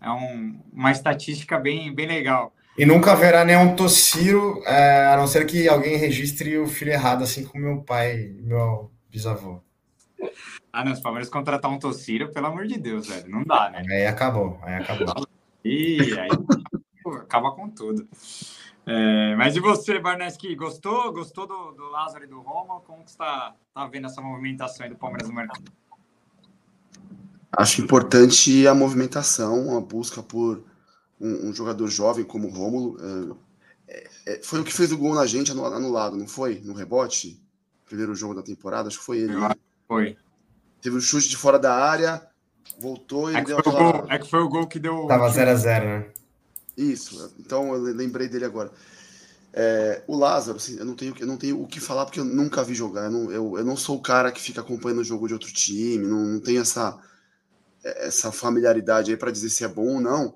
é 0.00 0.10
um, 0.10 0.60
uma 0.72 0.90
estatística 0.90 1.58
bem, 1.58 1.94
bem 1.94 2.06
legal. 2.06 2.54
E 2.78 2.86
nunca 2.86 3.12
haverá 3.12 3.44
nenhum 3.44 3.76
Tossiro, 3.76 4.62
é, 4.64 5.06
a 5.06 5.16
não 5.16 5.26
ser 5.26 5.46
que 5.46 5.68
alguém 5.68 5.96
registre 5.96 6.56
o 6.58 6.66
filho 6.66 6.92
errado, 6.92 7.22
assim 7.22 7.44
como 7.44 7.64
meu 7.64 7.82
pai, 7.82 8.34
meu 8.40 8.90
bisavô. 9.10 9.60
Ah, 10.72 10.84
não, 10.84 10.94
se 10.94 11.00
o 11.00 11.04
Palmeiras 11.04 11.28
contratar 11.28 11.70
um 11.70 11.78
Tossiro, 11.78 12.32
pelo 12.32 12.46
amor 12.46 12.66
de 12.66 12.78
Deus, 12.78 13.06
velho, 13.06 13.30
não 13.30 13.44
dá, 13.44 13.70
né? 13.70 13.84
Aí 13.88 14.06
acabou, 14.06 14.58
aí 14.62 14.74
acabou. 14.74 15.26
E 15.64 15.98
aí 16.18 16.30
acaba 17.20 17.52
com 17.52 17.68
tudo. 17.68 18.08
É, 18.86 19.34
mas 19.36 19.56
e 19.56 19.60
você, 19.60 19.98
Barneski, 19.98 20.54
gostou? 20.54 21.12
Gostou 21.12 21.46
do, 21.46 21.72
do 21.72 21.90
Lázaro 21.90 22.24
e 22.24 22.26
do 22.26 22.40
Roma? 22.40 22.80
Como 22.80 23.02
que 23.02 23.10
está 23.10 23.54
tá 23.72 23.86
vendo 23.86 24.06
essa 24.06 24.20
movimentação 24.20 24.88
do 24.88 24.96
Palmeiras 24.96 25.28
no 25.28 25.34
mercado? 25.34 25.64
Acho 27.56 27.80
importante 27.80 28.66
a 28.66 28.74
movimentação, 28.74 29.76
a 29.76 29.80
busca 29.80 30.22
por 30.22 30.64
um, 31.20 31.48
um 31.48 31.54
jogador 31.54 31.88
jovem 31.88 32.24
como 32.24 32.48
o 32.48 32.50
Rômulo. 32.50 32.96
É, 33.88 34.08
é, 34.26 34.42
foi 34.42 34.60
o 34.60 34.64
que 34.64 34.72
fez 34.72 34.92
o 34.92 34.98
gol 34.98 35.14
na 35.14 35.24
gente 35.24 35.52
anulado, 35.52 36.16
não 36.16 36.26
foi? 36.26 36.60
No 36.64 36.74
rebote? 36.74 37.40
Primeiro 37.86 38.14
jogo 38.14 38.34
da 38.34 38.42
temporada, 38.42 38.88
acho 38.88 38.98
que 38.98 39.04
foi 39.04 39.18
ele. 39.18 39.34
Né? 39.34 39.50
Foi. 39.86 40.16
Teve 40.80 40.96
um 40.96 41.00
chute 41.00 41.28
de 41.28 41.36
fora 41.36 41.58
da 41.58 41.74
área, 41.74 42.26
voltou 42.78 43.30
e 43.30 43.36
é 43.36 43.42
deu 43.42 43.58
aquela... 43.58 43.92
gol, 43.92 44.06
É 44.10 44.18
que 44.18 44.28
foi 44.28 44.40
o 44.40 44.48
gol 44.48 44.66
que 44.66 44.78
deu. 44.78 45.06
Tava 45.06 45.28
0x0, 45.30 45.84
né? 45.84 46.06
Isso, 46.76 47.32
então 47.38 47.72
eu 47.74 47.80
lembrei 47.82 48.28
dele 48.28 48.44
agora. 48.44 48.72
É, 49.52 50.02
o 50.08 50.16
Lázaro, 50.16 50.58
assim, 50.58 50.76
eu 50.78 50.84
não, 50.84 50.96
tenho, 50.96 51.14
eu 51.20 51.26
não 51.26 51.36
tenho 51.36 51.62
o 51.62 51.66
que 51.68 51.80
falar 51.80 52.04
porque 52.06 52.20
eu 52.20 52.24
nunca 52.24 52.64
vi 52.64 52.74
jogar. 52.74 53.04
Eu 53.06 53.10
não, 53.12 53.32
eu, 53.32 53.58
eu 53.58 53.64
não 53.64 53.76
sou 53.76 53.96
o 53.96 54.02
cara 54.02 54.32
que 54.32 54.40
fica 54.40 54.60
acompanhando 54.60 55.00
o 55.00 55.04
jogo 55.04 55.28
de 55.28 55.34
outro 55.34 55.52
time, 55.52 56.06
não, 56.06 56.24
não 56.26 56.40
tenho 56.40 56.60
essa, 56.62 56.98
essa 57.84 58.32
familiaridade 58.32 59.10
aí 59.12 59.16
para 59.16 59.30
dizer 59.30 59.50
se 59.50 59.64
é 59.64 59.68
bom 59.68 59.96
ou 59.96 60.00
não. 60.00 60.34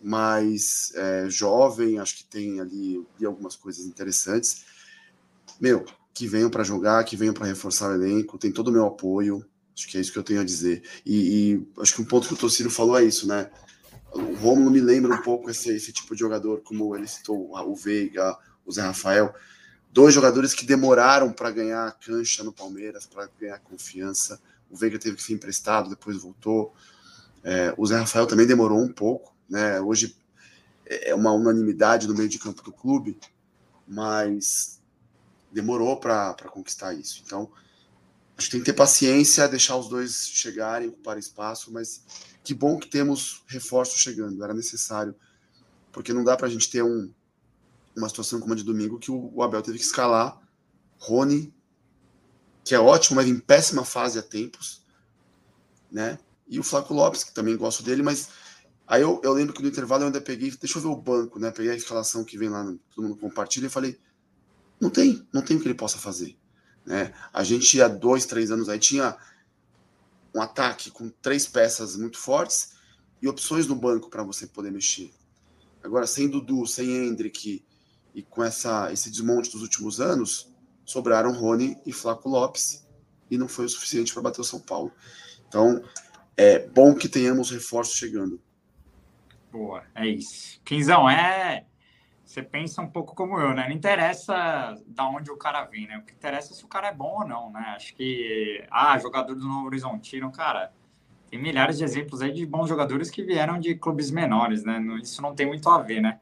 mas 0.00 0.92
é, 0.96 1.28
jovem, 1.30 1.98
acho 1.98 2.16
que 2.18 2.24
tem 2.24 2.60
ali, 2.60 3.06
algumas 3.24 3.56
coisas 3.56 3.86
interessantes. 3.86 4.64
Meu, 5.60 5.84
que 6.14 6.26
venham 6.26 6.50
para 6.50 6.64
jogar, 6.64 7.04
que 7.04 7.16
venham 7.16 7.34
para 7.34 7.46
reforçar 7.46 7.90
o 7.90 7.94
elenco, 7.94 8.38
tem 8.38 8.52
todo 8.52 8.68
o 8.68 8.72
meu 8.72 8.86
apoio. 8.86 9.44
Acho 9.76 9.88
que 9.88 9.96
é 9.96 10.00
isso 10.00 10.12
que 10.12 10.18
eu 10.18 10.22
tenho 10.24 10.40
a 10.40 10.44
dizer. 10.44 10.82
E, 11.06 11.54
e 11.54 11.68
acho 11.80 11.94
que 11.94 12.02
um 12.02 12.04
ponto 12.04 12.28
que 12.28 12.34
o 12.34 12.36
Tociro 12.36 12.70
falou 12.70 12.98
é 12.98 13.04
isso, 13.04 13.26
né? 13.26 13.50
O 14.14 14.34
Romulo 14.34 14.70
me 14.70 14.80
lembra 14.80 15.14
um 15.14 15.22
pouco 15.22 15.50
esse, 15.50 15.70
esse 15.70 15.92
tipo 15.92 16.14
de 16.14 16.20
jogador, 16.20 16.60
como 16.62 16.94
ele 16.94 17.06
citou 17.06 17.50
o 17.50 17.74
Veiga, 17.74 18.36
o 18.64 18.72
Zé 18.72 18.82
Rafael. 18.82 19.34
Dois 19.90 20.14
jogadores 20.14 20.54
que 20.54 20.66
demoraram 20.66 21.32
para 21.32 21.50
ganhar 21.50 21.90
cancha 21.98 22.42
no 22.42 22.52
Palmeiras, 22.52 23.06
para 23.06 23.28
ganhar 23.38 23.58
confiança. 23.60 24.40
O 24.70 24.76
Veiga 24.76 24.98
teve 24.98 25.16
que 25.16 25.22
ser 25.22 25.34
emprestado, 25.34 25.90
depois 25.90 26.16
voltou. 26.16 26.74
É, 27.42 27.74
o 27.76 27.86
Zé 27.86 27.98
Rafael 27.98 28.26
também 28.26 28.46
demorou 28.46 28.80
um 28.80 28.92
pouco, 28.92 29.34
né? 29.48 29.80
Hoje 29.80 30.16
é 30.86 31.14
uma 31.14 31.32
unanimidade 31.32 32.06
no 32.06 32.14
meio 32.14 32.28
de 32.28 32.38
campo 32.38 32.62
do 32.62 32.72
clube, 32.72 33.18
mas 33.86 34.80
demorou 35.50 35.98
para 35.98 36.34
conquistar 36.50 36.94
isso. 36.94 37.22
Então, 37.24 37.50
acho 38.36 38.46
que 38.46 38.52
tem 38.52 38.60
que 38.60 38.66
ter 38.66 38.72
paciência, 38.72 39.48
deixar 39.48 39.76
os 39.76 39.88
dois 39.88 40.28
chegarem, 40.28 40.88
ocupar 40.88 41.18
espaço, 41.18 41.72
mas 41.72 42.02
que 42.42 42.54
bom 42.54 42.78
que 42.78 42.88
temos 42.88 43.42
reforços 43.46 44.00
chegando, 44.00 44.42
era 44.42 44.54
necessário, 44.54 45.14
porque 45.92 46.12
não 46.12 46.24
dá 46.24 46.36
para 46.36 46.46
a 46.46 46.50
gente 46.50 46.70
ter 46.70 46.82
um, 46.82 47.12
uma 47.96 48.08
situação 48.08 48.40
como 48.40 48.52
a 48.52 48.56
de 48.56 48.64
domingo 48.64 48.98
que 48.98 49.10
o, 49.10 49.30
o 49.34 49.42
Abel 49.42 49.62
teve 49.62 49.78
que 49.78 49.84
escalar 49.84 50.40
Rony, 50.98 51.52
que 52.64 52.74
é 52.74 52.80
ótimo, 52.80 53.16
mas 53.16 53.28
em 53.28 53.38
péssima 53.38 53.84
fase 53.84 54.18
há 54.18 54.22
tempos, 54.22 54.82
né? 55.90 56.18
E 56.48 56.58
o 56.58 56.62
Flaco 56.62 56.94
Lopes, 56.94 57.24
que 57.24 57.34
também 57.34 57.56
gosto 57.56 57.82
dele, 57.82 58.02
mas 58.02 58.28
aí 58.86 59.02
eu, 59.02 59.20
eu 59.24 59.32
lembro 59.32 59.52
que 59.52 59.62
no 59.62 59.68
intervalo 59.68 60.02
eu 60.02 60.06
ainda 60.06 60.20
peguei, 60.20 60.50
deixa 60.50 60.78
eu 60.78 60.82
ver 60.82 60.88
o 60.88 60.96
banco, 60.96 61.38
né? 61.38 61.50
Peguei 61.50 61.72
a 61.72 61.76
escalação 61.76 62.24
que 62.24 62.38
vem 62.38 62.48
lá, 62.48 62.64
todo 62.94 63.04
mundo 63.08 63.16
compartilha 63.16 63.66
e 63.66 63.70
falei, 63.70 63.98
não 64.80 64.90
tem, 64.90 65.26
não 65.32 65.42
tem 65.42 65.56
o 65.56 65.60
que 65.60 65.66
ele 65.66 65.74
possa 65.74 65.98
fazer. 65.98 66.36
Né? 66.84 67.12
A 67.32 67.44
gente 67.44 67.80
há 67.80 67.88
dois, 67.88 68.26
três 68.26 68.50
anos 68.50 68.68
aí 68.68 68.78
tinha 68.78 69.16
um 70.34 70.40
ataque 70.40 70.90
com 70.90 71.08
três 71.08 71.46
peças 71.46 71.96
muito 71.96 72.18
fortes 72.18 72.74
e 73.20 73.28
opções 73.28 73.66
no 73.66 73.74
banco 73.74 74.10
para 74.10 74.22
você 74.22 74.46
poder 74.46 74.70
mexer. 74.70 75.12
Agora, 75.82 76.06
sem 76.06 76.28
Dudu, 76.28 76.66
sem 76.66 76.90
Hendrick 76.90 77.64
e 78.14 78.22
com 78.22 78.42
essa, 78.42 78.92
esse 78.92 79.10
desmonte 79.10 79.50
dos 79.50 79.62
últimos 79.62 80.00
anos, 80.00 80.52
sobraram 80.84 81.32
Rony 81.32 81.76
e 81.84 81.92
Flaco 81.92 82.28
Lopes 82.28 82.86
e 83.30 83.38
não 83.38 83.48
foi 83.48 83.64
o 83.64 83.68
suficiente 83.68 84.12
para 84.12 84.22
bater 84.22 84.40
o 84.40 84.44
São 84.44 84.60
Paulo. 84.60 84.92
Então, 85.48 85.82
é 86.36 86.58
bom 86.68 86.94
que 86.94 87.08
tenhamos 87.08 87.50
reforços 87.50 87.96
chegando. 87.96 88.40
Boa, 89.50 89.84
é 89.94 90.06
isso. 90.06 90.60
Quinzão, 90.64 91.08
é. 91.08 91.66
Você 92.32 92.42
pensa 92.42 92.80
um 92.80 92.86
pouco 92.86 93.14
como 93.14 93.38
eu, 93.38 93.52
né? 93.52 93.68
Não 93.68 93.76
interessa 93.76 94.74
da 94.86 95.06
onde 95.06 95.30
o 95.30 95.36
cara 95.36 95.66
vem, 95.66 95.86
né? 95.86 95.98
O 95.98 96.02
que 96.02 96.14
interessa 96.14 96.54
é 96.54 96.56
se 96.56 96.64
o 96.64 96.68
cara 96.68 96.88
é 96.88 96.94
bom 96.94 97.20
ou 97.20 97.28
não, 97.28 97.52
né? 97.52 97.74
Acho 97.76 97.94
que. 97.94 98.64
Ah, 98.70 98.98
jogador 98.98 99.34
do 99.34 99.46
Novo 99.46 99.66
Horizontino, 99.66 100.32
cara. 100.32 100.72
Tem 101.28 101.38
milhares 101.38 101.76
de 101.76 101.84
exemplos 101.84 102.22
aí 102.22 102.32
de 102.32 102.46
bons 102.46 102.70
jogadores 102.70 103.10
que 103.10 103.22
vieram 103.22 103.60
de 103.60 103.74
clubes 103.74 104.10
menores, 104.10 104.64
né? 104.64 104.82
Isso 105.02 105.20
não 105.20 105.34
tem 105.34 105.44
muito 105.44 105.68
a 105.68 105.82
ver, 105.82 106.00
né? 106.00 106.20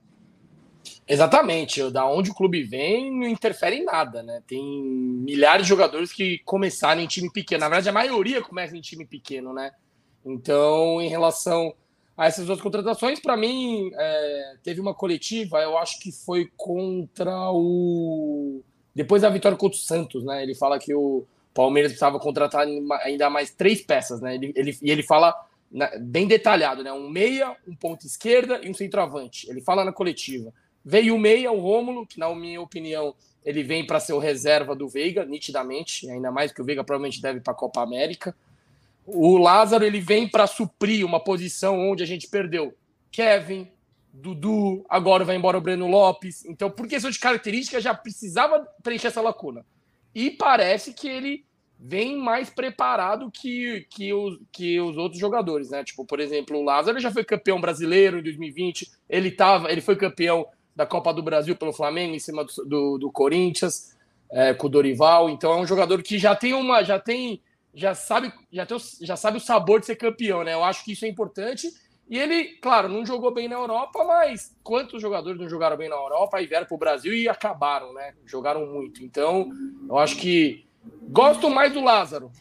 Exatamente, 1.07 1.89
da 1.93 2.05
onde 2.05 2.32
o 2.32 2.35
clube 2.35 2.65
vem 2.65 3.16
não 3.16 3.28
interfere 3.28 3.77
em 3.77 3.85
nada, 3.85 4.20
né? 4.20 4.43
Tem 4.49 4.82
milhares 4.82 5.62
de 5.62 5.69
jogadores 5.69 6.12
que 6.12 6.41
começaram 6.45 7.01
em 7.01 7.07
time 7.07 7.31
pequeno. 7.31 7.61
Na 7.61 7.69
verdade, 7.69 7.89
a 7.89 7.93
maioria 7.93 8.43
começa 8.43 8.77
em 8.77 8.81
time 8.81 9.07
pequeno, 9.07 9.53
né? 9.53 9.70
Então, 10.24 11.01
em 11.01 11.09
relação 11.09 11.73
a 12.21 12.27
essas 12.27 12.45
duas 12.45 12.61
contratações, 12.61 13.19
para 13.19 13.35
mim, 13.35 13.91
é, 13.95 14.57
teve 14.63 14.79
uma 14.79 14.93
coletiva, 14.93 15.59
eu 15.63 15.79
acho 15.79 15.99
que 15.99 16.13
foi 16.13 16.51
contra 16.55 17.51
o. 17.51 18.61
Depois 18.95 19.23
da 19.23 19.31
vitória 19.31 19.57
contra 19.57 19.79
o 19.79 19.81
Santos, 19.81 20.23
né? 20.23 20.43
Ele 20.43 20.55
fala 20.55 20.79
que 20.79 20.95
o 20.95 21.25
Palmeiras 21.55 21.93
precisava 21.93 22.21
contratar 22.21 22.67
ainda 23.05 23.31
mais 23.31 23.53
três 23.53 23.81
peças, 23.81 24.21
né? 24.21 24.35
Ele, 24.35 24.53
ele, 24.55 24.79
e 24.83 24.91
ele 24.91 25.03
fala 25.03 25.35
bem 25.99 26.27
detalhado, 26.27 26.85
né? 26.85 26.93
Um 26.93 27.09
meia, 27.09 27.57
um 27.67 27.75
ponto 27.75 28.07
esquerda 28.07 28.61
e 28.63 28.69
um 28.69 28.75
centroavante. 28.75 29.49
Ele 29.49 29.63
fala 29.63 29.83
na 29.83 29.93
coletiva. 29.93 30.53
Veio 30.85 31.15
o 31.15 31.19
meia, 31.19 31.51
o 31.51 31.59
Rômulo, 31.59 32.07
que, 32.07 32.19
na 32.19 32.29
minha 32.35 32.61
opinião, 32.61 33.15
ele 33.43 33.63
vem 33.63 33.87
para 33.87 33.99
ser 33.99 34.13
o 34.13 34.19
reserva 34.19 34.77
do 34.77 34.87
Veiga, 34.87 35.25
nitidamente, 35.25 36.07
ainda 36.11 36.31
mais 36.31 36.53
que 36.53 36.61
o 36.61 36.65
Veiga 36.67 36.85
provavelmente 36.85 37.23
deve 37.23 37.41
para 37.41 37.55
a 37.55 37.57
Copa 37.57 37.81
América. 37.81 38.37
O 39.06 39.36
Lázaro 39.39 39.85
ele 39.85 40.01
vem 40.01 40.28
para 40.28 40.47
suprir 40.47 41.05
uma 41.05 41.18
posição 41.18 41.78
onde 41.78 42.02
a 42.02 42.06
gente 42.06 42.28
perdeu 42.28 42.74
Kevin, 43.10 43.68
Dudu, 44.12 44.85
agora 44.89 45.24
vai 45.24 45.36
embora 45.36 45.59
o 45.59 45.60
Breno 45.60 45.86
Lopes. 45.86 46.44
Então, 46.44 46.70
por 46.70 46.86
questão 46.86 47.10
de 47.10 47.18
características, 47.18 47.82
já 47.82 47.94
precisava 47.94 48.66
preencher 48.82 49.09
essa 49.09 49.20
lacuna. 49.20 49.64
E 50.14 50.31
parece 50.31 50.93
que 50.93 51.09
ele 51.09 51.44
vem 51.78 52.18
mais 52.18 52.51
preparado 52.51 53.31
que, 53.31 53.86
que, 53.90 54.12
os, 54.12 54.39
que 54.52 54.78
os 54.81 54.97
outros 54.98 55.20
jogadores, 55.20 55.70
né? 55.70 55.82
Tipo, 55.82 56.05
por 56.05 56.20
exemplo, 56.20 56.59
o 56.59 56.62
Lázaro 56.62 57.01
já 57.01 57.10
foi 57.10 57.24
campeão 57.24 57.60
brasileiro 57.60 58.18
em 58.18 58.22
2020, 58.22 58.90
ele, 59.09 59.31
tava, 59.31 59.70
ele 59.72 59.81
foi 59.81 59.97
campeão 59.97 60.47
da 60.77 60.85
Copa 60.85 61.12
do 61.12 61.22
Brasil 61.22 61.56
pelo 61.56 61.72
Flamengo 61.72 62.14
em 62.14 62.18
cima 62.18 62.44
do, 62.44 62.64
do, 62.64 62.98
do 62.98 63.12
Corinthians, 63.12 63.97
é, 64.31 64.52
com 64.52 64.66
o 64.66 64.70
Dorival. 64.70 65.31
Então 65.31 65.52
é 65.52 65.56
um 65.56 65.66
jogador 65.66 66.02
que 66.02 66.18
já 66.18 66.35
tem 66.35 66.52
uma. 66.52 66.82
já 66.82 66.98
tem 66.98 67.40
já 67.75 67.95
sabe, 67.95 68.33
já, 68.53 68.67
tem, 68.67 68.77
já 69.03 69.17
sabe 69.17 69.39
o 69.39 69.41
sabor 69.41 69.81
de 69.81 69.87
ser 69.87 69.97
campeão, 69.97 70.45
né? 70.45 70.55
Eu 70.55 70.65
acho 70.65 70.85
que 70.85 70.93
isso 70.93 71.05
é 71.05 71.09
importante. 71.09 71.69
E 72.09 72.19
ele, 72.19 72.57
claro, 72.61 72.89
não 72.89 73.07
jogou 73.07 73.33
bem 73.33 73.49
na 73.49 73.55
Europa, 73.55 74.05
mas 74.05 74.57
quantos 74.65 75.01
jogadores 75.01 75.41
não 75.41 75.49
jogaram 75.49 75.77
bem 75.77 75.89
na 75.89 75.95
Europa 75.95 76.43
e 76.43 76.47
vieram 76.47 76.67
para 76.67 76.75
o 76.75 76.79
Brasil 76.79 77.15
e 77.15 77.29
acabaram, 77.29 77.93
né? 77.93 78.15
Jogaram 78.27 78.67
muito. 78.67 79.05
Então, 79.05 79.49
eu 79.89 79.97
acho 79.97 80.17
que 80.17 80.67
gosto 81.09 81.49
mais 81.49 81.73
do 81.73 81.81
Lázaro 81.81 82.33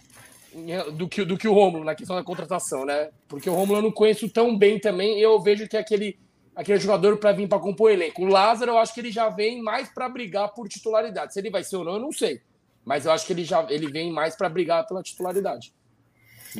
do 0.93 1.07
que, 1.07 1.23
do 1.23 1.37
que 1.37 1.47
o 1.47 1.53
Romulo 1.53 1.83
na 1.83 1.95
questão 1.95 2.15
da 2.15 2.23
contratação, 2.23 2.85
né? 2.85 3.09
Porque 3.27 3.49
o 3.49 3.53
Romulo 3.53 3.79
eu 3.79 3.83
não 3.83 3.91
conheço 3.91 4.27
tão 4.29 4.57
bem 4.57 4.79
também 4.79 5.19
e 5.19 5.21
eu 5.21 5.39
vejo 5.39 5.67
que 5.67 5.77
é 5.77 5.79
aquele, 5.79 6.17
aquele 6.55 6.79
jogador 6.79 7.17
para 7.17 7.31
vir 7.31 7.47
para 7.47 7.59
compor 7.59 7.91
o 7.91 7.93
elenco. 7.93 8.23
O 8.23 8.27
Lázaro, 8.27 8.71
eu 8.71 8.77
acho 8.77 8.93
que 8.93 8.99
ele 8.99 9.11
já 9.11 9.29
vem 9.29 9.61
mais 9.61 9.89
para 9.89 10.09
brigar 10.09 10.53
por 10.53 10.67
titularidade. 10.67 11.33
Se 11.33 11.39
ele 11.39 11.51
vai 11.51 11.63
ser 11.63 11.77
ou 11.77 11.85
não, 11.85 11.93
eu 11.93 11.99
não 11.99 12.11
sei. 12.11 12.41
Mas 12.89 13.05
eu 13.05 13.11
acho 13.11 13.27
que 13.27 13.33
ele 13.33 13.45
já 13.45 13.63
ele 13.69 13.85
vem 13.91 14.11
mais 14.11 14.35
para 14.35 14.49
brigar 14.49 14.83
pela 14.87 15.03
titularidade. 15.03 15.71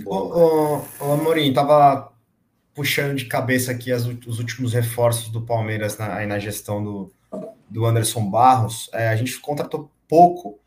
Ô, 0.06 0.16
ô, 0.16 0.86
ô 1.00 1.14
Amorim, 1.14 1.52
tava 1.52 2.14
puxando 2.76 3.16
de 3.16 3.26
cabeça 3.26 3.72
aqui 3.72 3.92
as, 3.92 4.06
os 4.06 4.38
últimos 4.38 4.74
reforços 4.74 5.30
do 5.30 5.42
Palmeiras 5.42 5.98
na, 5.98 6.18
aí 6.18 6.28
na 6.28 6.38
gestão 6.38 6.84
do, 6.84 7.12
do 7.68 7.84
Anderson 7.84 8.30
Barros. 8.30 8.92
É, 8.94 9.10
a 9.10 9.16
gente 9.16 9.40
contratou 9.40 9.90
pouco, 10.08 10.60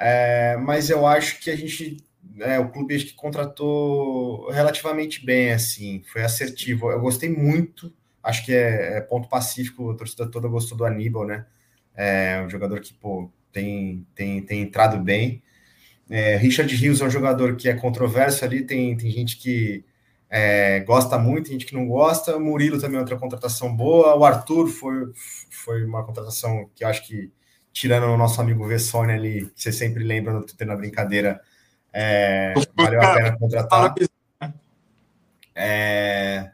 é, 0.00 0.56
mas 0.56 0.88
eu 0.88 1.06
acho 1.06 1.40
que 1.40 1.50
a 1.50 1.56
gente. 1.56 1.98
É, 2.40 2.58
o 2.58 2.70
clube 2.70 2.96
acho 2.96 3.04
que 3.04 3.14
contratou 3.14 4.50
relativamente 4.50 5.22
bem, 5.22 5.52
assim, 5.52 6.02
foi 6.10 6.22
assertivo. 6.22 6.90
Eu 6.90 7.02
gostei 7.02 7.28
muito, 7.28 7.92
acho 8.22 8.46
que 8.46 8.54
é, 8.54 8.96
é 8.96 9.00
ponto 9.02 9.28
pacífico, 9.28 9.90
a 9.90 9.94
torcida 9.94 10.26
toda 10.30 10.48
gostou 10.48 10.78
do 10.78 10.86
Aníbal, 10.86 11.26
né? 11.26 11.44
É 11.94 12.42
um 12.42 12.48
jogador 12.48 12.80
que, 12.80 12.94
pô, 12.94 13.30
tem, 13.52 14.06
tem, 14.14 14.42
tem 14.42 14.62
entrado 14.62 14.98
bem. 14.98 15.42
É, 16.10 16.36
Richard 16.36 16.74
Rios 16.74 17.00
é 17.00 17.04
um 17.04 17.10
jogador 17.10 17.56
que 17.56 17.68
é 17.68 17.74
controverso 17.74 18.44
ali, 18.44 18.64
tem, 18.64 18.96
tem 18.96 19.10
gente 19.10 19.36
que 19.36 19.84
é, 20.28 20.80
gosta 20.80 21.18
muito, 21.18 21.44
tem 21.44 21.52
gente 21.52 21.66
que 21.66 21.74
não 21.74 21.86
gosta. 21.86 22.36
O 22.36 22.40
Murilo 22.40 22.80
também 22.80 22.96
é 22.96 23.00
outra 23.00 23.16
contratação 23.16 23.74
boa. 23.74 24.16
O 24.16 24.24
Arthur 24.24 24.68
foi, 24.68 25.12
foi 25.50 25.84
uma 25.84 26.04
contratação 26.04 26.70
que 26.74 26.84
eu 26.84 26.88
acho 26.88 27.06
que, 27.06 27.30
tirando 27.72 28.04
o 28.04 28.16
nosso 28.16 28.40
amigo 28.40 28.66
Vessone 28.66 29.12
ali, 29.12 29.46
que 29.54 29.62
você 29.62 29.72
sempre 29.72 30.02
lembra 30.02 30.32
no 30.32 30.42
Twitter 30.42 30.66
na 30.66 30.76
brincadeira, 30.76 31.40
é, 31.92 32.54
valeu 32.74 33.02
a 33.02 33.14
pena 33.14 33.38
contratar. 33.38 33.94
É, 35.54 36.50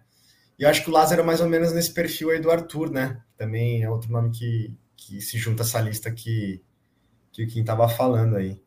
e 0.59 0.65
eu 0.65 0.69
acho 0.69 0.83
que 0.83 0.91
o 0.91 0.93
Lázaro 0.93 1.23
é 1.23 1.25
mais 1.25 1.41
ou 1.41 1.49
menos 1.49 1.73
nesse 1.73 1.93
perfil 1.93 2.31
aí 2.31 2.41
do 2.41 2.51
Arthur, 2.51 2.91
né? 2.91 3.23
Também 3.37 3.83
é 3.85 3.89
outro 3.89 4.11
nome 4.11 4.31
que, 4.31 4.77
que 4.97 5.21
se 5.21 5.39
junta 5.39 5.63
a 5.63 5.67
essa 5.67 5.81
lista 5.81 6.11
que, 6.11 6.61
que 7.47 7.55
quem 7.55 7.63
estava 7.63 7.89
falando 7.89 8.37
aí. 8.37 8.61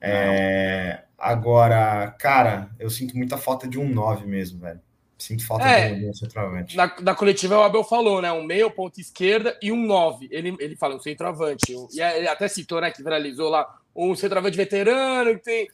É, 0.00 1.04
agora, 1.18 2.10
cara, 2.18 2.70
eu 2.78 2.90
sinto 2.90 3.16
muita 3.16 3.36
falta 3.36 3.66
de 3.66 3.78
um 3.78 3.88
9 3.88 4.26
mesmo, 4.26 4.60
velho. 4.60 4.80
Sinto 5.18 5.46
falta 5.46 5.64
é, 5.64 5.94
de 5.94 6.06
um 6.06 6.12
centroavante. 6.12 6.76
Na, 6.76 6.94
na 7.00 7.14
coletiva, 7.14 7.58
o 7.58 7.62
Abel 7.62 7.82
falou, 7.82 8.20
né? 8.20 8.30
Um 8.30 8.44
meio, 8.44 8.70
ponto 8.70 9.00
esquerda 9.00 9.58
e 9.62 9.72
um 9.72 9.86
9. 9.86 10.28
Ele, 10.30 10.54
ele 10.60 10.76
fala 10.76 10.94
um 10.94 11.00
centroavante. 11.00 11.74
E 11.92 12.00
ele 12.00 12.28
até 12.28 12.46
citou, 12.48 12.80
né? 12.82 12.90
Que 12.90 13.02
viralizou 13.02 13.48
lá 13.48 13.66
um 13.94 14.14
centroavante 14.14 14.58
veterano 14.58 15.34
que 15.36 15.42
tem, 15.42 15.68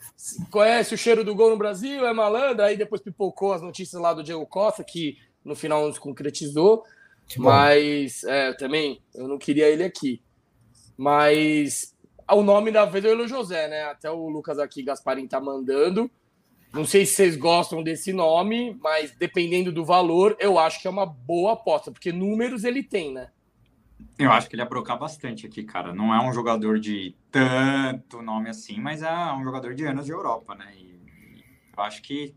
conhece 0.49 0.95
o 0.95 0.99
cheiro 0.99 1.25
do 1.25 1.35
gol 1.35 1.51
no 1.51 1.59
Brasil, 1.59 2.07
é 2.07 2.13
malandro. 2.13 2.63
Aí 2.63 2.77
depois 2.77 3.03
pipocou 3.03 3.53
as 3.53 3.61
notícias 3.61 4.01
lá 4.01 4.15
do 4.15 4.23
Diego 4.23 4.47
Costa, 4.47 4.85
que 4.85 5.19
no 5.45 5.57
final 5.57 5.85
não 5.85 5.93
se 5.93 5.99
concretizou. 5.99 6.85
Mas 7.37 8.23
é, 8.25 8.53
também 8.53 9.03
eu 9.13 9.27
não 9.27 9.39
queria 9.39 9.69
ele 9.69 9.83
aqui. 9.83 10.23
Mas 10.97 11.93
o 12.31 12.43
nome 12.43 12.71
da 12.71 12.85
vez 12.85 13.05
é 13.05 13.15
o 13.15 13.29
José, 13.29 13.69
né? 13.69 13.85
Até 13.85 14.11
o 14.11 14.29
Lucas 14.29 14.59
aqui, 14.59 14.83
Gasparim, 14.83 15.27
tá 15.27 15.41
mandando. 15.41 16.11
Não 16.73 16.87
sei 16.87 17.05
se 17.05 17.15
vocês 17.15 17.37
gostam 17.37 17.83
desse 17.83 18.13
nome, 18.13 18.75
mas 18.81 19.15
dependendo 19.15 19.71
do 19.71 19.85
valor, 19.85 20.37
eu 20.41 20.59
acho 20.59 20.81
que 20.81 20.87
é 20.87 20.91
uma 20.91 21.05
boa 21.05 21.53
aposta, 21.53 21.91
porque 21.91 22.11
números 22.11 22.65
ele 22.65 22.83
tem, 22.83 23.13
né? 23.13 23.31
Eu 24.19 24.33
acho 24.33 24.49
que 24.49 24.55
ele 24.55 24.63
ia 24.63 24.69
brocar 24.69 24.99
bastante 24.99 25.47
aqui, 25.47 25.63
cara. 25.65 25.95
Não 25.95 26.15
é 26.15 26.21
um 26.27 26.33
jogador 26.33 26.79
de 26.79 27.15
tanto 27.31 28.23
nome 28.23 28.49
assim, 28.49 28.81
mas 28.81 29.03
é 29.03 29.33
um 29.33 29.45
jogador 29.45 29.75
de 29.75 29.85
anos 29.85 30.07
de 30.07 30.13
Europa, 30.13 30.55
né? 30.55 30.73
E 30.77 31.45
eu 31.77 31.83
acho 31.83 32.03
que 32.03 32.35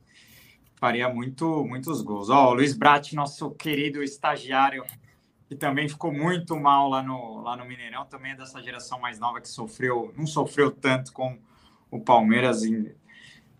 faria 0.75 1.07
muito, 1.07 1.63
muitos 1.65 2.01
gols. 2.01 2.29
Ó, 2.29 2.51
o 2.51 2.53
Luiz 2.55 2.75
Brat, 2.75 3.13
nosso 3.13 3.51
querido 3.51 4.03
estagiário, 4.03 4.83
que 5.47 5.55
também 5.55 5.87
ficou 5.87 6.11
muito 6.11 6.59
mal 6.59 6.89
lá 6.89 7.03
no, 7.03 7.41
lá 7.41 7.55
no 7.55 7.65
Mineirão, 7.65 8.05
também 8.05 8.31
é 8.31 8.35
dessa 8.35 8.61
geração 8.61 8.99
mais 8.99 9.19
nova 9.19 9.39
que 9.39 9.47
sofreu, 9.47 10.13
não 10.17 10.25
sofreu 10.25 10.71
tanto 10.71 11.13
com 11.13 11.37
o 11.91 11.99
Palmeiras. 11.99 12.61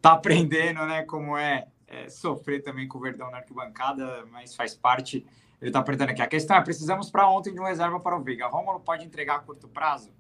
Tá 0.02 0.14
aprendendo, 0.14 0.86
né, 0.86 1.04
como 1.04 1.38
é, 1.38 1.68
é 1.88 2.10
sofrer 2.10 2.64
também 2.64 2.88
com 2.88 2.98
o 2.98 3.02
Verdão 3.02 3.30
na 3.30 3.38
arquibancada, 3.38 4.26
mas 4.32 4.56
faz 4.56 4.74
parte. 4.74 5.26
Ele 5.62 5.72
tá 5.72 5.80
apertando 5.80 6.10
aqui. 6.10 6.22
A 6.22 6.28
questão 6.28 6.58
é: 6.58 6.62
precisamos 6.62 7.10
para 7.10 7.30
ontem 7.30 7.54
de 7.54 7.60
um 7.60 7.66
reserva 7.66 8.00
para 8.00 8.18
o 8.18 8.22
Veiga. 8.22 8.48
Romulo 8.48 8.80
pode 8.80 9.06
entregar 9.06 9.38
a 9.38 9.40
curto 9.40 9.68
prazo? 9.68 10.12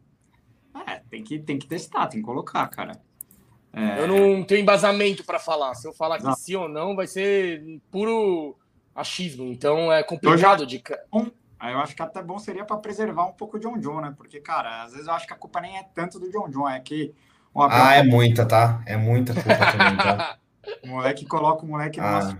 É, 0.88 1.02
tem 1.10 1.24
que, 1.24 1.40
tem 1.40 1.58
que 1.58 1.68
testar, 1.68 2.08
tem 2.08 2.20
que 2.20 2.26
colocar, 2.26 2.68
cara. 2.68 3.02
É... 3.72 4.00
Eu 4.00 4.08
não 4.08 4.44
tenho 4.44 4.62
embasamento 4.62 5.24
para 5.24 5.40
falar. 5.40 5.74
Se 5.74 5.88
eu 5.88 5.94
falar 5.94 6.20
que 6.20 6.34
sim 6.36 6.56
ou 6.56 6.70
não, 6.70 6.96
vai 6.96 7.08
ser 7.08 7.82
puro 7.92 8.58
achismo. 8.94 9.46
Então 9.46 9.92
é 9.92 10.04
complicado 10.04 10.62
já... 10.62 10.66
de. 10.66 10.84
Aí 11.66 11.74
eu 11.74 11.80
acho 11.80 11.96
que 11.96 12.02
até 12.04 12.22
bom 12.22 12.38
seria 12.38 12.64
para 12.64 12.78
preservar 12.78 13.26
um 13.26 13.32
pouco 13.32 13.58
o 13.58 13.60
John 13.60 13.80
John, 13.80 14.00
né? 14.00 14.14
Porque, 14.16 14.40
cara, 14.40 14.84
às 14.84 14.92
vezes 14.92 15.08
eu 15.08 15.14
acho 15.14 15.26
que 15.26 15.34
a 15.34 15.38
culpa 15.38 15.60
nem 15.60 15.76
é 15.78 15.84
tanto 15.96 16.20
do 16.20 16.30
John 16.30 16.48
John, 16.50 16.70
é 16.70 16.80
que. 16.80 17.12
Ah, 17.56 17.96
é 17.96 18.04
muita, 18.04 18.46
tá? 18.46 18.84
É 18.86 18.96
muita 18.96 19.34
culpa 19.34 19.72
também, 19.72 19.98
tá? 19.98 20.38
o 20.86 20.88
moleque 20.88 21.26
coloca 21.26 21.64
o 21.64 21.68
moleque 21.68 22.00
ah. 22.00 22.38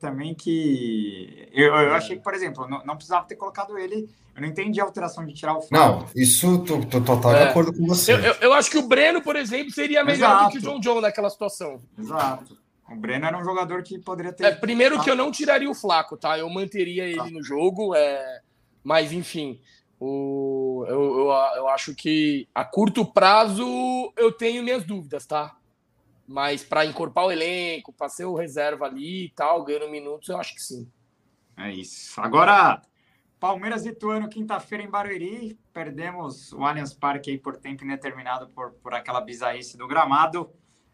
também 0.00 0.34
que. 0.34 1.48
Eu, 1.52 1.72
eu 1.72 1.94
achei 1.94 2.16
que, 2.16 2.22
por 2.22 2.34
exemplo, 2.34 2.66
não, 2.66 2.84
não, 2.84 2.96
precisava 2.96 3.24
ter 3.26 3.36
colocado 3.36 3.78
ele. 3.78 4.08
Eu 4.34 4.42
não 4.42 4.48
entendi 4.48 4.80
a 4.80 4.84
alteração 4.84 5.24
de 5.24 5.32
tirar 5.32 5.56
o 5.56 5.62
Flávio. 5.62 6.00
Não, 6.00 6.06
isso 6.16 6.58
tô, 6.64 6.80
tô 6.80 7.00
total 7.00 7.36
é. 7.36 7.44
de 7.44 7.50
acordo 7.50 7.72
com 7.72 7.86
você. 7.86 8.12
Eu, 8.12 8.18
eu, 8.18 8.34
eu, 8.40 8.52
acho 8.54 8.68
que 8.68 8.78
o 8.78 8.88
Breno, 8.88 9.22
por 9.22 9.36
exemplo, 9.36 9.70
seria 9.70 10.02
melhor 10.02 10.30
Exato. 10.30 10.44
do 10.44 10.50
que 10.50 10.58
o 10.58 10.60
John 10.62 10.80
John 10.80 11.00
naquela 11.00 11.30
situação. 11.30 11.80
Exato. 11.96 12.58
O 12.90 12.96
Breno 12.96 13.24
era 13.26 13.38
um 13.38 13.44
jogador 13.44 13.84
que 13.84 13.98
poderia 14.00 14.32
ter. 14.32 14.44
É, 14.44 14.50
primeiro 14.50 15.00
que 15.00 15.08
eu 15.08 15.14
não 15.14 15.30
tiraria 15.30 15.70
o 15.70 15.74
Flaco, 15.74 16.16
tá? 16.16 16.36
Eu 16.36 16.50
manteria 16.50 17.04
ele 17.04 17.16
tá. 17.16 17.30
no 17.30 17.42
jogo. 17.42 17.94
É... 17.94 18.40
Mas, 18.84 19.10
enfim, 19.10 19.60
o, 19.98 20.84
eu, 20.86 21.18
eu, 21.18 21.26
eu 21.56 21.68
acho 21.68 21.94
que 21.94 22.46
a 22.54 22.64
curto 22.64 23.04
prazo 23.04 23.64
eu 24.16 24.30
tenho 24.30 24.62
minhas 24.62 24.84
dúvidas, 24.84 25.24
tá? 25.24 25.56
Mas 26.26 26.62
para 26.62 26.84
encorpar 26.84 27.24
o 27.24 27.32
elenco, 27.32 27.92
para 27.92 28.08
ser 28.08 28.26
o 28.26 28.34
reserva 28.34 28.86
ali 28.86 29.26
e 29.26 29.30
tal, 29.30 29.64
ganhando 29.64 29.90
minutos, 29.90 30.28
eu 30.28 30.38
acho 30.38 30.54
que 30.54 30.62
sim. 30.62 30.86
É 31.56 31.72
isso. 31.72 32.20
Agora, 32.20 32.82
Palmeiras 33.38 33.84
e 33.84 33.90
Ituano, 33.90 34.28
quinta-feira 34.28 34.82
em 34.82 34.90
Barueri. 34.90 35.58
Perdemos 35.72 36.52
o 36.52 36.64
Allianz 36.64 36.94
Parque 36.94 37.30
aí 37.30 37.38
por 37.38 37.56
tempo 37.56 37.84
indeterminado 37.84 38.48
por, 38.48 38.72
por 38.72 38.94
aquela 38.94 39.20
bizarrice 39.20 39.76
do 39.76 39.86
gramado. 39.86 40.50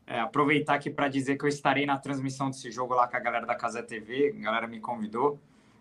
É, 0.06 0.18
aproveitar 0.18 0.74
aqui 0.74 0.90
para 0.90 1.08
dizer 1.08 1.38
que 1.38 1.44
eu 1.44 1.48
estarei 1.48 1.86
na 1.86 1.96
transmissão 1.96 2.50
desse 2.50 2.70
jogo 2.72 2.94
lá 2.94 3.06
com 3.06 3.16
a 3.16 3.20
galera 3.20 3.46
da 3.46 3.54
Casa 3.54 3.82
TV. 3.82 4.34
A 4.36 4.40
galera 4.40 4.66
me 4.66 4.80
convidou. 4.80 5.40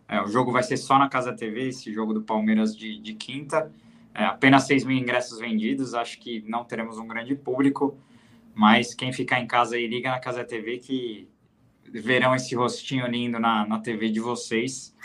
É, 0.09 0.19
o 0.21 0.27
jogo 0.27 0.51
vai 0.51 0.63
ser 0.63 0.75
só 0.75 0.97
na 0.97 1.07
Casa 1.07 1.31
TV, 1.31 1.67
esse 1.67 1.93
jogo 1.93 2.13
do 2.13 2.23
Palmeiras 2.23 2.75
de, 2.75 2.99
de 2.99 3.13
quinta. 3.13 3.71
É, 4.11 4.25
apenas 4.25 4.63
6 4.63 4.83
mil 4.83 4.97
ingressos 4.97 5.39
vendidos, 5.39 5.93
acho 5.93 6.19
que 6.19 6.43
não 6.47 6.65
teremos 6.65 6.97
um 6.97 7.07
grande 7.07 7.35
público, 7.35 7.95
mas 8.55 8.95
quem 8.95 9.13
ficar 9.13 9.39
em 9.39 9.45
casa 9.45 9.75
aí, 9.75 9.85
liga 9.85 10.09
na 10.09 10.19
Casa 10.19 10.43
TV 10.43 10.79
que 10.79 11.29
verão 11.91 12.35
esse 12.35 12.55
rostinho 12.55 13.05
lindo 13.07 13.39
na, 13.39 13.67
na 13.67 13.79
TV 13.79 14.09
de 14.09 14.19
vocês. 14.19 14.95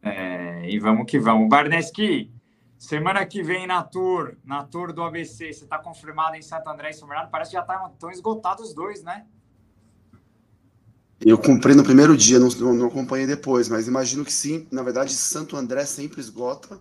É, 0.00 0.70
e 0.70 0.78
vamos 0.78 1.10
que 1.10 1.18
vamos. 1.18 1.48
Barneski, 1.48 2.32
semana 2.78 3.26
que 3.26 3.42
vem 3.42 3.66
na 3.66 3.82
Tour, 3.82 4.36
na 4.44 4.62
Tour 4.62 4.92
do 4.92 5.02
ABC, 5.02 5.52
você 5.52 5.64
está 5.64 5.78
confirmado 5.80 6.36
em 6.36 6.42
Santo 6.42 6.70
André 6.70 6.90
e 6.90 6.94
São 6.94 7.08
Bernardo? 7.08 7.30
Parece 7.30 7.50
que 7.50 7.56
já 7.56 7.62
estão 7.62 7.90
tá, 7.90 8.12
esgotados 8.12 8.68
os 8.68 8.74
dois, 8.74 9.02
né? 9.02 9.26
Eu 11.20 11.38
comprei 11.38 11.74
no 11.74 11.82
primeiro 11.82 12.16
dia, 12.16 12.38
não, 12.38 12.48
não, 12.74 12.86
acompanhei 12.86 13.26
depois, 13.26 13.68
mas 13.68 13.88
imagino 13.88 14.24
que 14.24 14.32
sim. 14.32 14.66
Na 14.70 14.82
verdade, 14.82 15.14
Santo 15.14 15.56
André 15.56 15.84
sempre 15.86 16.20
esgota, 16.20 16.78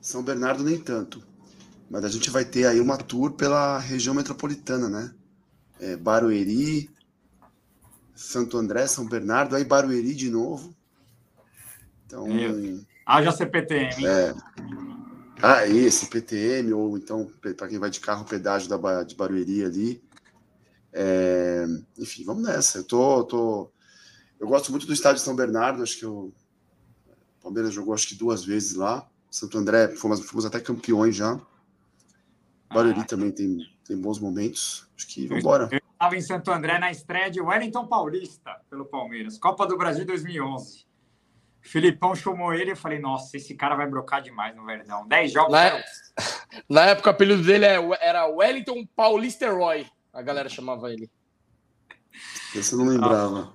São 0.00 0.22
Bernardo 0.22 0.64
nem 0.64 0.78
tanto. 0.78 1.22
Mas 1.90 2.04
a 2.04 2.08
gente 2.08 2.30
vai 2.30 2.44
ter 2.44 2.66
aí 2.66 2.80
uma 2.80 2.96
tour 2.96 3.32
pela 3.32 3.78
região 3.78 4.14
metropolitana, 4.14 4.88
né? 4.88 5.12
É, 5.78 5.96
Barueri, 5.96 6.88
Santo 8.14 8.56
André, 8.56 8.86
São 8.86 9.06
Bernardo, 9.06 9.56
aí 9.56 9.64
Barueri 9.64 10.14
de 10.14 10.30
novo. 10.30 10.74
Então. 12.06 12.26
Haja 13.04 13.32
CPTM. 13.32 14.06
É. 14.06 14.34
Ah, 15.42 15.66
esse, 15.66 16.06
PTM, 16.06 16.72
ou 16.74 16.98
então, 16.98 17.30
para 17.56 17.66
quem 17.66 17.78
vai 17.78 17.88
de 17.88 17.98
carro, 17.98 18.26
pedágio 18.26 18.68
da, 18.68 19.02
de 19.02 19.14
Barueri 19.14 19.64
ali. 19.64 20.02
É, 20.92 21.64
enfim, 21.98 22.24
vamos 22.24 22.42
nessa. 22.42 22.78
Eu 22.78 22.84
tô, 22.84 23.24
tô, 23.24 23.72
eu 24.38 24.48
gosto 24.48 24.70
muito 24.70 24.86
do 24.86 24.92
estádio 24.92 25.18
de 25.18 25.24
São 25.24 25.36
Bernardo. 25.36 25.82
Acho 25.82 25.98
que 25.98 26.06
o 26.06 26.32
Palmeiras 27.42 27.72
jogou 27.72 27.94
acho 27.94 28.08
que 28.08 28.14
duas 28.14 28.44
vezes 28.44 28.74
lá. 28.74 29.08
Santo 29.30 29.58
André, 29.58 29.88
fomos, 29.96 30.20
fomos 30.28 30.44
até 30.44 30.60
campeões 30.60 31.14
já. 31.14 31.40
Barueri 32.72 33.00
ah, 33.00 33.04
também 33.04 33.30
tem, 33.30 33.58
tem 33.84 33.96
bons 33.96 34.18
momentos. 34.18 34.88
Acho 34.96 35.06
que 35.08 35.26
vamos 35.26 35.42
embora. 35.42 35.68
Eu 35.70 35.80
estava 35.92 36.16
em 36.16 36.20
Santo 36.20 36.50
André 36.50 36.78
na 36.78 36.90
estreia 36.90 37.30
de 37.30 37.40
Wellington 37.40 37.86
Paulista 37.86 38.56
pelo 38.68 38.84
Palmeiras, 38.84 39.38
Copa 39.38 39.66
do 39.66 39.76
Brasil 39.76 40.04
2011. 40.04 40.86
Filipão 41.62 42.14
chamou 42.14 42.54
ele 42.54 42.70
e 42.70 42.72
eu 42.72 42.76
falei, 42.76 42.98
nossa, 42.98 43.36
esse 43.36 43.54
cara 43.54 43.76
vai 43.76 43.86
brocar 43.86 44.22
demais 44.22 44.56
no 44.56 44.64
Verdão. 44.64 45.06
10 45.06 45.32
jogos. 45.32 45.52
Na, 45.52 45.82
na 46.68 46.86
época, 46.86 47.10
o 47.10 47.12
apelido 47.12 47.42
dele 47.42 47.66
é 47.66 47.78
era 48.00 48.26
Wellington 48.26 48.86
Paulista 48.96 49.50
Roy. 49.50 49.86
A 50.12 50.22
galera 50.22 50.48
chamava 50.48 50.92
ele. 50.92 51.10
Esse 52.54 52.72
eu 52.72 52.78
não 52.78 52.86
lembrava. 52.86 53.52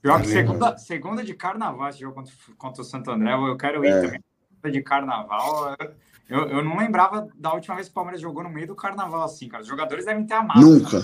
Pior 0.00 0.20
que 0.20 0.26
segunda, 0.26 0.76
segunda 0.78 1.24
de 1.24 1.34
carnaval, 1.34 1.88
esse 1.88 2.00
jogo 2.00 2.16
contra, 2.16 2.34
contra 2.58 2.82
o 2.82 2.84
Santo 2.84 3.10
André, 3.10 3.32
eu 3.32 3.56
quero 3.56 3.84
ir 3.84 3.88
é. 3.88 4.00
também. 4.00 4.24
Segunda 4.48 4.72
de 4.72 4.82
carnaval. 4.82 5.76
Eu, 6.28 6.48
eu 6.48 6.64
não 6.64 6.76
lembrava 6.76 7.28
da 7.36 7.52
última 7.52 7.76
vez 7.76 7.86
que 7.86 7.92
o 7.92 7.94
Palmeiras 7.94 8.20
jogou 8.20 8.42
no 8.42 8.50
meio 8.50 8.66
do 8.66 8.74
carnaval 8.74 9.22
assim, 9.22 9.48
cara. 9.48 9.62
Os 9.62 9.68
jogadores 9.68 10.04
devem 10.04 10.26
ter 10.26 10.34
amado. 10.34 10.60
Nunca. 10.60 11.00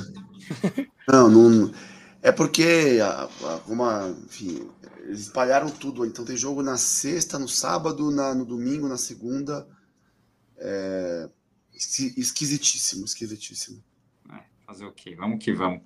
não, 1.09 1.29
não. 1.29 1.73
É 2.21 2.33
porque, 2.33 2.99
uma, 3.69 4.09
enfim, 4.25 4.69
eles 5.03 5.21
espalharam 5.21 5.71
tudo. 5.71 6.05
Então 6.05 6.25
tem 6.25 6.37
jogo 6.37 6.63
na 6.63 6.77
sexta, 6.77 7.39
no 7.39 7.49
sábado, 7.49 8.11
na, 8.11 8.35
no 8.35 8.45
domingo, 8.45 8.89
na 8.89 8.97
segunda. 8.97 9.69
É, 10.57 11.29
esquisitíssimo, 11.73 13.05
esquisitíssimo. 13.05 13.83
Fazer 14.69 14.85
o 14.85 14.93
quê? 14.93 15.15
Vamos 15.15 15.43
que 15.43 15.51
vamos. 15.51 15.81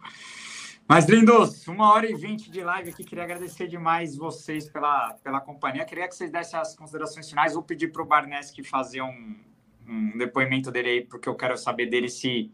Mas, 0.89 1.07
lindos, 1.07 1.69
uma 1.69 1.93
hora 1.93 2.11
e 2.11 2.17
vinte 2.17 2.51
de 2.51 2.65
live 2.65 2.91
aqui. 2.91 3.05
Queria 3.05 3.23
agradecer 3.23 3.69
demais 3.69 4.17
vocês 4.17 4.69
pela, 4.69 5.15
pela 5.23 5.41
companhia. 5.41 5.85
Queria 5.85 6.09
que 6.09 6.17
vocês 6.17 6.33
dessem 6.33 6.59
as 6.59 6.75
considerações 6.75 7.31
finais. 7.31 7.55
Vou 7.55 7.63
pedir 7.63 7.93
para 7.93 8.03
o 8.03 8.05
Barneski 8.05 8.65
fazer 8.65 9.01
um, 9.01 9.37
um 9.87 10.19
depoimento 10.19 10.73
dele 10.73 10.89
aí, 10.89 11.01
porque 11.05 11.29
eu 11.29 11.37
quero 11.37 11.57
saber 11.57 11.87
dele 11.87 12.09
se, 12.09 12.51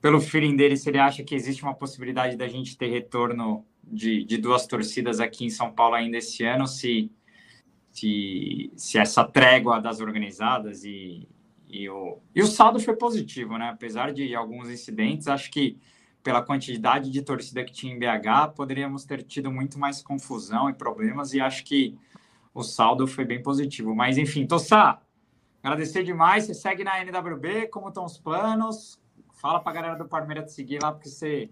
pelo 0.00 0.22
feeling 0.22 0.56
dele, 0.56 0.74
se 0.74 0.88
ele 0.88 0.98
acha 0.98 1.22
que 1.22 1.34
existe 1.34 1.62
uma 1.62 1.74
possibilidade 1.74 2.34
da 2.34 2.48
gente 2.48 2.74
ter 2.74 2.88
retorno 2.88 3.62
de, 3.84 4.24
de 4.24 4.38
duas 4.38 4.66
torcidas 4.66 5.20
aqui 5.20 5.44
em 5.44 5.50
São 5.50 5.70
Paulo 5.70 5.96
ainda 5.96 6.16
esse 6.16 6.42
ano, 6.44 6.66
se, 6.66 7.12
se, 7.90 8.72
se 8.74 8.96
essa 8.96 9.22
trégua 9.22 9.82
das 9.82 10.00
organizadas 10.00 10.82
e, 10.82 11.28
e 11.72 11.88
o, 11.88 12.18
e 12.34 12.42
o 12.42 12.46
saldo 12.46 12.78
foi 12.78 12.94
positivo, 12.94 13.56
né? 13.56 13.70
Apesar 13.70 14.12
de 14.12 14.34
alguns 14.34 14.68
incidentes, 14.68 15.26
acho 15.26 15.50
que 15.50 15.80
pela 16.22 16.42
quantidade 16.42 17.10
de 17.10 17.22
torcida 17.22 17.64
que 17.64 17.72
tinha 17.72 17.94
em 17.94 17.98
BH, 17.98 18.52
poderíamos 18.54 19.06
ter 19.06 19.22
tido 19.22 19.50
muito 19.50 19.78
mais 19.78 20.02
confusão 20.02 20.68
e 20.68 20.74
problemas, 20.74 21.32
e 21.32 21.40
acho 21.40 21.64
que 21.64 21.98
o 22.54 22.62
saldo 22.62 23.06
foi 23.06 23.24
bem 23.24 23.42
positivo. 23.42 23.94
Mas, 23.94 24.18
enfim, 24.18 24.46
Tossá, 24.46 25.00
agradecer 25.62 26.04
demais. 26.04 26.44
Você 26.44 26.52
segue 26.52 26.84
na 26.84 27.00
NWB, 27.00 27.68
como 27.68 27.88
estão 27.88 28.04
os 28.04 28.18
planos? 28.18 29.00
Fala 29.40 29.58
para 29.58 29.72
a 29.72 29.74
galera 29.74 29.94
do 29.96 30.04
Palmeiras 30.04 30.44
te 30.44 30.52
seguir 30.52 30.78
lá, 30.82 30.92
porque 30.92 31.08
você 31.08 31.48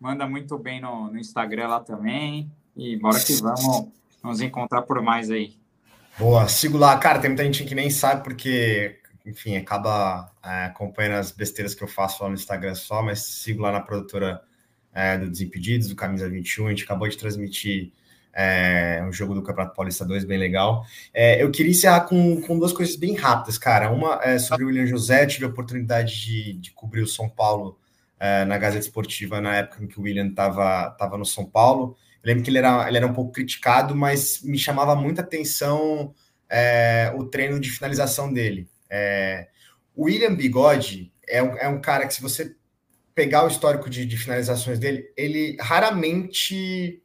manda 0.00 0.26
muito 0.26 0.56
bem 0.58 0.80
no, 0.80 1.12
no 1.12 1.18
Instagram 1.18 1.68
lá 1.68 1.80
também. 1.80 2.50
E 2.74 2.96
bora 2.96 3.20
que 3.20 3.34
vamos 3.34 3.88
nos 4.24 4.40
encontrar 4.40 4.80
por 4.82 5.02
mais 5.02 5.30
aí. 5.30 5.58
Boa, 6.18 6.48
sigo 6.48 6.78
lá. 6.78 6.96
Cara, 6.96 7.20
tem 7.20 7.28
muita 7.28 7.44
gente 7.44 7.64
que 7.64 7.74
nem 7.74 7.90
sabe, 7.90 8.24
porque 8.24 8.98
enfim, 9.28 9.56
acaba 9.56 10.32
é, 10.44 10.64
acompanhando 10.64 11.14
as 11.14 11.30
besteiras 11.30 11.74
que 11.74 11.82
eu 11.82 11.88
faço 11.88 12.22
lá 12.22 12.28
no 12.28 12.34
Instagram 12.34 12.74
só, 12.74 13.02
mas 13.02 13.20
sigo 13.20 13.62
lá 13.62 13.70
na 13.70 13.80
produtora 13.80 14.40
é, 14.92 15.18
do 15.18 15.30
Desimpedidos, 15.30 15.88
do 15.88 15.96
Camisa 15.96 16.28
21. 16.28 16.66
A 16.66 16.70
gente 16.70 16.84
acabou 16.84 17.08
de 17.08 17.16
transmitir 17.16 17.92
é, 18.32 19.04
um 19.06 19.12
jogo 19.12 19.34
do 19.34 19.42
Campeonato 19.42 19.74
Paulista 19.74 20.04
2 20.04 20.24
bem 20.24 20.38
legal. 20.38 20.84
É, 21.12 21.42
eu 21.42 21.50
queria 21.50 21.72
encerrar 21.72 22.02
com, 22.02 22.40
com 22.40 22.58
duas 22.58 22.72
coisas 22.72 22.96
bem 22.96 23.14
rápidas, 23.14 23.58
cara. 23.58 23.90
Uma 23.90 24.20
é 24.22 24.38
sobre 24.38 24.64
o 24.64 24.68
William 24.68 24.86
José, 24.86 25.26
tive 25.26 25.44
a 25.44 25.48
oportunidade 25.48 26.20
de, 26.20 26.52
de 26.54 26.70
cobrir 26.72 27.02
o 27.02 27.06
São 27.06 27.28
Paulo 27.28 27.78
é, 28.18 28.44
na 28.44 28.58
Gazeta 28.58 28.84
Esportiva 28.84 29.40
na 29.40 29.56
época 29.56 29.82
em 29.82 29.86
que 29.86 29.98
o 29.98 30.02
William 30.02 30.28
estava 30.28 30.90
tava 30.98 31.18
no 31.18 31.24
São 31.26 31.44
Paulo. 31.44 31.96
Eu 32.22 32.28
lembro 32.28 32.42
que 32.42 32.50
ele 32.50 32.58
era, 32.58 32.88
ele 32.88 32.96
era 32.96 33.06
um 33.06 33.12
pouco 33.12 33.32
criticado, 33.32 33.94
mas 33.94 34.42
me 34.42 34.58
chamava 34.58 34.94
muita 34.96 35.22
atenção 35.22 36.14
é, 36.48 37.12
o 37.16 37.24
treino 37.24 37.60
de 37.60 37.70
finalização 37.70 38.32
dele. 38.32 38.68
É, 38.90 39.48
o 39.94 40.04
William 40.04 40.34
Bigode 40.34 41.12
é 41.26 41.42
um, 41.42 41.56
é 41.56 41.68
um 41.68 41.80
cara 41.80 42.06
que, 42.06 42.14
se 42.14 42.22
você 42.22 42.54
pegar 43.14 43.44
o 43.44 43.48
histórico 43.48 43.90
de, 43.90 44.06
de 44.06 44.16
finalizações 44.16 44.78
dele, 44.78 45.12
ele 45.16 45.56
raramente 45.60 47.02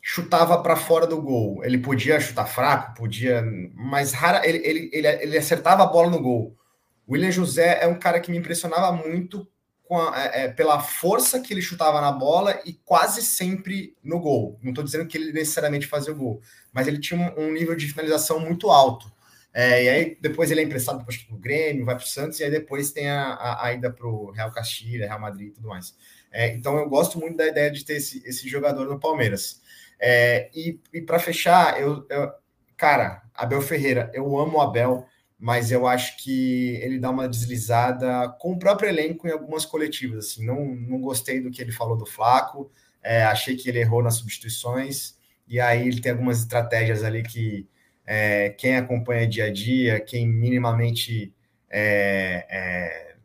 chutava 0.00 0.62
para 0.62 0.76
fora 0.76 1.04
do 1.06 1.20
gol. 1.20 1.64
Ele 1.64 1.78
podia 1.78 2.20
chutar 2.20 2.46
fraco, 2.46 2.94
podia, 2.94 3.42
mas 3.74 4.12
rara, 4.12 4.46
ele, 4.46 4.58
ele, 4.58 4.90
ele, 4.92 5.08
ele 5.08 5.36
acertava 5.36 5.82
a 5.82 5.86
bola 5.86 6.08
no 6.08 6.22
gol. 6.22 6.56
O 7.04 7.14
William 7.14 7.32
José 7.32 7.80
é 7.82 7.88
um 7.88 7.98
cara 7.98 8.20
que 8.20 8.30
me 8.30 8.36
impressionava 8.38 8.92
muito 8.92 9.48
a, 9.90 10.22
é, 10.22 10.44
é, 10.44 10.48
pela 10.48 10.78
força 10.78 11.40
que 11.40 11.52
ele 11.52 11.60
chutava 11.60 12.00
na 12.00 12.12
bola 12.12 12.60
e 12.64 12.72
quase 12.72 13.20
sempre 13.20 13.96
no 14.02 14.20
gol. 14.20 14.60
Não 14.62 14.70
estou 14.70 14.84
dizendo 14.84 15.06
que 15.08 15.18
ele 15.18 15.32
necessariamente 15.32 15.88
fazia 15.88 16.12
o 16.12 16.16
gol, 16.16 16.40
mas 16.72 16.86
ele 16.86 17.00
tinha 17.00 17.20
um, 17.20 17.46
um 17.46 17.52
nível 17.52 17.74
de 17.74 17.88
finalização 17.88 18.38
muito 18.38 18.70
alto. 18.70 19.10
É, 19.58 19.84
e 19.84 19.88
aí 19.88 20.18
depois 20.20 20.50
ele 20.50 20.60
é 20.60 20.64
emprestado 20.64 21.02
para 21.02 21.34
o 21.34 21.38
Grêmio, 21.38 21.86
vai 21.86 21.94
para 21.94 22.04
o 22.04 22.06
Santos, 22.06 22.38
e 22.38 22.44
aí 22.44 22.50
depois 22.50 22.90
tem 22.90 23.08
a, 23.08 23.22
a, 23.22 23.66
a 23.68 23.72
ida 23.72 23.90
para 23.90 24.06
o 24.06 24.30
Real 24.30 24.52
Castilha, 24.52 25.06
Real 25.06 25.18
Madrid 25.18 25.48
e 25.48 25.52
tudo 25.52 25.68
mais. 25.68 25.96
É, 26.30 26.48
então 26.52 26.76
eu 26.76 26.86
gosto 26.90 27.18
muito 27.18 27.38
da 27.38 27.46
ideia 27.46 27.70
de 27.70 27.82
ter 27.82 27.94
esse, 27.94 28.22
esse 28.26 28.46
jogador 28.50 28.86
no 28.86 29.00
Palmeiras. 29.00 29.62
É, 29.98 30.50
e, 30.54 30.78
e 30.92 31.00
para 31.00 31.18
fechar, 31.18 31.80
eu, 31.80 32.06
eu, 32.10 32.30
cara, 32.76 33.22
Abel 33.34 33.62
Ferreira, 33.62 34.10
eu 34.12 34.38
amo 34.38 34.58
o 34.58 34.60
Abel, 34.60 35.06
mas 35.38 35.72
eu 35.72 35.86
acho 35.86 36.22
que 36.22 36.76
ele 36.82 36.98
dá 36.98 37.08
uma 37.08 37.26
deslizada 37.26 38.28
com 38.38 38.52
o 38.52 38.58
próprio 38.58 38.90
elenco 38.90 39.26
em 39.26 39.30
algumas 39.30 39.64
coletivas. 39.64 40.26
Assim, 40.26 40.44
não, 40.44 40.66
não 40.66 41.00
gostei 41.00 41.40
do 41.40 41.50
que 41.50 41.62
ele 41.62 41.72
falou 41.72 41.96
do 41.96 42.04
Flaco, 42.04 42.70
é, 43.02 43.24
achei 43.24 43.56
que 43.56 43.70
ele 43.70 43.78
errou 43.80 44.02
nas 44.02 44.16
substituições, 44.16 45.14
e 45.48 45.58
aí 45.58 45.88
ele 45.88 46.02
tem 46.02 46.12
algumas 46.12 46.40
estratégias 46.40 47.02
ali 47.02 47.22
que 47.22 47.66
é, 48.06 48.50
quem 48.50 48.76
acompanha 48.76 49.26
dia 49.26 49.46
a 49.46 49.52
dia, 49.52 50.00
quem 50.00 50.28
minimamente 50.28 51.34
é, 51.68 52.46
é, 52.48 53.16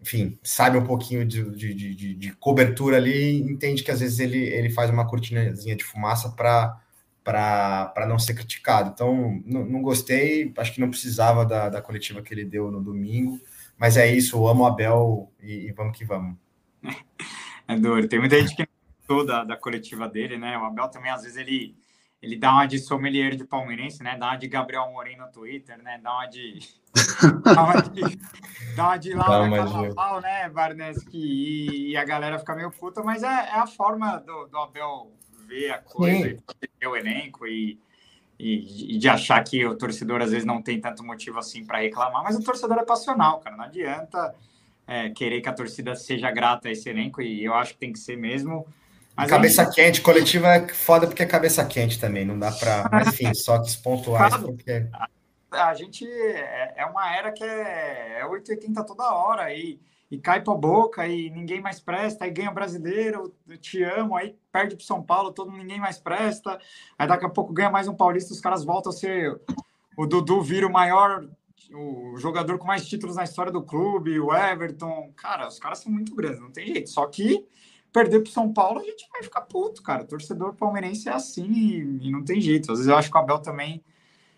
enfim, 0.00 0.38
sabe 0.42 0.78
um 0.78 0.86
pouquinho 0.86 1.26
de, 1.26 1.44
de, 1.50 1.74
de, 1.74 2.14
de, 2.14 2.32
cobertura 2.36 2.96
ali, 2.96 3.38
entende 3.42 3.82
que 3.82 3.90
às 3.90 4.00
vezes 4.00 4.18
ele, 4.18 4.38
ele 4.38 4.70
faz 4.70 4.88
uma 4.90 5.06
cortinazinha 5.06 5.76
de 5.76 5.84
fumaça 5.84 6.30
para 6.30 8.06
não 8.08 8.18
ser 8.18 8.34
criticado. 8.34 8.90
Então, 8.94 9.42
não, 9.44 9.64
não, 9.66 9.82
gostei, 9.82 10.52
acho 10.56 10.72
que 10.72 10.80
não 10.80 10.88
precisava 10.88 11.44
da, 11.44 11.68
da 11.68 11.82
coletiva 11.82 12.22
que 12.22 12.32
ele 12.32 12.44
deu 12.44 12.70
no 12.70 12.82
domingo, 12.82 13.38
mas 13.76 13.96
é 13.98 14.10
isso, 14.10 14.36
eu 14.36 14.48
amo 14.48 14.62
o 14.62 14.66
Abel 14.66 15.30
e, 15.42 15.66
e 15.68 15.72
vamos 15.72 15.96
que 15.96 16.04
vamos. 16.04 16.36
É 17.68 17.76
duro, 17.76 18.08
tem 18.08 18.18
muita 18.18 18.36
gente 18.40 18.56
que 18.56 18.62
não 18.62 18.68
gostou 18.98 19.24
da, 19.24 19.44
da 19.44 19.56
coletiva 19.56 20.08
dele, 20.08 20.36
né? 20.36 20.58
O 20.58 20.64
Abel 20.64 20.88
também, 20.88 21.12
às 21.12 21.22
vezes, 21.22 21.36
ele 21.36 21.76
ele 22.22 22.36
dá 22.36 22.52
uma 22.52 22.66
de 22.66 22.78
sommelier 22.78 23.34
de 23.34 23.44
palmeirense, 23.44 24.02
né? 24.02 24.16
Dá 24.18 24.28
uma 24.28 24.36
de 24.36 24.46
Gabriel 24.46 24.90
Morim 24.92 25.16
no 25.16 25.28
Twitter, 25.28 25.82
né? 25.82 25.98
Dá 26.02 26.12
uma 26.12 26.26
de. 26.26 26.58
dá 27.42 27.62
uma 27.62 27.80
de, 27.80 28.18
dá 28.76 28.86
uma 28.88 28.96
de 28.98 29.14
Laura 29.14 29.50
Carnaval, 29.50 30.20
né, 30.20 30.48
Barneski? 30.50 31.16
E, 31.16 31.90
e, 31.92 31.96
a 31.96 32.04
galera 32.04 32.38
fica 32.38 32.54
meio 32.54 32.70
puta, 32.70 33.02
mas 33.02 33.22
é, 33.22 33.26
é 33.26 33.58
a 33.58 33.66
forma 33.66 34.18
do, 34.18 34.46
do, 34.46 34.58
Abel 34.58 35.12
ver 35.46 35.70
a 35.70 35.78
coisa, 35.78 36.36
ver 36.78 36.86
o 36.86 36.96
elenco 36.96 37.46
e, 37.46 37.78
e, 38.38 38.96
e, 38.96 38.98
de 38.98 39.08
achar 39.08 39.42
que 39.42 39.64
o 39.64 39.74
torcedor 39.74 40.20
às 40.20 40.30
vezes 40.30 40.44
não 40.44 40.60
tem 40.60 40.80
tanto 40.80 41.02
motivo 41.02 41.38
assim 41.38 41.64
para 41.64 41.78
reclamar, 41.78 42.22
mas 42.22 42.36
o 42.36 42.42
torcedor 42.42 42.78
é 42.78 42.84
passional, 42.84 43.40
cara. 43.40 43.56
Não 43.56 43.64
adianta 43.64 44.34
é, 44.86 45.08
querer 45.08 45.40
que 45.40 45.48
a 45.48 45.54
torcida 45.54 45.94
seja 45.94 46.30
grata 46.30 46.68
a 46.68 46.72
esse 46.72 46.90
elenco, 46.90 47.22
e 47.22 47.44
eu 47.44 47.54
acho 47.54 47.72
que 47.74 47.78
tem 47.78 47.92
que 47.92 47.98
ser 47.98 48.16
mesmo. 48.16 48.66
Mas 49.20 49.30
cabeça 49.30 49.62
aí... 49.62 49.70
quente, 49.70 50.00
coletiva 50.00 50.48
é 50.48 50.68
foda 50.68 51.06
porque 51.06 51.22
é 51.22 51.26
cabeça 51.26 51.64
quente 51.64 51.98
também, 51.98 52.24
não 52.24 52.38
dá 52.38 52.50
para. 52.52 52.88
Mas 52.90 53.08
enfim, 53.14 53.32
só 53.34 53.58
que 53.58 53.76
pontuais 53.78 54.36
porque. 54.36 54.86
A 55.50 55.74
gente 55.74 56.06
é, 56.06 56.74
é 56.76 56.86
uma 56.86 57.12
era 57.12 57.32
que 57.32 57.42
é, 57.42 58.20
é 58.20 58.26
880 58.26 58.84
toda 58.84 59.12
hora 59.12 59.52
e, 59.52 59.80
e 60.08 60.16
cai 60.16 60.40
para 60.40 60.54
boca 60.54 61.06
e 61.08 61.28
ninguém 61.28 61.60
mais 61.60 61.80
presta, 61.80 62.24
aí 62.24 62.30
ganha 62.30 62.52
brasileiro, 62.52 63.34
te 63.60 63.82
amo, 63.82 64.16
aí 64.16 64.36
perde 64.52 64.76
para 64.76 64.84
São 64.84 65.02
Paulo, 65.02 65.32
todo 65.32 65.50
ninguém 65.50 65.80
mais 65.80 65.98
presta, 65.98 66.56
aí 66.96 67.08
daqui 67.08 67.26
a 67.26 67.28
pouco 67.28 67.52
ganha 67.52 67.68
mais 67.68 67.88
um 67.88 67.94
paulista, 67.94 68.32
os 68.32 68.40
caras 68.40 68.62
voltam 68.62 68.90
a 68.90 68.94
ser. 68.94 69.40
O 69.96 70.06
Dudu 70.06 70.40
vira 70.40 70.68
o 70.68 70.72
maior 70.72 71.26
o 71.72 72.16
jogador 72.16 72.58
com 72.58 72.66
mais 72.66 72.86
títulos 72.86 73.16
na 73.16 73.24
história 73.24 73.52
do 73.52 73.62
clube, 73.62 74.18
o 74.18 74.34
Everton. 74.34 75.12
Cara, 75.16 75.46
os 75.46 75.58
caras 75.58 75.78
são 75.78 75.92
muito 75.92 76.14
grandes, 76.14 76.40
não 76.40 76.50
tem 76.50 76.66
jeito. 76.66 76.90
Só 76.90 77.06
que 77.06 77.46
perder 77.92 78.20
para 78.20 78.32
São 78.32 78.52
Paulo, 78.52 78.80
a 78.80 78.84
gente 78.84 79.08
vai 79.12 79.22
ficar 79.22 79.42
puto, 79.42 79.82
cara. 79.82 80.04
Torcedor 80.04 80.54
palmeirense 80.54 81.08
é 81.08 81.12
assim 81.12 81.50
e, 82.02 82.10
não 82.10 82.24
tem 82.24 82.40
jeito. 82.40 82.70
Às 82.72 82.78
vezes 82.78 82.90
eu 82.90 82.96
acho 82.96 83.10
que 83.10 83.16
o 83.16 83.20
Abel 83.20 83.38
também 83.38 83.82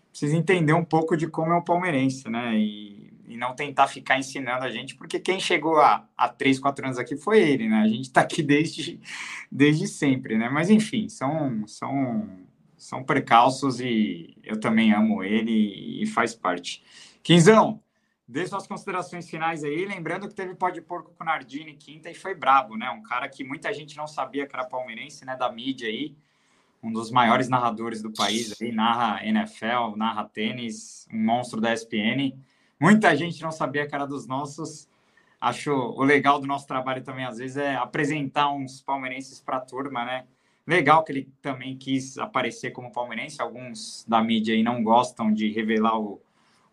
precisa 0.09 0.35
entender 0.35 0.73
um 0.73 0.85
pouco 0.85 1.17
de 1.17 1.27
como 1.27 1.51
é 1.53 1.55
o 1.55 1.63
palmeirense, 1.63 2.29
né? 2.29 2.55
E, 2.57 3.11
e 3.27 3.37
não 3.37 3.55
tentar 3.55 3.87
ficar 3.87 4.17
ensinando 4.19 4.63
a 4.63 4.69
gente, 4.69 4.95
porque 4.95 5.19
quem 5.19 5.39
chegou 5.39 5.79
há, 5.79 6.29
três, 6.37 6.59
quatro 6.59 6.85
anos 6.85 6.97
aqui 6.97 7.15
foi 7.15 7.41
ele, 7.41 7.67
né? 7.67 7.77
A 7.77 7.87
gente 7.87 8.05
está 8.05 8.21
aqui 8.21 8.43
desde, 8.43 8.99
desde 9.51 9.87
sempre, 9.87 10.37
né? 10.37 10.49
Mas 10.49 10.69
enfim, 10.69 11.09
são, 11.09 11.67
são, 11.67 12.29
são 12.77 13.03
precalços 13.03 13.79
e 13.79 14.37
eu 14.43 14.59
também 14.59 14.93
amo 14.93 15.23
ele 15.23 16.01
e 16.01 16.05
faz 16.07 16.35
parte. 16.35 16.83
Quinzão, 17.23 17.81
Dê 18.25 18.47
suas 18.47 18.65
considerações 18.65 19.29
finais 19.29 19.65
aí, 19.65 19.85
lembrando 19.85 20.29
que 20.29 20.33
teve 20.33 20.55
pode 20.55 20.81
porco 20.81 21.13
com 21.13 21.23
o 21.23 21.25
Nardini 21.25 21.75
quinta 21.75 22.09
e 22.09 22.13
foi 22.13 22.33
brabo, 22.33 22.77
né? 22.77 22.89
Um 22.89 23.03
cara 23.03 23.27
que 23.27 23.43
muita 23.43 23.73
gente 23.73 23.97
não 23.97 24.07
sabia 24.07 24.47
que 24.47 24.55
era 24.55 24.63
palmeirense, 24.63 25.25
né? 25.25 25.35
Da 25.35 25.51
mídia 25.51 25.89
aí, 25.89 26.15
um 26.81 26.91
dos 26.91 27.11
maiores 27.11 27.49
narradores 27.49 28.01
do 28.01 28.11
país 28.11 28.55
aí, 28.61 28.71
narra 28.71 29.25
NFL, 29.25 29.97
narra 29.97 30.23
tênis, 30.23 31.05
um 31.11 31.21
monstro 31.21 31.59
da 31.59 31.73
ESPN. 31.73 32.33
Muita 32.79 33.13
gente 33.15 33.41
não 33.41 33.51
sabia 33.51 33.85
que 33.85 33.93
era 33.93 34.05
dos 34.05 34.25
nossos. 34.25 34.87
Acho 35.39 35.73
o 35.73 36.03
legal 36.03 36.39
do 36.39 36.47
nosso 36.47 36.65
trabalho 36.65 37.03
também, 37.03 37.25
às 37.25 37.39
vezes, 37.39 37.57
é 37.57 37.75
apresentar 37.75 38.49
uns 38.53 38.81
palmeirenses 38.81 39.41
para 39.41 39.57
a 39.57 39.61
turma, 39.61 40.05
né? 40.05 40.25
Legal 40.65 41.03
que 41.03 41.11
ele 41.11 41.29
também 41.41 41.77
quis 41.77 42.17
aparecer 42.17 42.71
como 42.71 42.89
palmeirense. 42.89 43.41
Alguns 43.41 44.05
da 44.07 44.23
mídia 44.23 44.55
aí 44.55 44.63
não 44.63 44.81
gostam 44.81 45.33
de 45.33 45.51
revelar 45.51 45.99
o, 45.99 46.21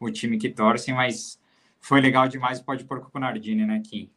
o 0.01 0.11
time 0.11 0.39
que 0.39 0.49
torcem, 0.49 0.95
mas 0.95 1.39
foi 1.79 2.01
legal 2.01 2.27
demais 2.27 2.61
Pode 2.61 2.85
Porco 2.85 3.11
com 3.11 3.19
o 3.19 3.21
Nardini, 3.21 3.67
né, 3.67 3.81
Kim? 3.85 4.11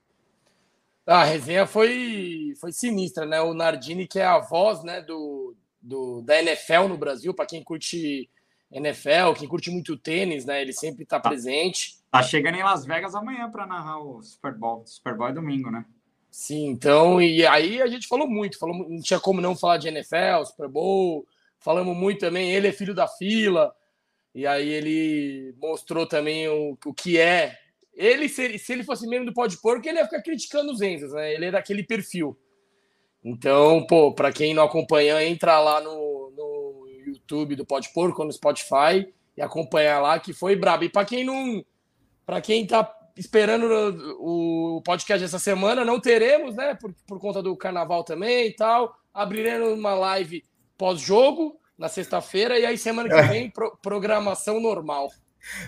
A 1.06 1.26
resenha 1.26 1.68
foi, 1.68 2.54
foi 2.60 2.72
sinistra, 2.72 3.26
né? 3.26 3.42
O 3.42 3.54
Nardini, 3.54 4.08
que 4.08 4.20
é 4.20 4.26
a 4.26 4.40
voz 4.40 4.84
né, 4.84 5.02
do, 5.02 5.54
do, 5.82 6.22
da 6.22 6.42
NFL 6.42 6.88
no 6.88 6.98
Brasil, 6.98 7.34
para 7.34 7.46
quem 7.46 7.62
curte 7.62 8.30
NFL, 8.72 9.34
quem 9.38 9.48
curte 9.48 9.70
muito 9.70 9.98
tênis, 9.98 10.46
né? 10.46 10.62
Ele 10.62 10.72
sempre 10.72 11.04
está 11.04 11.20
tá, 11.20 11.30
presente. 11.30 11.98
Tá 12.10 12.24
chegando 12.24 12.56
em 12.56 12.64
Las 12.64 12.86
Vegas 12.86 13.14
amanhã 13.16 13.52
para 13.52 13.68
narrar 13.68 14.00
o 14.00 14.22
Super 14.22 14.54
Bowl. 14.54 14.84
Super 14.86 15.16
Bowl 15.16 15.28
é 15.28 15.34
domingo, 15.34 15.70
né? 15.70 15.86
Sim, 16.32 16.70
então, 16.70 17.22
e 17.22 17.46
aí 17.46 17.80
a 17.80 17.86
gente 17.86 18.08
falou 18.08 18.28
muito, 18.28 18.58
falou, 18.58 18.90
não 18.90 19.00
tinha 19.00 19.20
como 19.20 19.40
não 19.40 19.56
falar 19.56 19.78
de 19.78 19.88
NFL, 19.88 20.44
Super 20.46 20.68
Bowl, 20.68 21.28
falamos 21.60 21.96
muito 21.96 22.22
também, 22.22 22.52
ele 22.52 22.70
é 22.70 22.72
filho 22.72 22.96
da 22.96 23.08
fila, 23.08 23.72
e 24.34 24.48
aí 24.48 24.68
ele 24.68 25.54
mostrou 25.62 26.08
também 26.08 26.48
o, 26.48 26.78
o 26.86 26.94
que 26.94 27.20
é. 27.20 27.56
Ele, 27.94 28.28
se, 28.28 28.42
ele, 28.42 28.58
se 28.58 28.74
ele 28.74 28.84
fosse 28.84 29.08
membro 29.08 29.28
do 29.28 29.34
Pode 29.34 29.62
Porco, 29.62 29.88
ele 29.88 30.00
ia 30.00 30.06
ficar 30.06 30.24
criticando 30.24 30.72
os 30.72 30.82
Enzos, 30.82 31.14
né? 31.14 31.34
Ele 31.34 31.46
é 31.46 31.52
daquele 31.52 31.84
perfil. 31.84 32.38
Então, 33.24 33.86
pô, 33.86 34.14
para 34.14 34.34
quem 34.34 34.54
não 34.54 34.64
acompanha, 34.64 35.24
entra 35.24 35.60
lá 35.60 35.80
no, 35.80 36.32
no 36.36 36.88
YouTube 37.06 37.56
do 37.56 37.66
Pode 37.66 37.94
Porco, 37.94 38.24
no 38.24 38.34
Spotify, 38.34 39.08
e 39.38 39.42
acompanha 39.42 40.00
lá, 40.00 40.20
que 40.20 40.34
foi 40.34 40.56
brabo. 40.56 40.84
E 40.84 40.90
para 40.90 41.06
quem 41.06 41.24
não. 41.24 41.64
Para 42.26 42.42
quem 42.42 42.66
tá 42.66 42.92
esperando 43.16 43.66
o, 44.20 44.78
o 44.78 44.82
podcast 44.82 45.24
essa 45.24 45.38
semana, 45.38 45.86
não 45.86 46.00
teremos, 46.00 46.56
né? 46.56 46.74
Por, 46.74 46.94
por 47.06 47.20
conta 47.20 47.44
do 47.44 47.56
carnaval 47.56 48.04
também 48.04 48.48
e 48.48 48.56
tal. 48.56 48.98
Abriremos 49.14 49.78
uma 49.78 49.94
live 49.94 50.44
pós-jogo 50.76 51.60
na 51.84 51.90
sexta-feira, 51.90 52.58
e 52.58 52.66
aí 52.66 52.78
semana 52.78 53.10
que 53.10 53.22
vem, 53.24 53.52
pro, 53.52 53.78
programação 53.82 54.58
normal. 54.62 55.12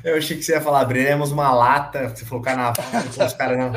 Eu 0.02 0.16
achei 0.16 0.38
que 0.38 0.44
você 0.44 0.54
ia 0.54 0.62
falar, 0.62 0.80
abriremos 0.80 1.30
uma 1.30 1.54
lata, 1.54 2.08
você 2.08 2.24
falou 2.24 2.42
carnaval, 2.42 2.86
os 3.28 3.34
caras 3.34 3.58
não. 3.58 3.74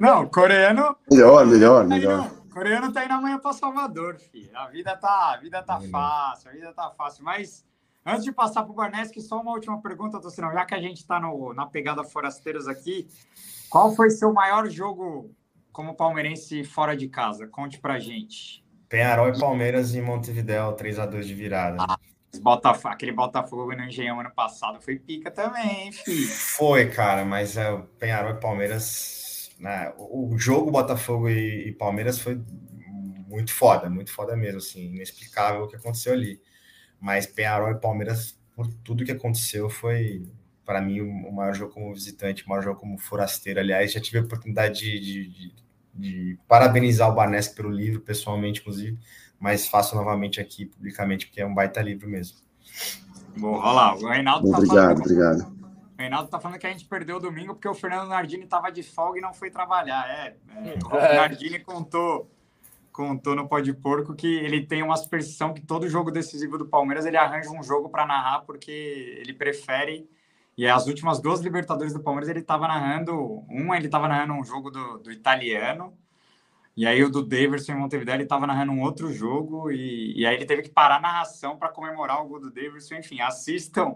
Não, 0.00 0.26
coreano. 0.26 0.96
Melhor, 1.08 1.46
melhor, 1.46 1.86
melhor. 1.86 2.28
coreano 2.52 2.92
tá 2.92 3.04
indo 3.04 3.14
amanhã 3.14 3.38
para 3.38 3.52
Salvador, 3.52 4.18
filho. 4.18 4.50
A 4.52 4.66
vida 4.66 4.96
tá, 4.96 5.34
a 5.34 5.36
vida 5.36 5.62
tá 5.62 5.80
fácil, 5.80 6.50
a 6.50 6.52
vida 6.52 6.72
tá 6.72 6.90
fácil. 6.90 7.22
Mas 7.22 7.64
antes 8.04 8.24
de 8.24 8.32
passar 8.32 8.64
para 8.64 8.72
o 8.72 8.74
Barneski, 8.74 9.20
só 9.20 9.40
uma 9.40 9.52
última 9.52 9.80
pergunta, 9.80 10.20
Tocinão. 10.20 10.52
Já 10.52 10.64
que 10.64 10.74
a 10.74 10.80
gente 10.80 10.96
está 10.96 11.20
na 11.20 11.66
pegada 11.66 12.02
Forasteiros 12.02 12.66
aqui, 12.66 13.06
qual 13.70 13.94
foi 13.94 14.10
seu 14.10 14.32
maior 14.32 14.68
jogo 14.68 15.30
como 15.70 15.94
palmeirense 15.94 16.64
fora 16.64 16.96
de 16.96 17.06
casa? 17.06 17.46
Conte 17.46 17.78
pra 17.78 18.00
gente. 18.00 18.63
Penharol 18.88 19.28
e 19.28 19.38
Palmeiras 19.38 19.94
em 19.94 20.02
Montevidéu, 20.02 20.72
3 20.72 20.98
a 20.98 21.06
2 21.06 21.26
de 21.26 21.34
virada. 21.34 21.76
Ah, 21.80 21.98
Botafogo, 22.40 22.94
aquele 22.94 23.12
Botafogo 23.12 23.74
no 23.74 23.84
Engenhão 23.84 24.20
ano 24.20 24.30
passado 24.30 24.80
foi 24.80 24.96
pica 24.96 25.30
também, 25.30 25.92
filho. 25.92 26.28
Foi, 26.28 26.88
cara, 26.90 27.24
mas 27.24 27.56
é, 27.56 27.76
Penharol 27.98 28.32
e 28.32 28.40
Palmeiras 28.40 29.24
né? 29.58 29.92
O 29.98 30.36
jogo 30.36 30.70
Botafogo 30.70 31.28
e, 31.28 31.68
e 31.68 31.72
Palmeiras 31.72 32.18
foi 32.18 32.40
muito 33.28 33.52
foda, 33.52 33.88
muito 33.88 34.12
foda 34.12 34.36
mesmo, 34.36 34.58
assim, 34.58 34.94
inexplicável 34.94 35.62
o 35.64 35.68
que 35.68 35.76
aconteceu 35.76 36.12
ali. 36.12 36.40
Mas 37.00 37.26
Penharol 37.26 37.70
e 37.70 37.80
Palmeiras, 37.80 38.38
por 38.54 38.66
tudo 38.84 39.04
que 39.04 39.12
aconteceu, 39.12 39.68
foi 39.68 40.30
para 40.64 40.80
mim 40.80 41.00
o 41.00 41.32
maior 41.32 41.54
jogo 41.54 41.72
como 41.72 41.92
visitante, 41.92 42.44
o 42.44 42.48
maior 42.48 42.62
jogo 42.62 42.80
como 42.80 42.98
forasteiro. 42.98 43.60
Aliás, 43.60 43.92
já 43.92 44.00
tive 44.00 44.18
a 44.18 44.22
oportunidade 44.22 44.80
de, 44.80 45.00
de, 45.00 45.28
de, 45.28 45.54
de 45.94 46.38
parabenizar 46.48 47.08
o 47.08 47.14
Barnesco 47.14 47.54
pelo 47.54 47.70
livro, 47.70 48.00
pessoalmente, 48.00 48.60
inclusive, 48.60 48.98
mas 49.38 49.68
faço 49.68 49.94
novamente 49.94 50.40
aqui 50.40 50.66
publicamente, 50.66 51.26
porque 51.26 51.40
é 51.40 51.46
um 51.46 51.54
baita 51.54 51.80
livro 51.80 52.08
mesmo. 52.08 52.38
Bom, 53.36 53.54
olha 53.54 53.72
lá, 53.72 53.94
o 53.94 54.08
Reinaldo 54.08 54.50
tá 54.50 54.58
Obrigado, 54.58 54.76
falando... 54.76 55.00
obrigado. 55.00 55.54
O 55.96 56.00
Reinaldo 56.02 56.28
tá 56.28 56.40
falando 56.40 56.58
que 56.58 56.66
a 56.66 56.70
gente 56.70 56.84
perdeu 56.86 57.16
o 57.16 57.20
domingo 57.20 57.54
porque 57.54 57.68
o 57.68 57.74
Fernando 57.74 58.08
Nardini 58.08 58.44
estava 58.44 58.70
de 58.70 58.82
folga 58.82 59.18
e 59.18 59.22
não 59.22 59.32
foi 59.32 59.50
trabalhar. 59.50 60.08
É, 60.08 60.36
é 60.56 60.78
o 60.84 60.96
é. 60.96 61.16
Nardini 61.16 61.60
contou, 61.60 62.28
contou 62.92 63.36
no 63.36 63.48
Pó 63.48 63.60
de 63.60 63.72
Porco 63.72 64.14
que 64.14 64.26
ele 64.26 64.66
tem 64.66 64.82
uma 64.82 64.96
superstição 64.96 65.54
que 65.54 65.60
todo 65.60 65.88
jogo 65.88 66.10
decisivo 66.10 66.58
do 66.58 66.66
Palmeiras 66.66 67.06
ele 67.06 67.16
arranja 67.16 67.50
um 67.50 67.62
jogo 67.62 67.88
para 67.88 68.06
narrar 68.06 68.40
porque 68.40 68.70
ele 69.20 69.32
prefere. 69.32 70.08
E 70.56 70.66
as 70.66 70.86
últimas 70.86 71.20
duas 71.20 71.40
Libertadores 71.40 71.92
do 71.92 72.00
Palmeiras 72.00 72.28
ele 72.28 72.40
estava 72.40 72.68
narrando. 72.68 73.44
Uma 73.48 73.76
ele 73.76 73.86
estava 73.86 74.08
narrando 74.08 74.34
um 74.34 74.44
jogo 74.44 74.70
do, 74.70 74.98
do 74.98 75.10
italiano. 75.10 75.96
E 76.76 76.86
aí 76.86 77.02
o 77.04 77.10
do 77.10 77.22
Davidson 77.22 77.72
em 77.72 77.76
Montevideo 77.76 78.14
ele 78.14 78.22
estava 78.24 78.46
narrando 78.46 78.72
um 78.72 78.82
outro 78.82 79.12
jogo 79.12 79.70
e, 79.70 80.18
e 80.18 80.26
aí 80.26 80.34
ele 80.34 80.44
teve 80.44 80.62
que 80.62 80.70
parar 80.70 80.96
a 80.96 81.00
narração 81.00 81.56
para 81.56 81.68
comemorar 81.68 82.20
o 82.20 82.26
gol 82.26 82.40
do 82.40 82.50
Davidson. 82.50 82.96
Enfim, 82.96 83.20
assistam 83.20 83.94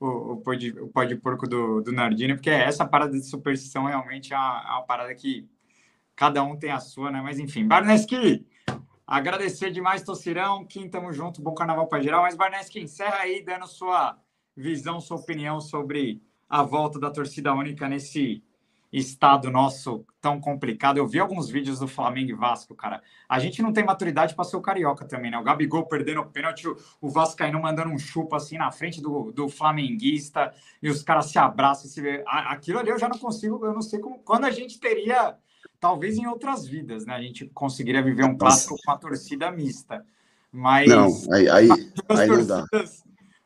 o, 0.00 0.32
o, 0.32 0.36
pó, 0.38 0.54
de, 0.54 0.70
o 0.70 0.88
pó 0.88 1.02
porco 1.22 1.48
do, 1.48 1.80
do 1.82 1.92
Nardini, 1.92 2.34
porque 2.34 2.50
essa 2.50 2.84
parada 2.84 3.12
de 3.12 3.24
superstição 3.24 3.84
realmente 3.84 4.32
é 4.32 4.36
uma, 4.36 4.64
é 4.64 4.70
uma 4.72 4.82
parada 4.82 5.14
que 5.14 5.48
cada 6.16 6.42
um 6.42 6.56
tem 6.56 6.70
a 6.70 6.80
sua, 6.80 7.10
né? 7.10 7.20
Mas 7.22 7.38
enfim, 7.38 7.66
Barneski, 7.66 8.46
agradecer 9.06 9.70
demais, 9.70 10.02
Tocirão, 10.02 10.64
Kim, 10.64 10.88
tamo 10.88 11.12
junto, 11.12 11.42
bom 11.42 11.54
carnaval 11.54 11.86
para 11.86 12.02
geral. 12.02 12.22
Mas 12.22 12.34
Barneski, 12.34 12.80
encerra 12.80 13.18
aí 13.18 13.44
dando 13.44 13.66
sua 13.66 14.18
visão, 14.56 15.00
sua 15.00 15.18
opinião 15.18 15.60
sobre 15.60 16.22
a 16.48 16.62
volta 16.62 16.98
da 16.98 17.10
torcida 17.10 17.52
única 17.52 17.88
nesse 17.88 18.42
estado 18.92 19.50
nosso 19.50 20.06
tão 20.20 20.40
complicado. 20.40 20.96
Eu 20.96 21.06
vi 21.06 21.18
alguns 21.18 21.50
vídeos 21.50 21.80
do 21.80 21.88
Flamengo 21.88 22.30
e 22.30 22.34
Vasco, 22.34 22.74
cara. 22.74 23.02
A 23.28 23.38
gente 23.38 23.60
não 23.60 23.72
tem 23.72 23.84
maturidade 23.84 24.34
para 24.34 24.44
ser 24.44 24.56
o 24.56 24.60
carioca 24.60 25.04
também, 25.04 25.30
né? 25.30 25.38
O 25.38 25.42
Gabigol 25.42 25.86
perdendo 25.86 26.20
o 26.20 26.26
pênalti, 26.26 26.66
o 27.00 27.08
Vascaíno 27.10 27.60
mandando 27.60 27.90
um 27.90 27.98
chupa 27.98 28.36
assim 28.36 28.56
na 28.56 28.70
frente 28.70 29.02
do, 29.02 29.32
do 29.32 29.48
flamenguista 29.48 30.54
e 30.82 30.88
os 30.88 31.02
caras 31.02 31.26
se 31.26 31.38
abraçam. 31.38 31.90
Se... 31.90 32.22
Aquilo 32.26 32.78
ali 32.78 32.90
eu 32.90 32.98
já 32.98 33.08
não 33.08 33.18
consigo, 33.18 33.64
eu 33.66 33.74
não 33.74 33.82
sei 33.82 33.98
como, 33.98 34.18
quando 34.20 34.44
a 34.44 34.50
gente 34.50 34.78
teria, 34.78 35.36
talvez 35.78 36.16
em 36.16 36.26
outras 36.26 36.66
vidas, 36.66 37.04
né? 37.04 37.14
A 37.14 37.20
gente 37.20 37.46
conseguiria 37.48 38.02
viver 38.02 38.24
um 38.24 38.36
clássico 38.36 38.76
com 38.82 38.90
uma 38.90 38.98
torcida 38.98 39.50
mista. 39.50 40.06
Mas. 40.50 40.88
Não, 40.88 41.08
aí, 41.34 41.48
aí, 41.50 41.68
aí 42.08 42.28
não 42.28 42.46
dá 42.46 42.64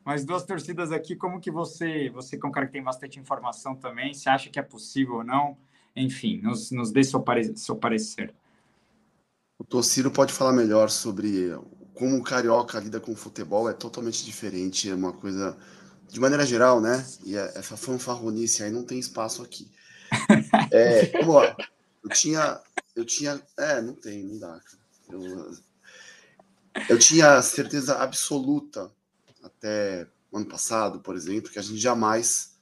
mas 0.03 0.25
duas 0.25 0.43
torcidas 0.43 0.91
aqui, 0.91 1.15
como 1.15 1.39
que 1.39 1.51
você, 1.51 2.09
você 2.09 2.37
que 2.37 2.45
é 2.45 2.49
um 2.49 2.51
cara 2.51 2.65
que 2.65 2.73
tem 2.73 2.83
bastante 2.83 3.19
informação 3.19 3.75
também, 3.75 4.13
você 4.13 4.29
acha 4.29 4.49
que 4.49 4.59
é 4.59 4.63
possível 4.63 5.15
ou 5.15 5.23
não? 5.23 5.57
Enfim, 5.95 6.39
nos, 6.41 6.71
nos 6.71 6.91
dê 6.91 7.03
seu, 7.03 7.21
pare, 7.21 7.55
seu 7.55 7.75
parecer. 7.75 8.33
O 9.59 9.63
Tociro 9.63 10.09
pode 10.09 10.33
falar 10.33 10.53
melhor 10.53 10.89
sobre 10.89 11.55
como 11.93 12.17
o 12.17 12.23
carioca 12.23 12.79
lida 12.79 12.99
com 12.99 13.11
o 13.11 13.15
futebol, 13.15 13.69
é 13.69 13.73
totalmente 13.73 14.25
diferente, 14.25 14.89
é 14.89 14.95
uma 14.95 15.13
coisa, 15.13 15.55
de 16.09 16.19
maneira 16.19 16.45
geral, 16.45 16.81
né? 16.81 17.05
E 17.23 17.37
é, 17.37 17.53
essa 17.55 17.77
fanfarronice 17.77 18.63
aí 18.63 18.71
não 18.71 18.83
tem 18.83 18.97
espaço 18.97 19.43
aqui. 19.43 19.69
É, 20.71 21.25
lá. 21.25 21.55
Eu 22.03 22.09
tinha, 22.09 22.59
eu 22.95 23.05
tinha, 23.05 23.39
é, 23.57 23.81
não 23.81 23.93
tem, 23.93 24.23
não 24.23 24.39
dá. 24.39 24.59
Eu, 25.09 25.51
eu 26.89 26.97
tinha 26.97 27.41
certeza 27.41 27.97
absoluta 27.97 28.91
até 29.61 30.07
ano 30.33 30.45
passado, 30.47 30.99
por 31.01 31.15
exemplo, 31.15 31.51
que 31.51 31.59
a 31.59 31.61
gente 31.61 31.77
jamais 31.77 32.55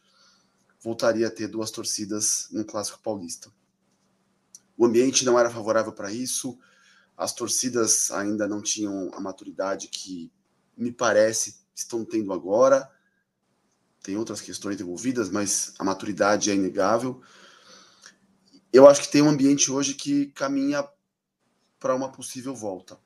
voltaria 0.81 1.27
a 1.27 1.31
ter 1.31 1.47
duas 1.47 1.71
torcidas 1.71 2.49
no 2.51 2.65
Clássico 2.65 2.99
Paulista. 3.01 3.49
O 4.77 4.85
ambiente 4.85 5.23
não 5.23 5.39
era 5.39 5.49
favorável 5.49 5.93
para 5.93 6.11
isso, 6.11 6.59
as 7.15 7.33
torcidas 7.33 8.11
ainda 8.11 8.47
não 8.47 8.61
tinham 8.61 9.11
a 9.13 9.21
maturidade 9.21 9.87
que 9.87 10.31
me 10.77 10.91
parece 10.91 11.57
estão 11.73 12.03
tendo 12.03 12.33
agora. 12.33 12.89
Tem 14.01 14.17
outras 14.17 14.41
questões 14.41 14.79
envolvidas, 14.79 15.29
mas 15.29 15.73
a 15.77 15.83
maturidade 15.83 16.49
é 16.49 16.55
inegável. 16.55 17.21
Eu 18.71 18.87
acho 18.87 19.01
que 19.01 19.11
tem 19.11 19.21
um 19.21 19.29
ambiente 19.29 19.71
hoje 19.71 19.93
que 19.93 20.27
caminha 20.27 20.87
para 21.79 21.95
uma 21.95 22.11
possível 22.11 22.55
volta. 22.55 22.97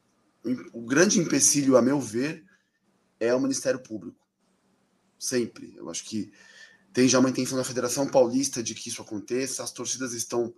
O 0.74 0.82
grande 0.82 1.20
empecilho, 1.20 1.78
a 1.78 1.82
meu 1.82 2.00
ver, 2.00 2.46
é 3.20 3.34
o 3.34 3.40
Ministério 3.40 3.80
Público. 3.80 4.28
Sempre. 5.18 5.74
Eu 5.76 5.90
acho 5.90 6.04
que 6.04 6.32
tem 6.92 7.08
já 7.08 7.20
uma 7.20 7.30
intenção 7.30 7.58
da 7.58 7.64
Federação 7.64 8.08
Paulista 8.08 8.62
de 8.62 8.76
que 8.76 8.90
isso 8.90 9.02
aconteça, 9.02 9.64
as 9.64 9.72
torcidas 9.72 10.14
estão 10.14 10.54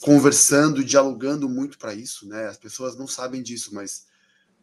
conversando 0.00 0.80
e 0.80 0.84
dialogando 0.84 1.48
muito 1.48 1.78
para 1.78 1.94
isso, 1.94 2.28
né? 2.28 2.46
As 2.46 2.56
pessoas 2.56 2.96
não 2.96 3.06
sabem 3.06 3.42
disso, 3.42 3.74
mas 3.74 4.06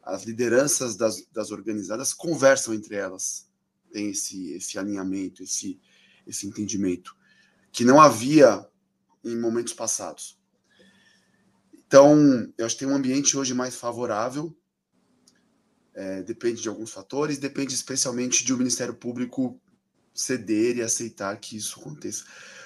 as 0.02 0.24
lideranças 0.24 0.96
das, 0.96 1.26
das 1.32 1.52
organizadas 1.52 2.14
conversam 2.14 2.74
entre 2.74 2.96
elas, 2.96 3.50
tem 3.92 4.10
esse, 4.10 4.52
esse 4.52 4.78
alinhamento, 4.78 5.44
esse, 5.44 5.80
esse 6.28 6.46
entendimento, 6.46 7.16
que 7.72 7.84
não 7.84 8.00
havia 8.00 8.68
em 9.24 9.38
momentos 9.38 9.74
passados. 9.74 10.38
Então, 11.74 12.52
eu 12.58 12.66
acho 12.66 12.76
que 12.76 12.86
tem 12.86 12.94
um 12.94 12.96
ambiente 12.96 13.38
hoje 13.38 13.54
mais 13.54 13.76
favorável 13.76 14.56
é, 15.94 16.22
depende 16.24 16.62
de 16.62 16.70
alguns 16.70 16.92
fatores, 16.92 17.38
depende 17.38 17.74
especialmente 17.74 18.44
de 18.44 18.54
o 18.54 18.58
Ministério 18.58 18.94
Público 18.94 19.60
ceder 20.14 20.78
e 20.78 20.82
aceitar 20.82 21.38
que 21.38 21.58
isso 21.58 21.80
aconteça. 21.80 22.24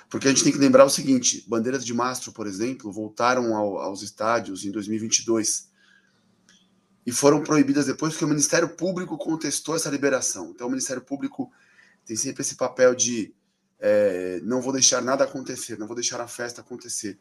Porque 0.09 0.27
a 0.27 0.31
gente 0.31 0.43
tem 0.43 0.53
que 0.53 0.57
lembrar 0.57 0.85
o 0.85 0.89
seguinte: 0.89 1.43
bandeiras 1.47 1.85
de 1.85 1.93
mastro, 1.93 2.31
por 2.31 2.47
exemplo, 2.47 2.91
voltaram 2.91 3.55
ao, 3.55 3.77
aos 3.77 4.01
estádios 4.01 4.65
em 4.65 4.71
2022 4.71 5.69
e 7.05 7.11
foram 7.11 7.41
proibidas 7.41 7.85
depois 7.85 8.13
porque 8.13 8.25
o 8.25 8.29
Ministério 8.29 8.69
Público 8.69 9.17
contestou 9.17 9.75
essa 9.75 9.89
liberação. 9.89 10.51
Então, 10.51 10.67
o 10.67 10.69
Ministério 10.69 11.01
Público 11.01 11.51
tem 12.05 12.15
sempre 12.15 12.41
esse 12.41 12.55
papel 12.55 12.95
de 12.95 13.33
é, 13.79 14.39
não 14.43 14.61
vou 14.61 14.73
deixar 14.73 15.01
nada 15.01 15.23
acontecer, 15.23 15.77
não 15.77 15.87
vou 15.87 15.95
deixar 15.95 16.19
a 16.19 16.27
festa 16.27 16.61
acontecer. 16.61 17.17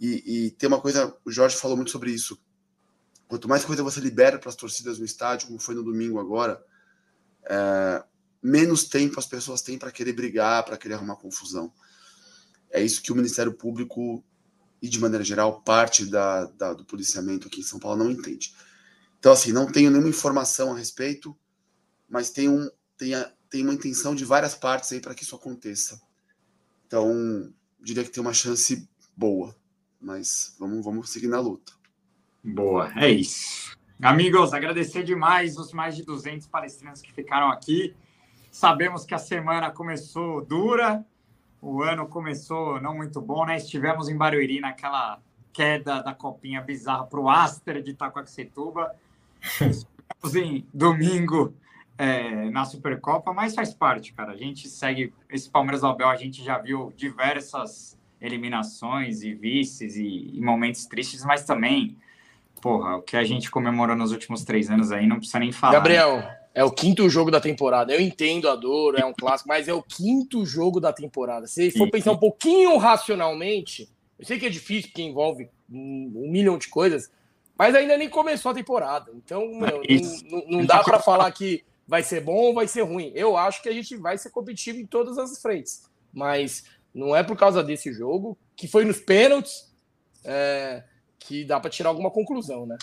E, 0.00 0.46
e 0.46 0.50
tem 0.52 0.68
uma 0.68 0.80
coisa, 0.80 1.16
o 1.24 1.30
Jorge 1.30 1.56
falou 1.56 1.76
muito 1.76 1.90
sobre 1.90 2.10
isso. 2.10 2.40
Quanto 3.34 3.48
mais 3.48 3.64
coisa 3.64 3.82
você 3.82 3.98
libera 3.98 4.38
para 4.38 4.48
as 4.48 4.54
torcidas 4.54 4.96
no 4.96 5.04
estádio, 5.04 5.48
como 5.48 5.58
foi 5.58 5.74
no 5.74 5.82
domingo 5.82 6.20
agora, 6.20 6.64
é, 7.42 8.04
menos 8.40 8.84
tempo 8.84 9.18
as 9.18 9.26
pessoas 9.26 9.60
têm 9.60 9.76
para 9.76 9.90
querer 9.90 10.12
brigar, 10.12 10.64
para 10.64 10.76
querer 10.76 10.94
arrumar 10.94 11.16
confusão. 11.16 11.72
É 12.70 12.80
isso 12.80 13.02
que 13.02 13.10
o 13.10 13.16
Ministério 13.16 13.52
Público 13.52 14.24
e, 14.80 14.88
de 14.88 15.00
maneira 15.00 15.24
geral, 15.24 15.62
parte 15.62 16.06
da, 16.06 16.44
da, 16.44 16.74
do 16.74 16.84
policiamento 16.84 17.48
aqui 17.48 17.58
em 17.58 17.64
São 17.64 17.80
Paulo 17.80 18.04
não 18.04 18.10
entende. 18.12 18.54
Então, 19.18 19.32
assim, 19.32 19.50
não 19.50 19.66
tenho 19.66 19.90
nenhuma 19.90 20.08
informação 20.08 20.72
a 20.72 20.78
respeito, 20.78 21.36
mas 22.08 22.30
tem, 22.30 22.48
um, 22.48 22.70
tem, 22.96 23.14
a, 23.14 23.32
tem 23.50 23.64
uma 23.64 23.74
intenção 23.74 24.14
de 24.14 24.24
várias 24.24 24.54
partes 24.54 24.92
aí 24.92 25.00
para 25.00 25.12
que 25.12 25.24
isso 25.24 25.34
aconteça. 25.34 26.00
Então, 26.86 27.52
diria 27.82 28.04
que 28.04 28.10
tem 28.10 28.20
uma 28.20 28.32
chance 28.32 28.88
boa, 29.16 29.56
mas 30.00 30.54
vamos, 30.56 30.84
vamos 30.84 31.10
seguir 31.10 31.26
na 31.26 31.40
luta. 31.40 31.72
Boa, 32.44 32.92
é 32.94 33.08
isso. 33.08 33.74
Amigos, 34.02 34.52
agradecer 34.52 35.02
demais 35.02 35.56
os 35.56 35.72
mais 35.72 35.96
de 35.96 36.04
200 36.04 36.46
palestrantes 36.46 37.00
que 37.00 37.10
ficaram 37.10 37.48
aqui. 37.48 37.96
Sabemos 38.50 39.06
que 39.06 39.14
a 39.14 39.18
semana 39.18 39.70
começou 39.70 40.44
dura, 40.44 41.02
o 41.62 41.82
ano 41.82 42.06
começou 42.06 42.78
não 42.82 42.94
muito 42.94 43.18
bom, 43.18 43.46
né? 43.46 43.56
Estivemos 43.56 44.10
em 44.10 44.16
Barueri 44.16 44.60
naquela 44.60 45.18
queda 45.54 46.02
da 46.02 46.12
copinha 46.12 46.60
bizarra 46.60 47.06
para 47.06 47.18
o 47.18 47.30
Aster 47.30 47.82
de 47.82 47.92
Itacoaxetuba. 47.92 48.94
Estivemos 49.40 50.36
em 50.36 50.66
domingo 50.74 51.54
é, 51.96 52.50
na 52.50 52.66
Supercopa, 52.66 53.32
mas 53.32 53.54
faz 53.54 53.72
parte, 53.72 54.12
cara. 54.12 54.32
A 54.32 54.36
gente 54.36 54.68
segue 54.68 55.14
esse 55.30 55.48
Palmeiras 55.48 55.82
Abel, 55.82 56.10
a 56.10 56.16
gente 56.16 56.44
já 56.44 56.58
viu 56.58 56.92
diversas 56.94 57.98
eliminações 58.20 59.22
e 59.22 59.32
vices 59.32 59.96
e, 59.96 60.30
e 60.34 60.40
momentos 60.42 60.84
tristes, 60.84 61.24
mas 61.24 61.46
também 61.46 61.96
porra, 62.64 62.96
o 62.96 63.02
que 63.02 63.14
a 63.14 63.22
gente 63.22 63.50
comemorou 63.50 63.94
nos 63.94 64.10
últimos 64.10 64.42
três 64.42 64.70
anos 64.70 64.90
aí 64.90 65.06
não 65.06 65.18
precisa 65.18 65.38
nem 65.38 65.52
falar. 65.52 65.74
Gabriel, 65.74 66.16
né? 66.16 66.38
é 66.54 66.64
o 66.64 66.70
quinto 66.70 67.06
jogo 67.10 67.30
da 67.30 67.38
temporada. 67.38 67.92
Eu 67.92 68.00
entendo 68.00 68.48
a 68.48 68.56
dor, 68.56 68.98
é 68.98 69.04
um 69.04 69.12
clássico, 69.20 69.50
mas 69.50 69.68
é 69.68 69.74
o 69.74 69.82
quinto 69.82 70.46
jogo 70.46 70.80
da 70.80 70.90
temporada. 70.90 71.46
Se 71.46 71.70
for 71.72 71.90
pensar 71.90 72.12
um 72.12 72.16
pouquinho 72.16 72.74
racionalmente, 72.78 73.86
eu 74.18 74.24
sei 74.24 74.38
que 74.38 74.46
é 74.46 74.48
difícil 74.48 74.88
porque 74.88 75.02
envolve 75.02 75.50
um, 75.70 76.30
milhão 76.30 76.56
de 76.56 76.68
coisas, 76.68 77.10
mas 77.58 77.74
ainda 77.74 77.98
nem 77.98 78.08
começou 78.08 78.50
a 78.50 78.54
temporada. 78.54 79.12
Então, 79.14 79.46
meu, 79.46 79.82
não, 80.30 80.44
não, 80.48 80.64
dá 80.64 80.82
para 80.82 80.98
falar 80.98 81.30
que 81.32 81.62
vai 81.86 82.02
ser 82.02 82.22
bom 82.22 82.34
ou 82.34 82.54
vai 82.54 82.66
ser 82.66 82.80
ruim. 82.80 83.12
Eu 83.14 83.36
acho 83.36 83.62
que 83.62 83.68
a 83.68 83.74
gente 83.74 83.94
vai 83.94 84.16
ser 84.16 84.30
competitivo 84.30 84.80
em 84.80 84.86
todas 84.86 85.18
as 85.18 85.38
frentes, 85.38 85.82
mas 86.10 86.64
não 86.94 87.14
é 87.14 87.22
por 87.22 87.36
causa 87.36 87.62
desse 87.62 87.92
jogo 87.92 88.38
que 88.56 88.66
foi 88.66 88.86
nos 88.86 89.00
pênaltis, 89.00 89.70
é, 90.24 90.82
que 91.26 91.44
dá 91.44 91.58
para 91.58 91.70
tirar 91.70 91.88
alguma 91.88 92.10
conclusão, 92.10 92.66
né? 92.66 92.76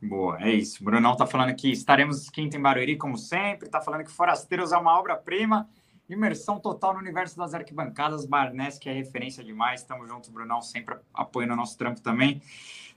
Boa, 0.00 0.40
é 0.40 0.52
isso. 0.52 0.80
O 0.80 0.84
Brunão 0.84 1.16
tá 1.16 1.26
falando 1.26 1.54
que 1.56 1.70
estaremos 1.72 2.28
quinta 2.30 2.56
em 2.56 2.60
Barueri, 2.60 2.96
como 2.96 3.18
sempre. 3.18 3.68
Tá 3.68 3.80
falando 3.80 4.04
que 4.04 4.12
Forasteiros 4.12 4.72
é 4.72 4.76
uma 4.76 4.96
obra-prima. 4.98 5.68
Imersão 6.08 6.60
total 6.60 6.92
no 6.92 7.00
universo 7.00 7.36
das 7.36 7.52
arquibancadas. 7.52 8.26
Barnes, 8.26 8.78
que 8.78 8.88
é 8.88 8.92
referência 8.92 9.42
demais. 9.42 9.82
Tamo 9.82 10.06
junto, 10.06 10.30
Brunão, 10.30 10.60
sempre 10.60 10.96
apoiando 11.12 11.54
o 11.54 11.56
nosso 11.56 11.76
trampo 11.76 12.00
também. 12.00 12.40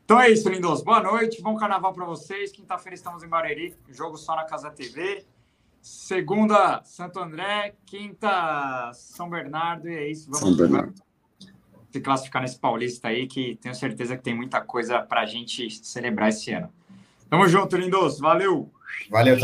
Então 0.06 0.20
é 0.20 0.30
isso, 0.30 0.48
lindos. 0.48 0.84
Boa 0.84 1.02
noite. 1.02 1.41
Bom 1.41 1.56
carnaval 1.56 1.94
para 1.94 2.06
vocês. 2.06 2.52
Quinta-feira 2.52 2.94
estamos 2.94 3.24
em 3.24 3.28
Barueri. 3.28 3.76
Jogo 3.90 4.16
só 4.16 4.36
na 4.36 4.44
Casa 4.44 4.70
TV. 4.70 5.26
Segunda, 5.82 6.84
Santo 6.84 7.20
André. 7.20 7.76
Quinta, 7.86 8.91
São 8.94 9.30
Bernardo. 9.30 9.90
E 9.90 9.95
é 9.95 10.12
isso. 10.12 10.30
Vamos 10.30 10.40
São 10.40 10.56
Bernardo. 10.56 11.06
Se 11.98 12.02
classificar 12.02 12.41
nesse 12.41 12.60
Paulista 12.60 13.07
aí, 13.07 13.28
que 13.28 13.57
tenho 13.61 13.74
certeza 13.74 14.15
que 14.15 14.24
tem 14.24 14.36
muita 14.36 14.61
coisa 14.61 14.99
para 14.99 15.22
a 15.22 15.26
gente 15.26 15.69
celebrar 15.84 16.30
esse 16.30 16.52
ano. 16.52 16.72
Tamo 17.30 17.48
junto, 17.48 17.76
lindos. 17.76 18.19
Valeu. 18.19 18.72
Valeu. 19.10 19.36